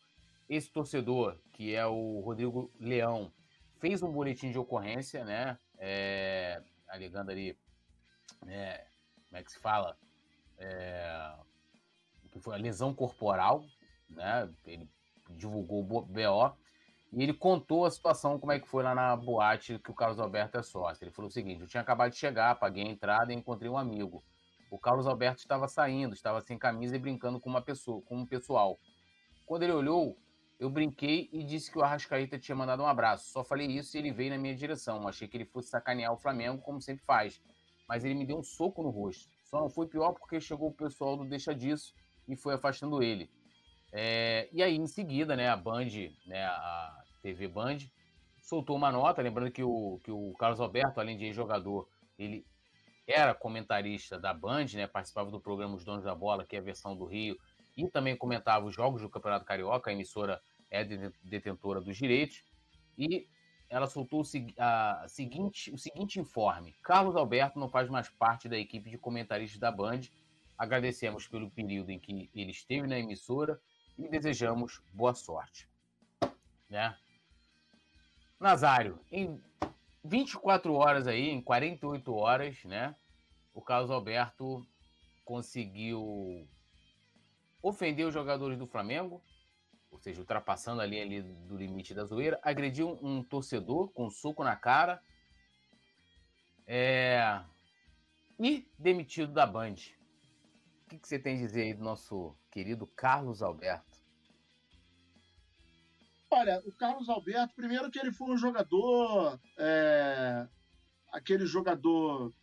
Esse 0.50 0.72
torcedor, 0.72 1.38
que 1.54 1.76
é 1.76 1.86
o 1.86 2.22
Rodrigo 2.22 2.72
Leão, 2.80 3.32
fez 3.80 4.02
um 4.02 4.12
boletim 4.12 4.52
de 4.52 4.58
ocorrência, 4.58 5.24
né? 5.24 5.60
É, 5.78 6.62
alegando 6.88 7.30
ali, 7.30 7.58
é, 8.48 8.86
como 9.30 9.38
é 9.38 9.44
que 9.44 9.52
se 9.52 9.60
fala? 9.60 9.98
É, 10.58 11.34
foi 12.40 12.56
a 12.56 12.58
lesão 12.58 12.94
corporal, 12.94 13.64
né? 14.10 14.50
Ele 14.66 14.90
divulgou 15.30 15.80
o 15.80 15.84
BO 15.84 16.56
e 17.12 17.22
ele 17.22 17.34
contou 17.34 17.86
a 17.86 17.92
situação, 17.92 18.40
como 18.40 18.54
é 18.54 18.60
que 18.60 18.68
foi 18.68 18.84
lá 18.84 18.96
na 18.96 19.16
boate 19.16 19.78
que 19.80 19.92
o 19.92 19.94
Carlos 19.94 20.20
Alberto 20.20 20.58
é 20.58 20.64
sócio. 20.64 21.04
Ele 21.04 21.12
falou 21.12 21.28
o 21.28 21.32
seguinte: 21.32 21.62
eu 21.62 21.68
tinha 21.68 21.82
acabado 21.82 22.12
de 22.12 22.18
chegar, 22.18 22.56
paguei 22.56 22.84
a 22.84 22.88
entrada 22.88 23.34
e 23.34 23.36
encontrei 23.36 23.70
um 23.70 23.78
amigo. 23.78 24.24
O 24.70 24.80
Carlos 24.80 25.06
Alberto 25.06 25.40
estava 25.40 25.68
saindo, 25.68 26.14
estava 26.14 26.40
sem 26.40 26.58
camisa 26.58 26.96
e 26.96 27.00
brincando 27.00 27.40
com 27.40 27.50
uma 27.50 27.62
pessoa, 27.62 28.02
com 28.04 28.16
um 28.16 28.26
pessoal. 28.26 28.80
Quando 29.46 29.64
ele 29.64 29.74
olhou, 29.74 30.18
eu 30.58 30.70
brinquei 30.70 31.30
e 31.34 31.44
disse 31.44 31.70
que 31.70 31.78
o 31.78 31.84
Arrascaeta 31.84 32.40
tinha 32.40 32.56
mandado 32.56 32.82
um 32.82 32.88
abraço. 32.88 33.30
Só 33.30 33.44
falei 33.44 33.68
isso 33.68 33.98
e 33.98 34.00
ele 34.00 34.14
veio 34.14 34.30
na 34.30 34.38
minha 34.38 34.56
direção. 34.56 35.06
Achei 35.06 35.28
que 35.28 35.36
ele 35.36 35.44
fosse 35.44 35.68
sacanear 35.68 36.14
o 36.14 36.18
Flamengo, 36.18 36.62
como 36.62 36.80
sempre 36.80 37.04
faz. 37.04 37.42
Mas 37.90 38.06
ele 38.06 38.14
me 38.14 38.26
deu 38.26 38.38
um 38.38 38.44
soco 38.44 38.82
no 38.82 38.90
rosto. 38.90 39.30
Só 39.44 39.60
não 39.60 39.70
foi 39.70 39.88
pior 39.88 40.14
porque 40.14 40.40
chegou 40.40 40.70
o 40.70 40.74
pessoal 40.74 41.18
do 41.18 41.26
Deixa 41.26 41.54
Disso 41.54 41.94
e 42.28 42.36
foi 42.36 42.54
afastando 42.56 43.02
ele. 43.02 43.30
É, 43.92 44.48
e 44.52 44.64
aí, 44.64 44.76
em 44.76 44.88
seguida, 44.88 45.36
né, 45.36 45.50
a 45.50 45.58
Band, 45.58 45.90
né, 46.26 46.46
a 46.46 47.04
TV 47.22 47.48
Band, 47.48 47.80
soltou 48.42 48.76
uma 48.76 48.92
nota, 48.92 49.22
lembrando 49.22 49.52
que 49.52 49.64
o, 49.64 50.00
que 50.04 50.12
o 50.12 50.34
Carlos 50.34 50.60
Alberto, 50.60 51.00
além 51.00 51.18
de 51.18 51.32
jogador, 51.34 51.88
ele 52.18 52.46
era 53.08 53.34
comentarista 53.34 54.18
da 54.18 54.34
Band, 54.34 54.68
né, 54.74 54.88
participava 54.88 55.30
do 55.30 55.42
programa 55.42 55.76
Os 55.76 55.84
Donos 55.84 56.04
da 56.04 56.16
Bola, 56.16 56.46
que 56.46 56.56
é 56.56 56.60
a 56.60 56.64
versão 56.64 56.96
do 56.96 57.06
Rio, 57.06 57.38
e 57.76 57.88
também 57.88 58.16
comentava 58.16 58.66
os 58.66 58.74
jogos 58.74 59.02
do 59.02 59.10
Campeonato 59.10 59.46
Carioca, 59.46 59.90
a 59.90 59.94
emissora 59.94 60.42
é 60.70 60.84
detentora 61.24 61.82
dos 61.82 61.98
direitos, 61.98 62.44
e 62.98 63.28
ela 63.70 63.88
soltou 63.88 64.22
o, 64.22 64.26
a, 64.58 65.06
seguinte, 65.08 65.72
o 65.72 65.78
seguinte 65.78 66.20
informe: 66.20 66.76
Carlos 66.84 67.16
Alberto 67.16 67.58
não 67.58 67.70
faz 67.70 67.90
mais 67.90 68.10
parte 68.10 68.50
da 68.50 68.58
equipe 68.58 68.90
de 68.90 68.98
comentaristas 68.98 69.60
da 69.60 69.72
Band. 69.72 70.02
Agradecemos 70.62 71.28
pelo 71.28 71.50
período 71.50 71.90
em 71.90 71.98
que 71.98 72.30
ele 72.36 72.52
esteve 72.52 72.86
na 72.86 73.00
emissora 73.00 73.60
e 73.98 74.08
desejamos 74.08 74.80
boa 74.94 75.16
sorte. 75.16 75.68
Né? 76.70 76.96
Nazário, 78.40 79.00
em 79.12 79.42
24 80.04 80.72
horas 80.76 81.08
aí, 81.08 81.30
em 81.30 81.42
48 81.42 82.14
horas, 82.14 82.64
né? 82.64 82.96
O 83.56 83.60
Carlos 83.60 83.90
Alberto 83.90 84.64
conseguiu 85.26 86.48
ofender 87.64 88.06
os 88.06 88.14
jogadores 88.14 88.56
do 88.56 88.68
Flamengo, 88.68 89.20
ou 89.90 89.98
seja, 89.98 90.20
ultrapassando 90.20 90.80
ali, 90.80 91.02
ali 91.02 91.24
do 91.24 91.58
limite 91.58 91.96
da 91.96 92.06
zoeira, 92.06 92.40
agrediu 92.44 93.00
um 93.02 93.24
torcedor 93.24 93.90
com 93.94 94.06
um 94.06 94.12
soco 94.12 94.44
na 94.44 94.56
cara 94.56 95.02
é... 96.68 97.42
e 98.40 98.72
demitido 98.78 99.34
da 99.34 99.48
Band. 99.48 100.01
Que, 100.92 101.00
que 101.00 101.08
você 101.08 101.18
tem 101.18 101.38
a 101.38 101.40
dizer 101.40 101.62
aí 101.62 101.74
do 101.74 101.86
nosso 101.86 102.36
querido 102.52 102.86
Carlos 102.86 103.42
Alberto? 103.42 103.98
Olha, 106.30 106.62
o 106.66 106.72
Carlos 106.74 107.08
Alberto, 107.08 107.56
primeiro 107.56 107.90
que 107.90 107.98
ele 107.98 108.12
foi 108.12 108.30
um 108.32 108.38
jogador, 108.38 109.40
é... 109.58 110.46
aquele 111.10 111.46
jogador 111.46 112.34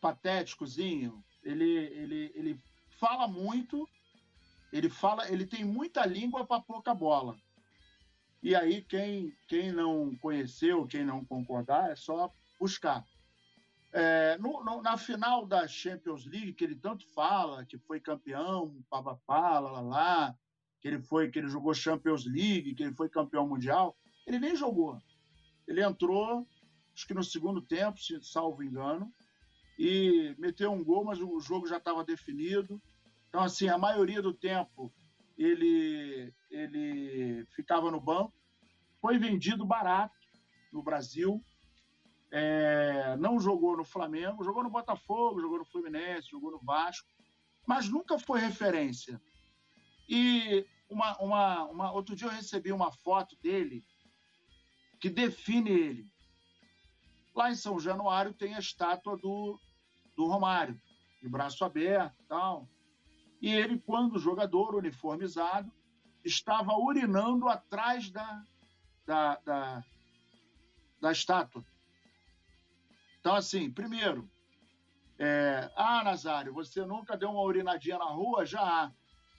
patéticozinho, 0.00 1.20
ele, 1.42 1.64
ele, 1.64 2.32
ele 2.36 2.60
fala 3.00 3.26
muito, 3.26 3.88
ele 4.72 4.88
fala, 4.88 5.28
ele 5.28 5.44
tem 5.44 5.64
muita 5.64 6.06
língua 6.06 6.46
para 6.46 6.62
pouca 6.62 6.94
bola. 6.94 7.36
E 8.40 8.54
aí 8.54 8.82
quem 8.82 9.36
quem 9.48 9.72
não 9.72 10.14
conheceu, 10.18 10.86
quem 10.86 11.04
não 11.04 11.24
concordar, 11.24 11.90
é 11.90 11.96
só 11.96 12.32
buscar. 12.56 13.04
É, 13.92 14.38
no, 14.38 14.62
no, 14.62 14.80
na 14.82 14.96
final 14.96 15.44
da 15.44 15.66
Champions 15.66 16.24
League, 16.26 16.52
que 16.52 16.64
ele 16.64 16.76
tanto 16.76 17.06
fala, 17.12 17.64
que 17.64 17.76
foi 17.78 17.98
campeão, 17.98 18.82
papapá, 18.88 19.58
lá, 19.58 19.80
lá, 19.80 20.38
que 20.80 20.88
ele 20.88 21.00
foi, 21.00 21.30
que 21.30 21.38
ele 21.38 21.48
jogou 21.48 21.74
Champions 21.74 22.24
League, 22.24 22.74
que 22.74 22.82
ele 22.82 22.94
foi 22.94 23.08
campeão 23.08 23.48
mundial, 23.48 23.96
ele 24.26 24.38
nem 24.38 24.54
jogou. 24.54 24.98
Ele 25.66 25.82
entrou, 25.82 26.46
acho 26.94 27.06
que 27.06 27.14
no 27.14 27.24
segundo 27.24 27.60
tempo, 27.60 27.98
se 27.98 28.22
salvo 28.22 28.62
engano, 28.62 29.12
e 29.78 30.34
meteu 30.38 30.70
um 30.72 30.84
gol, 30.84 31.04
mas 31.04 31.20
o 31.20 31.40
jogo 31.40 31.66
já 31.66 31.78
estava 31.78 32.04
definido. 32.04 32.80
Então, 33.28 33.42
assim, 33.42 33.68
a 33.68 33.78
maioria 33.78 34.20
do 34.20 34.34
tempo 34.34 34.92
ele, 35.38 36.34
ele 36.50 37.46
ficava 37.56 37.90
no 37.90 38.00
banco. 38.00 38.34
Foi 39.00 39.18
vendido 39.18 39.64
barato 39.64 40.14
no 40.70 40.82
Brasil. 40.82 41.42
É, 42.32 43.16
não 43.16 43.40
jogou 43.40 43.76
no 43.76 43.84
Flamengo, 43.84 44.44
jogou 44.44 44.62
no 44.62 44.70
Botafogo, 44.70 45.40
jogou 45.40 45.58
no 45.58 45.64
Fluminense, 45.64 46.30
jogou 46.30 46.52
no 46.52 46.60
Vasco, 46.60 47.08
mas 47.66 47.88
nunca 47.88 48.18
foi 48.18 48.40
referência. 48.40 49.20
E 50.08 50.66
uma, 50.88 51.16
uma, 51.18 51.64
uma, 51.64 51.92
outro 51.92 52.14
dia 52.14 52.28
eu 52.28 52.32
recebi 52.32 52.72
uma 52.72 52.92
foto 52.92 53.36
dele 53.42 53.84
que 55.00 55.08
define 55.08 55.70
ele. 55.70 56.12
Lá 57.34 57.50
em 57.50 57.54
São 57.54 57.78
Januário 57.78 58.34
tem 58.34 58.54
a 58.54 58.58
estátua 58.58 59.16
do, 59.16 59.58
do 60.16 60.26
Romário, 60.26 60.80
de 61.22 61.28
braço 61.28 61.64
aberto 61.64 62.22
tal. 62.28 62.68
E 63.40 63.52
ele, 63.52 63.78
quando 63.78 64.18
jogador 64.18 64.74
uniformizado, 64.74 65.72
estava 66.24 66.74
urinando 66.74 67.48
atrás 67.48 68.10
da, 68.10 68.44
da, 69.06 69.36
da, 69.36 69.84
da 71.00 71.12
estátua. 71.12 71.64
Então, 73.20 73.34
assim, 73.34 73.70
primeiro, 73.70 74.28
é, 75.18 75.70
ah, 75.76 76.02
Nazário, 76.02 76.54
você 76.54 76.84
nunca 76.84 77.16
deu 77.16 77.30
uma 77.30 77.42
urinadinha 77.42 77.98
na 77.98 78.06
rua? 78.06 78.46
Já, 78.46 78.90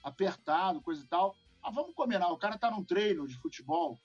apertado, 0.02 0.80
coisa 0.80 1.02
e 1.02 1.06
tal. 1.08 1.34
Ah, 1.60 1.70
vamos 1.70 1.94
combinar, 1.94 2.30
o 2.30 2.38
cara 2.38 2.56
tá 2.56 2.70
num 2.70 2.84
treino 2.84 3.26
de 3.26 3.36
futebol, 3.38 3.98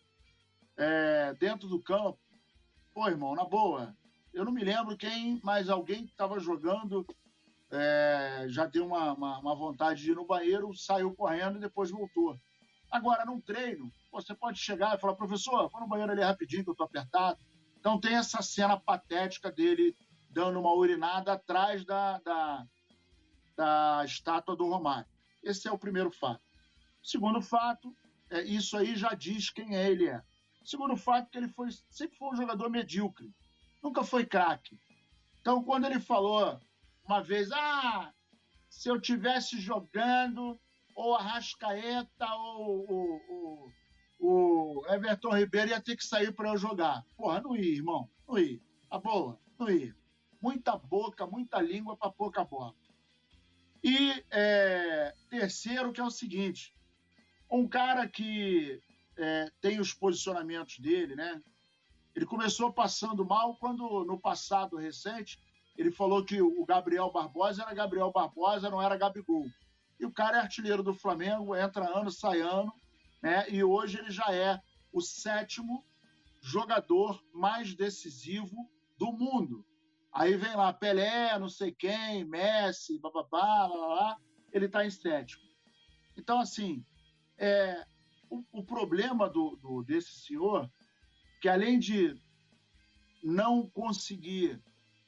é, 0.76 1.34
dentro 1.36 1.68
do 1.68 1.82
campo. 1.82 2.20
Pô, 2.94 3.08
irmão, 3.08 3.36
na 3.36 3.46
boa, 3.46 3.96
eu 4.34 4.44
não 4.44 4.52
me 4.52 4.64
lembro 4.64 4.98
quem, 4.98 5.40
mas 5.44 5.70
alguém 5.70 6.06
que 6.06 6.12
estava 6.12 6.40
jogando 6.40 7.06
é, 7.72 8.46
já 8.50 8.66
deu 8.66 8.86
uma, 8.86 9.14
uma, 9.14 9.40
uma, 9.40 9.56
vontade 9.56 10.02
de 10.02 10.12
ir 10.12 10.16
no 10.16 10.26
banheiro, 10.26 10.74
saiu 10.74 11.14
correndo 11.16 11.58
e 11.58 11.62
depois 11.62 11.92
voltou. 11.92 12.40
Agora, 12.90 13.26
num 13.26 13.42
treino, 13.42 13.92
você 14.12 14.34
pode 14.34 14.60
chegar 14.60 14.96
e 14.96 15.00
falar, 15.00 15.16
professor, 15.16 15.70
vou 15.70 15.82
no 15.82 15.88
banheiro 15.88 16.12
ali 16.12 16.22
rapidinho 16.22 16.64
que 16.64 16.70
eu 16.70 16.76
tô 16.76 16.84
apertado. 16.84 17.38
Então 17.88 18.02
tem 18.02 18.16
essa 18.16 18.42
cena 18.42 18.78
patética 18.78 19.50
dele 19.50 19.96
dando 20.30 20.60
uma 20.60 20.74
urinada 20.74 21.32
atrás 21.32 21.86
da, 21.86 22.20
da, 22.20 22.68
da 23.56 24.02
estátua 24.04 24.58
do 24.58 24.68
Romário. 24.68 25.10
Esse 25.42 25.70
é 25.70 25.72
o 25.72 25.78
primeiro 25.78 26.12
fato. 26.12 26.44
Segundo 27.02 27.42
fato, 27.42 27.96
é, 28.30 28.42
isso 28.42 28.76
aí 28.76 28.94
já 28.98 29.14
diz 29.14 29.50
quem 29.50 29.78
é 29.78 29.90
ele 29.90 30.06
é. 30.06 30.22
Segundo 30.66 30.98
fato, 30.98 31.30
que 31.30 31.38
ele 31.38 31.48
foi, 31.48 31.70
sempre 31.90 32.18
foi 32.18 32.28
um 32.28 32.36
jogador 32.36 32.70
medíocre. 32.70 33.34
Nunca 33.82 34.04
foi 34.04 34.26
craque. 34.26 34.78
Então, 35.40 35.64
quando 35.64 35.86
ele 35.86 36.02
falou 36.02 36.60
uma 37.06 37.24
vez, 37.24 37.50
ah, 37.54 38.14
se 38.70 38.90
eu 38.90 39.00
tivesse 39.00 39.62
jogando, 39.62 40.60
ou 40.94 41.16
a 41.16 41.22
Rascaeta 41.22 42.36
ou 42.36 42.86
o, 42.92 43.72
o, 44.20 44.84
Everton 44.90 45.36
Ribeiro 45.36 45.70
ia 45.70 45.82
ter 45.82 45.96
que 45.96 46.06
sair 46.06 46.32
para 46.32 46.50
eu 46.50 46.58
jogar. 46.58 47.06
Porra, 47.16 47.42
não 47.42 47.56
ia, 47.56 47.76
irmão. 47.76 48.10
Não 48.28 48.38
ia. 48.38 48.60
A 48.90 48.98
boa, 48.98 49.40
não 49.60 49.70
ia. 49.70 49.96
Muita 50.42 50.78
boca, 50.78 51.26
muita 51.26 51.62
língua 51.62 51.96
para 51.96 52.12
pouca 52.12 52.44
bola. 52.44 52.76
E 53.84 54.24
é, 54.32 55.14
terceiro, 55.30 55.92
que 55.92 56.02
é 56.02 56.04
o 56.04 56.12
seguinte: 56.12 56.76
um 57.50 57.68
cara 57.68 58.08
que 58.08 58.82
é, 59.18 59.52
tem 59.62 59.80
os 59.80 59.94
posicionamentos 59.94 60.80
dele, 60.80 61.16
né? 61.16 61.42
Ele 62.16 62.26
começou 62.26 62.74
passando 62.74 63.26
mal 63.26 63.56
quando, 63.58 64.04
no 64.04 64.20
passado 64.20 64.76
recente, 64.76 65.40
ele 65.78 65.92
falou 65.92 66.26
que 66.26 66.42
o 66.42 66.66
Gabriel 66.66 67.12
Barbosa 67.12 67.62
era 67.62 67.74
Gabriel 67.74 68.12
Barbosa, 68.12 68.70
não 68.70 68.82
era 68.82 68.98
Gabigol. 68.98 69.46
E 70.00 70.06
o 70.06 70.12
cara 70.12 70.38
é 70.38 70.42
artilheiro 70.42 70.82
do 70.82 70.96
Flamengo, 70.96 71.56
entra 71.56 71.86
ano, 71.98 72.10
sai 72.10 72.42
ano, 72.42 72.74
né? 73.22 73.50
E 73.50 73.64
hoje 73.64 74.00
ele 74.00 74.12
já 74.12 74.34
é 74.34 74.62
o 74.92 75.02
sétimo 75.02 75.86
jogador 76.42 77.24
mais 77.34 77.76
decisivo 77.76 78.70
do 78.98 79.12
mundo. 79.12 79.66
Aí 80.12 80.36
vem 80.36 80.56
lá 80.56 80.74
Pelé, 80.74 81.38
não 81.38 81.50
sei 81.50 81.72
quem, 81.72 82.24
Messi, 82.26 83.00
bababá, 83.00 83.68
lá, 83.68 83.88
lá, 83.88 84.18
ele 84.52 84.66
está 84.66 84.86
em 84.86 84.90
sétimo. 84.90 85.44
Então, 86.16 86.40
assim, 86.40 86.84
é, 87.38 87.86
o, 88.30 88.44
o 88.52 88.64
problema 88.64 89.30
do, 89.30 89.56
do, 89.58 89.84
desse 89.84 90.26
senhor, 90.26 90.72
que 91.42 91.48
além 91.48 91.78
de 91.78 92.20
não 93.24 93.70
conseguir 93.70 94.62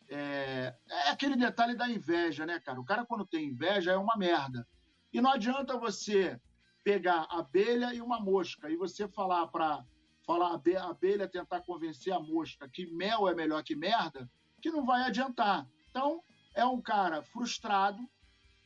é, 0.10 0.76
é, 0.90 1.10
aquele 1.10 1.36
detalhe 1.36 1.76
da 1.76 1.88
inveja, 1.90 2.46
né, 2.46 2.60
cara? 2.60 2.80
O 2.80 2.86
cara, 2.86 3.06
quando 3.06 3.26
tem 3.26 3.46
inveja, 3.46 3.92
é 3.92 3.98
uma 3.98 4.18
merda. 4.18 4.68
E 5.14 5.22
não 5.22 5.32
adianta 5.32 5.78
você 5.78 6.40
pegar 6.84 7.28
abelha 7.30 7.94
e 7.94 8.02
uma 8.02 8.20
mosca 8.20 8.70
e 8.70 8.76
você 8.76 9.08
falar 9.08 9.48
para 9.48 9.84
falar 10.26 10.52
a 10.52 10.90
abelha 10.90 11.28
tentar 11.28 11.62
convencer 11.62 12.14
a 12.14 12.20
mosca 12.20 12.70
que 12.70 12.86
mel 12.92 13.28
é 13.28 13.34
melhor 13.34 13.64
que 13.64 13.76
merda, 13.76 14.30
que 14.62 14.70
não 14.70 14.86
vai 14.86 15.02
adiantar. 15.02 15.68
Então, 15.90 16.24
é 16.54 16.64
um 16.66 16.82
cara 16.82 17.24
frustrado, 17.24 18.00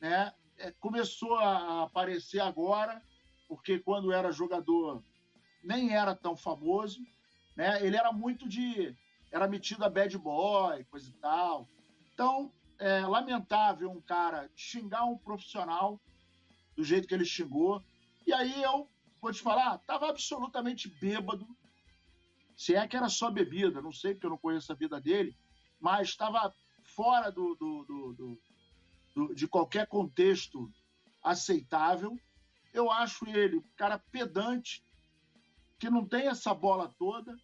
né? 0.00 0.32
É, 0.58 0.70
começou 0.72 1.34
a 1.36 1.82
aparecer 1.84 2.40
agora, 2.40 3.02
porque 3.48 3.78
quando 3.78 4.12
era 4.12 4.30
jogador 4.30 5.02
nem 5.62 5.94
era 5.94 6.14
tão 6.14 6.36
famoso, 6.36 7.00
né? 7.56 7.84
Ele 7.84 7.96
era 7.96 8.12
muito 8.12 8.48
de 8.48 8.94
era 9.32 9.48
metido 9.48 9.84
a 9.84 9.90
bad 9.90 10.16
boy, 10.18 10.84
coisa 10.84 11.10
e 11.10 11.14
tal. 11.14 11.66
Então, 12.12 12.52
é 12.78 13.00
lamentável 13.00 13.90
um 13.90 14.00
cara 14.00 14.50
xingar 14.54 15.04
um 15.04 15.18
profissional 15.18 16.00
do 16.76 16.84
jeito 16.84 17.08
que 17.08 17.14
ele 17.14 17.24
xingou. 17.24 17.82
E 18.26 18.32
aí 18.32 18.62
eu 18.62 18.88
vou 19.20 19.32
te 19.32 19.40
falar, 19.40 19.78
tava 19.78 20.08
absolutamente 20.08 20.88
bêbado. 20.88 21.46
Se 22.56 22.74
é 22.74 22.86
que 22.86 22.96
era 22.96 23.08
só 23.08 23.30
bebida, 23.30 23.82
não 23.82 23.92
sei 23.92 24.14
porque 24.14 24.26
eu 24.26 24.30
não 24.30 24.38
conheço 24.38 24.72
a 24.72 24.76
vida 24.76 25.00
dele, 25.00 25.36
mas 25.80 26.08
estava 26.08 26.54
fora 26.84 27.30
do, 27.30 27.54
do, 27.54 27.84
do, 27.84 28.38
do, 29.14 29.34
de 29.34 29.48
qualquer 29.48 29.86
contexto 29.86 30.70
aceitável. 31.22 32.16
Eu 32.72 32.90
acho 32.90 33.28
ele 33.28 33.56
um 33.56 33.64
cara 33.76 33.98
pedante, 34.10 34.84
que 35.78 35.90
não 35.90 36.06
tem 36.06 36.28
essa 36.28 36.54
bola 36.54 36.92
toda, 36.98 37.36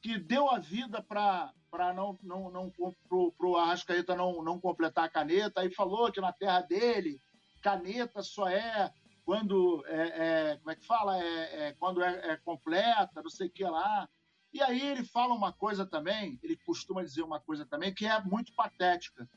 que 0.00 0.18
deu 0.18 0.50
a 0.50 0.58
vida 0.58 1.02
para 1.02 1.52
não, 1.94 2.18
não, 2.22 2.50
não 2.50 2.70
pro, 3.08 3.32
pro 3.32 3.56
Arrascaeta 3.56 4.14
não, 4.14 4.42
não 4.42 4.60
completar 4.60 5.04
a 5.04 5.08
caneta, 5.08 5.60
aí 5.60 5.70
falou 5.70 6.10
que 6.12 6.20
na 6.20 6.32
terra 6.32 6.60
dele 6.60 7.20
caneta 7.62 8.22
só 8.22 8.48
é 8.48 8.92
quando 9.24 9.84
é, 9.86 10.52
é 10.52 10.56
como 10.58 10.70
é 10.70 10.76
que 10.76 10.86
fala 10.86 11.18
é, 11.18 11.68
é 11.68 11.72
quando 11.72 12.02
é, 12.02 12.32
é, 12.32 12.36
completa, 12.36 13.22
não 13.22 13.30
sei 13.30 13.46
o 13.46 13.50
que 13.50 13.64
lá. 13.64 14.08
E 14.52 14.62
aí 14.62 14.80
ele 14.80 15.02
fala 15.02 15.34
uma 15.34 15.52
coisa 15.52 15.84
também, 15.84 16.38
ele 16.42 16.56
costuma 16.56 17.02
dizer 17.02 17.22
uma 17.22 17.40
coisa 17.40 17.66
também 17.66 17.92
que 17.92 18.06
é 18.06 18.22
muito 18.22 18.54
patética, 18.54 19.28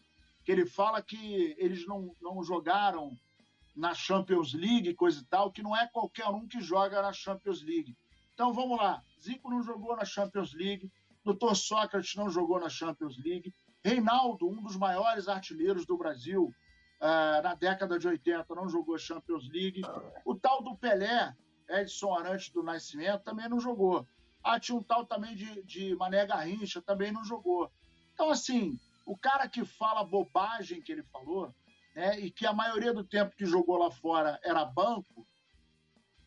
que 0.43 0.51
ele 0.51 0.65
fala 0.65 1.01
que 1.01 1.55
eles 1.57 1.87
não, 1.87 2.15
não 2.21 2.43
jogaram 2.43 3.17
na 3.75 3.93
Champions 3.93 4.53
League, 4.53 4.93
coisa 4.93 5.21
e 5.21 5.25
tal, 5.25 5.51
que 5.51 5.63
não 5.63 5.75
é 5.75 5.87
qualquer 5.87 6.27
um 6.27 6.47
que 6.47 6.59
joga 6.61 7.01
na 7.01 7.13
Champions 7.13 7.63
League. 7.63 7.97
Então 8.33 8.53
vamos 8.53 8.77
lá. 8.77 9.01
Zico 9.21 9.49
não 9.49 9.63
jogou 9.63 9.95
na 9.95 10.05
Champions 10.05 10.53
League, 10.53 10.91
Dr. 11.23 11.55
Sócrates 11.55 12.15
não 12.15 12.29
jogou 12.29 12.59
na 12.59 12.69
Champions 12.69 13.17
League, 13.17 13.53
Reinaldo, 13.83 14.47
um 14.47 14.61
dos 14.61 14.75
maiores 14.75 15.27
artilheiros 15.27 15.85
do 15.85 15.97
Brasil 15.97 16.53
uh, 17.01 17.41
na 17.41 17.55
década 17.55 17.97
de 17.97 18.07
80, 18.07 18.53
não 18.55 18.69
jogou 18.69 18.97
Champions 18.97 19.47
League. 19.49 19.81
O 20.25 20.35
tal 20.35 20.61
do 20.63 20.75
Pelé, 20.75 21.35
Edson 21.69 22.13
Arantes 22.13 22.49
do 22.49 22.63
Nascimento, 22.63 23.23
também 23.23 23.49
não 23.49 23.59
jogou. 23.59 24.07
Ah, 24.43 24.59
tinha 24.59 24.77
um 24.77 24.83
tal 24.83 25.05
também 25.05 25.35
de, 25.35 25.63
de 25.63 25.95
Mané 25.95 26.25
Garrincha, 26.25 26.81
também 26.81 27.11
não 27.11 27.23
jogou. 27.23 27.71
Então, 28.13 28.29
assim, 28.29 28.79
o 29.05 29.17
cara 29.17 29.47
que 29.47 29.65
fala 29.65 30.03
bobagem 30.03 30.81
que 30.81 30.91
ele 30.91 31.03
falou, 31.03 31.53
né, 31.95 32.19
e 32.19 32.31
que 32.31 32.45
a 32.45 32.53
maioria 32.53 32.93
do 32.93 33.03
tempo 33.03 33.35
que 33.35 33.45
jogou 33.45 33.77
lá 33.77 33.91
fora 33.91 34.39
era 34.43 34.63
banco, 34.65 35.27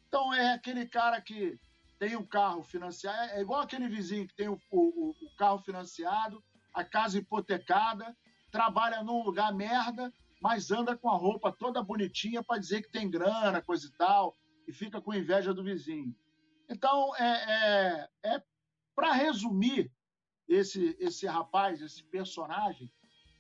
então 0.09 0.35
é 0.35 0.53
aquele 0.53 0.87
cara 0.87 1.21
que 1.21 1.59
tem 1.99 2.17
um 2.17 2.25
carro 2.25 2.63
financiado, 2.63 3.33
é 3.33 3.41
igual 3.41 3.61
aquele 3.61 3.89
vizinho 3.89 4.27
que 4.27 4.35
tem 4.35 4.49
o, 4.49 4.59
o, 4.71 5.11
o 5.11 5.37
carro 5.37 5.59
financiado, 5.59 6.43
a 6.75 6.83
casa 6.83 7.19
hipotecada, 7.19 8.17
trabalha 8.51 9.03
num 9.03 9.23
lugar 9.23 9.55
merda, 9.55 10.13
mas 10.41 10.71
anda 10.71 10.97
com 10.97 11.11
a 11.11 11.17
roupa 11.17 11.53
toda 11.53 11.83
bonitinha 11.83 12.43
para 12.43 12.59
dizer 12.59 12.83
que 12.83 12.91
tem 12.91 13.11
grana, 13.11 13.61
coisa 13.61 13.87
e 13.87 13.93
tal, 13.93 14.37
e 14.67 14.73
fica 14.73 15.01
com 15.01 15.15
inveja 15.15 15.53
do 15.53 15.63
vizinho. 15.63 16.15
Então, 16.69 17.15
é, 17.17 18.09
é, 18.25 18.35
é 18.35 18.43
para 18.95 19.13
resumir 19.13 19.93
esse, 20.49 20.97
esse 20.99 21.27
rapaz, 21.27 21.81
esse 21.83 22.03
personagem, 22.05 22.91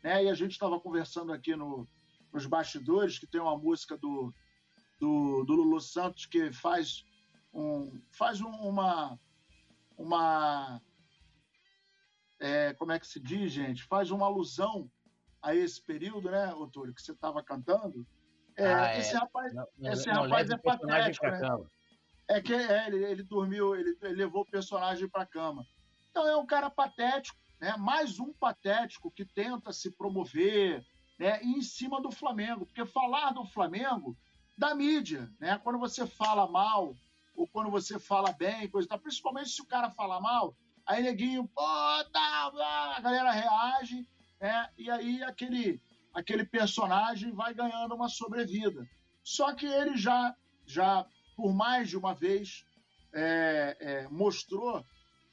né? 0.03 0.25
E 0.25 0.29
a 0.29 0.35
gente 0.35 0.53
estava 0.53 0.81
conversando 0.81 1.33
aqui 1.33 1.57
no, 1.57 1.89
nos 2.33 2.47
bastidores 2.47 3.19
que 3.19 3.27
tem 3.27 3.41
uma 3.41 3.57
música 3.57 3.97
do, 3.97 4.33
do, 4.99 5.45
do 5.45 5.55
Lulu 5.55 5.81
Santos 5.81 6.27
que 6.27 6.53
faz 6.53 7.05
um, 7.53 8.01
faz 8.13 8.41
um, 8.41 8.51
uma. 8.51 9.19
uma 9.97 10.81
é, 12.39 12.73
como 12.75 12.93
é 12.93 12.99
que 12.99 13.07
se 13.07 13.21
diz, 13.21 13.53
gente? 13.53 13.85
Faz 13.85 14.11
uma 14.11 14.27
alusão 14.27 14.91
a 15.43 15.55
esse 15.55 15.83
período, 15.83 16.31
né, 16.31 16.53
Otúlio, 16.55 16.95
que 16.95 17.03
você 17.03 17.13
estava 17.13 17.43
cantando. 17.43 18.07
É, 18.57 18.73
ah, 18.73 18.99
esse 18.99 19.15
é. 19.15 19.19
rapaz, 19.19 19.55
não, 19.55 19.93
esse 19.93 20.07
não, 20.09 20.23
rapaz 20.23 20.51
é 20.51 20.57
patético, 20.57 21.27
né? 21.27 21.41
É 22.29 22.41
que 22.41 22.55
é, 22.55 22.87
ele, 22.87 23.05
ele 23.05 23.23
dormiu, 23.23 23.75
ele, 23.75 23.97
ele 24.03 24.15
levou 24.15 24.43
o 24.43 24.51
personagem 24.51 25.09
para 25.09 25.27
cama. 25.27 25.67
Então 26.11 26.29
é 26.29 26.37
um 26.37 26.47
cara 26.47 26.69
patético, 26.71 27.39
né? 27.61 27.77
mais 27.77 28.21
um 28.21 28.33
patético 28.33 29.11
que 29.11 29.25
tenta 29.25 29.73
se 29.73 29.91
promover 29.91 30.85
né? 31.19 31.43
e 31.43 31.53
em 31.53 31.63
cima 31.63 32.01
do 32.01 32.11
Flamengo. 32.11 32.67
Porque 32.67 32.85
falar 32.85 33.33
do 33.33 33.45
Flamengo, 33.47 34.17
da 34.57 34.75
mídia, 34.75 35.31
né? 35.41 35.59
quando 35.63 35.79
você 35.79 36.07
fala 36.07 36.49
mal 36.49 36.95
ou 37.35 37.49
quando 37.49 37.71
você 37.71 37.99
fala 37.99 38.33
bem, 38.33 38.69
coisa 38.69 38.89
tal. 38.89 38.99
Principalmente 38.99 39.51
se 39.51 39.63
o 39.63 39.67
cara 39.67 39.91
fala 39.91 40.21
mal, 40.21 40.55
aí 40.87 41.03
neguinho, 41.03 41.49
pô, 41.49 41.63
tá, 42.13 42.53
a 42.97 43.01
galera 43.01 43.31
reage, 43.31 44.07
né? 44.41 44.69
E 44.79 44.91
aí 44.91 45.23
aquele, 45.23 45.81
aquele 46.15 46.45
personagem 46.45 47.33
vai 47.33 47.53
ganhando 47.53 47.95
uma 47.95 48.09
sobrevida. 48.09 48.89
Só 49.23 49.55
que 49.55 49.67
ele 49.67 49.97
já, 49.97 50.35
já 50.67 51.07
por 51.37 51.53
mais 51.55 51.89
de 51.89 51.97
uma 51.97 52.15
vez, 52.15 52.65
é, 53.13 53.77
é, 53.81 54.09
mostrou 54.09 54.85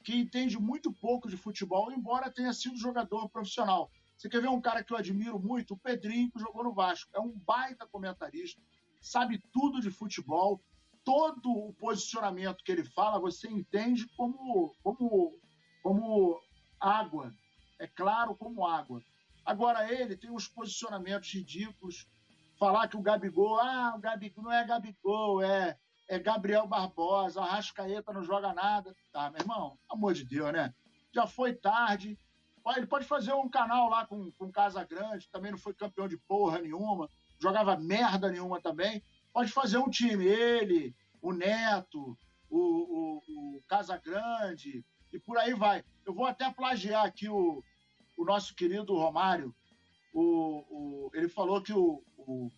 que 0.03 0.15
entende 0.15 0.57
muito 0.57 0.91
pouco 0.91 1.29
de 1.29 1.35
futebol, 1.35 1.91
embora 1.91 2.31
tenha 2.31 2.53
sido 2.53 2.77
jogador 2.77 3.29
profissional. 3.29 3.91
Você 4.17 4.29
quer 4.29 4.41
ver 4.41 4.49
um 4.49 4.61
cara 4.61 4.84
que 4.84 4.93
eu 4.93 4.97
admiro 4.97 5.38
muito? 5.39 5.73
O 5.73 5.77
Pedrinho, 5.77 6.31
que 6.31 6.39
jogou 6.39 6.63
no 6.63 6.73
Vasco. 6.73 7.11
É 7.13 7.19
um 7.19 7.38
baita 7.45 7.85
comentarista, 7.85 8.61
sabe 9.01 9.41
tudo 9.51 9.81
de 9.81 9.91
futebol, 9.91 10.61
todo 11.03 11.51
o 11.51 11.73
posicionamento 11.73 12.63
que 12.63 12.71
ele 12.71 12.84
fala, 12.84 13.19
você 13.19 13.47
entende 13.47 14.07
como, 14.15 14.73
como, 14.81 15.38
como 15.84 16.39
água. 16.79 17.34
É 17.80 17.88
claro 17.88 18.36
como 18.36 18.66
água. 18.66 19.02
Agora, 19.45 19.91
ele 19.91 20.16
tem 20.16 20.30
uns 20.30 20.48
posicionamentos 20.48 21.34
ridículos. 21.34 22.08
Falar 22.60 22.88
que 22.88 22.98
o 22.98 23.02
Gabigol, 23.02 23.60
ah, 23.60 23.94
o 23.95 23.99
Gabigol 23.99 24.44
não 24.44 24.52
é 24.52 24.66
Gabigol, 24.66 25.44
é, 25.44 25.78
é 26.08 26.20
Gabriel 26.20 26.68
Barbosa, 26.68 27.41
a 27.41 27.45
Rascaeta 27.45 28.12
não 28.12 28.24
joga 28.24 28.54
nada. 28.54 28.95
Tá, 29.12 29.30
meu 29.30 29.41
irmão, 29.41 29.78
amor 29.90 30.14
de 30.14 30.26
Deus, 30.26 30.52
né? 30.52 30.74
Já 31.14 31.28
foi 31.28 31.54
tarde. 31.54 32.20
Ele 32.76 32.88
pode 32.88 33.06
fazer 33.06 33.32
um 33.34 33.48
canal 33.48 33.90
lá 33.90 34.06
com, 34.06 34.30
com 34.32 34.52
Casa 34.52 34.84
Grande, 34.84 35.30
também 35.30 35.52
não 35.52 35.58
foi 35.58 35.74
campeão 35.74 36.08
de 36.08 36.18
porra 36.18 36.60
nenhuma, 36.60 37.08
jogava 37.40 37.78
merda 37.78 38.30
nenhuma 38.30 38.60
também 38.60 39.02
pode 39.38 39.52
fazer 39.52 39.78
um 39.78 39.88
time, 39.88 40.26
ele, 40.26 40.95
o 41.22 41.32
Neto, 41.32 42.18
o, 42.49 42.58
o, 42.60 43.18
o 43.58 43.62
Casagrande, 43.68 44.84
e 45.11 45.19
por 45.19 45.38
aí 45.38 45.53
vai. 45.53 45.84
Eu 46.05 46.13
vou 46.13 46.25
até 46.25 46.49
plagiar 46.51 47.05
aqui 47.05 47.29
o, 47.29 47.63
o 48.15 48.25
nosso 48.25 48.55
querido 48.55 48.95
Romário. 48.95 49.53
O, 50.13 50.63
o, 50.69 51.11
ele 51.13 51.29
falou 51.29 51.61
que 51.61 51.73
o, 51.73 52.03
o, 52.17 52.49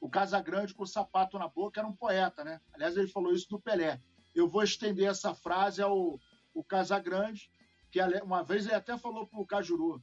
o 0.00 0.08
Casagrande 0.08 0.74
com 0.74 0.82
o 0.82 0.86
sapato 0.86 1.38
na 1.38 1.48
boca 1.48 1.80
era 1.80 1.88
um 1.88 1.94
poeta, 1.94 2.44
né? 2.44 2.60
Aliás, 2.72 2.96
ele 2.96 3.08
falou 3.08 3.32
isso 3.32 3.48
do 3.48 3.60
Pelé. 3.60 4.00
Eu 4.34 4.48
vou 4.48 4.62
estender 4.62 5.08
essa 5.08 5.34
frase 5.34 5.82
ao 5.82 6.18
o 6.54 6.62
Casagrande, 6.62 7.50
que 7.90 8.00
uma 8.22 8.42
vez 8.42 8.66
ele 8.66 8.74
até 8.74 8.96
falou 8.98 9.26
pro 9.26 9.46
Cajuru. 9.46 10.02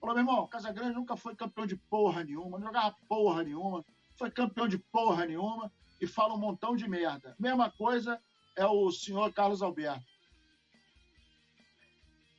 Falou, 0.00 0.14
meu 0.14 0.22
irmão, 0.22 0.46
Casagrande 0.48 0.94
nunca 0.94 1.16
foi 1.16 1.34
campeão 1.34 1.66
de 1.66 1.76
porra 1.76 2.24
nenhuma, 2.24 2.58
não 2.58 2.66
jogava 2.66 2.96
porra 3.08 3.42
nenhuma, 3.42 3.84
foi 4.18 4.30
campeão 4.30 4.68
de 4.68 4.78
porra 4.78 5.24
nenhuma 5.24 5.72
e 6.00 6.06
fala 6.06 6.34
um 6.34 6.38
montão 6.38 6.76
de 6.76 6.88
merda. 6.88 7.34
Mesma 7.38 7.70
coisa 7.70 8.20
é 8.56 8.66
o 8.66 8.90
senhor 8.90 9.32
Carlos 9.32 9.62
Alberto. 9.62 10.13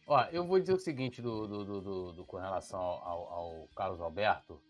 Ó, 0.08 0.24
eu 0.32 0.46
vou 0.46 0.60
dizer 0.60 0.74
o 0.74 0.80
seguinte 0.80 1.20
do, 1.22 1.48
do, 1.48 1.82
do, 1.82 2.14
do 2.14 2.26
com 2.26 2.38
relação 2.38 2.80
ao, 2.80 3.34
ao, 3.34 3.70
Carlos 3.76 4.00
Alberto. 4.00 4.62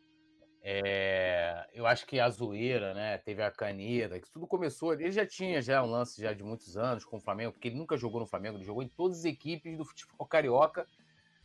É, 0.62 1.70
eu 1.74 1.86
acho 1.86 2.08
que 2.08 2.20
a 2.20 2.30
zoeira, 2.30 2.94
né? 2.94 3.18
Teve 3.18 3.44
a 3.44 3.52
caneta, 3.52 4.20
que 4.20 4.32
tudo 4.32 4.48
começou. 4.48 4.94
Ele 4.94 5.12
já 5.12 5.26
tinha 5.26 5.62
já 5.62 5.84
um 5.84 5.92
lance 5.92 6.22
já 6.22 6.32
de 6.34 6.42
muitos 6.42 6.78
anos 6.78 7.04
com 7.04 7.18
o 7.18 7.20
Flamengo, 7.20 7.52
porque 7.52 7.68
ele 7.68 7.78
nunca 7.78 7.98
jogou 7.98 8.20
no 8.20 8.26
Flamengo, 8.26 8.58
ele 8.58 8.64
jogou 8.64 8.82
em 8.82 8.88
todas 8.88 9.20
as 9.20 9.26
equipes 9.26 9.78
do 9.78 9.84
futebol 9.84 10.26
carioca, 10.26 10.88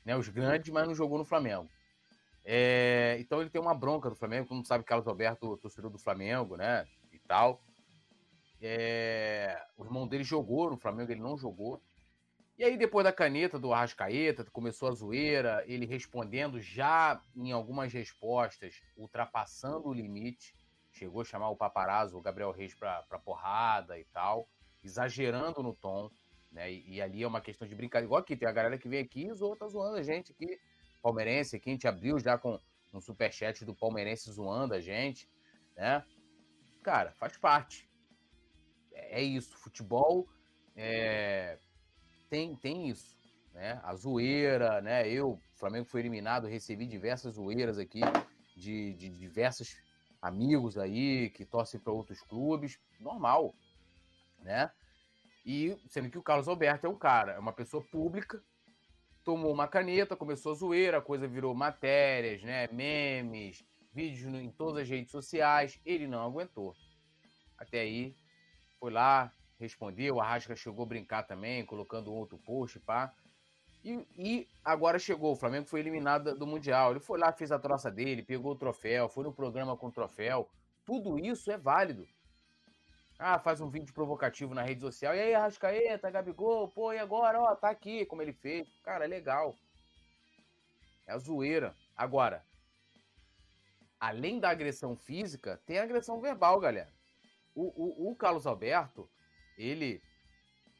né? 0.04 0.16
Os 0.16 0.28
grandes, 0.28 0.72
mas 0.72 0.86
não 0.86 0.94
jogou 0.94 1.18
no 1.18 1.24
Flamengo. 1.24 1.68
É, 2.44 3.16
então 3.20 3.40
ele 3.40 3.50
tem 3.50 3.60
uma 3.60 3.74
bronca 3.74 4.08
do 4.08 4.16
Flamengo, 4.16 4.54
mundo 4.54 4.66
sabe 4.66 4.84
Carlos 4.84 5.06
Alberto, 5.08 5.56
torcedor 5.58 5.90
do 5.90 5.98
Flamengo, 5.98 6.56
né? 6.56 6.86
E 7.12 7.18
tal. 7.18 7.60
É, 8.62 9.60
o 9.76 9.84
irmão 9.84 10.06
dele 10.06 10.22
jogou 10.22 10.70
no 10.70 10.76
Flamengo, 10.76 11.10
ele 11.10 11.20
não 11.20 11.36
jogou. 11.36 11.82
E 12.60 12.64
aí, 12.64 12.76
depois 12.76 13.04
da 13.04 13.10
caneta 13.10 13.58
do 13.58 13.72
Arrascaeta, 13.72 14.44
começou 14.52 14.90
a 14.90 14.92
zoeira, 14.92 15.64
ele 15.66 15.86
respondendo 15.86 16.60
já 16.60 17.18
em 17.34 17.52
algumas 17.52 17.90
respostas, 17.90 18.82
ultrapassando 18.98 19.88
o 19.88 19.94
limite. 19.94 20.54
Chegou 20.92 21.22
a 21.22 21.24
chamar 21.24 21.48
o 21.48 21.56
paparazzo, 21.56 22.18
o 22.18 22.20
Gabriel 22.20 22.50
Reis, 22.50 22.74
pra, 22.74 23.02
porrada 23.24 23.98
e 23.98 24.04
tal, 24.04 24.46
exagerando 24.84 25.62
no 25.62 25.72
tom. 25.72 26.10
Né? 26.52 26.70
E, 26.70 26.96
e, 26.96 27.00
ali 27.00 27.22
é 27.22 27.26
uma 27.26 27.40
questão 27.40 27.66
de 27.66 27.74
brincadeira. 27.74 28.04
Igual 28.04 28.20
aqui, 28.20 28.36
tem 28.36 28.46
a 28.46 28.52
galera 28.52 28.76
que 28.76 28.90
vem 28.90 29.00
aqui 29.00 29.28
e 29.28 29.32
zoa, 29.32 29.56
tá 29.56 29.66
zoando 29.66 29.96
a 29.96 30.02
gente 30.02 30.30
aqui 30.32 30.60
palmeirense 31.00 31.56
aqui, 31.56 31.70
a 31.70 31.72
gente 31.72 31.88
abriu 31.88 32.18
já 32.18 32.36
com 32.36 32.60
um 32.92 33.00
superchat 33.00 33.64
do 33.64 33.74
palmeirense 33.74 34.30
zoando 34.30 34.74
a 34.74 34.80
gente, 34.80 35.26
né? 35.74 36.04
Cara, 36.82 37.12
faz 37.12 37.38
parte. 37.38 37.88
É, 38.92 39.20
é 39.20 39.22
isso, 39.22 39.56
futebol 39.56 40.28
é, 40.76 41.58
tem, 42.30 42.54
tem 42.56 42.88
isso, 42.88 43.16
né? 43.52 43.80
A 43.82 43.94
zoeira, 43.94 44.80
né? 44.80 45.06
Eu, 45.08 45.38
Flamengo 45.56 45.84
foi 45.84 46.00
eliminado, 46.00 46.46
recebi 46.46 46.86
diversas 46.86 47.34
zoeiras 47.34 47.76
aqui 47.76 48.00
de, 48.56 48.94
de 48.94 49.10
diversos 49.10 49.76
amigos 50.22 50.78
aí 50.78 51.30
que 51.30 51.44
torcem 51.44 51.80
para 51.80 51.92
outros 51.92 52.22
clubes, 52.22 52.78
normal, 53.00 53.54
né? 54.38 54.70
E 55.44 55.76
sendo 55.88 56.10
que 56.10 56.18
o 56.18 56.22
Carlos 56.22 56.46
Alberto 56.46 56.86
é 56.86 56.90
um 56.90 56.96
cara, 56.96 57.32
é 57.32 57.38
uma 57.38 57.52
pessoa 57.52 57.82
pública, 57.82 58.42
tomou 59.24 59.52
uma 59.52 59.66
caneta, 59.66 60.16
começou 60.16 60.52
a 60.52 60.54
zoeira, 60.54 60.98
a 60.98 61.02
coisa 61.02 61.26
virou 61.26 61.54
matérias, 61.54 62.42
né? 62.42 62.68
Memes, 62.68 63.64
vídeos 63.92 64.32
em 64.34 64.50
todas 64.50 64.82
as 64.82 64.88
redes 64.88 65.10
sociais, 65.10 65.80
ele 65.84 66.06
não 66.06 66.22
aguentou. 66.22 66.74
Até 67.58 67.80
aí, 67.80 68.14
foi 68.78 68.92
lá, 68.92 69.32
respondeu, 69.60 70.20
a 70.20 70.24
Rasca 70.24 70.56
chegou 70.56 70.84
a 70.84 70.88
brincar 70.88 71.22
também, 71.24 71.64
colocando 71.64 72.12
outro 72.12 72.38
post, 72.38 72.80
pá. 72.80 73.12
E, 73.84 74.06
e, 74.16 74.48
agora 74.64 74.98
chegou, 74.98 75.32
o 75.32 75.36
Flamengo 75.36 75.66
foi 75.66 75.80
eliminado 75.80 76.36
do 76.36 76.46
Mundial. 76.46 76.90
Ele 76.90 77.00
foi 77.00 77.18
lá, 77.18 77.32
fez 77.32 77.52
a 77.52 77.58
troça 77.58 77.90
dele, 77.90 78.22
pegou 78.22 78.52
o 78.52 78.56
troféu, 78.56 79.08
foi 79.08 79.24
no 79.24 79.32
programa 79.32 79.76
com 79.76 79.88
o 79.88 79.92
troféu. 79.92 80.48
Tudo 80.84 81.18
isso 81.18 81.50
é 81.50 81.56
válido. 81.56 82.06
Ah, 83.18 83.38
faz 83.38 83.60
um 83.60 83.68
vídeo 83.68 83.92
provocativo 83.92 84.54
na 84.54 84.62
rede 84.62 84.80
social. 84.80 85.14
E 85.14 85.20
aí, 85.20 85.34
Arrascaeta, 85.34 86.10
Gabigol, 86.10 86.68
pô, 86.68 86.92
e 86.92 86.98
agora? 86.98 87.38
Ó, 87.38 87.54
tá 87.54 87.68
aqui, 87.68 88.06
como 88.06 88.22
ele 88.22 88.32
fez. 88.32 88.66
Cara, 88.82 89.04
é 89.04 89.08
legal. 89.08 89.54
É 91.06 91.12
a 91.12 91.18
zoeira. 91.18 91.74
Agora, 91.94 92.42
além 93.98 94.40
da 94.40 94.48
agressão 94.48 94.96
física, 94.96 95.60
tem 95.66 95.78
a 95.78 95.82
agressão 95.82 96.18
verbal, 96.18 96.58
galera. 96.58 96.90
O, 97.54 98.08
o, 98.08 98.10
o 98.10 98.16
Carlos 98.16 98.46
Alberto, 98.46 99.08
ele 99.56 100.02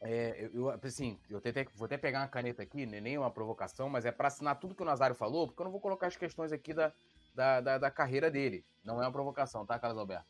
é, 0.02 0.48
eu, 0.54 0.70
assim, 0.70 1.18
eu 1.28 1.42
vou 1.74 1.84
até 1.84 1.98
pegar 1.98 2.20
uma 2.20 2.28
caneta 2.28 2.62
aqui, 2.62 2.86
né, 2.86 3.00
nem 3.00 3.18
uma 3.18 3.30
provocação, 3.30 3.88
mas 3.88 4.06
é 4.06 4.12
para 4.12 4.28
assinar 4.28 4.58
tudo 4.58 4.74
que 4.74 4.82
o 4.82 4.86
Nazário 4.86 5.14
falou, 5.14 5.46
porque 5.46 5.60
eu 5.60 5.64
não 5.64 5.72
vou 5.72 5.80
colocar 5.80 6.06
as 6.06 6.16
questões 6.16 6.52
aqui 6.52 6.72
da, 6.72 6.92
da, 7.34 7.60
da, 7.60 7.78
da 7.78 7.90
carreira 7.90 8.30
dele. 8.30 8.64
Não 8.82 9.02
é 9.02 9.04
uma 9.04 9.12
provocação, 9.12 9.66
tá, 9.66 9.78
Carlos 9.78 9.98
Alberto? 9.98 10.26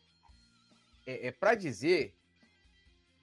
É, 1.06 1.28
é 1.28 1.32
para 1.32 1.54
dizer 1.54 2.16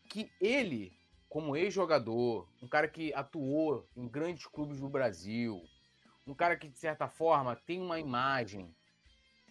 que 0.09 0.31
ele, 0.39 0.93
como 1.27 1.57
ex-jogador, 1.57 2.47
um 2.61 2.67
cara 2.67 2.87
que 2.87 3.13
atuou 3.13 3.85
em 3.93 4.07
grandes 4.07 4.45
clubes 4.45 4.79
do 4.79 4.87
Brasil, 4.87 5.61
um 6.25 6.33
cara 6.33 6.55
que, 6.55 6.69
de 6.69 6.79
certa 6.79 7.09
forma, 7.09 7.57
tem 7.57 7.81
uma 7.81 7.99
imagem. 7.99 8.73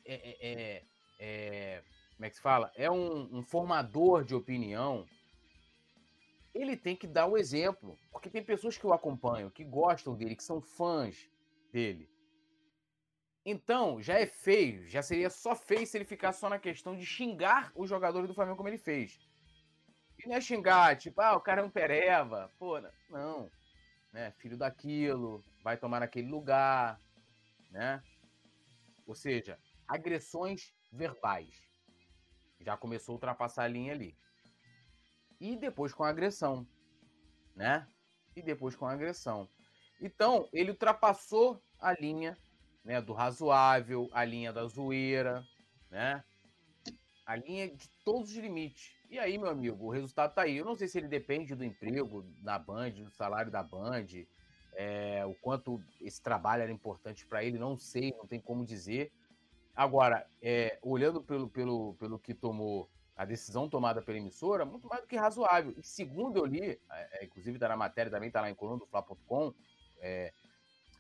É, 0.07 0.15
é, 0.15 0.37
é, 0.41 0.85
é 1.19 1.83
como 2.15 2.25
é 2.25 2.31
que 2.31 2.37
se 2.37 2.43
fala? 2.43 2.73
É 2.75 2.91
um, 2.91 3.37
um 3.37 3.43
formador 3.43 4.25
de 4.25 4.35
opinião 4.35 5.07
ele 6.57 6.77
tem 6.77 6.97
que 6.97 7.07
dar 7.07 7.27
o 7.27 7.37
exemplo. 7.37 7.99
Porque 8.11 8.31
tem 8.31 8.43
pessoas 8.43 8.77
que 8.77 8.87
o 8.87 8.93
acompanham, 8.93 9.51
que 9.51 9.65
gostam 9.65 10.15
dele, 10.15 10.37
que 10.37 10.43
são 10.43 10.61
fãs 10.61 11.29
dele. 11.73 12.11
Então, 13.45 14.03
já 14.03 14.15
é 14.15 14.27
feio, 14.27 14.89
já 14.89 15.03
seria 15.03 15.31
só 15.31 15.55
feio 15.55 15.87
se 15.87 15.97
ele 15.97 16.05
ficar 16.05 16.33
só 16.33 16.49
na 16.49 16.59
questão 16.59 16.97
de 16.97 17.07
xingar 17.07 17.71
os 17.77 17.89
jogadores 17.89 18.27
do 18.27 18.35
Flamengo 18.35 18.57
como 18.57 18.69
ele 18.69 18.79
fez. 18.79 19.21
E 20.19 20.27
não 20.27 20.35
é 20.35 20.41
xingar, 20.41 20.97
tipo, 20.97 21.21
ah, 21.21 21.37
o 21.37 21.41
cara 21.41 21.61
é 21.61 21.65
um 21.65 21.71
pereva. 21.71 22.53
Pô, 22.59 22.81
não. 23.09 23.51
Né? 24.13 24.33
Filho 24.39 24.57
daquilo, 24.57 25.45
vai 25.63 25.77
tomar 25.77 26.01
naquele 26.01 26.29
lugar, 26.29 27.01
né? 27.71 28.03
Ou 29.07 29.15
seja, 29.15 29.59
agressões 29.87 30.75
verbais. 30.91 31.63
Já 32.61 32.77
começou 32.77 33.13
a 33.13 33.17
ultrapassar 33.17 33.65
a 33.65 33.69
linha 33.69 33.93
ali 33.93 34.17
e 35.41 35.57
depois 35.57 35.93
com 35.93 36.05
agressão, 36.05 36.67
né? 37.55 37.87
E 38.35 38.43
depois 38.43 38.75
com 38.75 38.87
agressão. 38.87 39.49
Então, 40.01 40.49
ele 40.53 40.71
ultrapassou 40.71 41.63
a 41.79 41.93
linha 41.93 42.37
né, 42.85 43.01
do 43.01 43.13
razoável, 43.13 44.09
a 44.13 44.25
linha 44.25 44.53
da 44.53 44.67
zoeira, 44.67 45.45
né? 45.91 46.23
A 47.25 47.35
linha 47.35 47.69
de 47.69 47.89
todos 48.05 48.31
os 48.31 48.37
limites. 48.37 48.93
E 49.11 49.19
aí, 49.19 49.39
meu 49.39 49.49
amigo, 49.49 49.87
o 49.87 49.91
resultado 49.91 50.35
tá 50.35 50.43
aí. 50.43 50.57
Eu 50.57 50.65
não 50.65 50.77
sei 50.77 50.87
se 50.87 50.99
ele 50.99 51.09
depende 51.09 51.55
do 51.55 51.65
emprego 51.65 52.23
da 52.43 52.59
Band, 52.59 52.91
do 52.91 53.11
salário 53.11 53.51
da 53.51 53.63
Band, 53.63 54.07
é, 54.75 55.25
o 55.25 55.35
quanto 55.35 55.83
esse 56.01 56.23
trabalho 56.23 56.63
era 56.63 56.71
importante 56.71 57.27
para 57.27 57.43
ele, 57.43 57.59
não 57.59 57.77
sei, 57.77 58.15
não 58.17 58.27
tem 58.27 58.39
como 58.39 58.65
dizer. 58.65 59.11
Agora, 59.75 60.27
é, 60.41 60.79
olhando 60.83 61.23
pelo, 61.23 61.49
pelo, 61.49 61.95
pelo 61.95 62.19
que 62.19 62.35
tomou 62.35 62.89
a 63.17 63.25
decisão 63.25 63.69
tomada 63.69 64.03
pela 64.03 64.19
emissora 64.19 64.67
muito 64.67 64.87
mais 64.87 65.01
do 65.01 65.09
que 65.09 65.17
razoável. 65.17 65.75
E 65.77 65.83
segundo 65.83 66.37
eu 66.37 66.45
li, 66.45 66.79
é, 66.91 67.21
é 67.21 67.25
inclusive 67.25 67.57
está 67.57 67.69
na 67.69 67.77
matéria 67.77 68.13
também, 68.13 68.29
está 68.29 68.43
lá 68.43 68.51
em 68.51 68.55
coluna 68.55 68.81
do 68.81 68.87
Fla.com, 68.87 69.55
é, 69.99 70.33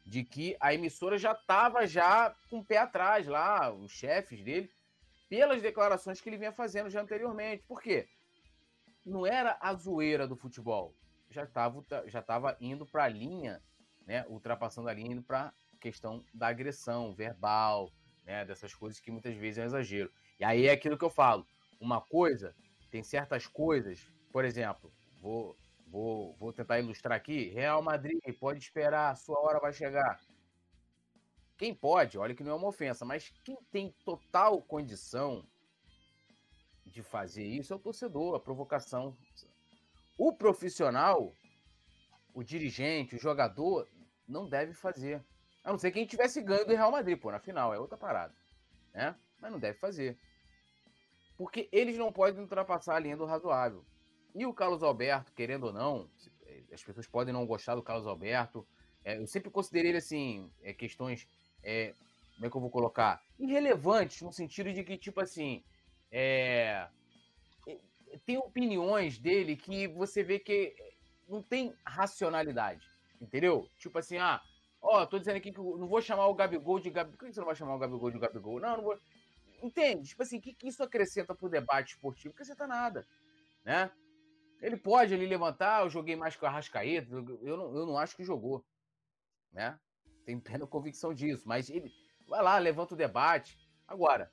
de 0.06 0.24
que 0.24 0.56
a 0.58 0.72
emissora 0.72 1.18
já 1.18 1.32
estava 1.32 1.86
já 1.86 2.34
com 2.48 2.60
o 2.60 2.64
pé 2.64 2.78
atrás 2.78 3.26
lá, 3.26 3.70
os 3.70 3.92
chefes 3.92 4.42
dele, 4.42 4.70
pelas 5.28 5.60
declarações 5.60 6.20
que 6.20 6.28
ele 6.28 6.38
vinha 6.38 6.52
fazendo 6.52 6.88
já 6.88 7.02
anteriormente. 7.02 7.64
Por 7.64 7.82
quê? 7.82 8.08
Não 9.04 9.26
era 9.26 9.58
a 9.60 9.74
zoeira 9.74 10.26
do 10.26 10.36
futebol. 10.36 10.94
Já 11.28 11.44
estava 11.44 11.84
já 12.06 12.22
tava 12.22 12.56
indo 12.60 12.86
para 12.86 13.04
a 13.04 13.08
linha, 13.08 13.60
né, 14.06 14.24
ultrapassando 14.28 14.88
a 14.88 14.94
linha, 14.94 15.12
indo 15.12 15.22
para 15.22 15.52
questão 15.80 16.24
da 16.32 16.46
agressão 16.46 17.12
verbal, 17.14 17.92
né, 18.24 18.44
dessas 18.44 18.72
coisas 18.72 19.00
que 19.00 19.10
muitas 19.10 19.36
vezes 19.36 19.58
é 19.58 19.62
um 19.62 19.66
exagero. 19.66 20.10
E 20.40 20.44
aí 20.44 20.66
é 20.66 20.72
aquilo 20.72 20.96
que 20.96 21.04
eu 21.04 21.10
falo 21.10 21.46
uma 21.80 22.00
coisa, 22.00 22.54
tem 22.90 23.02
certas 23.02 23.46
coisas, 23.46 24.06
por 24.32 24.44
exemplo, 24.44 24.92
vou, 25.20 25.56
vou, 25.88 26.34
vou 26.34 26.52
tentar 26.52 26.78
ilustrar 26.78 27.16
aqui. 27.16 27.48
Real 27.48 27.82
Madrid, 27.82 28.18
pode 28.38 28.58
esperar, 28.58 29.16
sua 29.16 29.38
hora 29.40 29.58
vai 29.58 29.72
chegar. 29.72 30.20
Quem 31.56 31.74
pode, 31.74 32.18
olha 32.18 32.34
que 32.34 32.44
não 32.44 32.52
é 32.52 32.54
uma 32.54 32.68
ofensa, 32.68 33.04
mas 33.04 33.32
quem 33.42 33.56
tem 33.70 33.94
total 34.04 34.60
condição 34.60 35.44
de 36.84 37.02
fazer 37.02 37.44
isso 37.44 37.72
é 37.72 37.76
o 37.76 37.80
torcedor, 37.80 38.34
a 38.34 38.40
provocação. 38.40 39.16
O 40.18 40.32
profissional, 40.32 41.34
o 42.32 42.42
dirigente, 42.42 43.16
o 43.16 43.18
jogador, 43.18 43.88
não 44.28 44.48
deve 44.48 44.72
fazer. 44.72 45.24
A 45.64 45.70
não 45.70 45.78
ser 45.78 45.90
quem 45.90 46.06
tivesse 46.06 46.42
ganho 46.42 46.66
do 46.66 46.72
Real 46.72 46.92
Madrid, 46.92 47.18
pô, 47.18 47.30
na 47.30 47.38
final, 47.38 47.74
é 47.74 47.78
outra 47.78 47.96
parada. 47.96 48.34
Né? 48.92 49.14
Mas 49.40 49.50
não 49.50 49.58
deve 49.58 49.78
fazer. 49.78 50.18
Porque 51.36 51.68
eles 51.70 51.98
não 51.98 52.12
podem 52.12 52.40
ultrapassar 52.40 52.96
a 52.96 52.98
linha 52.98 53.16
do 53.16 53.24
razoável. 53.24 53.84
E 54.34 54.46
o 54.46 54.52
Carlos 54.52 54.82
Alberto, 54.82 55.32
querendo 55.32 55.64
ou 55.64 55.72
não, 55.72 56.10
eh, 56.46 56.62
as 56.72 56.82
pessoas 56.82 57.06
podem 57.06 57.32
não 57.32 57.46
gostar 57.46 57.74
do 57.74 57.82
Carlos 57.82 58.06
Alberto. 58.06 58.66
É, 59.04 59.18
eu 59.18 59.26
sempre 59.26 59.50
considerei 59.50 59.90
ele 59.90 59.98
assim, 59.98 60.50
é, 60.62 60.72
questões. 60.72 61.26
É, 61.62 61.94
como 62.34 62.46
é 62.46 62.50
que 62.50 62.56
eu 62.56 62.60
vou 62.60 62.70
colocar? 62.70 63.22
Irrelevantes, 63.38 64.20
no 64.22 64.32
sentido 64.32 64.72
de 64.72 64.82
que, 64.84 64.96
tipo 64.96 65.20
assim. 65.20 65.62
É, 66.10 66.88
tem 68.24 68.38
opiniões 68.38 69.18
dele 69.18 69.56
que 69.56 69.88
você 69.88 70.22
vê 70.22 70.38
que 70.38 70.74
não 71.28 71.42
tem 71.42 71.74
racionalidade. 71.84 72.86
Entendeu? 73.20 73.68
Tipo 73.78 73.98
assim, 73.98 74.18
ah, 74.18 74.42
ó, 74.80 75.04
tô 75.06 75.18
dizendo 75.18 75.36
aqui 75.36 75.52
que 75.52 75.58
não 75.58 75.88
vou 75.88 76.00
chamar 76.00 76.26
o 76.26 76.34
Gabigol 76.34 76.78
de 76.78 76.90
Gabigol. 76.90 77.18
Por 77.18 77.26
que 77.26 77.32
você 77.32 77.40
não 77.40 77.46
vai 77.46 77.56
chamar 77.56 77.74
o 77.74 77.78
Gabigol 77.78 78.10
de 78.10 78.18
Gabigol? 78.18 78.60
Não, 78.60 78.76
não 78.76 78.84
vou. 78.84 78.98
Entende? 79.62 80.08
Tipo 80.08 80.22
assim, 80.22 80.38
o 80.38 80.40
que, 80.40 80.54
que 80.54 80.68
isso 80.68 80.82
acrescenta 80.82 81.34
pro 81.34 81.48
debate 81.48 81.94
esportivo? 81.94 82.34
Acrescenta 82.34 82.66
nada, 82.66 83.06
né? 83.64 83.90
Ele 84.60 84.76
pode 84.76 85.12
ali 85.12 85.26
levantar, 85.26 85.82
eu 85.82 85.90
joguei 85.90 86.16
mais 86.16 86.36
que 86.36 86.44
o 86.44 86.46
Arrascaeta, 86.46 87.10
eu 87.10 87.56
não, 87.56 87.76
eu 87.76 87.86
não 87.86 87.98
acho 87.98 88.16
que 88.16 88.24
jogou, 88.24 88.64
né? 89.52 89.78
Tenho 90.24 90.40
plena 90.40 90.66
convicção 90.66 91.14
disso, 91.14 91.46
mas 91.46 91.68
ele 91.70 91.92
vai 92.26 92.42
lá, 92.42 92.58
levanta 92.58 92.94
o 92.94 92.96
debate. 92.96 93.56
Agora, 93.86 94.30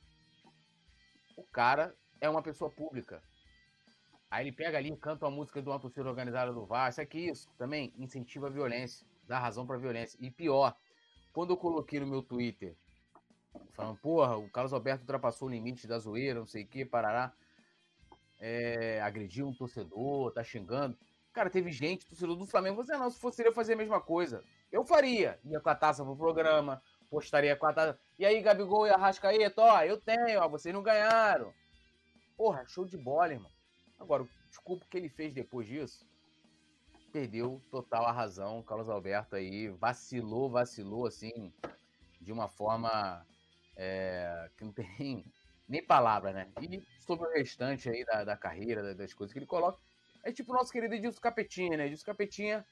o 1.37 1.43
cara 1.43 1.95
é 2.19 2.29
uma 2.29 2.41
pessoa 2.41 2.71
pública. 2.71 3.21
Aí 4.31 4.45
ele 4.45 4.51
pega 4.51 4.77
ali, 4.77 4.95
canta 4.97 5.25
uma 5.25 5.31
música 5.35 5.61
de 5.61 5.69
uma 5.69 5.79
torcida 5.79 6.09
organizada 6.09 6.51
do 6.51 6.65
VAR. 6.65 6.89
Isso 6.89 7.01
aqui, 7.01 7.29
isso 7.29 7.47
também 7.55 7.93
incentiva 7.97 8.47
a 8.47 8.49
violência, 8.49 9.05
dá 9.27 9.37
razão 9.37 9.67
para 9.67 9.77
violência. 9.77 10.17
E 10.19 10.31
pior, 10.31 10.75
quando 11.31 11.51
eu 11.51 11.57
coloquei 11.57 11.99
no 11.99 12.07
meu 12.07 12.23
Twitter 12.23 12.75
falando, 13.73 13.97
porra, 13.97 14.37
o 14.37 14.49
Carlos 14.49 14.73
Alberto 14.73 15.01
ultrapassou 15.01 15.47
o 15.47 15.51
limite 15.51 15.87
da 15.87 15.99
zoeira, 15.99 16.39
não 16.39 16.47
sei 16.47 16.63
o 16.63 16.67
que, 16.67 16.85
parará. 16.85 17.33
É, 18.39 19.01
agrediu 19.01 19.47
um 19.47 19.53
torcedor, 19.53 20.31
tá 20.31 20.43
xingando. 20.43 20.97
Cara, 21.31 21.49
teve 21.49 21.71
gente, 21.71 22.05
torcedor 22.05 22.35
do 22.35 22.45
Flamengo, 22.45 22.83
você 22.83 22.95
não, 22.95 23.09
se 23.09 23.19
fosse 23.19 23.43
eu 23.43 23.53
fazer 23.53 23.73
a 23.73 23.77
mesma 23.77 23.99
coisa. 23.99 24.43
Eu 24.71 24.85
faria. 24.85 25.39
Ia 25.45 25.59
com 25.59 25.69
a 25.69 25.75
taça 25.75 26.03
pro 26.03 26.15
programa, 26.15 26.81
postaria 27.09 27.55
com 27.55 27.65
a 27.65 27.73
taça. 27.73 27.99
E 28.19 28.25
aí, 28.25 28.41
Gabigol 28.41 28.85
e 28.85 28.91
Arrascaeta, 28.91 29.61
ó, 29.61 29.81
eu 29.83 29.99
tenho, 29.99 30.39
ó, 30.39 30.47
vocês 30.47 30.73
não 30.73 30.83
ganharam. 30.83 31.53
Porra, 32.37 32.65
show 32.67 32.85
de 32.85 32.97
bola, 32.97 33.33
irmão. 33.33 33.51
Agora, 33.99 34.27
desculpa 34.49 34.85
o 34.85 34.87
que 34.87 34.97
ele 34.97 35.09
fez 35.09 35.33
depois 35.33 35.67
disso. 35.67 36.05
Perdeu 37.11 37.61
total 37.71 38.05
a 38.05 38.11
razão. 38.11 38.61
Carlos 38.63 38.89
Alberto 38.89 39.35
aí 39.35 39.69
vacilou, 39.69 40.49
vacilou, 40.49 41.07
assim, 41.07 41.53
de 42.19 42.31
uma 42.31 42.47
forma 42.47 43.25
é, 43.75 44.49
que 44.57 44.63
não 44.63 44.71
tem 44.71 45.25
nem, 45.67 45.83
palavra, 45.85 46.31
né? 46.31 46.47
E 46.61 46.81
sobre 46.99 47.27
o 47.27 47.33
restante 47.33 47.89
aí 47.89 48.05
da, 48.05 48.23
da 48.23 48.37
carreira, 48.37 48.93
das 48.93 49.13
coisas 49.13 49.33
que 49.33 49.39
ele 49.39 49.45
coloca, 49.45 49.79
é 50.23 50.31
tipo 50.31 50.51
o 50.51 50.55
nosso 50.55 50.71
querido 50.71 50.95
Edilson 50.95 51.21
Capetinha, 51.21 51.77
né? 51.77 51.85
Edilson 51.85 52.05
Capetinha, 52.05 52.65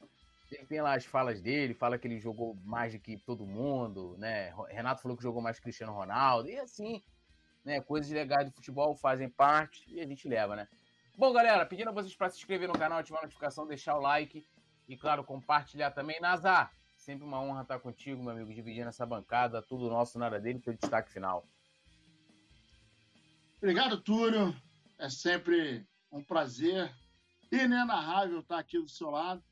ele 0.52 0.66
tem 0.66 0.82
lá 0.82 0.96
as 0.96 1.06
falas 1.06 1.42
dele, 1.42 1.74
fala 1.74 1.98
que 1.98 2.08
ele 2.08 2.20
jogou 2.20 2.56
mais 2.64 2.94
do 2.94 3.00
que 3.00 3.18
todo 3.18 3.46
mundo, 3.46 4.16
né? 4.18 4.54
Renato 4.70 5.02
falou 5.02 5.18
que 5.18 5.24
jogou 5.24 5.42
mais 5.42 5.58
que 5.58 5.64
Cristiano 5.64 5.94
Ronaldo, 5.94 6.50
e 6.50 6.58
assim, 6.58 7.02
né? 7.64 7.82
Coisas 7.82 8.12
legais 8.12 8.46
do 8.46 8.54
futebol 8.54 8.96
fazem 8.96 9.30
parte 9.30 9.84
e 9.88 10.02
a 10.02 10.06
gente 10.06 10.28
leva, 10.28 10.56
né? 10.56 10.68
Bom, 11.18 11.32
galera, 11.34 11.66
pedindo 11.66 11.90
a 11.90 11.94
vocês 11.94 12.16
para 12.16 12.30
se 12.30 12.38
inscrever 12.38 12.68
no 12.68 12.78
canal, 12.78 13.00
ativar 13.00 13.20
a 13.20 13.24
notificação, 13.24 13.68
deixar 13.68 13.96
o 13.96 14.02
like 14.02 14.46
e, 14.88 14.98
claro, 14.98 15.24
compartilhar 15.24 15.92
também. 15.92 16.20
Nazar, 16.20 16.72
Sempre 17.02 17.26
uma 17.26 17.42
honra 17.42 17.64
estar 17.64 17.80
contigo, 17.80 18.22
meu 18.22 18.32
amigo, 18.32 18.54
dividindo 18.54 18.88
essa 18.88 19.08
bancada, 19.08 19.60
tudo 19.60 19.90
nosso, 19.90 20.20
nada 20.20 20.40
dele, 20.40 20.60
teu 20.60 20.72
destaque 20.72 21.12
final. 21.12 21.44
Obrigado, 23.58 24.00
Túlio. 24.00 24.56
É 25.00 25.10
sempre 25.10 25.84
um 26.12 26.24
prazer 26.24 26.96
inenarrável 27.52 28.42
estar 28.42 28.60
aqui 28.60 28.78
do 28.78 28.88
seu 28.88 29.10
lado. 29.10 29.44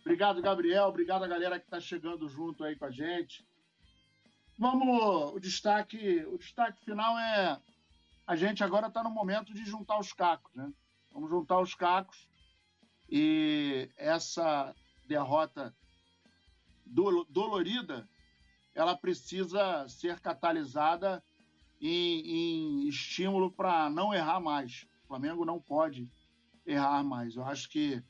Obrigado, 0.00 0.42
Gabriel. 0.42 0.86
Obrigado 0.86 1.22
a 1.22 1.28
galera 1.28 1.60
que 1.60 1.66
está 1.66 1.78
chegando 1.78 2.28
junto 2.28 2.64
aí 2.64 2.74
com 2.74 2.86
a 2.86 2.90
gente. 2.90 3.46
Vamos, 4.58 5.32
o 5.32 5.38
destaque, 5.38 6.26
o 6.26 6.36
destaque 6.36 6.84
final 6.84 7.16
é 7.16 7.60
a 8.26 8.34
gente 8.34 8.64
agora 8.64 8.88
está 8.88 9.04
no 9.04 9.10
momento 9.10 9.54
de 9.54 9.64
juntar 9.64 10.00
os 10.00 10.12
cacos, 10.12 10.52
né? 10.52 10.72
Vamos 11.12 11.30
juntar 11.30 11.60
os 11.60 11.76
cacos 11.76 12.28
e 13.08 13.88
essa 13.96 14.74
derrota 15.06 15.72
dolorida, 16.88 18.08
ela 18.74 18.96
precisa 18.96 19.88
ser 19.88 20.20
catalisada 20.20 21.22
em, 21.80 22.20
em 22.84 22.88
estímulo 22.88 23.50
para 23.50 23.88
não 23.90 24.12
errar 24.12 24.40
mais. 24.40 24.86
O 25.04 25.08
Flamengo 25.08 25.44
não 25.44 25.60
pode 25.60 26.08
errar 26.66 27.02
mais. 27.02 27.36
Eu 27.36 27.44
acho 27.44 27.68
que, 27.68 28.02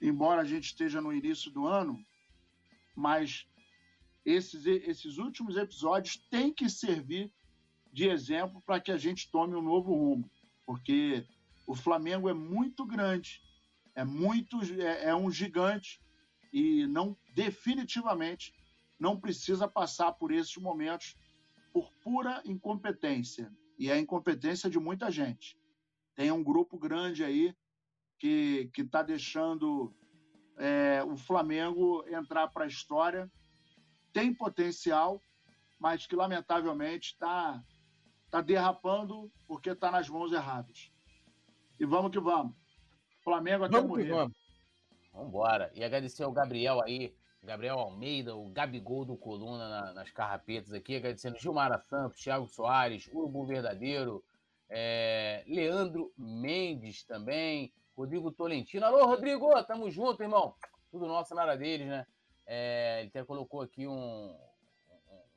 embora 0.00 0.42
a 0.42 0.44
gente 0.44 0.66
esteja 0.66 1.00
no 1.00 1.12
início 1.12 1.50
do 1.50 1.66
ano, 1.66 2.04
mas 2.94 3.46
esses, 4.24 4.66
esses 4.66 5.18
últimos 5.18 5.56
episódios 5.56 6.16
têm 6.30 6.52
que 6.52 6.68
servir 6.68 7.32
de 7.92 8.08
exemplo 8.08 8.62
para 8.62 8.80
que 8.80 8.92
a 8.92 8.96
gente 8.96 9.30
tome 9.30 9.54
um 9.54 9.62
novo 9.62 9.94
rumo, 9.94 10.30
porque 10.64 11.26
o 11.66 11.74
Flamengo 11.74 12.28
é 12.28 12.34
muito 12.34 12.86
grande, 12.86 13.42
é 13.94 14.04
muito 14.04 14.60
é, 14.80 15.08
é 15.08 15.14
um 15.14 15.30
gigante 15.30 16.00
e 16.52 16.86
não 16.86 17.16
definitivamente 17.34 18.54
não 18.98 19.18
precisa 19.18 19.66
passar 19.66 20.12
por 20.12 20.30
esses 20.30 20.56
momentos 20.56 21.16
por 21.72 21.90
pura 22.04 22.42
incompetência. 22.44 23.50
E 23.78 23.88
é 23.88 23.94
a 23.94 23.98
incompetência 23.98 24.68
de 24.68 24.78
muita 24.78 25.10
gente. 25.10 25.58
Tem 26.14 26.30
um 26.30 26.44
grupo 26.44 26.78
grande 26.78 27.24
aí 27.24 27.56
que 28.18 28.70
está 28.76 29.02
deixando 29.02 29.92
é, 30.56 31.02
o 31.02 31.16
Flamengo 31.16 32.04
entrar 32.06 32.46
para 32.48 32.64
a 32.64 32.68
história. 32.68 33.30
Tem 34.12 34.32
potencial, 34.32 35.20
mas 35.80 36.06
que 36.06 36.14
lamentavelmente 36.14 37.12
está 37.12 37.60
tá 38.30 38.40
derrapando 38.40 39.32
porque 39.48 39.70
está 39.70 39.90
nas 39.90 40.08
mãos 40.08 40.32
erradas. 40.32 40.92
E 41.80 41.84
vamos 41.84 42.12
que 42.12 42.20
vamos. 42.20 42.54
Flamengo 43.24 43.64
até 43.64 43.76
vamos 43.76 43.90
morrer. 43.90 44.10
Vamos. 44.10 44.41
Vamos 45.12 45.28
embora. 45.28 45.70
E 45.74 45.84
agradecer 45.84 46.24
ao 46.24 46.32
Gabriel 46.32 46.80
aí, 46.82 47.14
Gabriel 47.42 47.78
Almeida, 47.78 48.34
o 48.34 48.48
Gabigol 48.48 49.04
do 49.04 49.16
Coluna 49.16 49.68
na, 49.68 49.92
nas 49.92 50.10
carrapetas 50.10 50.72
aqui, 50.72 50.96
agradecendo 50.96 51.38
Gilmara 51.38 51.78
Santos, 51.78 52.22
Thiago 52.22 52.46
Soares, 52.46 53.08
Urubu 53.12 53.44
Verdadeiro, 53.44 54.24
é, 54.70 55.44
Leandro 55.46 56.12
Mendes 56.16 57.04
também, 57.04 57.72
Rodrigo 57.96 58.32
Tolentino. 58.32 58.86
Alô, 58.86 59.04
Rodrigo, 59.04 59.50
tamo 59.64 59.90
junto, 59.90 60.22
irmão. 60.22 60.54
Tudo 60.90 61.06
nosso, 61.06 61.34
nada 61.34 61.56
deles, 61.56 61.88
né? 61.88 62.06
É, 62.46 63.00
ele 63.00 63.08
até 63.08 63.24
colocou 63.24 63.60
aqui 63.60 63.86
um, 63.86 64.36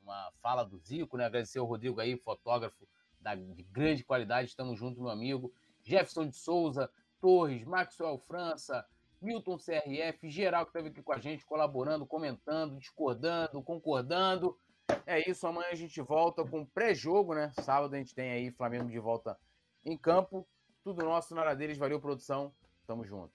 uma 0.02 0.32
fala 0.40 0.64
do 0.64 0.78
Zico, 0.78 1.16
né? 1.16 1.26
Agradecer 1.26 1.58
ao 1.58 1.66
Rodrigo 1.66 2.00
aí, 2.00 2.16
fotógrafo 2.16 2.88
da, 3.20 3.34
de 3.34 3.62
grande 3.64 4.04
qualidade, 4.04 4.48
estamos 4.48 4.78
juntos, 4.78 4.98
meu 4.98 5.10
amigo. 5.10 5.52
Jefferson 5.82 6.28
de 6.28 6.36
Souza, 6.36 6.90
Torres, 7.20 7.64
Maxwell 7.64 8.18
França, 8.18 8.86
Milton 9.26 9.58
CRF, 9.58 10.30
geral 10.30 10.64
que 10.64 10.70
esteve 10.70 10.88
aqui 10.88 11.02
com 11.02 11.12
a 11.12 11.18
gente, 11.18 11.44
colaborando, 11.44 12.06
comentando, 12.06 12.78
discordando, 12.78 13.60
concordando. 13.60 14.56
É 15.04 15.28
isso, 15.28 15.46
amanhã 15.46 15.68
a 15.72 15.74
gente 15.74 16.00
volta 16.00 16.44
com 16.44 16.64
pré-jogo, 16.64 17.34
né? 17.34 17.50
Sábado 17.60 17.94
a 17.94 17.98
gente 17.98 18.14
tem 18.14 18.30
aí 18.30 18.52
Flamengo 18.52 18.88
de 18.88 18.98
volta 19.00 19.36
em 19.84 19.98
campo. 19.98 20.46
Tudo 20.84 21.04
nosso 21.04 21.34
na 21.34 21.40
área 21.40 21.56
deles, 21.56 21.76
valeu 21.76 22.00
produção, 22.00 22.52
tamo 22.86 23.04
junto. 23.04 23.32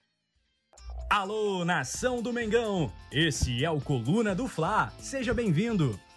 Alô, 1.10 1.62
nação 1.62 2.22
do 2.22 2.32
Mengão! 2.32 2.90
Esse 3.10 3.62
é 3.62 3.70
o 3.70 3.78
Coluna 3.78 4.34
do 4.34 4.48
Fla, 4.48 4.90
seja 4.98 5.34
bem-vindo! 5.34 6.00